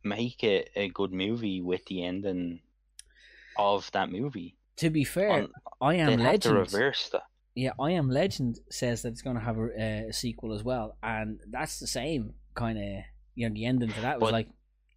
make 0.02 0.42
a, 0.44 0.64
a 0.78 0.88
good 0.90 1.12
movie 1.12 1.60
with 1.60 1.84
the 1.86 2.04
ending 2.04 2.60
of 3.58 3.90
that 3.92 4.10
movie. 4.10 4.56
To 4.76 4.90
be 4.90 5.04
fair, 5.04 5.30
On- 5.30 5.52
I 5.80 5.94
am 5.96 6.06
They'd 6.08 6.20
have 6.20 6.40
to 6.40 6.48
Legend. 6.52 6.72
reverse 6.72 7.08
that. 7.10 7.22
Yeah, 7.54 7.72
I 7.80 7.92
am 7.92 8.10
Legend 8.10 8.58
says 8.70 9.02
that 9.02 9.08
it's 9.12 9.22
going 9.22 9.36
to 9.36 9.42
have 9.42 9.56
a, 9.58 10.08
a 10.08 10.12
sequel 10.12 10.52
as 10.52 10.62
well, 10.62 10.96
and 11.02 11.40
that's 11.50 11.80
the 11.80 11.86
same 11.86 12.34
kind 12.54 12.78
of 12.78 13.04
you 13.34 13.48
know 13.48 13.54
the 13.54 13.64
ending 13.66 13.90
to 13.92 14.00
that 14.02 14.20
was 14.20 14.28
But- 14.28 14.32
like 14.32 14.48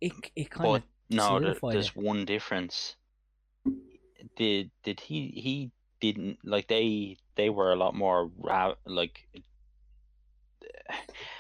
it 0.02 0.14
it 0.36 0.50
kind 0.50 0.76
of 0.78 0.84
no, 1.10 1.40
there, 1.40 1.56
there's 1.72 1.88
it. 1.90 1.96
one 1.96 2.26
difference. 2.26 2.96
Did 4.38 4.72
did 4.84 5.00
he 5.00 5.20
he 5.46 5.72
didn't 6.00 6.38
like 6.44 6.68
they 6.68 7.18
they 7.40 7.50
were 7.50 7.72
a 7.72 7.78
lot 7.78 7.96
more 7.96 8.30
ra- 8.38 8.76
like 8.86 9.26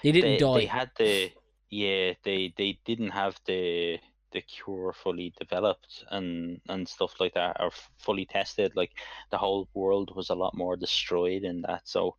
they 0.04 0.14
didn't 0.14 0.32
they, 0.32 0.38
die. 0.38 0.60
they 0.60 0.66
had 0.66 0.92
the 0.98 1.32
yeah 1.70 2.14
they 2.24 2.54
they 2.58 2.80
didn't 2.86 3.10
have 3.10 3.36
the 3.46 4.00
the 4.32 4.42
cure 4.42 4.94
fully 4.94 5.34
developed 5.38 6.06
and 6.12 6.62
and 6.70 6.88
stuff 6.88 7.20
like 7.20 7.34
that 7.34 7.58
or 7.60 7.72
fully 7.98 8.26
tested 8.26 8.72
like 8.76 8.92
the 9.32 9.38
whole 9.38 9.68
world 9.74 10.16
was 10.16 10.30
a 10.30 10.36
lot 10.36 10.56
more 10.56 10.78
destroyed 10.78 11.44
in 11.44 11.62
that 11.64 11.82
so 11.84 12.16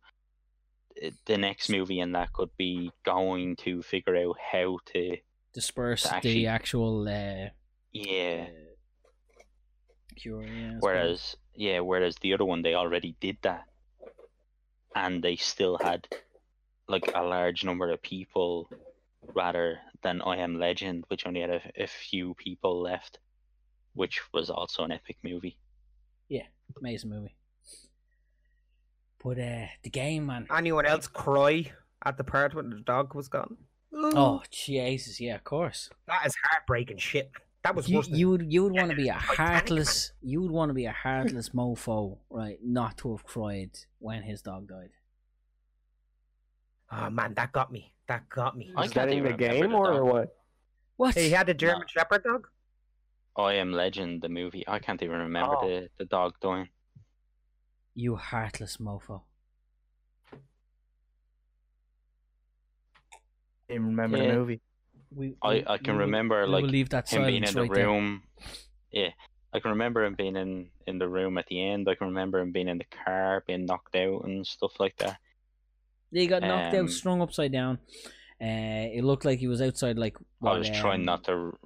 the 1.25 1.37
next 1.37 1.69
movie 1.69 2.01
in 2.01 2.11
that 2.11 2.31
could 2.33 2.51
be 2.57 2.91
going 3.03 3.55
to 3.55 3.81
figure 3.81 4.17
out 4.17 4.35
how 4.51 4.77
to 4.85 5.17
disperse 5.53 6.05
actually- 6.05 6.33
the 6.33 6.47
actual 6.47 7.07
uh, 7.07 7.49
yeah 7.93 8.45
uh, 8.45 9.41
cure. 10.15 10.43
Yeah, 10.43 10.77
whereas 10.79 11.35
yeah 11.55 11.79
whereas 11.79 12.15
the 12.21 12.33
other 12.33 12.45
one 12.45 12.61
they 12.61 12.75
already 12.75 13.15
did 13.19 13.37
that 13.41 13.70
and 14.95 15.23
they 15.23 15.35
still 15.35 15.77
had 15.81 16.07
like 16.87 17.11
a 17.15 17.23
large 17.23 17.63
number 17.63 17.89
of 17.91 18.01
people 18.01 18.69
rather 19.33 19.79
than 20.03 20.21
I 20.21 20.37
Am 20.37 20.59
Legend, 20.59 21.05
which 21.07 21.25
only 21.25 21.41
had 21.41 21.49
a, 21.49 21.61
a 21.77 21.87
few 21.87 22.33
people 22.33 22.81
left, 22.81 23.19
which 23.93 24.21
was 24.33 24.49
also 24.49 24.83
an 24.83 24.91
epic 24.91 25.17
movie. 25.23 25.57
Yeah, 26.27 26.45
amazing 26.79 27.09
movie. 27.09 27.35
But 29.23 29.37
uh, 29.37 29.67
the 29.83 29.89
game, 29.89 30.25
man. 30.25 30.47
Anyone 30.55 30.85
else 30.85 31.07
cry 31.07 31.71
at 32.03 32.17
the 32.17 32.23
part 32.23 32.55
when 32.55 32.69
the 32.71 32.79
dog 32.79 33.13
was 33.13 33.27
gone? 33.27 33.57
Oh 33.93 34.41
Jesus, 34.49 35.19
yeah, 35.19 35.35
of 35.35 35.43
course. 35.43 35.89
that 36.07 36.25
is 36.25 36.33
heartbreaking 36.43 36.97
shit. 36.97 37.31
That 37.63 37.75
was 37.75 37.87
You, 37.87 37.97
worse 37.97 38.07
than 38.07 38.17
you 38.17 38.29
would 38.29 38.51
you 38.53 38.63
would 38.63 38.73
want 38.73 38.89
to 38.89 38.95
be 38.95 39.07
a 39.09 39.13
heartless 39.13 40.13
you 40.21 40.41
would 40.41 40.51
want 40.51 40.69
to 40.69 40.73
be 40.73 40.85
a 40.85 40.91
heartless 41.03 41.49
mofo, 41.49 42.17
right? 42.29 42.57
Not 42.63 42.97
to 42.99 43.11
have 43.11 43.23
cried 43.23 43.71
when 43.99 44.23
his 44.23 44.41
dog 44.41 44.67
died. 44.67 44.89
Oh 46.91 47.09
man, 47.09 47.33
that 47.35 47.51
got 47.51 47.71
me. 47.71 47.93
That 48.07 48.27
got 48.29 48.57
me. 48.57 48.73
I 48.75 48.85
Is 48.85 48.91
that 48.91 49.09
in 49.09 49.23
the 49.23 49.31
remember 49.31 49.37
game 49.47 49.69
the 49.71 49.77
or 49.77 50.03
what? 50.03 50.35
What? 50.97 51.15
He 51.15 51.29
had 51.29 51.47
a 51.49 51.53
German 51.53 51.87
Shepherd 51.87 52.23
dog. 52.23 52.47
I 53.37 53.53
Am 53.53 53.71
Legend, 53.71 54.21
the 54.21 54.27
movie. 54.29 54.63
I 54.67 54.79
can't 54.79 55.01
even 55.01 55.19
remember 55.19 55.55
Oh. 55.57 55.67
the, 55.67 55.89
the 55.97 56.05
dog 56.05 56.35
dying. 56.41 56.67
You 57.95 58.15
heartless 58.17 58.77
mofo. 58.77 59.21
Didn't 63.69 63.85
remember 63.85 64.17
Yeah. 64.17 64.27
the 64.27 64.33
movie. 64.33 64.61
We, 65.13 65.35
I, 65.43 65.63
I 65.67 65.77
can 65.77 65.95
we 65.97 66.03
remember 66.03 66.45
we 66.45 66.51
like 66.51 66.63
leave 66.65 66.89
that 66.89 67.09
him 67.09 67.25
being 67.25 67.43
in 67.43 67.53
the 67.53 67.61
right 67.61 67.73
there. 67.73 67.87
room. 67.87 68.23
Yeah, 68.91 69.09
I 69.53 69.59
can 69.59 69.71
remember 69.71 70.03
him 70.05 70.15
being 70.15 70.35
in 70.37 70.69
in 70.87 70.99
the 70.99 71.07
room 71.09 71.37
at 71.37 71.47
the 71.47 71.61
end. 71.61 71.87
I 71.89 71.95
can 71.95 72.07
remember 72.07 72.39
him 72.39 72.51
being 72.51 72.69
in 72.69 72.77
the 72.77 72.85
car, 73.05 73.43
being 73.45 73.65
knocked 73.65 73.95
out 73.95 74.23
and 74.23 74.47
stuff 74.47 74.79
like 74.79 74.97
that. 74.97 75.17
He 76.11 76.27
got 76.27 76.41
knocked 76.41 76.75
Um, 76.75 76.85
out, 76.85 76.91
strung 76.91 77.21
upside 77.21 77.51
down. 77.51 77.79
Uh, 78.41 78.87
it 78.97 79.03
looked 79.03 79.23
like 79.25 79.39
he 79.39 79.47
was 79.47 79.61
outside, 79.61 79.97
like. 79.97 80.17
I 80.17 80.21
what, 80.39 80.59
was 80.59 80.69
trying 80.69 81.01
um, 81.01 81.05
not 81.05 81.23
to. 81.25 81.57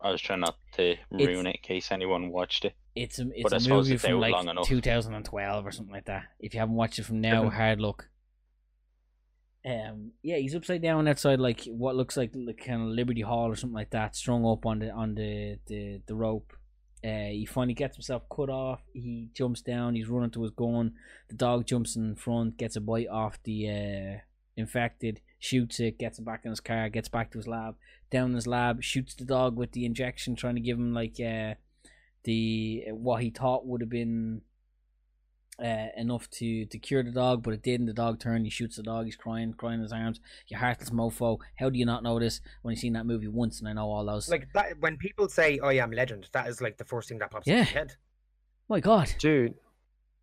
I 0.00 0.10
was 0.10 0.20
trying 0.20 0.40
not 0.40 0.56
to 0.76 0.96
ruin 1.10 1.46
it 1.46 1.56
in 1.56 1.62
case 1.62 1.90
anyone 1.90 2.30
watched 2.30 2.64
it. 2.64 2.74
It's 2.94 3.18
a 3.18 3.28
it's 3.34 3.42
but 3.42 3.54
I 3.54 3.56
a 3.56 3.68
movie 3.68 3.96
from 3.96 4.20
like 4.20 4.34
2012 4.66 5.66
or 5.66 5.72
something 5.72 5.92
like 5.92 6.04
that. 6.06 6.24
If 6.38 6.54
you 6.54 6.60
haven't 6.60 6.76
watched 6.76 6.98
it 6.98 7.04
from 7.04 7.20
now, 7.20 7.48
hard 7.50 7.80
look. 7.80 8.08
Um, 9.66 10.12
yeah, 10.22 10.36
he's 10.36 10.54
upside 10.54 10.82
down 10.82 11.08
outside 11.08 11.40
like 11.40 11.64
what 11.64 11.96
looks 11.96 12.16
like 12.16 12.32
like 12.34 12.62
kind 12.64 12.82
of 12.82 12.88
Liberty 12.88 13.22
Hall 13.22 13.50
or 13.50 13.56
something 13.56 13.74
like 13.74 13.90
that, 13.90 14.14
strung 14.14 14.44
up 14.44 14.66
on 14.66 14.80
the 14.80 14.90
on 14.90 15.14
the 15.14 15.58
the, 15.66 16.02
the 16.06 16.14
rope. 16.14 16.52
Uh, 17.02 17.28
he 17.30 17.46
finally 17.46 17.74
gets 17.74 17.96
himself 17.96 18.22
cut 18.34 18.48
off. 18.48 18.80
He 18.92 19.28
jumps 19.34 19.60
down. 19.60 19.94
He's 19.94 20.08
running 20.08 20.30
to 20.30 20.42
his 20.42 20.52
gun. 20.52 20.94
The 21.28 21.34
dog 21.34 21.66
jumps 21.66 21.96
in 21.96 22.14
front, 22.14 22.56
gets 22.56 22.76
a 22.76 22.80
bite 22.80 23.08
off 23.08 23.38
the 23.42 23.68
uh, 23.68 24.20
infected, 24.56 25.20
shoots 25.38 25.80
it, 25.80 25.98
gets 25.98 26.18
it 26.18 26.24
back 26.24 26.42
in 26.44 26.50
his 26.50 26.60
car, 26.60 26.88
gets 26.88 27.08
back 27.08 27.30
to 27.32 27.38
his 27.38 27.46
lab. 27.46 27.76
Down 28.10 28.30
in 28.30 28.34
his 28.34 28.46
lab, 28.46 28.82
shoots 28.82 29.14
the 29.14 29.24
dog 29.24 29.56
with 29.56 29.72
the 29.72 29.84
injection, 29.84 30.34
trying 30.34 30.54
to 30.54 30.62
give 30.62 30.78
him 30.78 30.94
like 30.94 31.20
uh, 31.20 31.54
the 32.24 32.84
what 32.90 33.22
he 33.22 33.30
thought 33.30 33.66
would 33.66 33.80
have 33.80 33.90
been 33.90 34.42
uh, 35.62 35.86
enough 35.96 36.28
to 36.30 36.66
to 36.66 36.78
cure 36.78 37.02
the 37.02 37.10
dog, 37.10 37.42
but 37.42 37.54
it 37.54 37.62
didn't. 37.62 37.86
The 37.86 37.92
dog 37.92 38.18
turned. 38.20 38.44
He 38.46 38.50
shoots 38.50 38.76
the 38.76 38.82
dog. 38.82 39.04
He's 39.06 39.16
crying, 39.16 39.52
crying 39.54 39.76
in 39.76 39.82
his 39.82 39.92
arms. 39.92 40.20
You 40.48 40.56
heartless 40.56 40.90
mofo. 40.90 41.38
How 41.56 41.70
do 41.70 41.78
you 41.78 41.86
not 41.86 42.02
know 42.02 42.18
this 42.18 42.40
when 42.62 42.72
you've 42.72 42.80
seen 42.80 42.94
that 42.94 43.06
movie 43.06 43.28
once? 43.28 43.60
And 43.60 43.68
I 43.68 43.72
know 43.72 43.90
all 43.90 44.04
those. 44.04 44.28
Like 44.28 44.48
that 44.54 44.78
when 44.80 44.96
people 44.96 45.28
say 45.28 45.58
"Oh, 45.62 45.68
"I 45.68 45.74
am 45.74 45.90
Legend," 45.92 46.28
that 46.32 46.48
is 46.48 46.60
like 46.60 46.76
the 46.78 46.84
first 46.84 47.08
thing 47.08 47.18
that 47.18 47.30
pops 47.30 47.46
in 47.46 47.52
Yeah. 47.54 47.60
my 47.60 47.64
head. 47.66 47.92
my 48.68 48.80
God, 48.80 49.14
Dude, 49.18 49.54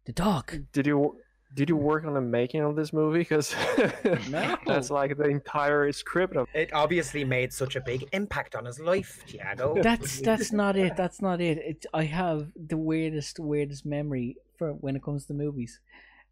the 0.06 0.12
dog. 0.12 0.52
did 0.74 0.88
you 0.88 1.18
did 1.54 1.68
you 1.70 1.76
work 1.76 2.06
on 2.06 2.14
the 2.14 2.22
making 2.22 2.62
of 2.62 2.76
this 2.78 2.94
movie? 2.94 3.20
Because 3.20 3.54
No. 4.30 4.58
that's 4.66 4.90
like 4.90 5.18
the 5.18 5.26
entire 5.26 5.92
script 5.92 6.36
of. 6.38 6.48
It 6.54 6.72
obviously 6.74 7.24
made 7.26 7.52
such 7.52 7.76
a 7.76 7.82
big 7.82 8.08
impact 8.14 8.56
on 8.56 8.64
his 8.66 8.80
life, 8.80 9.24
Tiago. 9.28 9.76
That's 9.82 10.22
that's 10.22 10.52
not 10.54 10.76
it. 10.78 10.96
That's 10.96 11.22
not 11.22 11.42
it. 11.42 11.58
it. 11.58 11.86
I 11.94 12.04
have 12.04 12.52
the 12.56 12.78
weirdest 12.78 13.38
weirdest 13.40 13.86
memory 13.86 14.38
for 14.62 14.74
when 14.74 14.96
it 14.96 15.02
comes 15.02 15.26
to 15.26 15.34
movies. 15.34 15.80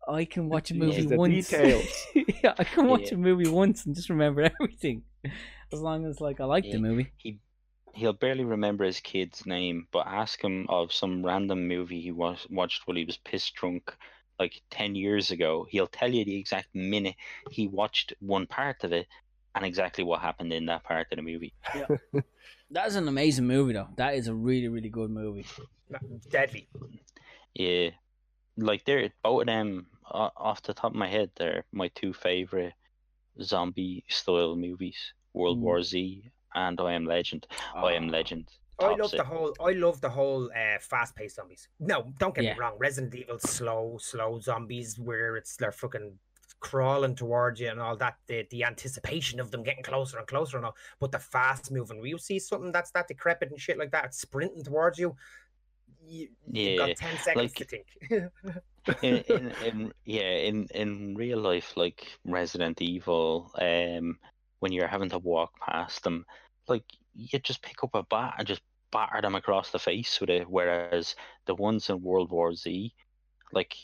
I 0.07 0.25
can 0.25 0.49
watch 0.49 0.69
a 0.69 0.75
Jeez, 0.75 0.79
movie 0.79 1.01
the 1.07 1.17
once. 1.17 1.49
details. 1.49 2.07
yeah, 2.43 2.53
I 2.59 2.63
can 2.63 2.87
watch 2.87 3.07
Yeah. 3.09 3.15
a 3.15 3.17
movie 3.17 3.49
once 3.49 3.85
and 3.85 3.95
just 3.95 4.09
remember 4.09 4.41
everything, 4.61 5.01
as 5.73 5.79
long 5.81 6.05
as 6.05 6.21
like 6.21 6.39
I 6.39 6.45
like 6.45 6.69
the 6.69 6.77
movie. 6.77 7.11
He 7.17 7.39
he'll 7.95 8.13
barely 8.13 8.45
remember 8.45 8.85
his 8.85 8.99
kid's 8.99 9.45
name, 9.47 9.87
but 9.91 10.05
ask 10.05 10.41
him 10.43 10.67
of 10.69 10.93
some 10.93 11.25
random 11.25 11.67
movie 11.67 12.01
he 12.01 12.11
was 12.11 12.45
watched 12.51 12.83
while 12.85 12.97
he 12.97 13.03
was 13.05 13.17
piss 13.17 13.49
drunk 13.49 13.91
like 14.39 14.61
ten 14.69 14.93
years 14.93 15.31
ago. 15.31 15.65
He'll 15.69 15.87
tell 15.87 16.13
you 16.13 16.23
the 16.23 16.37
exact 16.39 16.69
minute 16.75 17.15
he 17.49 17.67
watched 17.67 18.13
one 18.19 18.45
part 18.45 18.83
of 18.83 18.93
it 18.93 19.07
and 19.55 19.65
exactly 19.65 20.03
what 20.03 20.21
happened 20.21 20.53
in 20.53 20.67
that 20.67 20.83
part 20.83 21.07
of 21.11 21.15
the 21.15 21.23
movie. 21.23 21.53
That 22.71 22.85
is 22.87 22.95
an 22.95 23.07
amazing 23.07 23.47
movie, 23.47 23.73
though. 23.73 23.87
That 23.97 24.13
is 24.13 24.27
a 24.27 24.33
really 24.35 24.67
really 24.67 24.89
good 24.89 25.09
movie. 25.09 25.45
deadly. 26.29 26.67
Yeah, 27.55 27.89
like 28.59 28.85
they're 28.85 29.09
both 29.23 29.41
of 29.41 29.47
them 29.47 29.87
o- 30.11 30.31
off 30.37 30.61
the 30.63 30.73
top 30.73 30.91
of 30.91 30.95
my 30.97 31.07
head. 31.07 31.31
They're 31.35 31.65
my 31.71 31.89
two 31.95 32.13
favorite 32.13 32.73
zombie 33.41 34.03
style 34.09 34.55
movies: 34.55 35.13
World 35.33 35.59
Mm. 35.59 35.61
War 35.61 35.83
Z 35.83 36.29
and 36.55 36.79
I 36.81 36.93
Am 36.93 37.05
Legend. 37.05 37.47
I 37.75 37.93
Am 37.93 38.07
Ah. 38.09 38.11
Legend. 38.11 38.49
I 38.81 38.95
love 38.95 39.13
it. 39.13 39.17
the 39.17 39.23
whole. 39.25 39.53
I 39.59 39.71
love 39.73 39.99
the 39.99 40.09
whole 40.09 40.49
uh, 40.55 40.79
fast-paced 40.79 41.35
zombies. 41.35 41.67
No, 41.79 42.13
don't 42.17 42.33
get 42.33 42.45
Yeah. 42.45 42.53
me 42.53 42.59
wrong. 42.59 42.75
Resident 42.77 43.13
Evil 43.13 43.37
slow, 43.39 43.97
slow 43.99 44.39
zombies 44.39 44.97
where 44.97 45.35
it's 45.35 45.57
they're 45.57 45.73
fucking 45.73 46.17
crawling 46.61 47.15
towards 47.15 47.59
you 47.59 47.67
and 47.69 47.79
all 47.81 47.97
that. 47.97 48.15
The 48.27 48.47
the 48.51 48.63
anticipation 48.63 49.39
of 49.41 49.51
them 49.51 49.63
getting 49.63 49.83
closer 49.83 50.17
and 50.17 50.27
closer 50.27 50.55
and 50.57 50.65
all. 50.65 50.77
But 50.99 51.11
the 51.11 51.19
fast 51.19 51.71
moving, 51.71 51.99
when 51.99 52.09
you 52.09 52.17
see 52.17 52.39
something 52.39 52.71
that's 52.71 52.91
that 52.91 53.07
decrepit 53.09 53.51
and 53.51 53.59
shit 53.59 53.77
like 53.77 53.91
that 53.91 54.13
sprinting 54.15 54.63
towards 54.63 54.97
you, 54.97 55.15
you 56.09 56.27
you've 56.51 56.79
Yeah, 56.79 56.87
got 56.87 56.95
ten 56.97 57.17
seconds 57.17 57.35
like- 57.35 57.55
to 57.55 57.65
think. 57.65 57.87
in, 59.03 59.17
in, 59.29 59.51
in 59.65 59.93
yeah 60.05 60.21
in 60.49 60.67
in 60.73 61.13
real 61.15 61.37
life 61.39 61.73
like 61.77 62.07
resident 62.25 62.81
evil 62.81 63.51
um 63.61 64.17
when 64.59 64.71
you're 64.71 64.87
having 64.87 65.09
to 65.09 65.19
walk 65.19 65.51
past 65.59 66.03
them 66.03 66.25
like 66.67 66.83
you 67.13 67.27
just 67.39 67.61
pick 67.61 67.83
up 67.83 67.93
a 67.93 68.03
bat 68.03 68.35
and 68.39 68.47
just 68.47 68.61
batter 68.91 69.21
them 69.21 69.35
across 69.35 69.69
the 69.71 69.77
face 69.79 70.19
with 70.19 70.29
it 70.29 70.49
whereas 70.49 71.15
the 71.45 71.53
ones 71.53 71.89
in 71.89 72.01
world 72.01 72.31
war 72.31 72.55
z 72.55 72.93
like 73.51 73.75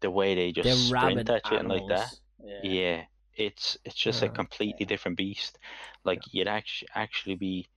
the 0.00 0.10
way 0.10 0.34
they 0.34 0.50
just 0.50 0.66
They're 0.90 0.98
sprint 0.98 1.30
at 1.30 1.48
you 1.50 1.58
and 1.58 1.68
like 1.68 1.86
that 1.88 2.08
animals. 2.40 2.62
yeah 2.64 3.02
it's 3.36 3.76
it's 3.84 3.94
just 3.94 4.22
a 4.22 4.26
Yeah. 4.26 4.32
completely 4.32 4.86
different 4.86 5.16
beast 5.18 5.58
like 6.04 6.20
you'd 6.32 6.48
actually 6.48 6.88
actually 6.94 7.36
be 7.36 7.68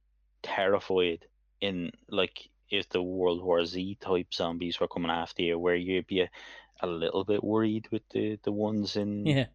terrified 0.42 1.26
in 1.62 1.92
like 2.10 2.50
if 2.74 2.90
the 2.90 3.02
world 3.02 3.42
war 3.44 3.64
z 3.66 3.98
type 4.02 4.34
zombies 4.34 4.80
were 4.80 4.88
coming 4.88 5.12
after 5.12 5.44
you 5.44 5.60
where 5.60 5.76
you'd 5.76 6.08
be 6.08 6.22
a, 6.22 6.30
a 6.82 6.88
little 6.88 7.24
bit 7.24 7.44
worried 7.44 7.88
with 7.92 8.02
the 8.10 8.40
the 8.44 8.52
ones 8.52 8.96
in 8.96 9.26
Yeah. 9.38 9.46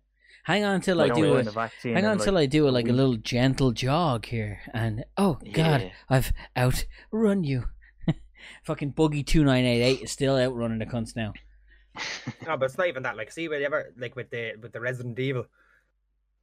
Hang 0.44 0.64
on 0.64 0.80
till 0.80 0.96
Like 0.96 1.12
I 1.12 1.14
do 1.14 1.34
when 1.34 1.48
a, 1.48 1.52
hang 1.52 1.96
and, 1.96 2.06
on 2.06 2.18
till 2.18 2.34
like, 2.34 2.44
I 2.44 2.46
do 2.46 2.66
a, 2.66 2.70
a 2.70 2.78
like 2.78 2.88
a 2.88 2.92
little 2.92 3.16
gentle 3.16 3.72
jog 3.72 4.24
here, 4.24 4.60
and 4.72 5.04
oh 5.18 5.38
god, 5.52 5.82
Yeah. 5.82 5.90
I've 6.08 6.32
outrun 6.56 7.44
you. 7.44 7.64
Fucking 8.62 8.90
buggy 8.92 9.22
two 9.22 9.44
nine 9.44 9.66
eight 9.66 9.82
eight 9.82 10.02
is 10.02 10.10
still 10.10 10.36
outrunning 10.36 10.78
the 10.78 10.86
cunts 10.86 11.14
now. 11.14 11.34
no, 12.46 12.56
but 12.56 12.66
it's 12.66 12.78
not 12.78 12.86
even 12.86 13.02
that. 13.02 13.16
Like, 13.16 13.30
see, 13.30 13.48
whenever 13.48 13.92
like 13.98 14.16
with 14.16 14.30
the 14.30 14.54
with 14.62 14.72
the 14.72 14.80
Resident 14.80 15.18
Evil, 15.18 15.46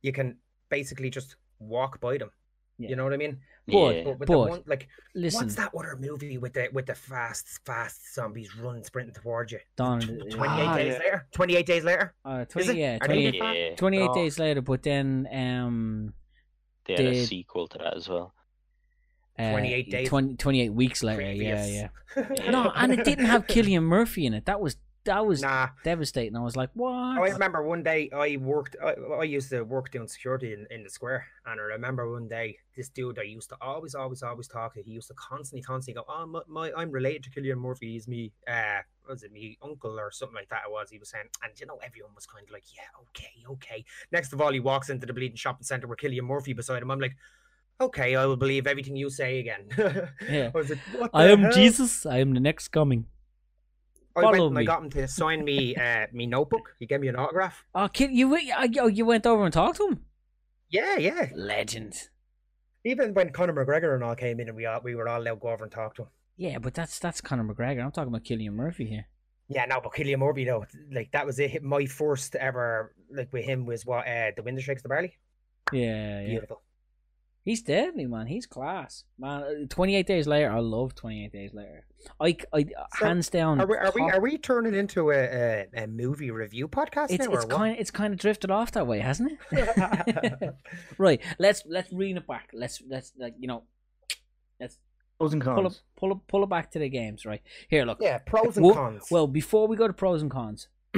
you 0.04 0.12
can 0.12 0.38
basically 0.70 1.10
just 1.10 1.38
walk 1.58 2.00
by 2.00 2.18
them. 2.20 2.30
Yeah. 2.78 2.90
You 2.90 2.96
know 2.98 3.04
what 3.06 3.14
I 3.14 3.18
mean? 3.18 3.38
But- 3.68 3.74
yeah. 3.96 4.04
But 4.04 4.20
with 4.20 4.28
But- 4.28 4.34
the 4.34 4.38
one, 4.38 4.64
like, 4.68 4.88
Listen, 5.16 5.42
what's 5.46 5.56
that 5.56 5.72
other 5.74 5.96
movie 6.00 6.38
with 6.38 6.54
the 6.54 6.68
with 6.74 6.86
the 6.88 6.96
fast 6.96 7.48
fast 7.66 8.14
zombies 8.14 8.56
running 8.58 8.84
sprinting 8.84 9.16
towards 9.16 9.52
you? 9.54 9.60
Don, 9.78 10.02
Tw- 10.02 10.10
uh, 10.22 10.36
28 10.36 10.38
Ah, 10.68 10.76
days 10.78 10.88
yeah. 10.94 11.00
later. 11.00 11.28
28 11.32 11.66
days 11.66 11.84
later. 11.84 12.14
uh, 12.26 12.46
20, 12.46 12.74
yeah, 12.80 12.98
28, 13.00 13.34
yeah 13.36 13.76
28 13.76 14.10
Oh. 14.10 14.14
days 14.14 14.38
later, 14.40 14.62
but 14.62 14.84
then 14.84 15.28
um, 15.32 16.14
they 16.86 16.94
had 16.94 17.06
a 17.06 17.26
sequel 17.26 17.68
to 17.70 17.78
that 17.80 17.96
as 17.96 18.08
well 18.10 18.34
uh, 19.40 19.52
28 19.52 19.90
days 19.92 20.08
20, 20.10 20.36
28 20.36 20.70
weeks 20.74 21.02
later, 21.04 21.22
yeah, 21.22 21.28
Previous. 21.66 21.90
yeah. 22.46 22.52
No, 22.52 22.72
and 22.76 22.92
it 22.94 23.04
didn't 23.04 23.26
have 23.26 23.48
Cillian 23.48 23.84
Murphy 23.84 24.26
in 24.26 24.34
it. 24.34 24.46
That 24.46 24.60
was 24.62 24.76
that 25.06 25.26
was 25.26 25.42
Nah, 25.42 25.70
devastating. 25.84 26.36
I 26.36 26.42
was 26.42 26.56
like, 26.56 26.70
what? 26.74 26.94
I 26.94 27.30
remember 27.30 27.64
one 27.64 27.84
day 27.84 28.10
I 28.14 28.38
worked. 28.38 28.76
I, 28.84 28.96
I 29.20 29.24
used 29.24 29.50
to 29.52 29.64
work 29.64 29.92
doing 29.92 30.08
security 30.08 30.54
in, 30.54 30.68
in 30.70 30.84
the 30.84 30.90
square, 30.90 31.26
and 31.46 31.60
I 31.60 31.64
remember 31.64 32.12
one 32.12 32.28
day 32.28 32.58
this 32.76 32.90
dude 32.90 33.18
I 33.18 33.24
used 33.24 33.50
to 33.50 33.58
always, 33.62 33.96
always, 33.96 34.22
always 34.22 34.48
talk 34.48 34.74
to. 34.74 34.82
He 34.82 34.92
used 34.92 35.08
to 35.08 35.14
constantly, 35.14 35.64
constantly 35.64 36.02
go, 36.02 36.06
"Oh, 36.10 36.26
my, 36.26 36.42
my 36.48 36.72
I'm 36.76 36.92
related 36.92 37.24
to 37.24 37.30
Cillian 37.30 37.58
Murphy. 37.58 37.94
He's 37.94 38.08
me, 38.08 38.32
uh, 38.48 38.80
was 39.08 39.24
it 39.24 39.32
me 39.32 39.58
uncle 39.62 40.00
or 40.00 40.12
something 40.12 40.36
like 40.36 40.50
that?" 40.50 40.64
It 40.68 40.72
was. 40.72 40.90
He 40.90 40.98
was 40.98 41.10
saying, 41.10 41.26
and 41.44 41.58
you 41.60 41.66
know, 41.66 41.80
everyone 41.84 42.12
was 42.16 42.26
kind 42.26 42.46
of 42.46 42.52
like, 42.52 42.66
"Yeah, 42.76 42.84
okay, 43.10 43.54
okay." 43.54 43.86
Next 44.12 44.34
of 44.34 44.42
all, 44.42 44.52
he 44.52 44.60
walks 44.60 44.90
into 44.90 45.06
the 45.06 45.14
bleeding 45.14 45.38
shopping 45.38 45.64
center 45.64 45.88
with 45.88 46.00
Cillian 46.00 46.24
Murphy 46.24 46.54
beside 46.54 46.82
him. 46.82 46.92
I'm 46.92 47.00
like, 47.00 47.16
"Okay, 47.80 48.16
I 48.16 48.26
will 48.26 48.38
believe 48.38 48.68
everything 48.68 48.96
you 48.96 49.10
say 49.10 49.40
again." 49.40 49.70
Yeah. 50.30 50.52
I 50.54 50.58
was 50.58 50.70
like, 50.70 50.80
"What 50.98 51.12
I 51.14 51.28
am 51.28 51.44
hell?" 51.44 51.52
Jesus. 51.52 52.06
I 52.06 52.18
am 52.18 52.34
the 52.34 52.40
next 52.40 52.70
coming. 52.70 53.06
I 54.16 54.24
went 54.24 54.38
and 54.44 54.56
me. 54.56 54.62
I 54.62 54.66
got 54.66 54.84
him 54.84 54.90
to 54.92 55.08
sign 55.08 55.44
me, 55.44 55.76
uh, 55.86 56.08
me 56.14 56.26
notebook. 56.26 56.76
He 56.80 56.86
gave 56.86 57.00
me 57.02 57.08
an 57.08 57.16
autograph. 57.16 57.64
Oh, 57.74 57.88
kid, 57.88 58.12
you 58.12 58.30
went- 58.30 58.50
oh, 58.80 58.88
you 58.88 59.06
went 59.06 59.26
over 59.26 59.44
and 59.44 59.54
talked 59.54 59.78
to 59.78 59.88
him. 59.88 60.02
Yeah, 60.70 60.98
yeah. 60.98 61.30
Legend. 61.36 62.10
Even 62.84 63.14
when 63.14 63.32
Conor 63.32 63.54
McGregor 63.54 63.96
and 63.96 64.04
all 64.04 64.16
came 64.16 64.40
in, 64.40 64.48
and 64.48 64.56
we 64.56 64.66
all, 64.66 64.80
we 64.84 64.96
were 64.96 65.08
all 65.08 65.20
allowed 65.22 65.36
to 65.36 65.40
go 65.40 65.50
over 65.50 65.64
and 65.64 65.72
talk 65.72 65.96
to 65.96 66.04
him. 66.04 66.08
Yeah, 66.38 66.58
but 66.60 66.74
that's 66.74 67.00
that's 67.00 67.22
Conor 67.22 67.44
McGregor. 67.44 67.84
I'm 67.84 67.92
talking 67.92 68.10
about 68.10 68.24
Cillian 68.26 68.52
Murphy 68.54 68.86
here. 68.86 69.08
Yeah, 69.48 69.66
no, 69.66 69.80
but 69.82 69.94
Cillian 69.94 70.20
Murphy 70.20 70.44
though, 70.46 70.66
like 70.92 71.12
that 71.12 71.26
was 71.26 71.40
it. 71.40 71.64
My 71.64 71.86
first 71.86 72.36
ever 72.36 72.94
like 73.12 73.32
with 73.32 73.46
him 73.46 73.66
was 73.66 73.86
what 73.86 74.08
uh, 74.08 74.32
the 74.36 74.44
Wind 74.44 74.58
That 74.58 74.64
Shakes 74.64 74.82
the 74.82 74.90
Barley. 74.90 75.16
Yeah, 75.72 76.22
yeah. 76.22 76.40
Beautiful, 77.46 77.52
He's 77.52 77.62
deadly, 77.62 78.06
man. 78.08 78.28
He's 78.28 78.46
class, 78.46 79.04
man. 79.20 79.44
uh, 79.44 79.50
Twenty 79.70 79.96
eight 79.96 80.08
days 80.08 80.28
later, 80.28 80.50
I 80.52 80.60
love 80.60 80.96
Twenty 80.96 81.24
Eight 81.26 81.32
Days 81.32 81.54
Later. 81.54 81.86
I, 82.20 82.38
I 82.54 82.66
So, 82.98 83.06
hands 83.06 83.30
down. 83.30 83.62
Are 83.62 83.68
we 83.68 83.78
are 83.78 83.92
we 83.96 84.02
are 84.02 84.20
we 84.22 84.38
turning 84.38 84.74
into 84.76 85.12
a, 85.12 85.16
a, 85.16 85.84
a 85.84 85.88
movie 85.88 86.32
review 86.32 86.68
podcast 86.68 87.12
It's 87.12 87.26
now? 87.26 87.34
it's 87.34 87.46
or 87.46 87.48
what? 87.48 87.50
kind 87.50 87.74
of 87.76 87.80
it's 87.80 87.92
kind 87.92 88.14
of 88.14 88.20
drifted 88.20 88.52
off 88.52 88.72
that 88.74 88.86
way, 88.88 89.00
hasn't 89.00 89.32
it? 89.52 90.54
right. 90.98 91.22
Let's 91.40 91.64
let's 91.68 91.92
reel 91.94 92.18
it 92.18 92.28
back. 92.28 92.50
Let's 92.54 92.82
let's 92.88 93.14
like 93.18 93.36
you 93.40 93.48
know, 93.48 93.64
let's 94.60 94.78
Pros 95.18 95.32
and 95.34 95.42
pull 95.44 95.54
it 95.60 95.64
cons. 95.64 95.82
pull 95.96 96.12
it 96.12 96.18
pull 96.28 96.44
it 96.44 96.50
back 96.50 96.72
to 96.72 96.80
the 96.80 96.90
games. 96.90 97.26
Right 97.26 97.42
here, 97.70 97.86
look. 97.86 98.00
yeah, 98.02 98.18
pros 98.20 98.58
and 98.58 98.66
Well- 98.66 98.76
cons. 98.76 99.06
Well, 99.10 99.28
before 99.28 99.68
we 99.68 99.76
go 99.78 99.88
to 99.88 99.94
pros 99.94 100.22
and 100.22 100.30
cons, 100.32 100.68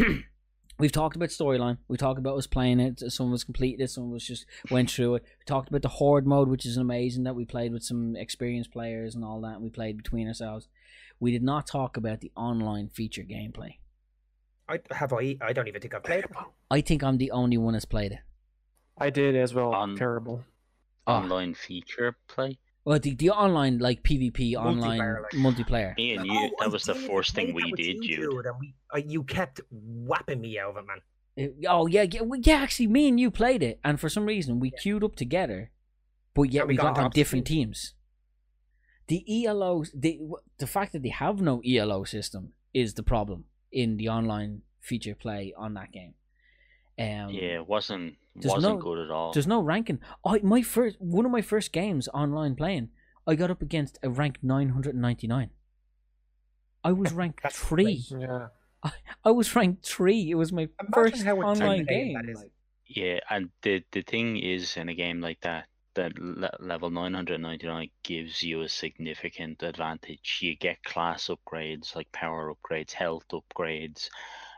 we've 0.79 0.91
talked 0.91 1.15
about 1.15 1.29
storyline. 1.29 1.77
We 1.87 1.97
talked 1.97 2.19
about 2.19 2.37
us 2.37 2.47
playing 2.47 2.79
it. 2.79 2.99
Some 3.11 3.27
of 3.27 3.33
us 3.33 3.43
completed 3.43 3.83
it. 3.83 3.89
Some 3.89 4.09
of 4.09 4.15
us 4.15 4.23
just 4.25 4.45
went 4.69 4.91
through 4.91 5.15
it. 5.15 5.23
We 5.39 5.45
talked 5.45 5.69
about 5.69 5.81
the 5.81 5.87
horde 5.89 6.27
mode, 6.27 6.49
which 6.49 6.65
is 6.65 6.77
amazing 6.77 7.23
that 7.23 7.35
we 7.35 7.45
played 7.45 7.73
with 7.73 7.83
some 7.83 8.15
experienced 8.15 8.71
players 8.71 9.15
and 9.15 9.23
all 9.23 9.41
that. 9.41 9.55
And 9.55 9.63
we 9.63 9.69
played 9.69 9.97
between 9.97 10.27
ourselves. 10.27 10.67
We 11.19 11.31
did 11.31 11.43
not 11.43 11.67
talk 11.67 11.97
about 11.97 12.21
the 12.21 12.31
online 12.35 12.89
feature 12.89 13.23
gameplay. 13.23 13.77
I 14.69 14.79
have 14.91 15.13
I 15.13 15.37
I 15.41 15.53
don't 15.53 15.67
even 15.67 15.81
think 15.81 15.93
I've 15.93 16.03
played 16.03 16.25
it. 16.25 16.31
I 16.69 16.81
think 16.81 17.03
I'm 17.03 17.17
the 17.17 17.31
only 17.31 17.57
one 17.57 17.73
that's 17.73 17.85
played 17.85 18.11
it. 18.11 18.19
I 18.97 19.09
did 19.09 19.35
as 19.35 19.53
well. 19.53 19.73
On- 19.73 19.95
Terrible. 19.95 20.43
Online 21.07 21.53
feature 21.53 22.17
play. 22.27 22.57
Well, 22.87 22.99
the, 22.99 23.15
the 23.15 23.31
online 23.31 23.79
like 23.79 24.01
PvP 24.01 24.55
online 24.55 24.97
Multiplayer, 25.01 25.21
like- 25.23 25.31
multiplayer. 25.33 25.97
Me 25.97 26.15
and 26.15 26.25
you, 26.25 26.33
oh, 26.33 26.49
that 26.61 26.71
was 26.71 26.85
the 26.85 26.95
first 26.95 27.35
thing 27.35 27.53
we 27.53 27.69
did, 27.73 27.97
you, 27.97 28.01
Jude. 28.01 28.31
Jude, 28.31 28.45
and 28.45 28.55
we, 28.61 28.75
uh, 28.95 29.01
you 29.05 29.23
kept 29.23 29.59
whapping 29.69 30.39
me 30.39 30.57
over, 30.61 30.79
of 30.79 30.85
it, 30.85 30.87
man. 30.87 31.63
Uh, 31.67 31.69
Oh 31.69 31.87
yeah, 31.87 32.03
yeah, 32.09 32.21
well, 32.21 32.39
yeah. 32.41 32.55
Actually, 32.55 32.87
me 32.87 33.09
and 33.09 33.19
you 33.19 33.29
played 33.29 33.61
it, 33.61 33.81
and 33.83 33.99
for 33.99 34.07
some 34.07 34.25
reason 34.25 34.61
we 34.61 34.71
queued 34.71 35.03
up 35.03 35.17
together, 35.17 35.69
but 36.33 36.43
yet 36.43 36.61
And 36.61 36.69
we, 36.69 36.73
we 36.75 36.77
got 36.77 36.95
got 36.95 36.99
on 36.99 37.03
on 37.07 37.11
different 37.11 37.45
teams. 37.45 37.93
teams. 39.09 39.25
The 39.27 39.45
ELO, 39.45 39.83
the 39.93 40.21
the 40.57 40.67
fact 40.67 40.93
that 40.93 41.03
they 41.03 41.09
have 41.09 41.41
no 41.41 41.61
ELO 41.65 42.05
system 42.05 42.53
is 42.73 42.93
the 42.93 43.03
problem 43.03 43.43
in 43.69 43.97
the 43.97 44.07
online 44.07 44.61
feature 44.79 45.13
play 45.13 45.53
on 45.57 45.73
that 45.73 45.91
game. 45.91 46.13
Um, 46.99 47.29
Yeah, 47.29 47.55
it 47.61 47.67
wasn't 47.67 48.15
wasn't 48.35 48.75
no- 48.75 48.81
good 48.81 48.99
at 48.99 49.11
all. 49.11 49.31
there's 49.33 49.47
no 49.47 49.61
ranking. 49.61 49.99
I 50.25 50.39
my 50.39 50.61
first 50.61 50.99
one 50.99 51.25
of 51.25 51.31
my 51.31 51.41
first 51.41 51.71
games 51.71 52.07
online 52.13 52.55
playing, 52.55 52.89
I 53.27 53.35
got 53.35 53.51
up 53.51 53.61
against 53.61 53.99
a 54.03 54.09
rank 54.09 54.39
nine 54.41 54.69
hundred 54.69 54.93
and 54.95 55.01
ninety 55.01 55.27
nine. 55.27 55.51
I 56.83 56.91
was 56.93 57.11
ranked 57.13 57.41
three. 57.51 58.03
Yeah. 58.09 58.47
I 58.83 58.91
I, 59.25 59.31
was 59.31 59.55
ranked 59.55 59.85
three. 59.85 60.29
It 60.31 60.35
was 60.35 60.51
my 60.53 60.67
Imagine 60.79 60.93
first 60.93 61.23
how 61.23 61.37
online 61.41 61.85
game. 61.85 62.13
that 62.13 62.29
is. 62.29 62.45
Yeah, 62.87 63.19
and 63.29 63.49
the 63.63 63.83
the 63.91 64.01
thing 64.03 64.37
is, 64.37 64.77
in 64.77 64.87
a 64.87 64.93
game 64.93 65.19
like 65.19 65.41
that, 65.41 65.67
that 65.95 66.17
le- 66.19 66.55
level 66.59 66.89
999 66.89 67.89
gives 68.03 68.41
you 68.43 68.61
a 68.61 68.69
significant 68.69 69.61
advantage. 69.63 70.39
You 70.41 70.55
get 70.55 70.83
class 70.83 71.27
upgrades 71.29 71.95
like 71.95 72.11
power 72.11 72.53
upgrades, 72.53 72.91
health 72.93 73.25
upgrades, 73.33 74.09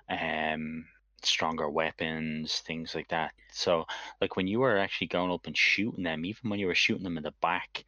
um, 0.10 0.86
stronger 1.26 1.70
weapons, 1.70 2.60
things 2.66 2.96
like 2.96 3.08
that. 3.10 3.34
So, 3.52 3.86
like 4.22 4.36
when 4.36 4.48
you 4.48 4.60
were 4.60 4.78
actually 4.78 5.08
going 5.08 5.32
up 5.32 5.48
and 5.48 5.58
shooting 5.58 6.04
them, 6.04 6.26
even 6.26 6.50
when 6.50 6.60
you 6.60 6.68
were 6.68 6.76
shooting 6.76 7.04
them 7.04 7.18
in 7.18 7.24
the 7.24 7.34
back, 7.42 7.84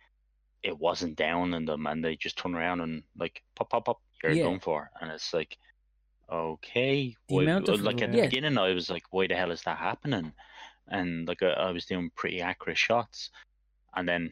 it 0.63 0.77
wasn't 0.77 1.15
down 1.15 1.53
on 1.53 1.65
them, 1.65 1.87
and 1.87 2.03
they 2.03 2.15
just 2.15 2.37
turn 2.37 2.55
around 2.55 2.81
and 2.81 3.03
like 3.17 3.43
pop, 3.55 3.69
pop, 3.69 3.85
pop, 3.85 4.01
you're 4.23 4.31
Yeah. 4.33 4.43
done 4.43 4.59
for, 4.59 4.91
and 5.01 5.11
it's 5.11 5.33
like. 5.33 5.57
Okay, 6.31 7.13
The 7.27 7.35
why- 7.35 7.43
amount 7.43 7.67
of- 7.67 7.81
like 7.81 8.01
at 8.01 8.11
the 8.13 8.19
yeah. 8.19 8.25
beginning, 8.27 8.57
I 8.57 8.69
was 8.73 8.89
like, 8.89 9.03
"Why 9.11 9.27
the 9.27 9.35
hell 9.35 9.51
is 9.51 9.63
that 9.63 9.77
happening?" 9.77 10.31
and 10.87 11.27
like 11.27 11.43
I, 11.43 11.49
I 11.49 11.71
was 11.71 11.85
doing 11.85 12.09
pretty 12.15 12.41
accurate 12.41 12.77
shots, 12.77 13.31
and 13.95 14.07
then 14.07 14.31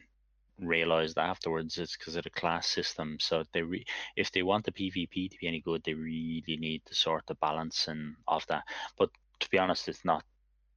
realized 0.66 1.18
afterwards 1.18 1.78
it's 1.78 1.96
because 1.96 2.16
of 2.16 2.24
the 2.24 2.30
class 2.30 2.66
system. 2.68 3.18
So 3.20 3.44
they 3.52 3.62
re- 3.62 3.86
if 4.16 4.30
they 4.32 4.42
want 4.42 4.64
the 4.64 4.72
PvP 4.72 5.30
to 5.30 5.38
be 5.38 5.48
any 5.48 5.60
good, 5.60 5.82
they 5.84 5.94
really 5.94 6.56
need 6.58 6.82
to 6.86 6.94
sort 6.94 7.26
the 7.26 7.34
balancing 7.36 8.16
of 8.28 8.46
that. 8.48 8.64
But 8.98 9.10
to 9.40 9.48
be 9.50 9.58
honest, 9.58 9.88
it's 9.88 10.04
not. 10.04 10.24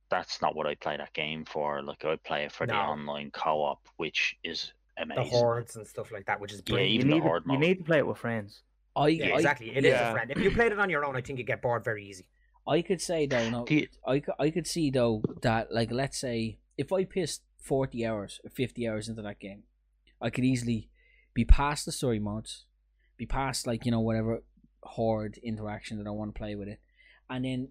That's 0.09 0.41
not 0.43 0.55
what 0.55 0.67
I 0.67 0.75
play 0.75 0.95
that 0.97 1.13
game 1.13 1.43
for. 1.43 1.81
Like 1.81 2.05
I 2.05 2.17
play 2.17 2.43
it 2.45 2.51
for 2.51 2.67
the 2.67 2.75
online 2.75 3.31
co-op, 3.31 3.79
which 3.97 4.35
is 4.43 4.71
amazing. 4.97 5.23
The 5.23 5.29
hordes 5.29 5.75
and 5.75 5.87
stuff 5.87 6.11
like 6.11 6.25
that, 6.27 6.39
which 6.39 6.51
is 6.53 6.61
Yeah, 6.67 6.75
brilliant. 6.75 6.91
You 6.91 6.99
the 6.99 7.05
need, 7.15 7.21
to, 7.21 7.23
horde 7.23 7.43
you 7.47 7.57
need 7.57 7.77
to 7.79 7.83
play 7.83 7.97
it 7.97 8.05
with 8.05 8.17
friends. 8.19 8.61
I, 8.95 9.07
Yeah, 9.07 9.33
I 9.33 9.37
exactly. 9.37 9.71
It 9.75 9.85
is 9.85 9.91
yeah. 9.91 10.09
a 10.09 10.13
friend. 10.13 10.29
If 10.29 10.37
you 10.37 10.51
played 10.51 10.71
it 10.71 10.79
on 10.79 10.89
your 10.91 11.03
own, 11.03 11.15
I 11.15 11.21
think 11.21 11.39
you 11.39 11.45
get 11.45 11.63
bored 11.63 11.83
very 11.83 12.05
easy. 12.05 12.25
I 12.67 12.83
could 12.83 13.01
say 13.01 13.25
though, 13.25 13.49
no, 13.49 13.65
you- 13.67 13.87
I, 14.05 14.21
I 14.37 14.49
could 14.51 14.67
see 14.67 14.91
though 14.91 15.23
that 15.41 15.73
like 15.73 15.91
let's 15.91 16.19
say 16.19 16.59
if 16.77 16.93
I 16.93 17.05
pissed 17.05 17.41
forty 17.57 18.05
hours 18.05 18.39
or 18.43 18.51
fifty 18.51 18.87
hours 18.87 19.09
into 19.09 19.21
that 19.23 19.39
game, 19.39 19.63
I 20.23 20.29
could 20.29 20.45
easily 20.45 20.89
be 21.33 21.45
past 21.45 21.85
the 21.85 21.91
story 21.91 22.19
modes, 22.19 22.65
be 23.17 23.25
past 23.25 23.67
like 23.67 23.85
you 23.85 23.91
know 23.91 23.99
whatever 23.99 24.41
horde 24.83 25.37
interaction 25.43 25.97
that 25.97 26.07
I 26.07 26.11
want 26.11 26.33
to 26.33 26.39
play 26.39 26.55
with 26.55 26.67
it, 26.67 26.79
and 27.29 27.45
then 27.45 27.69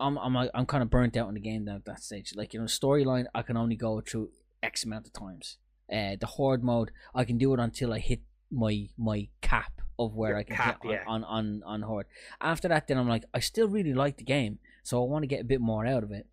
I'm 0.00 0.16
I'm 0.16 0.36
I'm 0.36 0.66
kind 0.66 0.82
of 0.82 0.90
burnt 0.90 1.16
out 1.16 1.28
in 1.28 1.34
the 1.34 1.40
game 1.40 1.68
at 1.68 1.84
that 1.84 2.02
stage. 2.02 2.32
Like 2.34 2.54
you 2.54 2.60
know 2.60 2.66
storyline, 2.66 3.26
I 3.34 3.42
can 3.42 3.56
only 3.56 3.76
go 3.76 4.00
through 4.00 4.30
X 4.62 4.84
amount 4.84 5.06
of 5.06 5.12
times. 5.12 5.58
Uh, 5.92 6.16
the 6.20 6.26
horde 6.26 6.62
mode, 6.62 6.90
I 7.14 7.24
can 7.24 7.38
do 7.38 7.52
it 7.54 7.60
until 7.60 7.92
I 7.92 7.98
hit 7.98 8.20
my 8.50 8.88
my 8.96 9.28
cap 9.40 9.80
of 9.98 10.14
where 10.14 10.30
Your 10.30 10.38
I 10.38 10.42
can 10.44 10.56
cap, 10.56 10.82
hit 10.82 10.92
yeah. 10.92 11.04
on, 11.06 11.24
on 11.24 11.62
on 11.64 11.82
on 11.82 11.82
horde. 11.82 12.06
After 12.40 12.68
that, 12.68 12.86
then 12.86 12.98
I'm 12.98 13.08
like, 13.08 13.24
I 13.34 13.40
still 13.40 13.68
really 13.68 13.94
like 13.94 14.18
the 14.18 14.24
game, 14.24 14.58
so 14.82 15.02
I 15.02 15.08
want 15.08 15.24
to 15.24 15.26
get 15.26 15.40
a 15.40 15.44
bit 15.44 15.60
more 15.60 15.86
out 15.86 16.04
of 16.04 16.12
it. 16.12 16.26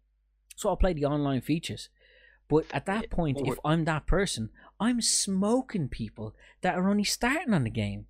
So 0.56 0.70
I'll 0.70 0.78
play 0.78 0.94
the 0.94 1.06
online 1.06 1.42
features. 1.42 1.90
But 2.48 2.66
at 2.72 2.86
that 2.86 3.10
point, 3.10 3.40
if 3.44 3.58
I'm 3.66 3.86
that 3.86 4.06
person, 4.06 4.50
I'm 4.80 5.02
smoking 5.02 5.88
people 5.90 6.36
that 6.62 6.76
are 6.76 6.90
only 6.90 7.04
starting 7.04 7.54
on 7.54 7.64
the 7.64 7.70
game. 7.70 8.08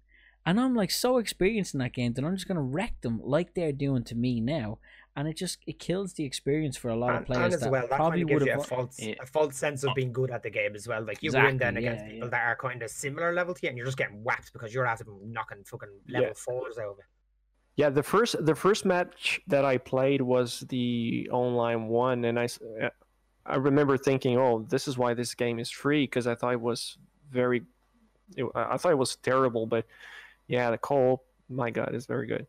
And 0.48 0.60
I'm 0.60 0.76
like 0.76 0.92
so 0.92 1.18
experienced 1.18 1.74
in 1.74 1.80
that 1.80 1.94
game 1.94 2.14
that 2.14 2.24
I'm 2.24 2.36
just 2.36 2.48
gonna 2.48 2.62
wreck 2.62 3.02
them 3.02 3.20
like 3.24 3.54
they're 3.56 3.72
doing 3.72 4.04
to 4.06 4.16
me 4.16 4.40
now. 4.40 4.78
And 5.16 5.28
it 5.28 5.38
just 5.38 5.60
it 5.66 5.80
kills 5.80 6.14
the 6.14 6.24
experience 6.26 6.76
for 6.78 6.90
a 6.90 6.96
lot 6.96 7.16
of 7.16 7.26
players 7.26 7.46
and 7.46 7.54
as 7.54 7.60
that 7.62 7.72
well, 7.72 7.88
that 7.88 7.96
probably 7.96 8.20
kind 8.20 8.30
of 8.30 8.34
would 8.42 8.46
gives 8.46 8.56
you 8.56 8.62
a 8.62 8.78
false, 8.78 9.00
Yeah. 9.00 9.14
a 9.22 9.26
false 9.26 9.56
sense 9.56 9.84
of 9.84 9.92
Oh. 9.92 9.94
being 9.96 10.12
good 10.14 10.30
at 10.30 10.44
the 10.44 10.50
game 10.52 10.76
as 10.76 10.88
well. 10.88 11.04
Like 11.04 11.24
you 11.24 11.32
go 11.32 11.46
in 11.48 11.58
then 11.58 11.78
against 11.78 12.04
yeah, 12.06 12.12
people 12.12 12.28
yeah. 12.28 12.32
that 12.32 12.46
are 12.46 12.56
kind 12.58 12.84
of 12.84 12.90
similar 12.92 13.34
level 13.34 13.54
to 13.56 13.60
you, 13.64 13.70
and 13.70 13.78
you're 13.78 13.86
just 13.88 13.98
getting 13.98 14.24
whacked 14.24 14.52
because 14.54 14.74
you're 14.74 14.86
after 14.86 15.06
them 15.06 15.20
knocking 15.32 15.64
fucking 15.64 15.90
level 16.10 16.28
Yeah. 16.28 16.34
fours 16.36 16.78
over. 16.78 17.08
Yeah, 17.78 17.90
the 17.90 18.04
first 18.04 18.46
the 18.46 18.56
first 18.56 18.86
match 18.86 19.42
that 19.48 19.66
I 19.66 19.78
played 19.78 20.22
was 20.22 20.60
the 20.70 21.28
online 21.32 21.88
one, 21.88 22.24
and 22.26 22.38
I 22.40 22.44
s- 22.46 22.60
uh, 22.62 22.90
I 23.46 23.56
remember 23.56 23.98
thinking, 23.98 24.38
oh, 24.38 24.66
this 24.70 24.88
is 24.88 24.98
why 24.98 25.14
this 25.14 25.36
game 25.36 25.60
is 25.60 25.70
free 25.70 26.04
because 26.04 26.26
I 26.28 26.36
thought 26.36 26.54
it 26.54 26.62
was 26.62 26.98
very, 27.32 27.64
it, 28.36 28.46
I 28.56 28.74
I 28.74 28.78
thought 28.78 28.92
it 28.92 28.98
was 28.98 29.16
terrible, 29.18 29.68
but 29.68 29.86
yeah, 30.48 30.72
the 30.72 30.78
co-op, 30.78 31.24
my 31.50 31.70
god, 31.70 31.94
is 31.94 32.06
very 32.06 32.28
good. 32.28 32.48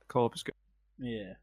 The 0.00 0.06
co-op 0.08 0.34
is 0.36 0.42
good. 0.42 0.54
Yeah. 0.98 1.34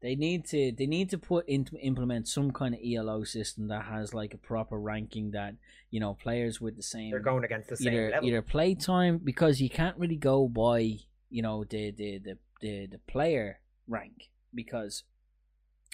They 0.00 0.16
need 0.16 0.44
to 0.48 0.70
they 0.76 0.86
need 0.86 1.08
to 1.10 1.18
put 1.18 1.48
into 1.48 1.76
implement 1.78 2.28
some 2.28 2.50
kind 2.50 2.74
of 2.74 2.80
ELO 2.84 3.24
system 3.24 3.68
that 3.68 3.86
has 3.86 4.12
like 4.12 4.34
a 4.34 4.36
proper 4.36 4.78
ranking 4.78 5.30
that 5.30 5.54
you 5.90 5.98
know 5.98 6.12
players 6.12 6.60
with 6.60 6.76
the 6.76 6.82
same 6.82 7.10
They're 7.10 7.20
going 7.20 7.42
against 7.42 7.70
the 7.70 7.76
same 7.78 7.94
either 7.94 8.10
level. 8.10 8.28
either 8.28 8.42
play 8.42 8.74
time 8.74 9.16
because 9.16 9.62
you 9.62 9.70
can't 9.70 9.96
really 9.96 10.16
go 10.16 10.46
by 10.46 10.98
you 11.30 11.40
know 11.40 11.64
the 11.64 11.90
the 11.90 12.18
the 12.18 12.38
the, 12.60 12.86
the 12.86 12.98
player 13.06 13.60
rank 13.88 14.28
because 14.54 15.04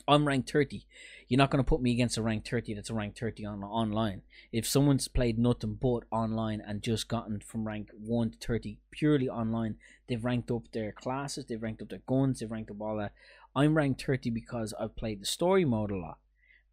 I'm 0.07 0.27
ranked 0.27 0.51
30. 0.51 0.85
You're 1.29 1.39
not 1.39 1.51
going 1.51 1.63
to 1.63 1.69
put 1.69 1.81
me 1.81 1.93
against 1.93 2.19
a 2.19 2.23
rank 2.23 2.49
30 2.49 2.75
that's 2.75 2.91
a 2.91 2.95
rank 2.95 3.17
30 3.17 3.45
on 3.45 3.63
online. 3.63 4.23
If 4.53 4.67
someone's 4.67 5.09
played 5.09 5.39
nothing 5.39 5.79
but 5.81 6.05
online 6.11 6.61
and 6.61 6.83
just 6.83 7.09
gotten 7.09 7.41
from 7.41 7.67
rank 7.67 7.91
1 7.99 8.31
to 8.31 8.39
30 8.47 8.79
purely 8.91 9.29
online, 9.29 9.77
they've 10.09 10.25
ranked 10.25 10.51
up 10.51 10.73
their 10.73 10.93
classes, 10.93 11.47
they've 11.47 11.63
ranked 11.63 11.83
up 11.83 11.89
their 11.89 12.03
guns, 12.07 12.41
they've 12.41 12.51
ranked 12.51 12.71
up 12.71 12.81
all 12.81 12.97
that. 12.97 13.13
I'm 13.55 13.77
ranked 13.77 14.03
30 14.03 14.31
because 14.31 14.75
I've 14.79 14.97
played 14.97 15.21
the 15.21 15.27
story 15.27 15.65
mode 15.65 15.91
a 15.91 15.97
lot 15.97 16.19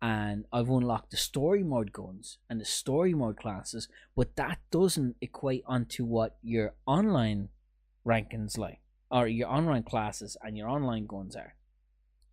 and 0.01 0.45
I've 0.51 0.69
unlocked 0.69 1.11
the 1.11 1.17
story 1.17 1.63
mode 1.63 1.91
guns 1.91 2.37
and 2.49 2.61
the 2.61 2.65
story 2.65 3.13
mode 3.13 3.37
classes, 3.37 3.87
but 4.15 4.35
that 4.35 4.59
doesn't 4.71 5.15
equate 5.21 5.63
onto 5.65 6.05
what 6.05 6.37
your 6.41 6.73
online 6.85 7.49
rankings 8.05 8.57
like 8.57 8.79
or 9.09 9.27
your 9.27 9.49
online 9.49 9.83
classes 9.83 10.37
and 10.41 10.57
your 10.57 10.69
online 10.69 11.05
guns 11.05 11.35
are. 11.35 11.56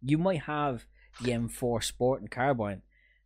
You 0.04 0.18
might 0.18 0.42
have 0.42 0.86
the 1.18 1.32
M4 1.32 1.80
Sport 1.82 2.20
and 2.20 2.30
Carbine 2.30 2.82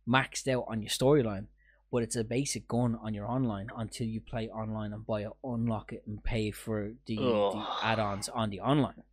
maxed 0.07 0.47
out 0.47 0.65
on 0.67 0.81
your 0.81 0.89
storyline, 0.89 1.47
but 1.91 2.03
it's 2.03 2.15
a 2.15 2.23
basic 2.23 2.67
gun 2.67 2.95
on 2.95 3.13
your 3.13 3.27
online 3.27 3.69
until 3.75 4.07
you 4.07 4.21
play 4.21 4.49
online 4.49 4.93
and 4.93 5.05
buy 5.05 5.21
it, 5.23 5.31
unlock 5.43 5.91
it, 5.93 6.03
and 6.07 6.23
pay 6.23 6.51
for 6.51 6.93
the, 7.05 7.39
the 7.51 7.69
add-ons 7.81 8.29
on 8.29 8.49
the 8.49 8.61
online. 8.61 9.03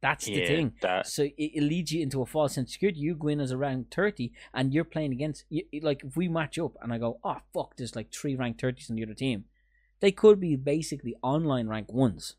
That's 0.00 0.28
the 0.28 0.40
Yeah, 0.40 0.46
thing. 0.46 0.74
that 0.80 1.06
So 1.06 1.24
it, 1.24 1.34
it 1.38 1.62
leads 1.62 1.92
you 1.92 2.02
into 2.02 2.22
a 2.22 2.26
false 2.26 2.54
sense 2.54 2.70
of 2.70 2.72
security. 2.74 3.00
You 3.00 3.14
go 3.14 3.28
in 3.28 3.40
as 3.40 3.50
a 3.52 3.56
rank 3.56 3.90
30 3.92 4.32
and 4.52 4.74
you're 4.74 4.84
playing 4.84 5.12
against, 5.12 5.44
you, 5.48 5.64
you- 5.72 5.80
like, 5.80 6.04
if 6.04 6.16
we 6.16 6.28
match 6.28 6.58
up 6.58 6.76
and 6.82 6.92
I 6.92 6.98
go, 6.98 7.18
oh, 7.24 7.38
fuck, 7.54 7.76
there's 7.76 7.96
like 7.96 8.12
three 8.12 8.36
rank 8.36 8.58
30s 8.58 8.90
on 8.90 8.96
the 8.96 9.04
other 9.04 9.14
team, 9.14 9.46
they 10.00 10.12
could 10.12 10.40
be 10.40 10.56
basically 10.56 11.16
online 11.22 11.68
rank 11.68 11.88
1s. 11.92 12.36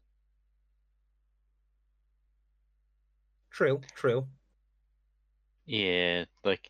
True, 3.49 3.81
true. 3.95 4.27
Yeah, 5.65 6.25
like 6.43 6.69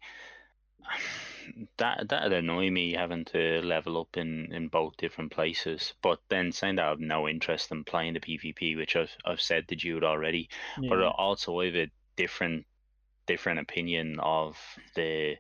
that 1.77 2.09
that'd 2.09 2.33
annoy 2.33 2.69
me 2.71 2.93
having 2.93 3.25
to 3.25 3.61
level 3.61 3.99
up 4.01 4.17
in 4.17 4.53
in 4.53 4.67
both 4.69 4.97
different 4.97 5.31
places. 5.31 5.93
But 6.01 6.21
then 6.29 6.51
saying 6.51 6.75
that 6.77 6.85
I 6.85 6.89
have 6.89 6.99
no 6.99 7.27
interest 7.27 7.71
in 7.71 7.83
playing 7.83 8.13
the 8.13 8.19
PvP, 8.21 8.77
which 8.77 8.95
I've 8.95 9.15
I've 9.25 9.41
said 9.41 9.67
to 9.69 9.75
Jude 9.75 10.03
already. 10.03 10.49
But 10.89 11.01
Yeah. 11.01 11.13
also 11.17 11.59
I 11.59 11.65
have 11.67 11.75
a 11.75 11.91
different 12.15 12.65
different 13.27 13.59
opinion 13.61 14.19
of 14.21 14.57
the 14.95 15.37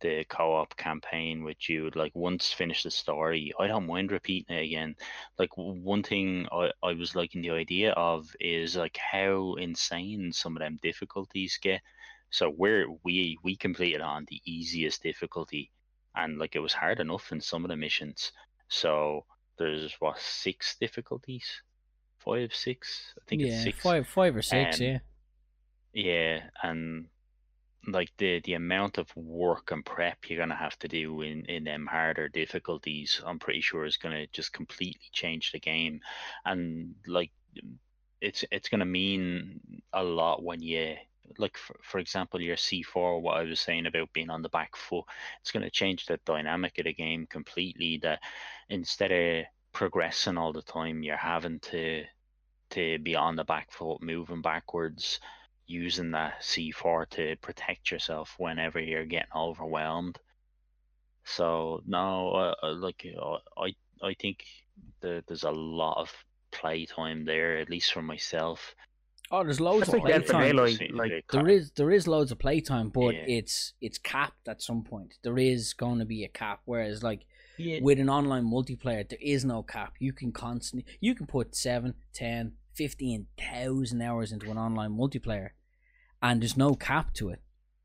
the 0.00 0.24
co-op 0.28 0.76
campaign 0.76 1.44
with 1.44 1.58
Jude. 1.58 1.96
Like 1.96 2.12
once 2.14 2.52
finished 2.52 2.84
the 2.84 2.90
story, 2.90 3.52
I 3.60 3.66
don't 3.66 3.86
mind 3.86 4.12
repeating 4.12 4.56
it 4.56 4.64
again. 4.64 4.96
Like 5.38 5.50
one 5.56 6.02
thing 6.02 6.48
I, 6.52 6.72
I 6.82 6.92
was 6.94 7.14
liking 7.14 7.42
the 7.42 7.50
idea 7.50 7.92
of 7.92 8.34
is 8.40 8.76
like 8.76 8.96
how 8.98 9.54
insane 9.56 10.32
some 10.32 10.56
of 10.56 10.60
them 10.60 10.78
difficulties 10.82 11.58
get. 11.62 11.82
So 12.30 12.50
we're 12.50 12.86
we 13.04 13.38
we 13.42 13.56
completed 13.56 14.00
on 14.00 14.26
the 14.28 14.40
easiest 14.44 15.02
difficulty, 15.02 15.70
and 16.14 16.38
like 16.38 16.56
it 16.56 16.60
was 16.60 16.72
hard 16.72 17.00
enough 17.00 17.32
in 17.32 17.40
some 17.40 17.64
of 17.64 17.70
the 17.70 17.76
missions. 17.76 18.32
So 18.68 19.26
there's 19.58 19.94
what 20.00 20.18
six 20.18 20.76
difficulties, 20.80 21.62
five, 22.18 22.54
six. 22.54 23.14
I 23.18 23.22
think 23.28 23.42
it's 23.42 23.56
yeah, 23.56 23.62
six. 23.64 23.78
five, 23.78 24.06
five 24.08 24.36
or 24.36 24.42
six. 24.42 24.80
Um, 24.80 24.86
yeah, 24.86 24.98
Yeah, 25.92 26.42
and 26.62 27.08
like 27.86 28.10
the 28.18 28.40
the 28.40 28.54
amount 28.54 28.98
of 28.98 29.14
work 29.16 29.70
and 29.72 29.84
prep 29.84 30.28
you're 30.28 30.38
gonna 30.38 30.54
have 30.54 30.78
to 30.80 30.88
do 30.88 31.22
in 31.22 31.44
in 31.46 31.64
them 31.64 31.86
harder 31.86 32.28
difficulties, 32.28 33.20
I'm 33.24 33.38
pretty 33.38 33.60
sure 33.60 33.84
is 33.84 33.96
gonna 33.96 34.26
just 34.28 34.52
completely 34.52 35.08
change 35.12 35.52
the 35.52 35.60
game, 35.60 36.00
and 36.44 36.94
like 37.06 37.32
it's 38.20 38.44
it's 38.50 38.68
gonna 38.68 38.84
mean 38.84 39.82
a 39.92 40.04
lot 40.04 40.42
when 40.44 40.62
you 40.62 40.96
like 41.38 41.56
for, 41.56 41.76
for 41.82 41.98
example 41.98 42.40
your 42.40 42.56
C4 42.56 43.20
what 43.20 43.36
I 43.36 43.42
was 43.42 43.60
saying 43.60 43.86
about 43.86 44.12
being 44.12 44.30
on 44.30 44.42
the 44.42 44.48
back 44.48 44.76
foot 44.76 45.04
it's 45.40 45.52
going 45.52 45.64
to 45.64 45.70
change 45.70 46.06
the 46.06 46.18
dynamic 46.24 46.78
of 46.78 46.84
the 46.84 46.92
game 46.92 47.26
completely 47.26 47.98
that 48.02 48.20
instead 48.68 49.12
of 49.12 49.44
progressing 49.72 50.36
all 50.36 50.52
the 50.52 50.62
time 50.62 51.02
you're 51.02 51.16
having 51.16 51.60
to 51.60 52.04
to 52.70 52.98
be 52.98 53.16
on 53.16 53.36
the 53.36 53.44
back 53.44 53.70
foot 53.70 54.02
moving 54.02 54.42
backwards 54.42 55.20
using 55.66 56.10
that 56.10 56.40
C4 56.42 57.08
to 57.10 57.36
protect 57.36 57.90
yourself 57.90 58.34
whenever 58.38 58.80
you're 58.80 59.06
getting 59.06 59.30
overwhelmed. 59.34 60.18
So 61.24 61.80
no 61.86 62.30
uh, 62.32 62.54
uh, 62.62 62.72
like 62.74 63.06
uh, 63.16 63.36
I 63.56 63.74
I 64.02 64.14
think 64.14 64.44
the, 65.00 65.22
there's 65.26 65.44
a 65.44 65.50
lot 65.50 65.98
of 65.98 66.12
playtime 66.50 67.24
there 67.24 67.58
at 67.58 67.70
least 67.70 67.92
for 67.92 68.02
myself 68.02 68.74
oh, 69.30 69.44
there's 69.44 69.60
loads 69.60 69.86
That's 69.86 69.94
of 69.94 70.02
like 70.04 70.12
Dead 70.12 70.26
playtime. 70.26 70.56
Daylight, 70.56 70.94
like, 70.94 71.10
the 71.10 71.22
There 71.32 71.42
car- 71.42 71.48
is 71.48 71.70
there 71.72 71.90
is 71.90 72.06
loads 72.08 72.32
of 72.32 72.38
playtime, 72.38 72.88
but 72.90 73.14
Yeah. 73.14 73.24
it's 73.26 73.74
it's 73.80 73.98
capped 73.98 74.48
at 74.48 74.60
some 74.62 74.82
point. 74.84 75.14
There 75.22 75.38
is 75.38 75.72
going 75.74 75.98
to 76.00 76.04
be 76.04 76.24
a 76.24 76.28
cap. 76.28 76.60
Whereas 76.64 77.02
like 77.02 77.26
yeah, 77.58 77.78
with 77.82 77.98
an 77.98 78.08
online 78.08 78.44
multiplayer, 78.44 79.08
there 79.08 79.18
is 79.20 79.44
no 79.44 79.62
cap. 79.62 79.94
You 79.98 80.12
can 80.12 80.32
constantly 80.32 80.90
you 81.00 81.14
can 81.14 81.26
put 81.26 81.54
7, 81.54 81.94
10, 82.14 82.52
15,000 82.74 84.00
hours 84.02 84.32
into 84.32 84.50
an 84.50 84.58
online 84.58 84.96
multiplayer, 84.96 85.50
and 86.22 86.40
there's 86.40 86.56
no 86.56 86.74
cap 86.74 87.12
to 87.14 87.28
it 87.30 87.40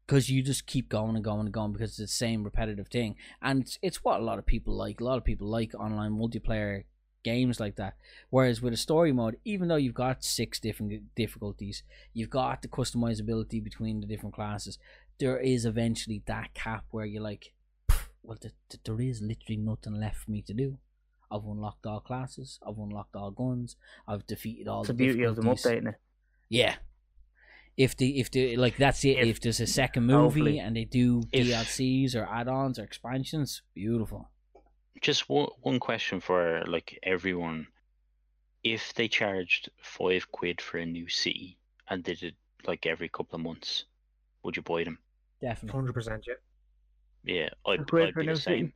because 0.07 0.29
you 0.29 0.41
just 0.43 0.65
keep 0.67 0.87
going 0.87 1.15
and 1.15 1.23
going 1.25 1.41
and 1.41 1.51
going 1.51 1.73
because 1.73 1.89
it's 1.91 1.97
the 1.97 2.07
same 2.07 2.43
repetitive 2.43 2.87
thing, 2.87 3.15
and 3.41 3.63
it's, 3.63 3.79
it's 3.81 4.03
what 4.03 4.19
a 4.19 4.23
lot 4.23 4.39
of 4.39 4.45
people 4.45 4.73
like. 4.75 5.01
A 5.01 5.03
lot 5.03 5.17
of 5.17 5.23
people 5.25 5.47
like 5.47 5.73
online 5.75 6.13
multiplayer 6.13 6.83
games 7.31 7.59
like 7.59 7.75
that. 7.75 7.93
Whereas 8.29 8.61
with 8.61 8.73
a 8.73 8.77
story 8.77 9.11
mode, 9.11 9.35
even 9.43 9.67
though 9.67 9.75
you've 9.83 9.93
got 10.05 10.23
six 10.23 10.59
different 10.59 11.13
difficulties, 11.15 11.83
you've 12.13 12.29
got 12.29 12.61
the 12.61 12.67
customizability 12.69 13.61
between 13.69 13.99
the 13.99 14.07
different 14.07 14.35
classes. 14.35 14.77
There 15.19 15.39
is 15.39 15.65
eventually 15.65 16.21
that 16.27 16.53
cap 16.53 16.83
where 16.91 17.05
you're 17.05 17.21
like, 17.31 17.53
well, 18.23 18.37
th- 18.37 18.53
th- 18.69 18.81
there 18.85 19.01
is 19.01 19.21
literally 19.21 19.57
nothing 19.57 19.95
left 20.05 20.17
for 20.23 20.31
me 20.31 20.41
to 20.43 20.53
do. 20.53 20.77
I've 21.31 21.43
unlocked 21.45 21.85
all 21.85 21.99
classes. 21.99 22.59
I've 22.65 22.77
unlocked 22.77 23.15
all 23.15 23.31
guns. 23.31 23.75
I've 24.07 24.25
defeated 24.27 24.67
all 24.67 24.81
It's 24.81 24.87
the 24.87 24.93
the 24.93 25.03
beauty 25.05 25.23
of 25.23 25.35
them 25.35 25.45
difficulties." 25.45 25.65
updating 25.83 25.89
it. 25.93 25.99
Yeah. 26.49 26.75
If 27.77 27.97
the 27.97 28.19
if 28.21 28.31
the 28.31 28.55
like 28.57 28.77
that's 28.77 29.03
it. 29.03 29.17
If, 29.17 29.27
If- 29.27 29.41
there's 29.41 29.59
a 29.59 29.67
second 29.67 30.05
movie 30.05 30.59
and 30.59 30.75
they 30.75 30.85
do 30.85 31.23
If- 31.31 31.47
DLCs 31.47 32.15
or 32.15 32.23
add-ons 32.25 32.77
or 32.79 32.83
expansions, 32.83 33.61
beautiful. 33.73 34.29
Just 35.05 35.29
one 35.29 35.47
one 35.61 35.79
question 35.79 36.19
for 36.19 36.63
like 36.67 36.89
everyone 37.03 37.67
if 38.63 38.93
they 38.95 39.07
charged 39.07 39.69
five 39.97 40.23
quid 40.31 40.59
for 40.59 40.77
a 40.79 40.85
new 40.85 41.07
city 41.07 41.57
and 41.89 42.03
did 42.03 42.23
it 42.23 42.35
like 42.65 42.85
every 42.87 43.09
couple 43.09 43.35
of 43.35 43.41
months 43.49 43.85
would 44.43 44.55
you 44.57 44.63
buy 44.63 44.83
them 44.83 44.97
Definitely. 45.41 45.77
Hundred 45.77 45.93
percent, 45.93 46.25
yeah. 46.27 46.39
yeah 47.35 47.49
i'd, 47.67 47.79
Five 47.79 47.87
quid 47.87 48.07
I'd 48.07 48.13
for 48.13 48.19
a 48.21 48.23
be 48.23 48.27
the 48.27 48.31
new 48.33 48.39
city? 48.39 48.59
same 48.61 48.73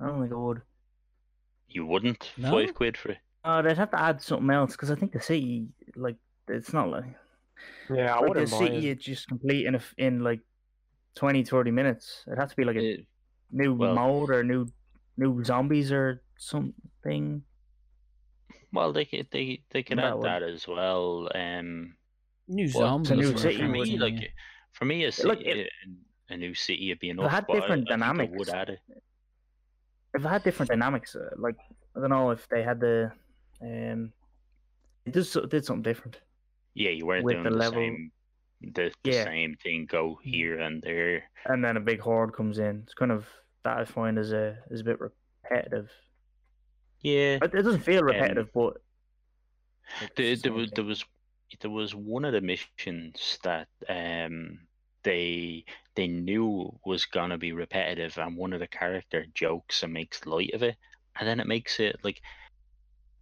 I 0.00 0.06
don't 0.06 0.20
think 0.28 0.62
you 1.68 1.84
wouldn't 1.84 2.30
No? 2.38 2.50
five 2.52 2.72
quid 2.74 2.96
for 2.96 3.10
it 3.12 3.18
Oh, 3.48 3.62
they'd 3.62 3.76
have 3.78 3.90
to 3.92 4.00
add 4.00 4.20
something 4.22 4.50
else 4.50 4.72
because 4.72 4.90
I 4.90 4.96
think 4.96 5.12
the 5.12 5.20
city, 5.20 5.68
like, 5.94 6.16
it's 6.48 6.72
not 6.72 6.88
like 6.90 7.04
Yeah, 7.88 8.14
I 8.16 8.18
like 8.18 8.22
the 8.22 8.28
wouldn't 8.28 8.50
buy 8.50 8.58
city 8.58 8.76
it. 8.78 8.82
you 8.82 8.94
just 8.96 9.28
complete 9.28 9.66
in 9.66 9.74
a, 9.76 9.78
f- 9.78 9.94
in 9.98 10.24
like 10.24 10.40
20, 11.14 11.44
30 11.44 11.70
minutes. 11.70 12.24
It'd 12.26 12.40
have 12.40 12.50
to 12.50 12.56
be 12.56 12.64
like 12.64 12.74
a 12.76 12.94
Uh, 12.94 12.96
new 13.52 13.72
well- 13.74 13.94
mode 13.94 14.30
or 14.30 14.42
new 14.42 14.66
new 15.16 15.42
zombies 15.44 15.90
or 15.92 16.22
something. 16.36 17.42
well 18.72 18.92
they 18.92 19.04
could 19.04 19.26
they, 19.30 19.62
they 19.70 19.82
could 19.82 19.98
That 19.98 20.04
add 20.06 20.14
would- 20.14 20.26
that 20.26 20.42
as 20.42 20.66
well 20.68 21.28
um 21.34 21.96
New 22.48 22.68
zombies. 22.68 23.10
a 23.10 23.16
new 23.16 23.36
city 23.36 23.56
for 23.58 23.68
me 23.68 23.80
something, 23.80 24.00
like 24.00 24.20
yeah. 24.22 24.28
for 24.72 24.84
me 24.84 25.04
a 25.04 25.12
city, 25.12 25.28
Like, 25.28 25.40
it- 25.40 25.70
a 26.28 26.36
new 26.36 26.54
city 26.54 26.88
would 26.90 26.98
be 26.98 27.10
it 27.10 27.18
had 27.18 27.46
different 27.46 27.64
I, 27.64 27.74
think 27.76 27.88
I 27.88 27.90
dynamics. 27.96 28.32
would 28.36 28.48
add 28.48 28.68
it 28.70 28.80
If 30.14 30.24
it 30.24 30.28
had 30.28 30.42
different 30.44 30.70
dynamics, 30.70 31.14
uh, 31.16 31.30
like 31.38 31.56
I 31.96 32.00
don't 32.00 32.10
know 32.10 32.30
if 32.30 32.46
they 32.48 32.62
had 32.62 32.80
the 32.80 33.12
um, 33.62 34.12
it 35.06 35.14
just 35.14 35.36
did 35.48 35.64
something 35.64 35.82
different. 35.82 36.20
yeah 36.74 36.90
you 36.90 37.06
weren't 37.06 37.24
With 37.24 37.34
doing 37.34 37.44
the 37.44 37.50
the, 37.50 37.56
level- 37.56 37.80
same 37.80 38.12
the, 38.60 38.90
the 39.04 39.10
Yeah. 39.12 39.24
same 39.24 39.56
thing 39.62 39.86
go 39.86 40.18
here 40.22 40.58
and 40.60 40.82
there 40.82 41.24
And 41.46 41.64
then 41.64 41.76
a 41.76 41.80
big 41.80 42.00
horde 42.00 42.32
comes 42.32 42.58
in. 42.58 42.82
It's 42.84 42.94
kind 42.94 43.12
of 43.12 43.26
that 43.66 43.78
I 43.78 43.84
find 43.84 44.16
is 44.18 44.32
a 44.32 44.56
is 44.70 44.80
a 44.80 44.84
bit 44.84 44.98
repetitive. 45.00 45.90
yeah 47.00 47.38
It, 47.42 47.52
it 47.52 47.62
doesn't 47.62 47.80
feel 47.80 48.02
repetitive, 48.02 48.48
but 48.54 48.76
there, 50.16 50.36
there 50.36 50.52
was 50.52 50.70
there 50.70 50.84
was 50.84 51.04
there 51.60 51.70
was 51.70 51.94
one 51.94 52.24
of 52.24 52.32
the 52.32 52.40
missions 52.40 53.38
that 53.42 53.68
um 53.88 54.60
they 55.02 55.64
they 55.96 56.06
knew 56.06 56.72
was 56.84 57.06
gonna 57.06 57.38
be 57.38 57.52
repetitive 57.52 58.16
and 58.18 58.36
one 58.36 58.52
of 58.52 58.60
the 58.60 58.66
character 58.66 59.26
jokes 59.34 59.82
and 59.82 59.92
makes 59.92 60.26
light 60.26 60.54
of 60.54 60.62
it 60.62 60.76
and 61.18 61.28
then 61.28 61.40
it 61.40 61.46
makes 61.46 61.80
it 61.80 61.96
like 62.04 62.22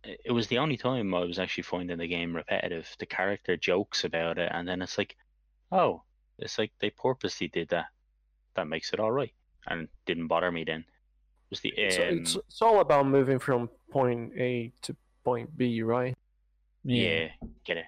it 0.04 0.32
was 0.32 0.48
the 0.48 0.58
only 0.58 0.76
time 0.76 1.14
I 1.14 1.20
was 1.20 1.38
actually 1.38 1.62
finding 1.62 1.96
the 1.96 2.06
game 2.06 2.36
repetitive. 2.36 2.94
The 2.98 3.06
character 3.06 3.56
jokes 3.56 4.04
about 4.04 4.36
it 4.38 4.50
and 4.52 4.68
then 4.68 4.82
it's 4.82 4.98
like, 4.98 5.16
oh, 5.72 6.02
it's 6.38 6.58
like 6.58 6.72
they 6.78 6.90
purposely 6.90 7.48
did 7.48 7.70
that. 7.70 7.86
That 8.54 8.68
makes 8.68 8.92
it 8.92 9.00
alright. 9.00 9.32
And 9.66 9.88
didn't 10.06 10.28
bother 10.28 10.50
me 10.50 10.64
then. 10.64 10.80
It 10.80 11.50
was 11.50 11.60
the 11.60 11.72
It's, 11.76 11.96
um, 11.96 12.02
it's, 12.18 12.36
it's 12.36 12.62
all 12.62 12.80
about 12.80 13.06
moving 13.06 13.38
from 13.38 13.70
point 13.90 14.32
A 14.38 14.72
to 14.82 14.96
point 15.24 15.56
B, 15.56 15.82
right? 15.82 16.14
yeah, 16.84 17.28
get 17.64 17.78
it. 17.78 17.86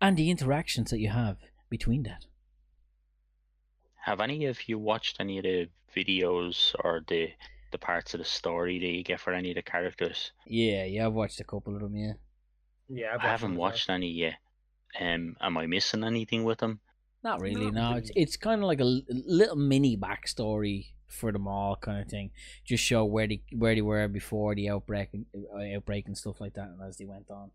And 0.00 0.16
the 0.16 0.30
interactions 0.30 0.90
that 0.90 0.98
you 0.98 1.10
have 1.10 1.36
between 1.68 2.02
that. 2.04 2.26
Have 4.04 4.20
any 4.20 4.46
of 4.46 4.68
you 4.68 4.78
watched 4.78 5.16
any 5.20 5.38
of 5.38 5.44
the 5.44 5.68
videos 5.96 6.74
or 6.82 7.02
the 7.06 7.30
the 7.72 7.78
parts 7.78 8.14
of 8.14 8.18
the 8.18 8.24
story 8.24 8.78
that 8.78 8.86
you 8.86 9.02
get 9.02 9.18
for 9.18 9.32
any 9.32 9.50
of 9.50 9.56
the 9.56 9.62
characters? 9.62 10.30
Yeah, 10.46 10.84
yeah, 10.84 11.06
I've 11.06 11.12
watched 11.12 11.40
a 11.40 11.44
couple 11.44 11.74
of 11.74 11.80
them. 11.80 11.96
Yeah. 11.96 12.12
Yeah, 12.88 13.14
I've 13.14 13.20
I 13.20 13.28
haven't 13.28 13.50
them 13.50 13.56
as 13.56 13.58
watched 13.58 13.90
any 13.90 14.10
yet. 14.10 14.34
Um, 15.00 15.36
am 15.40 15.56
I 15.56 15.66
missing 15.66 16.04
anything 16.04 16.44
with 16.44 16.58
them? 16.58 16.80
Not 17.24 17.40
really. 17.40 17.70
Not 17.70 17.74
no, 17.74 17.96
it's 17.96 18.10
really. 18.10 18.22
it's 18.22 18.36
kind 18.36 18.60
of 18.60 18.66
like 18.66 18.80
a 18.80 19.00
little 19.08 19.56
mini 19.56 19.96
backstory 19.96 20.92
for 21.08 21.32
them 21.32 21.46
all, 21.46 21.76
kind 21.76 22.00
of 22.02 22.08
thing. 22.08 22.30
Just 22.64 22.82
show 22.84 23.04
where 23.04 23.26
they 23.28 23.42
where 23.52 23.74
they 23.74 23.82
were 23.82 24.08
before 24.08 24.54
the 24.54 24.68
outbreak, 24.70 25.10
and- 25.12 25.26
uh, 25.34 25.76
outbreak 25.76 26.06
and 26.06 26.16
stuff 26.16 26.40
like 26.40 26.54
that, 26.54 26.68
and 26.68 26.80
as 26.82 26.96
they 26.96 27.04
went 27.04 27.30
on. 27.30 27.50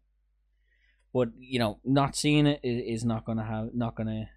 But 1.13 1.29
you 1.39 1.59
know, 1.59 1.79
not 1.83 2.15
seeing 2.15 2.45
it 2.47 2.59
is 2.63 3.03
not 3.03 3.25
gonna 3.25 3.45
have 3.45 3.73
not 3.73 3.95
gonna. 3.95 4.29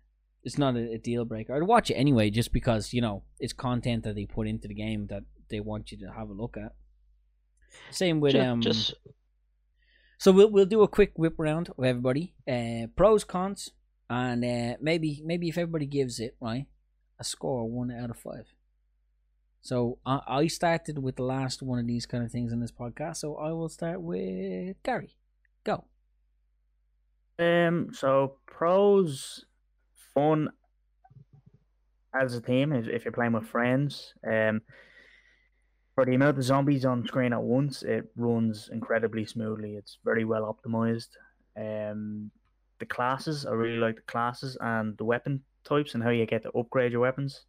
It's 0.45 0.59
not 0.59 0.75
a, 0.77 0.95
a 0.95 0.99
deal 0.99 1.25
breaker. 1.25 1.55
I'd 1.55 1.63
watch 1.63 1.91
it 1.91 1.95
anyway, 1.95 2.31
just 2.31 2.53
because 2.53 2.93
you 2.93 3.01
know 3.01 3.23
it's 3.39 3.53
content 3.53 4.05
that 4.05 4.15
they 4.15 4.27
put 4.27 4.49
into 4.49 4.67
the 4.69 4.75
game 4.75 5.07
that 5.09 5.23
they 5.51 5.61
want 5.61 5.93
you 5.93 5.99
to 5.99 6.13
have 6.13 6.31
a 6.31 6.33
look 6.33 6.57
at. 6.57 6.73
Same 7.91 8.21
with 8.21 8.33
Ju- 8.33 8.41
um. 8.41 8.61
just 8.61 8.95
So 10.19 10.33
we'll 10.33 10.51
we'll 10.51 10.67
do 10.67 10.83
a 10.83 10.89
quick 10.89 11.13
whip 11.17 11.35
round 11.39 11.69
of 11.77 11.85
everybody. 11.85 12.35
Uh, 12.49 12.87
pros, 12.97 13.23
cons, 13.25 13.71
and 14.11 14.45
uh, 14.45 14.77
maybe 14.81 15.23
maybe 15.25 15.49
if 15.49 15.59
everybody 15.59 15.87
gives 15.87 16.19
it 16.21 16.37
right 16.41 16.67
a 17.19 17.25
score 17.25 17.69
one 17.69 17.91
out 17.93 18.11
of 18.11 18.17
five. 18.19 18.47
So 19.63 19.99
I, 20.05 20.49
started 20.49 20.99
with 20.99 21.15
the 21.15 21.23
last 21.23 21.63
one 21.63 21.79
of 21.79 21.87
these 21.87 22.05
kind 22.05 22.25
of 22.25 22.33
things 22.33 22.53
in 22.53 22.59
this 22.59 22.73
podcast. 22.73 23.19
So 23.19 23.37
I 23.37 23.53
will 23.53 23.69
start 23.69 24.03
with 24.03 24.77
Gary. 24.83 25.15
Go. 25.63 25.85
Um, 27.39 27.91
so 27.93 28.39
pros, 28.47 29.45
fun, 30.15 30.51
as 32.13 32.35
a 32.35 32.41
team 32.41 32.73
if, 32.73 32.89
if 32.89 33.05
you're 33.05 33.13
playing 33.13 33.33
with 33.33 33.47
friends. 33.47 34.15
Um, 34.27 34.63
for 35.95 36.05
the 36.05 36.15
amount 36.15 36.39
of 36.39 36.45
zombies 36.45 36.85
on 36.85 37.07
screen 37.07 37.33
at 37.33 37.43
once, 37.43 37.85
it 37.85 38.11
runs 38.17 38.69
incredibly 38.73 39.25
smoothly. 39.25 39.77
It's 39.77 39.99
very 40.05 40.25
well 40.25 40.53
optimized. 40.53 41.11
Um, 41.57 42.33
the 42.81 42.87
classes, 42.87 43.47
I 43.47 43.53
really 43.53 43.79
like 43.79 43.97
the 43.97 44.03
classes 44.03 44.57
and 44.61 44.99
the 44.99 45.05
weapon 45.05 45.43
types 45.65 45.95
and 45.95 46.03
how 46.03 46.11
you 46.11 46.27
get 46.27 46.43
to 46.43 46.51
upgrade 46.51 46.91
your 46.91 47.03
weapons. 47.03 47.45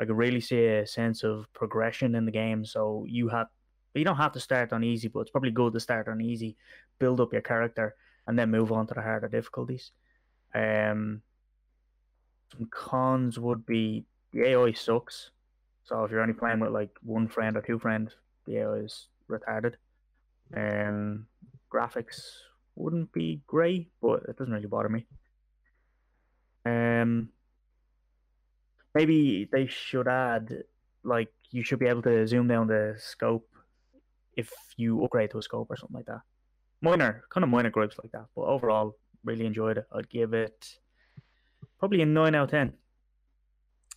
I 0.00 0.06
could 0.06 0.16
really 0.16 0.40
see 0.40 0.64
a 0.64 0.86
sense 0.86 1.22
of 1.22 1.46
progression 1.52 2.14
in 2.14 2.24
the 2.24 2.32
game. 2.32 2.64
So 2.64 3.04
you 3.06 3.28
have, 3.28 3.48
you 3.94 4.02
don't 4.02 4.16
have 4.16 4.32
to 4.32 4.40
start 4.40 4.72
on 4.72 4.82
easy, 4.82 5.08
but 5.08 5.20
it's 5.20 5.30
probably 5.30 5.50
good 5.50 5.74
to 5.74 5.80
start 5.80 6.08
on 6.08 6.22
easy, 6.22 6.56
build 6.98 7.20
up 7.20 7.34
your 7.34 7.42
character, 7.42 7.94
and 8.26 8.38
then 8.38 8.50
move 8.50 8.72
on 8.72 8.86
to 8.86 8.94
the 8.94 9.02
harder 9.02 9.28
difficulties. 9.28 9.90
Um, 10.54 11.20
some 12.50 12.66
cons 12.70 13.38
would 13.38 13.66
be 13.66 14.06
the 14.32 14.48
AI 14.48 14.72
sucks. 14.72 15.32
So 15.84 16.02
if 16.04 16.10
you're 16.10 16.22
only 16.22 16.34
playing 16.34 16.60
with 16.60 16.70
like 16.70 16.96
one 17.02 17.28
friend 17.28 17.56
or 17.58 17.60
two 17.60 17.78
friends, 17.78 18.16
the 18.46 18.56
AI 18.58 18.76
is 18.76 19.08
retarded. 19.28 19.74
Um, 20.56 21.26
graphics 21.70 22.22
wouldn't 22.74 23.12
be 23.12 23.42
great, 23.46 23.90
but 24.00 24.22
it 24.28 24.38
doesn't 24.38 24.54
really 24.54 24.66
bother 24.66 24.88
me. 24.88 25.06
Um, 26.64 27.28
maybe 28.94 29.48
they 29.50 29.66
should 29.66 30.08
add 30.08 30.64
like 31.02 31.28
you 31.50 31.62
should 31.64 31.78
be 31.78 31.86
able 31.86 32.02
to 32.02 32.26
zoom 32.26 32.48
down 32.48 32.66
the 32.66 32.96
scope 32.98 33.48
if 34.36 34.52
you 34.76 35.02
upgrade 35.04 35.30
to 35.32 35.38
a 35.38 35.42
scope 35.42 35.68
or 35.70 35.76
something 35.76 35.96
like 35.96 36.06
that. 36.06 36.20
Minor, 36.82 37.24
kind 37.30 37.44
of 37.44 37.50
minor 37.50 37.70
gripes 37.70 37.96
like 38.02 38.12
that, 38.12 38.26
but 38.34 38.42
overall, 38.42 38.96
really 39.24 39.44
enjoyed 39.44 39.78
it. 39.78 39.86
I'd 39.92 40.08
give 40.08 40.32
it 40.32 40.78
probably 41.78 42.00
a 42.02 42.06
nine 42.06 42.34
out 42.34 42.44
of 42.44 42.50
ten. 42.50 42.72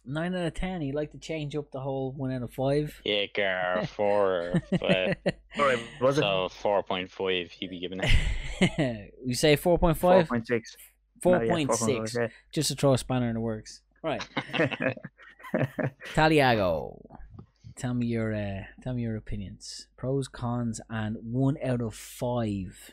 Nine 0.06 0.36
out 0.36 0.48
of 0.48 0.54
ten. 0.54 0.82
You 0.82 0.92
like 0.94 1.12
to 1.12 1.18
change 1.18 1.56
up 1.56 1.72
the 1.72 1.80
whole 1.80 2.12
one 2.12 2.34
out 2.34 2.44
of 2.44 2.52
five. 2.52 3.00
Yeah, 3.06 3.26
Gar, 3.34 3.86
four. 3.96 4.62
but, 4.70 5.18
Sorry, 5.56 5.80
was 6.02 6.18
so 6.18 6.50
four 6.50 6.84
point 6.84 7.10
five. 7.10 7.52
He'd 7.52 7.70
be 7.70 7.80
giving 7.80 8.02
it. 8.04 9.14
you 9.26 9.36
say 9.36 9.56
four 9.56 9.78
point 9.78 9.96
it 9.96 10.02
four 10.02 10.20
five. 10.20 10.28
point 10.28 10.48
six? 10.48 10.76
Four 11.22 11.40
point 11.46 11.74
six. 11.74 12.18
Just 12.52 12.68
to 12.70 12.76
throw 12.76 12.94
a 12.94 12.98
spanner 12.98 13.30
in 13.30 13.36
the 13.36 13.40
works. 13.40 13.83
Right. 14.04 14.28
Taliago. 16.14 17.00
Tell 17.76 17.94
me 17.94 18.06
your 18.06 18.36
uh, 18.36 18.64
tell 18.84 18.94
me 18.94 19.04
your 19.04 19.16
opinions. 19.16 19.88
Pros, 19.98 20.28
cons, 20.28 20.80
and 20.90 21.18
one 21.22 21.58
out 21.64 21.82
of 21.82 21.96
five. 21.96 22.92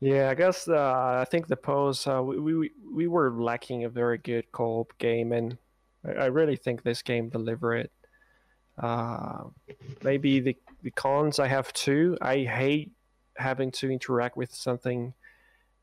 Yeah, 0.00 0.30
I 0.30 0.34
guess 0.34 0.68
uh, 0.68 1.18
I 1.20 1.24
think 1.24 1.46
the 1.46 1.56
pose 1.56 2.06
uh, 2.06 2.22
we, 2.22 2.38
we 2.38 2.70
we 2.92 3.06
were 3.06 3.32
lacking 3.32 3.84
a 3.84 3.88
very 3.88 4.18
good 4.18 4.50
co-op 4.52 4.98
game, 4.98 5.32
and 5.32 5.56
I, 6.04 6.24
I 6.24 6.26
really 6.26 6.56
think 6.56 6.82
this 6.82 7.02
game 7.02 7.30
deliver 7.30 7.74
it. 7.74 7.90
Uh, 8.76 9.44
maybe 10.02 10.40
the 10.40 10.56
the 10.82 10.90
cons 10.90 11.38
I 11.38 11.46
have 11.46 11.72
two. 11.72 12.18
I 12.20 12.38
hate 12.38 12.92
having 13.36 13.70
to 13.72 13.90
interact 13.90 14.36
with 14.36 14.52
something, 14.52 15.14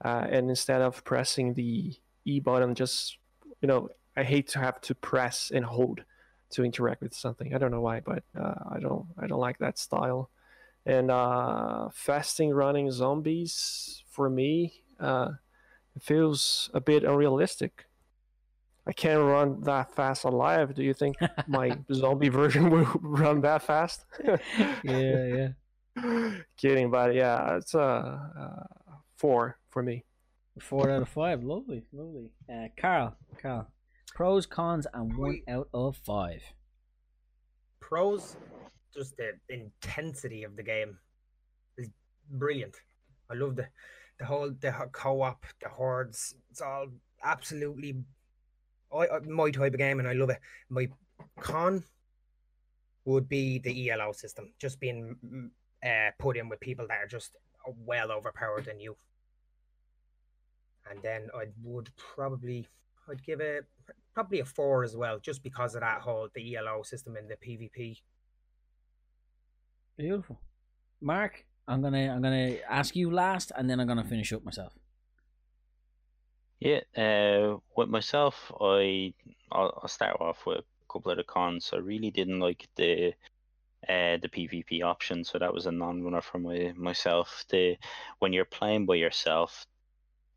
uh, 0.04 0.28
and 0.30 0.50
instead 0.50 0.82
of 0.82 1.04
pressing 1.04 1.54
the 1.54 1.94
E 2.26 2.40
button, 2.40 2.76
just 2.76 3.18
you 3.66 3.68
know, 3.68 3.90
I 4.16 4.22
hate 4.22 4.48
to 4.50 4.60
have 4.60 4.80
to 4.82 4.94
press 4.94 5.52
and 5.52 5.66
hold 5.66 6.04
to 6.52 6.64
interact 6.64 7.02
with 7.02 7.16
something. 7.16 7.52
I 7.56 7.58
don't 7.58 7.72
know 7.72 7.82
why, 7.82 8.00
but 8.00 8.24
uh, 8.40 8.54
I 8.70 8.78
don't 8.80 9.08
I 9.18 9.26
don't 9.26 9.40
like 9.40 9.58
that 9.58 9.80
style. 9.80 10.30
And 10.86 11.10
uh, 11.10 11.90
fasting 11.92 12.52
running 12.52 12.92
zombies 12.92 14.04
for 14.08 14.30
me 14.30 14.84
uh, 15.00 15.30
feels 16.00 16.70
a 16.76 16.80
bit 16.80 17.04
unrealistic. 17.04 17.88
I 18.86 18.94
can't 18.94 19.24
run 19.24 19.62
that 19.62 19.96
fast 19.96 20.26
alive. 20.26 20.76
Do 20.76 20.84
you 20.84 20.94
think 20.94 21.16
my 21.48 21.76
zombie 21.92 22.30
version 22.30 22.70
will 22.70 22.86
run 23.02 23.42
that 23.42 23.64
fast? 23.64 24.06
yeah, 24.84 25.26
yeah. 25.40 26.32
Kidding, 26.56 26.92
but 26.92 27.16
yeah, 27.16 27.56
it's 27.58 27.74
a 27.74 27.80
uh, 27.80 28.42
uh, 28.42 28.64
four 29.18 29.58
for 29.72 29.82
me. 29.82 30.04
Four 30.60 30.90
out 30.90 31.02
of 31.02 31.10
five. 31.10 31.44
Lovely, 31.44 31.84
lovely. 31.92 32.32
Uh, 32.50 32.68
Carl, 32.78 33.16
Carl, 33.42 33.68
pros, 34.14 34.46
cons, 34.46 34.88
and 34.94 35.18
one 35.18 35.42
out 35.50 35.68
of 35.74 35.98
five. 35.98 36.42
Pros, 37.82 38.38
just 38.96 39.18
the 39.18 39.34
intensity 39.50 40.44
of 40.44 40.56
the 40.56 40.64
game 40.64 40.98
is 41.78 41.90
brilliant. 42.32 42.76
I 43.30 43.34
love 43.34 43.56
the 43.56 43.68
the 44.18 44.26
whole 44.26 44.52
the 44.60 44.72
co-op, 44.92 45.46
the 45.62 45.70
hordes. 45.70 46.36
It's 46.50 46.62
all 46.62 46.88
absolutely 47.24 47.96
I, 48.94 49.08
my 49.28 49.52
type 49.52 49.74
of 49.74 49.80
game, 49.80 50.00
and 50.00 50.08
I 50.08 50.14
love 50.14 50.30
it. 50.30 50.40
My 50.70 50.88
con 51.40 51.84
would 53.04 53.28
be 53.28 53.60
the 53.60 53.90
ELO 53.90 54.12
system, 54.14 54.54
just 54.60 54.80
being 54.80 55.52
uh, 55.86 56.12
put 56.18 56.38
in 56.38 56.50
with 56.50 56.60
people 56.60 56.88
that 56.88 56.98
are 57.04 57.08
just 57.08 57.36
well 57.86 58.12
overpowered 58.12 58.66
than 58.66 58.80
you. 58.80 58.96
And 60.90 61.00
then 61.02 61.30
I 61.36 61.46
would 61.64 61.90
probably 61.98 62.68
I'd 63.10 63.24
give 63.24 63.40
it 63.40 63.66
probably 64.14 64.40
a 64.40 64.46
four 64.46 64.84
as 64.84 64.96
well, 64.96 65.20
just 65.20 65.44
because 65.44 65.76
of 65.76 65.82
that 65.82 66.02
whole 66.02 66.30
the 66.34 66.56
ELO 66.56 66.84
system 66.84 67.16
and 67.16 67.30
the 67.30 67.36
PvP. 67.36 68.02
Beautiful, 69.98 70.40
Mark. 71.02 71.46
I'm 71.68 71.82
gonna 71.82 72.10
I'm 72.10 72.22
gonna 72.22 72.58
ask 72.70 72.96
you 72.96 73.12
last, 73.12 73.52
and 73.56 73.70
then 73.70 73.80
I'm 73.80 73.88
gonna 73.88 74.04
finish 74.04 74.34
up 74.34 74.44
myself. 74.44 74.74
Yeah, 76.60 76.82
uh, 76.98 77.58
with 77.76 77.90
myself, 77.90 78.52
I 78.60 79.14
I'll, 79.52 79.80
I'll 79.82 79.88
start 79.88 80.18
off 80.20 80.46
with 80.46 80.60
a 80.60 80.94
couple 80.94 81.12
of 81.12 81.18
the 81.18 81.24
cons. 81.24 81.72
I 81.74 81.78
really 81.78 82.12
didn't 82.12 82.40
like 82.40 82.68
the 82.76 83.14
uh, 83.88 84.18
the 84.18 84.30
PvP 84.30 84.84
option, 84.84 85.24
so 85.24 85.38
that 85.38 85.54
was 85.54 85.66
a 85.66 85.72
non-runner 85.72 86.22
for 86.22 86.40
my 86.40 86.74
myself. 86.76 87.46
The 87.50 87.78
when 88.20 88.34
you're 88.34 88.46
playing 88.46 88.86
by 88.86 88.96
yourself, 88.96 89.66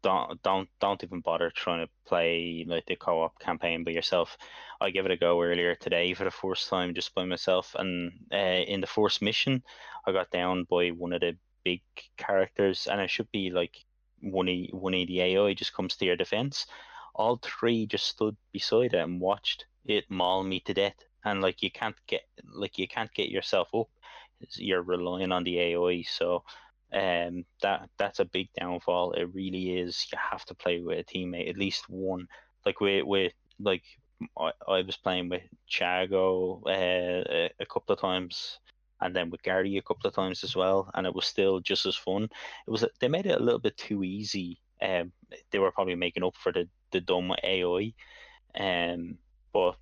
don't 0.03 0.41
don't 0.43 0.69
don't 0.81 1.03
even 1.05 1.20
bother 1.20 1.51
trying 1.51 1.85
to 1.85 1.93
play 2.07 2.65
like 2.69 2.87
the 2.87 2.97
co-op 2.97 3.39
campaign 3.39 3.85
by 3.85 3.91
yourself. 3.93 4.37
I 4.81 4.91
gave 4.91 5.05
it 5.07 5.11
a 5.12 5.16
go 5.16 5.43
earlier 5.43 5.75
today 5.75 6.15
for 6.15 6.25
the 6.25 6.31
first 6.31 6.69
time 6.69 6.95
just 6.95 7.15
by 7.15 7.25
myself, 7.25 7.75
and 7.79 8.12
uh, 8.33 8.37
in 8.37 8.81
the 8.81 8.87
first 8.87 9.23
mission, 9.23 9.62
I 10.07 10.12
got 10.12 10.31
down 10.31 10.65
by 10.70 10.89
one 10.91 11.12
of 11.12 11.20
the 11.20 11.37
big 11.65 11.83
characters, 12.16 12.87
and 12.87 13.01
it 13.01 13.11
should 13.11 13.31
be 13.33 13.51
like 13.51 13.77
one 14.20 14.49
of 14.49 14.57
one 14.70 14.93
the 14.93 15.20
AI 15.20 15.55
just 15.55 15.75
comes 15.75 15.97
to 15.97 16.05
your 16.05 16.16
defense. 16.16 16.66
All 17.15 17.37
three 17.43 17.87
just 17.87 18.07
stood 18.07 18.37
beside 18.53 18.95
it 18.95 18.99
and 19.03 19.20
watched 19.20 19.66
it 19.85 20.11
maul 20.11 20.45
me 20.45 20.61
to 20.61 20.75
death, 20.75 20.97
and 21.25 21.41
like 21.41 21.62
you 21.62 21.70
can't 21.70 21.97
get 22.07 22.23
like 22.53 22.79
you 22.79 22.87
can't 22.89 23.12
get 23.15 23.31
yourself 23.31 23.69
up. 23.75 23.89
You're 24.57 24.83
relying 24.83 25.33
on 25.33 25.45
the 25.45 25.59
AI, 25.59 26.03
so 26.03 26.45
um 26.93 27.44
that 27.62 27.90
that's 27.98 28.20
a 28.20 28.24
big 28.24 28.48
downfall. 28.59 29.12
It 29.12 29.35
really 29.35 29.78
is. 29.78 30.06
You 30.12 30.19
have 30.31 30.44
to 30.47 30.55
play 30.55 30.81
with 30.81 30.98
a 30.98 31.05
teammate 31.05 31.48
at 31.51 31.59
least 31.59 31.89
one. 31.89 32.27
Like 32.65 32.81
with 32.81 33.05
with 33.05 33.32
like 33.60 33.85
I, 34.39 34.52
I 34.66 34.82
was 34.82 34.97
playing 34.97 35.28
with 35.28 35.43
Chago 35.70 36.62
uh, 36.66 37.24
a, 37.31 37.51
a 37.60 37.66
couple 37.66 37.93
of 37.94 38.01
times 38.01 38.59
and 39.01 39.15
then 39.15 39.31
with 39.31 39.43
Gary 39.43 39.77
a 39.77 39.82
couple 39.82 40.09
of 40.09 40.15
times 40.15 40.43
as 40.43 40.56
well 40.56 40.90
and 40.94 41.06
it 41.06 41.15
was 41.15 41.27
still 41.27 41.60
just 41.60 41.86
as 41.86 41.97
fun. 41.97 42.24
It 42.24 42.70
was 42.70 42.85
they 43.01 43.09
made 43.09 43.27
it 43.27 43.40
a 43.40 43.43
little 43.43 43.60
bit 43.60 43.77
too 43.77 44.02
easy. 44.05 44.60
Um 44.82 45.12
they 45.51 45.59
were 45.59 45.73
probably 45.73 45.94
making 45.94 46.24
up 46.24 46.36
for 46.36 46.52
the 46.52 46.69
the 46.90 47.01
dumb 47.01 47.32
AI 47.44 47.93
um 48.59 49.19
but 49.52 49.77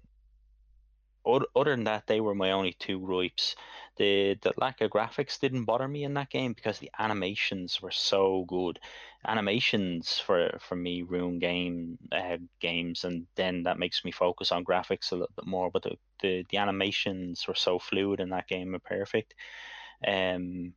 other 1.26 1.70
than 1.70 1.84
that, 1.84 2.06
they 2.06 2.20
were 2.20 2.34
my 2.34 2.52
only 2.52 2.72
two 2.78 3.00
gripes. 3.00 3.56
The 3.96 4.34
the 4.42 4.52
lack 4.58 4.80
of 4.80 4.90
graphics 4.90 5.40
didn't 5.40 5.64
bother 5.64 5.88
me 5.88 6.04
in 6.04 6.14
that 6.14 6.30
game 6.30 6.52
because 6.52 6.78
the 6.78 6.90
animations 6.98 7.80
were 7.80 7.90
so 7.90 8.44
good. 8.48 8.78
Animations 9.26 10.18
for 10.18 10.58
for 10.60 10.76
me 10.76 11.02
ruin 11.02 11.38
game 11.38 11.98
uh, 12.12 12.38
games, 12.60 13.04
and 13.04 13.26
then 13.36 13.64
that 13.64 13.78
makes 13.78 14.04
me 14.04 14.12
focus 14.12 14.52
on 14.52 14.64
graphics 14.64 15.12
a 15.12 15.16
little 15.16 15.32
bit 15.36 15.46
more. 15.46 15.70
But 15.70 15.82
the, 15.84 15.96
the, 16.22 16.44
the 16.50 16.58
animations 16.58 17.46
were 17.48 17.54
so 17.54 17.78
fluid 17.78 18.20
in 18.20 18.30
that 18.30 18.48
game 18.48 18.74
and 18.74 18.82
perfect. 18.84 19.34
Um, 20.06 20.74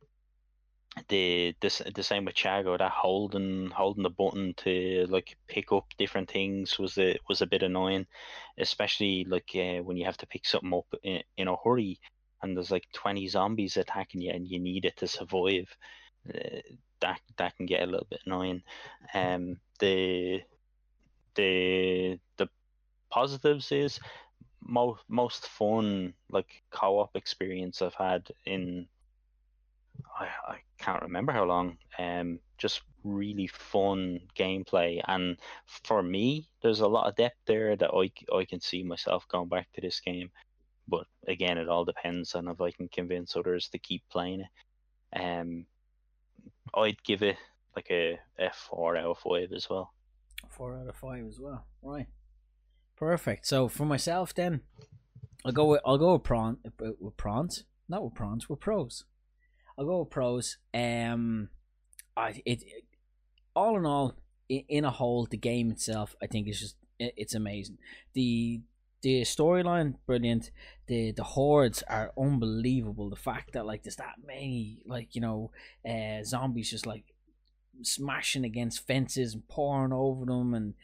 the 1.08 1.54
this 1.60 1.80
the 1.94 2.02
same 2.02 2.24
with 2.24 2.34
Chago 2.34 2.76
that 2.78 2.90
holding 2.90 3.70
holding 3.70 4.02
the 4.02 4.10
button 4.10 4.54
to 4.58 5.06
like 5.08 5.36
pick 5.46 5.72
up 5.72 5.86
different 5.98 6.30
things 6.30 6.78
was 6.78 6.98
a 6.98 7.16
was 7.28 7.42
a 7.42 7.46
bit 7.46 7.62
annoying, 7.62 8.06
especially 8.58 9.24
like 9.28 9.50
uh, 9.54 9.82
when 9.82 9.96
you 9.96 10.04
have 10.04 10.16
to 10.18 10.26
pick 10.26 10.44
something 10.44 10.74
up 10.74 10.86
in, 11.02 11.22
in 11.36 11.48
a 11.48 11.56
hurry 11.56 12.00
and 12.42 12.56
there's 12.56 12.70
like 12.70 12.86
twenty 12.92 13.28
zombies 13.28 13.76
attacking 13.76 14.20
you 14.20 14.32
and 14.32 14.48
you 14.48 14.58
need 14.58 14.84
it 14.84 14.96
to 14.96 15.06
survive. 15.06 15.68
Uh, 16.28 16.60
that 17.00 17.20
that 17.38 17.56
can 17.56 17.66
get 17.66 17.82
a 17.82 17.86
little 17.86 18.06
bit 18.10 18.20
annoying. 18.26 18.62
Um, 19.14 19.58
the 19.78 20.42
the 21.34 22.18
the 22.36 22.48
positives 23.10 23.72
is 23.72 24.00
most 24.62 25.00
most 25.08 25.48
fun 25.48 26.14
like 26.30 26.62
co-op 26.70 27.16
experience 27.16 27.80
I've 27.80 27.94
had 27.94 28.28
in 28.44 28.86
I, 30.18 30.24
I 30.52 30.56
can't 30.78 31.02
remember 31.02 31.32
how 31.32 31.44
long. 31.44 31.78
Um, 31.98 32.40
just 32.58 32.82
really 33.04 33.46
fun 33.46 34.20
gameplay. 34.38 35.00
And 35.06 35.36
for 35.66 36.02
me, 36.02 36.48
there's 36.62 36.80
a 36.80 36.88
lot 36.88 37.08
of 37.08 37.16
depth 37.16 37.38
there 37.46 37.76
that 37.76 37.90
I, 37.90 38.10
I 38.36 38.44
can 38.44 38.60
see 38.60 38.82
myself 38.82 39.26
going 39.28 39.48
back 39.48 39.68
to 39.72 39.80
this 39.80 40.00
game. 40.00 40.30
But 40.88 41.06
again, 41.26 41.58
it 41.58 41.68
all 41.68 41.84
depends 41.84 42.34
on 42.34 42.48
if 42.48 42.60
I 42.60 42.70
can 42.70 42.88
convince 42.88 43.36
others 43.36 43.68
to 43.68 43.78
keep 43.78 44.02
playing 44.10 44.40
it. 44.42 45.20
Um, 45.20 45.66
I'd 46.74 47.02
give 47.02 47.22
it 47.22 47.36
like 47.76 47.88
a 47.90 48.18
F 48.38 48.68
four 48.68 48.96
out 48.96 49.06
of 49.06 49.18
five 49.18 49.52
as 49.54 49.68
well. 49.70 49.92
Four 50.48 50.76
out 50.76 50.88
of 50.88 50.96
five 50.96 51.26
as 51.26 51.38
well. 51.38 51.64
Right. 51.82 52.06
Perfect. 52.96 53.46
So 53.46 53.68
for 53.68 53.84
myself, 53.86 54.34
then 54.34 54.62
I'll 55.44 55.52
go 55.52 55.66
with 55.66 55.80
I'll 55.86 55.98
go 55.98 56.14
with 56.14 56.24
prawn 56.24 56.58
with 56.78 57.16
prawns, 57.16 57.64
not 57.88 58.04
with 58.04 58.14
prawns, 58.14 58.48
with 58.48 58.60
pros. 58.60 59.04
I'll 59.80 59.86
go 59.86 60.00
with 60.00 60.10
pros. 60.10 60.58
Um, 60.74 61.48
I 62.14 62.42
it, 62.44 62.62
it 62.62 62.84
all 63.56 63.78
in 63.78 63.86
all, 63.86 64.14
in, 64.48 64.62
in 64.68 64.84
a 64.84 64.90
whole, 64.90 65.24
the 65.24 65.38
game 65.38 65.70
itself, 65.70 66.14
I 66.22 66.26
think 66.26 66.48
is 66.48 66.60
just 66.60 66.76
it, 66.98 67.14
it's 67.16 67.34
amazing. 67.34 67.78
The 68.12 68.60
the 69.02 69.22
storyline 69.22 69.94
brilliant 70.04 70.50
the 70.86 71.10
the 71.12 71.22
hordes 71.22 71.82
are 71.88 72.12
unbelievable 72.18 73.08
the 73.08 73.16
fact 73.16 73.54
that 73.54 73.64
like 73.64 73.82
there's 73.82 73.96
that 73.96 74.16
many 74.26 74.82
like 74.84 75.14
you 75.14 75.22
know 75.22 75.50
uh 75.88 76.22
zombies 76.22 76.70
just 76.70 76.86
like 76.86 77.14
smashing 77.80 78.44
against 78.44 78.86
fences 78.86 79.32
and 79.32 79.48
pouring 79.48 79.94
over 79.94 80.26
them 80.26 80.52
and 80.52 80.74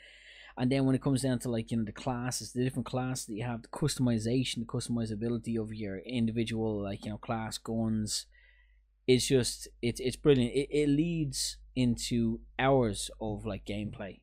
and 0.56 0.72
then 0.72 0.86
when 0.86 0.94
it 0.94 1.02
comes 1.02 1.20
down 1.20 1.38
to 1.38 1.50
like 1.50 1.70
you 1.70 1.76
know 1.76 1.84
the 1.84 1.92
classes 1.92 2.52
the 2.52 2.64
different 2.64 2.86
classes 2.86 3.26
that 3.26 3.34
you 3.34 3.44
have 3.44 3.60
the 3.60 3.68
customization 3.68 4.60
the 4.60 4.64
customizability 4.64 5.60
of 5.60 5.74
your 5.74 5.98
individual 5.98 6.80
like 6.82 7.04
you 7.04 7.10
know 7.10 7.18
class 7.18 7.58
guns 7.58 8.24
it's 9.06 9.26
just 9.26 9.68
it's 9.82 10.00
it's 10.00 10.16
brilliant 10.16 10.52
it, 10.54 10.68
it 10.70 10.88
leads 10.88 11.58
into 11.74 12.40
hours 12.58 13.10
of 13.20 13.44
like 13.44 13.64
gameplay 13.64 14.18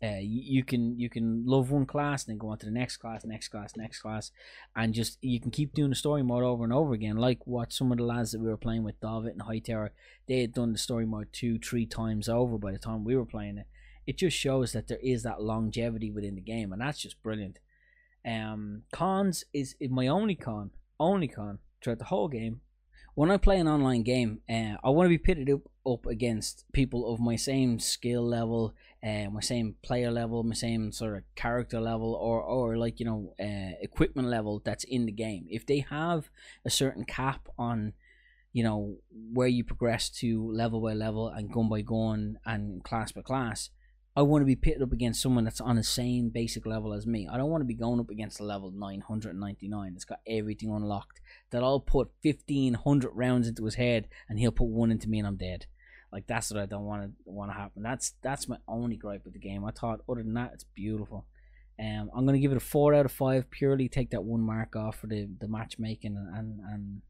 uh, 0.00 0.20
you, 0.20 0.62
can 0.62 0.96
you 0.96 1.10
can 1.10 1.44
love 1.44 1.72
one 1.72 1.84
class 1.84 2.24
and 2.24 2.32
then 2.32 2.38
go 2.38 2.50
on 2.50 2.58
to 2.58 2.66
the 2.66 2.72
next 2.72 2.98
class, 2.98 3.24
next 3.24 3.48
class, 3.48 3.72
next 3.76 4.00
class, 4.00 4.30
and 4.76 4.94
just 4.94 5.18
you 5.22 5.40
can 5.40 5.50
keep 5.50 5.74
doing 5.74 5.90
the 5.90 5.96
story 5.96 6.22
mode 6.22 6.44
over 6.44 6.62
and 6.62 6.72
over 6.72 6.94
again. 6.94 7.16
Like 7.16 7.44
what 7.46 7.72
some 7.72 7.90
of 7.90 7.98
the 7.98 8.04
lads 8.04 8.30
that 8.30 8.40
we 8.40 8.46
were 8.46 8.56
playing 8.56 8.84
with, 8.84 9.00
David 9.00 9.32
and 9.32 9.42
Hightower, 9.42 9.92
they 10.28 10.42
had 10.42 10.54
done 10.54 10.72
the 10.72 10.78
story 10.78 11.04
mode 11.04 11.32
two, 11.32 11.58
three 11.58 11.84
times 11.84 12.28
over 12.28 12.58
by 12.58 12.70
the 12.70 12.78
time 12.78 13.02
we 13.02 13.16
were 13.16 13.26
playing 13.26 13.58
it. 13.58 13.66
It 14.06 14.18
just 14.18 14.36
shows 14.36 14.72
that 14.72 14.86
there 14.86 15.00
is 15.02 15.24
that 15.24 15.42
longevity 15.42 16.12
within 16.12 16.36
the 16.36 16.40
game, 16.40 16.72
and 16.72 16.80
that's 16.80 17.02
just 17.02 17.20
brilliant. 17.20 17.58
Um, 18.24 18.82
cons 18.92 19.44
is 19.52 19.74
my 19.90 20.06
only 20.06 20.36
con, 20.36 20.70
only 21.00 21.26
con 21.26 21.58
throughout 21.82 21.98
the 21.98 22.04
whole 22.04 22.28
game 22.28 22.60
when 23.18 23.32
I 23.32 23.36
play 23.36 23.58
an 23.58 23.66
online 23.66 24.04
game, 24.04 24.42
uh, 24.48 24.76
I 24.84 24.90
want 24.90 25.06
to 25.06 25.08
be 25.08 25.18
pitted 25.18 25.50
up, 25.50 25.62
up 25.84 26.06
against 26.06 26.64
people 26.72 27.12
of 27.12 27.18
my 27.18 27.34
same 27.34 27.80
skill 27.80 28.24
level, 28.24 28.74
uh, 29.02 29.28
my 29.28 29.40
same 29.40 29.74
player 29.82 30.12
level, 30.12 30.44
my 30.44 30.54
same 30.54 30.92
sort 30.92 31.16
of 31.16 31.24
character 31.34 31.80
level, 31.80 32.14
or 32.14 32.40
or 32.40 32.76
like 32.76 33.00
you 33.00 33.06
know 33.06 33.34
uh, 33.40 33.74
equipment 33.82 34.28
level 34.28 34.62
that's 34.64 34.84
in 34.84 35.04
the 35.06 35.10
game. 35.10 35.48
If 35.50 35.66
they 35.66 35.80
have 35.90 36.30
a 36.64 36.70
certain 36.70 37.02
cap 37.02 37.48
on, 37.58 37.94
you 38.52 38.62
know, 38.62 38.98
where 39.10 39.48
you 39.48 39.64
progress 39.64 40.10
to 40.20 40.52
level 40.52 40.80
by 40.80 40.92
level 40.92 41.26
and 41.26 41.52
gun 41.52 41.68
by 41.68 41.80
gun 41.80 42.38
and 42.46 42.84
class 42.84 43.10
by 43.10 43.22
class, 43.22 43.70
I 44.18 44.22
want 44.22 44.42
to 44.42 44.46
be 44.46 44.56
pitted 44.56 44.82
up 44.82 44.92
against 44.92 45.22
someone 45.22 45.42
that's 45.42 45.60
on 45.60 45.74
the 45.74 45.82
same 45.82 46.28
basic 46.28 46.66
level 46.66 46.92
as 46.92 47.04
me. 47.04 47.28
I 47.30 47.36
don't 47.36 47.50
want 47.50 47.62
to 47.62 47.72
be 47.72 47.74
going 47.74 47.98
up 47.98 48.10
against 48.10 48.38
a 48.38 48.44
level 48.44 48.70
999 48.70 49.92
that's 49.92 50.04
got 50.04 50.20
everything 50.24 50.70
unlocked. 50.70 51.20
That 51.50 51.62
I'll 51.62 51.80
put 51.80 52.10
1500 52.22 53.10
rounds 53.10 53.48
into 53.48 53.64
his 53.64 53.76
head 53.76 54.08
and 54.28 54.38
he'll 54.38 54.52
put 54.52 54.68
one 54.68 54.90
into 54.90 55.08
me 55.08 55.18
and 55.18 55.26
I'm 55.26 55.36
dead. 55.36 55.66
Like 56.12 56.26
that's 56.26 56.50
what 56.50 56.60
I 56.60 56.66
don't 56.66 56.84
want 56.84 57.02
to 57.02 57.10
want 57.24 57.50
to 57.50 57.56
happen. 57.56 57.82
That's 57.82 58.12
that's 58.22 58.48
my 58.48 58.56
only 58.66 58.96
gripe 58.96 59.24
with 59.24 59.34
the 59.34 59.38
game. 59.38 59.64
I 59.64 59.70
thought 59.70 60.00
other 60.08 60.22
than 60.22 60.34
that, 60.34 60.52
it's 60.54 60.64
beautiful. 60.64 61.26
Um, 61.80 62.10
I'm 62.14 62.26
gonna 62.26 62.38
give 62.38 62.52
it 62.52 62.56
a 62.56 62.60
four 62.60 62.94
out 62.94 63.04
of 63.04 63.12
five. 63.12 63.50
Purely 63.50 63.88
take 63.88 64.10
that 64.10 64.24
one 64.24 64.40
mark 64.40 64.74
off 64.74 64.96
for 64.96 65.06
the 65.06 65.28
the 65.38 65.48
matchmaking 65.48 66.16
and 66.16 66.36
and, 66.36 66.60
and 66.60 67.02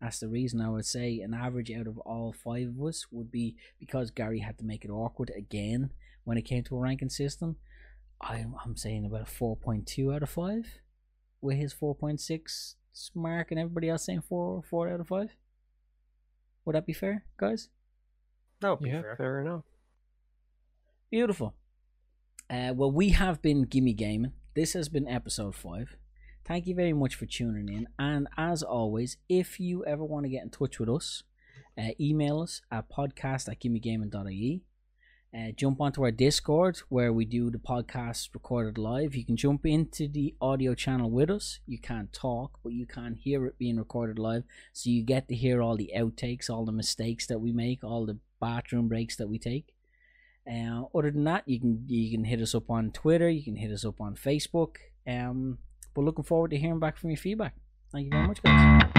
that's 0.00 0.20
the 0.20 0.28
reason 0.28 0.60
I 0.60 0.70
would 0.70 0.86
say 0.86 1.20
an 1.20 1.34
average 1.34 1.72
out 1.72 1.88
of 1.88 1.98
all 1.98 2.32
five 2.32 2.68
of 2.68 2.86
us 2.86 3.06
would 3.10 3.32
be 3.32 3.56
because 3.80 4.10
Gary 4.10 4.40
had 4.40 4.58
to 4.58 4.64
make 4.64 4.84
it 4.84 4.90
awkward 4.90 5.32
again 5.36 5.90
when 6.24 6.38
it 6.38 6.42
came 6.42 6.62
to 6.64 6.76
a 6.76 6.80
ranking 6.80 7.10
system. 7.10 7.56
I'm, 8.20 8.54
I'm 8.64 8.76
saying 8.76 9.04
about 9.04 9.22
a 9.22 9.24
4.2 9.24 10.14
out 10.14 10.22
of 10.22 10.30
5 10.30 10.66
with 11.40 11.56
his 11.56 11.74
4.6 11.74 12.74
mark 13.14 13.50
and 13.50 13.58
everybody 13.60 13.88
else 13.88 14.04
saying 14.06 14.22
4 14.22 14.62
4 14.62 14.88
out 14.88 15.00
of 15.00 15.08
5. 15.08 15.36
Would 16.64 16.74
that 16.74 16.86
be 16.86 16.92
fair, 16.92 17.24
guys? 17.36 17.68
that 18.60 18.66
No, 18.68 18.78
yeah, 18.82 19.00
fair. 19.02 19.16
fair 19.16 19.40
enough. 19.40 19.64
Beautiful. 21.10 21.54
Uh, 22.50 22.72
well, 22.74 22.90
we 22.90 23.10
have 23.10 23.40
been 23.42 23.62
Gimme 23.62 23.92
Gaming. 23.94 24.32
This 24.54 24.72
has 24.72 24.88
been 24.88 25.06
episode 25.08 25.54
5. 25.54 25.96
Thank 26.44 26.66
you 26.66 26.74
very 26.74 26.92
much 26.92 27.14
for 27.14 27.26
tuning 27.26 27.68
in. 27.68 27.88
And 27.98 28.26
as 28.36 28.62
always, 28.62 29.18
if 29.28 29.60
you 29.60 29.84
ever 29.84 30.04
want 30.04 30.24
to 30.24 30.30
get 30.30 30.42
in 30.42 30.50
touch 30.50 30.78
with 30.78 30.88
us, 30.88 31.22
uh, 31.76 31.90
email 32.00 32.40
us 32.40 32.62
at 32.72 32.90
podcast 32.90 33.48
at 33.48 33.60
gimmegaming.ie. 33.60 34.62
Uh, 35.36 35.52
jump 35.54 35.78
onto 35.78 36.02
our 36.02 36.10
Discord 36.10 36.78
where 36.88 37.12
we 37.12 37.26
do 37.26 37.50
the 37.50 37.58
podcast 37.58 38.30
recorded 38.32 38.78
live. 38.78 39.14
You 39.14 39.26
can 39.26 39.36
jump 39.36 39.66
into 39.66 40.08
the 40.08 40.34
audio 40.40 40.74
channel 40.74 41.10
with 41.10 41.28
us. 41.28 41.60
You 41.66 41.78
can't 41.78 42.10
talk, 42.12 42.58
but 42.64 42.72
you 42.72 42.86
can 42.86 43.14
hear 43.14 43.44
it 43.44 43.58
being 43.58 43.76
recorded 43.76 44.18
live. 44.18 44.44
So 44.72 44.88
you 44.88 45.02
get 45.02 45.28
to 45.28 45.34
hear 45.34 45.60
all 45.60 45.76
the 45.76 45.92
outtakes, 45.94 46.48
all 46.48 46.64
the 46.64 46.72
mistakes 46.72 47.26
that 47.26 47.40
we 47.40 47.52
make, 47.52 47.84
all 47.84 48.06
the 48.06 48.18
bathroom 48.40 48.88
breaks 48.88 49.16
that 49.16 49.28
we 49.28 49.38
take. 49.38 49.74
Uh, 50.50 50.84
other 50.94 51.10
than 51.10 51.24
that, 51.24 51.42
you 51.46 51.60
can 51.60 51.84
you 51.86 52.10
can 52.10 52.24
hit 52.24 52.40
us 52.40 52.54
up 52.54 52.70
on 52.70 52.90
Twitter. 52.90 53.28
You 53.28 53.44
can 53.44 53.56
hit 53.56 53.70
us 53.70 53.84
up 53.84 54.00
on 54.00 54.14
Facebook. 54.14 54.76
Um, 55.06 55.58
but 55.94 56.04
looking 56.04 56.24
forward 56.24 56.52
to 56.52 56.56
hearing 56.56 56.80
back 56.80 56.96
from 56.96 57.10
your 57.10 57.18
feedback. 57.18 57.54
Thank 57.92 58.06
you 58.06 58.10
very 58.12 58.26
much, 58.26 58.42
guys. 58.42 58.97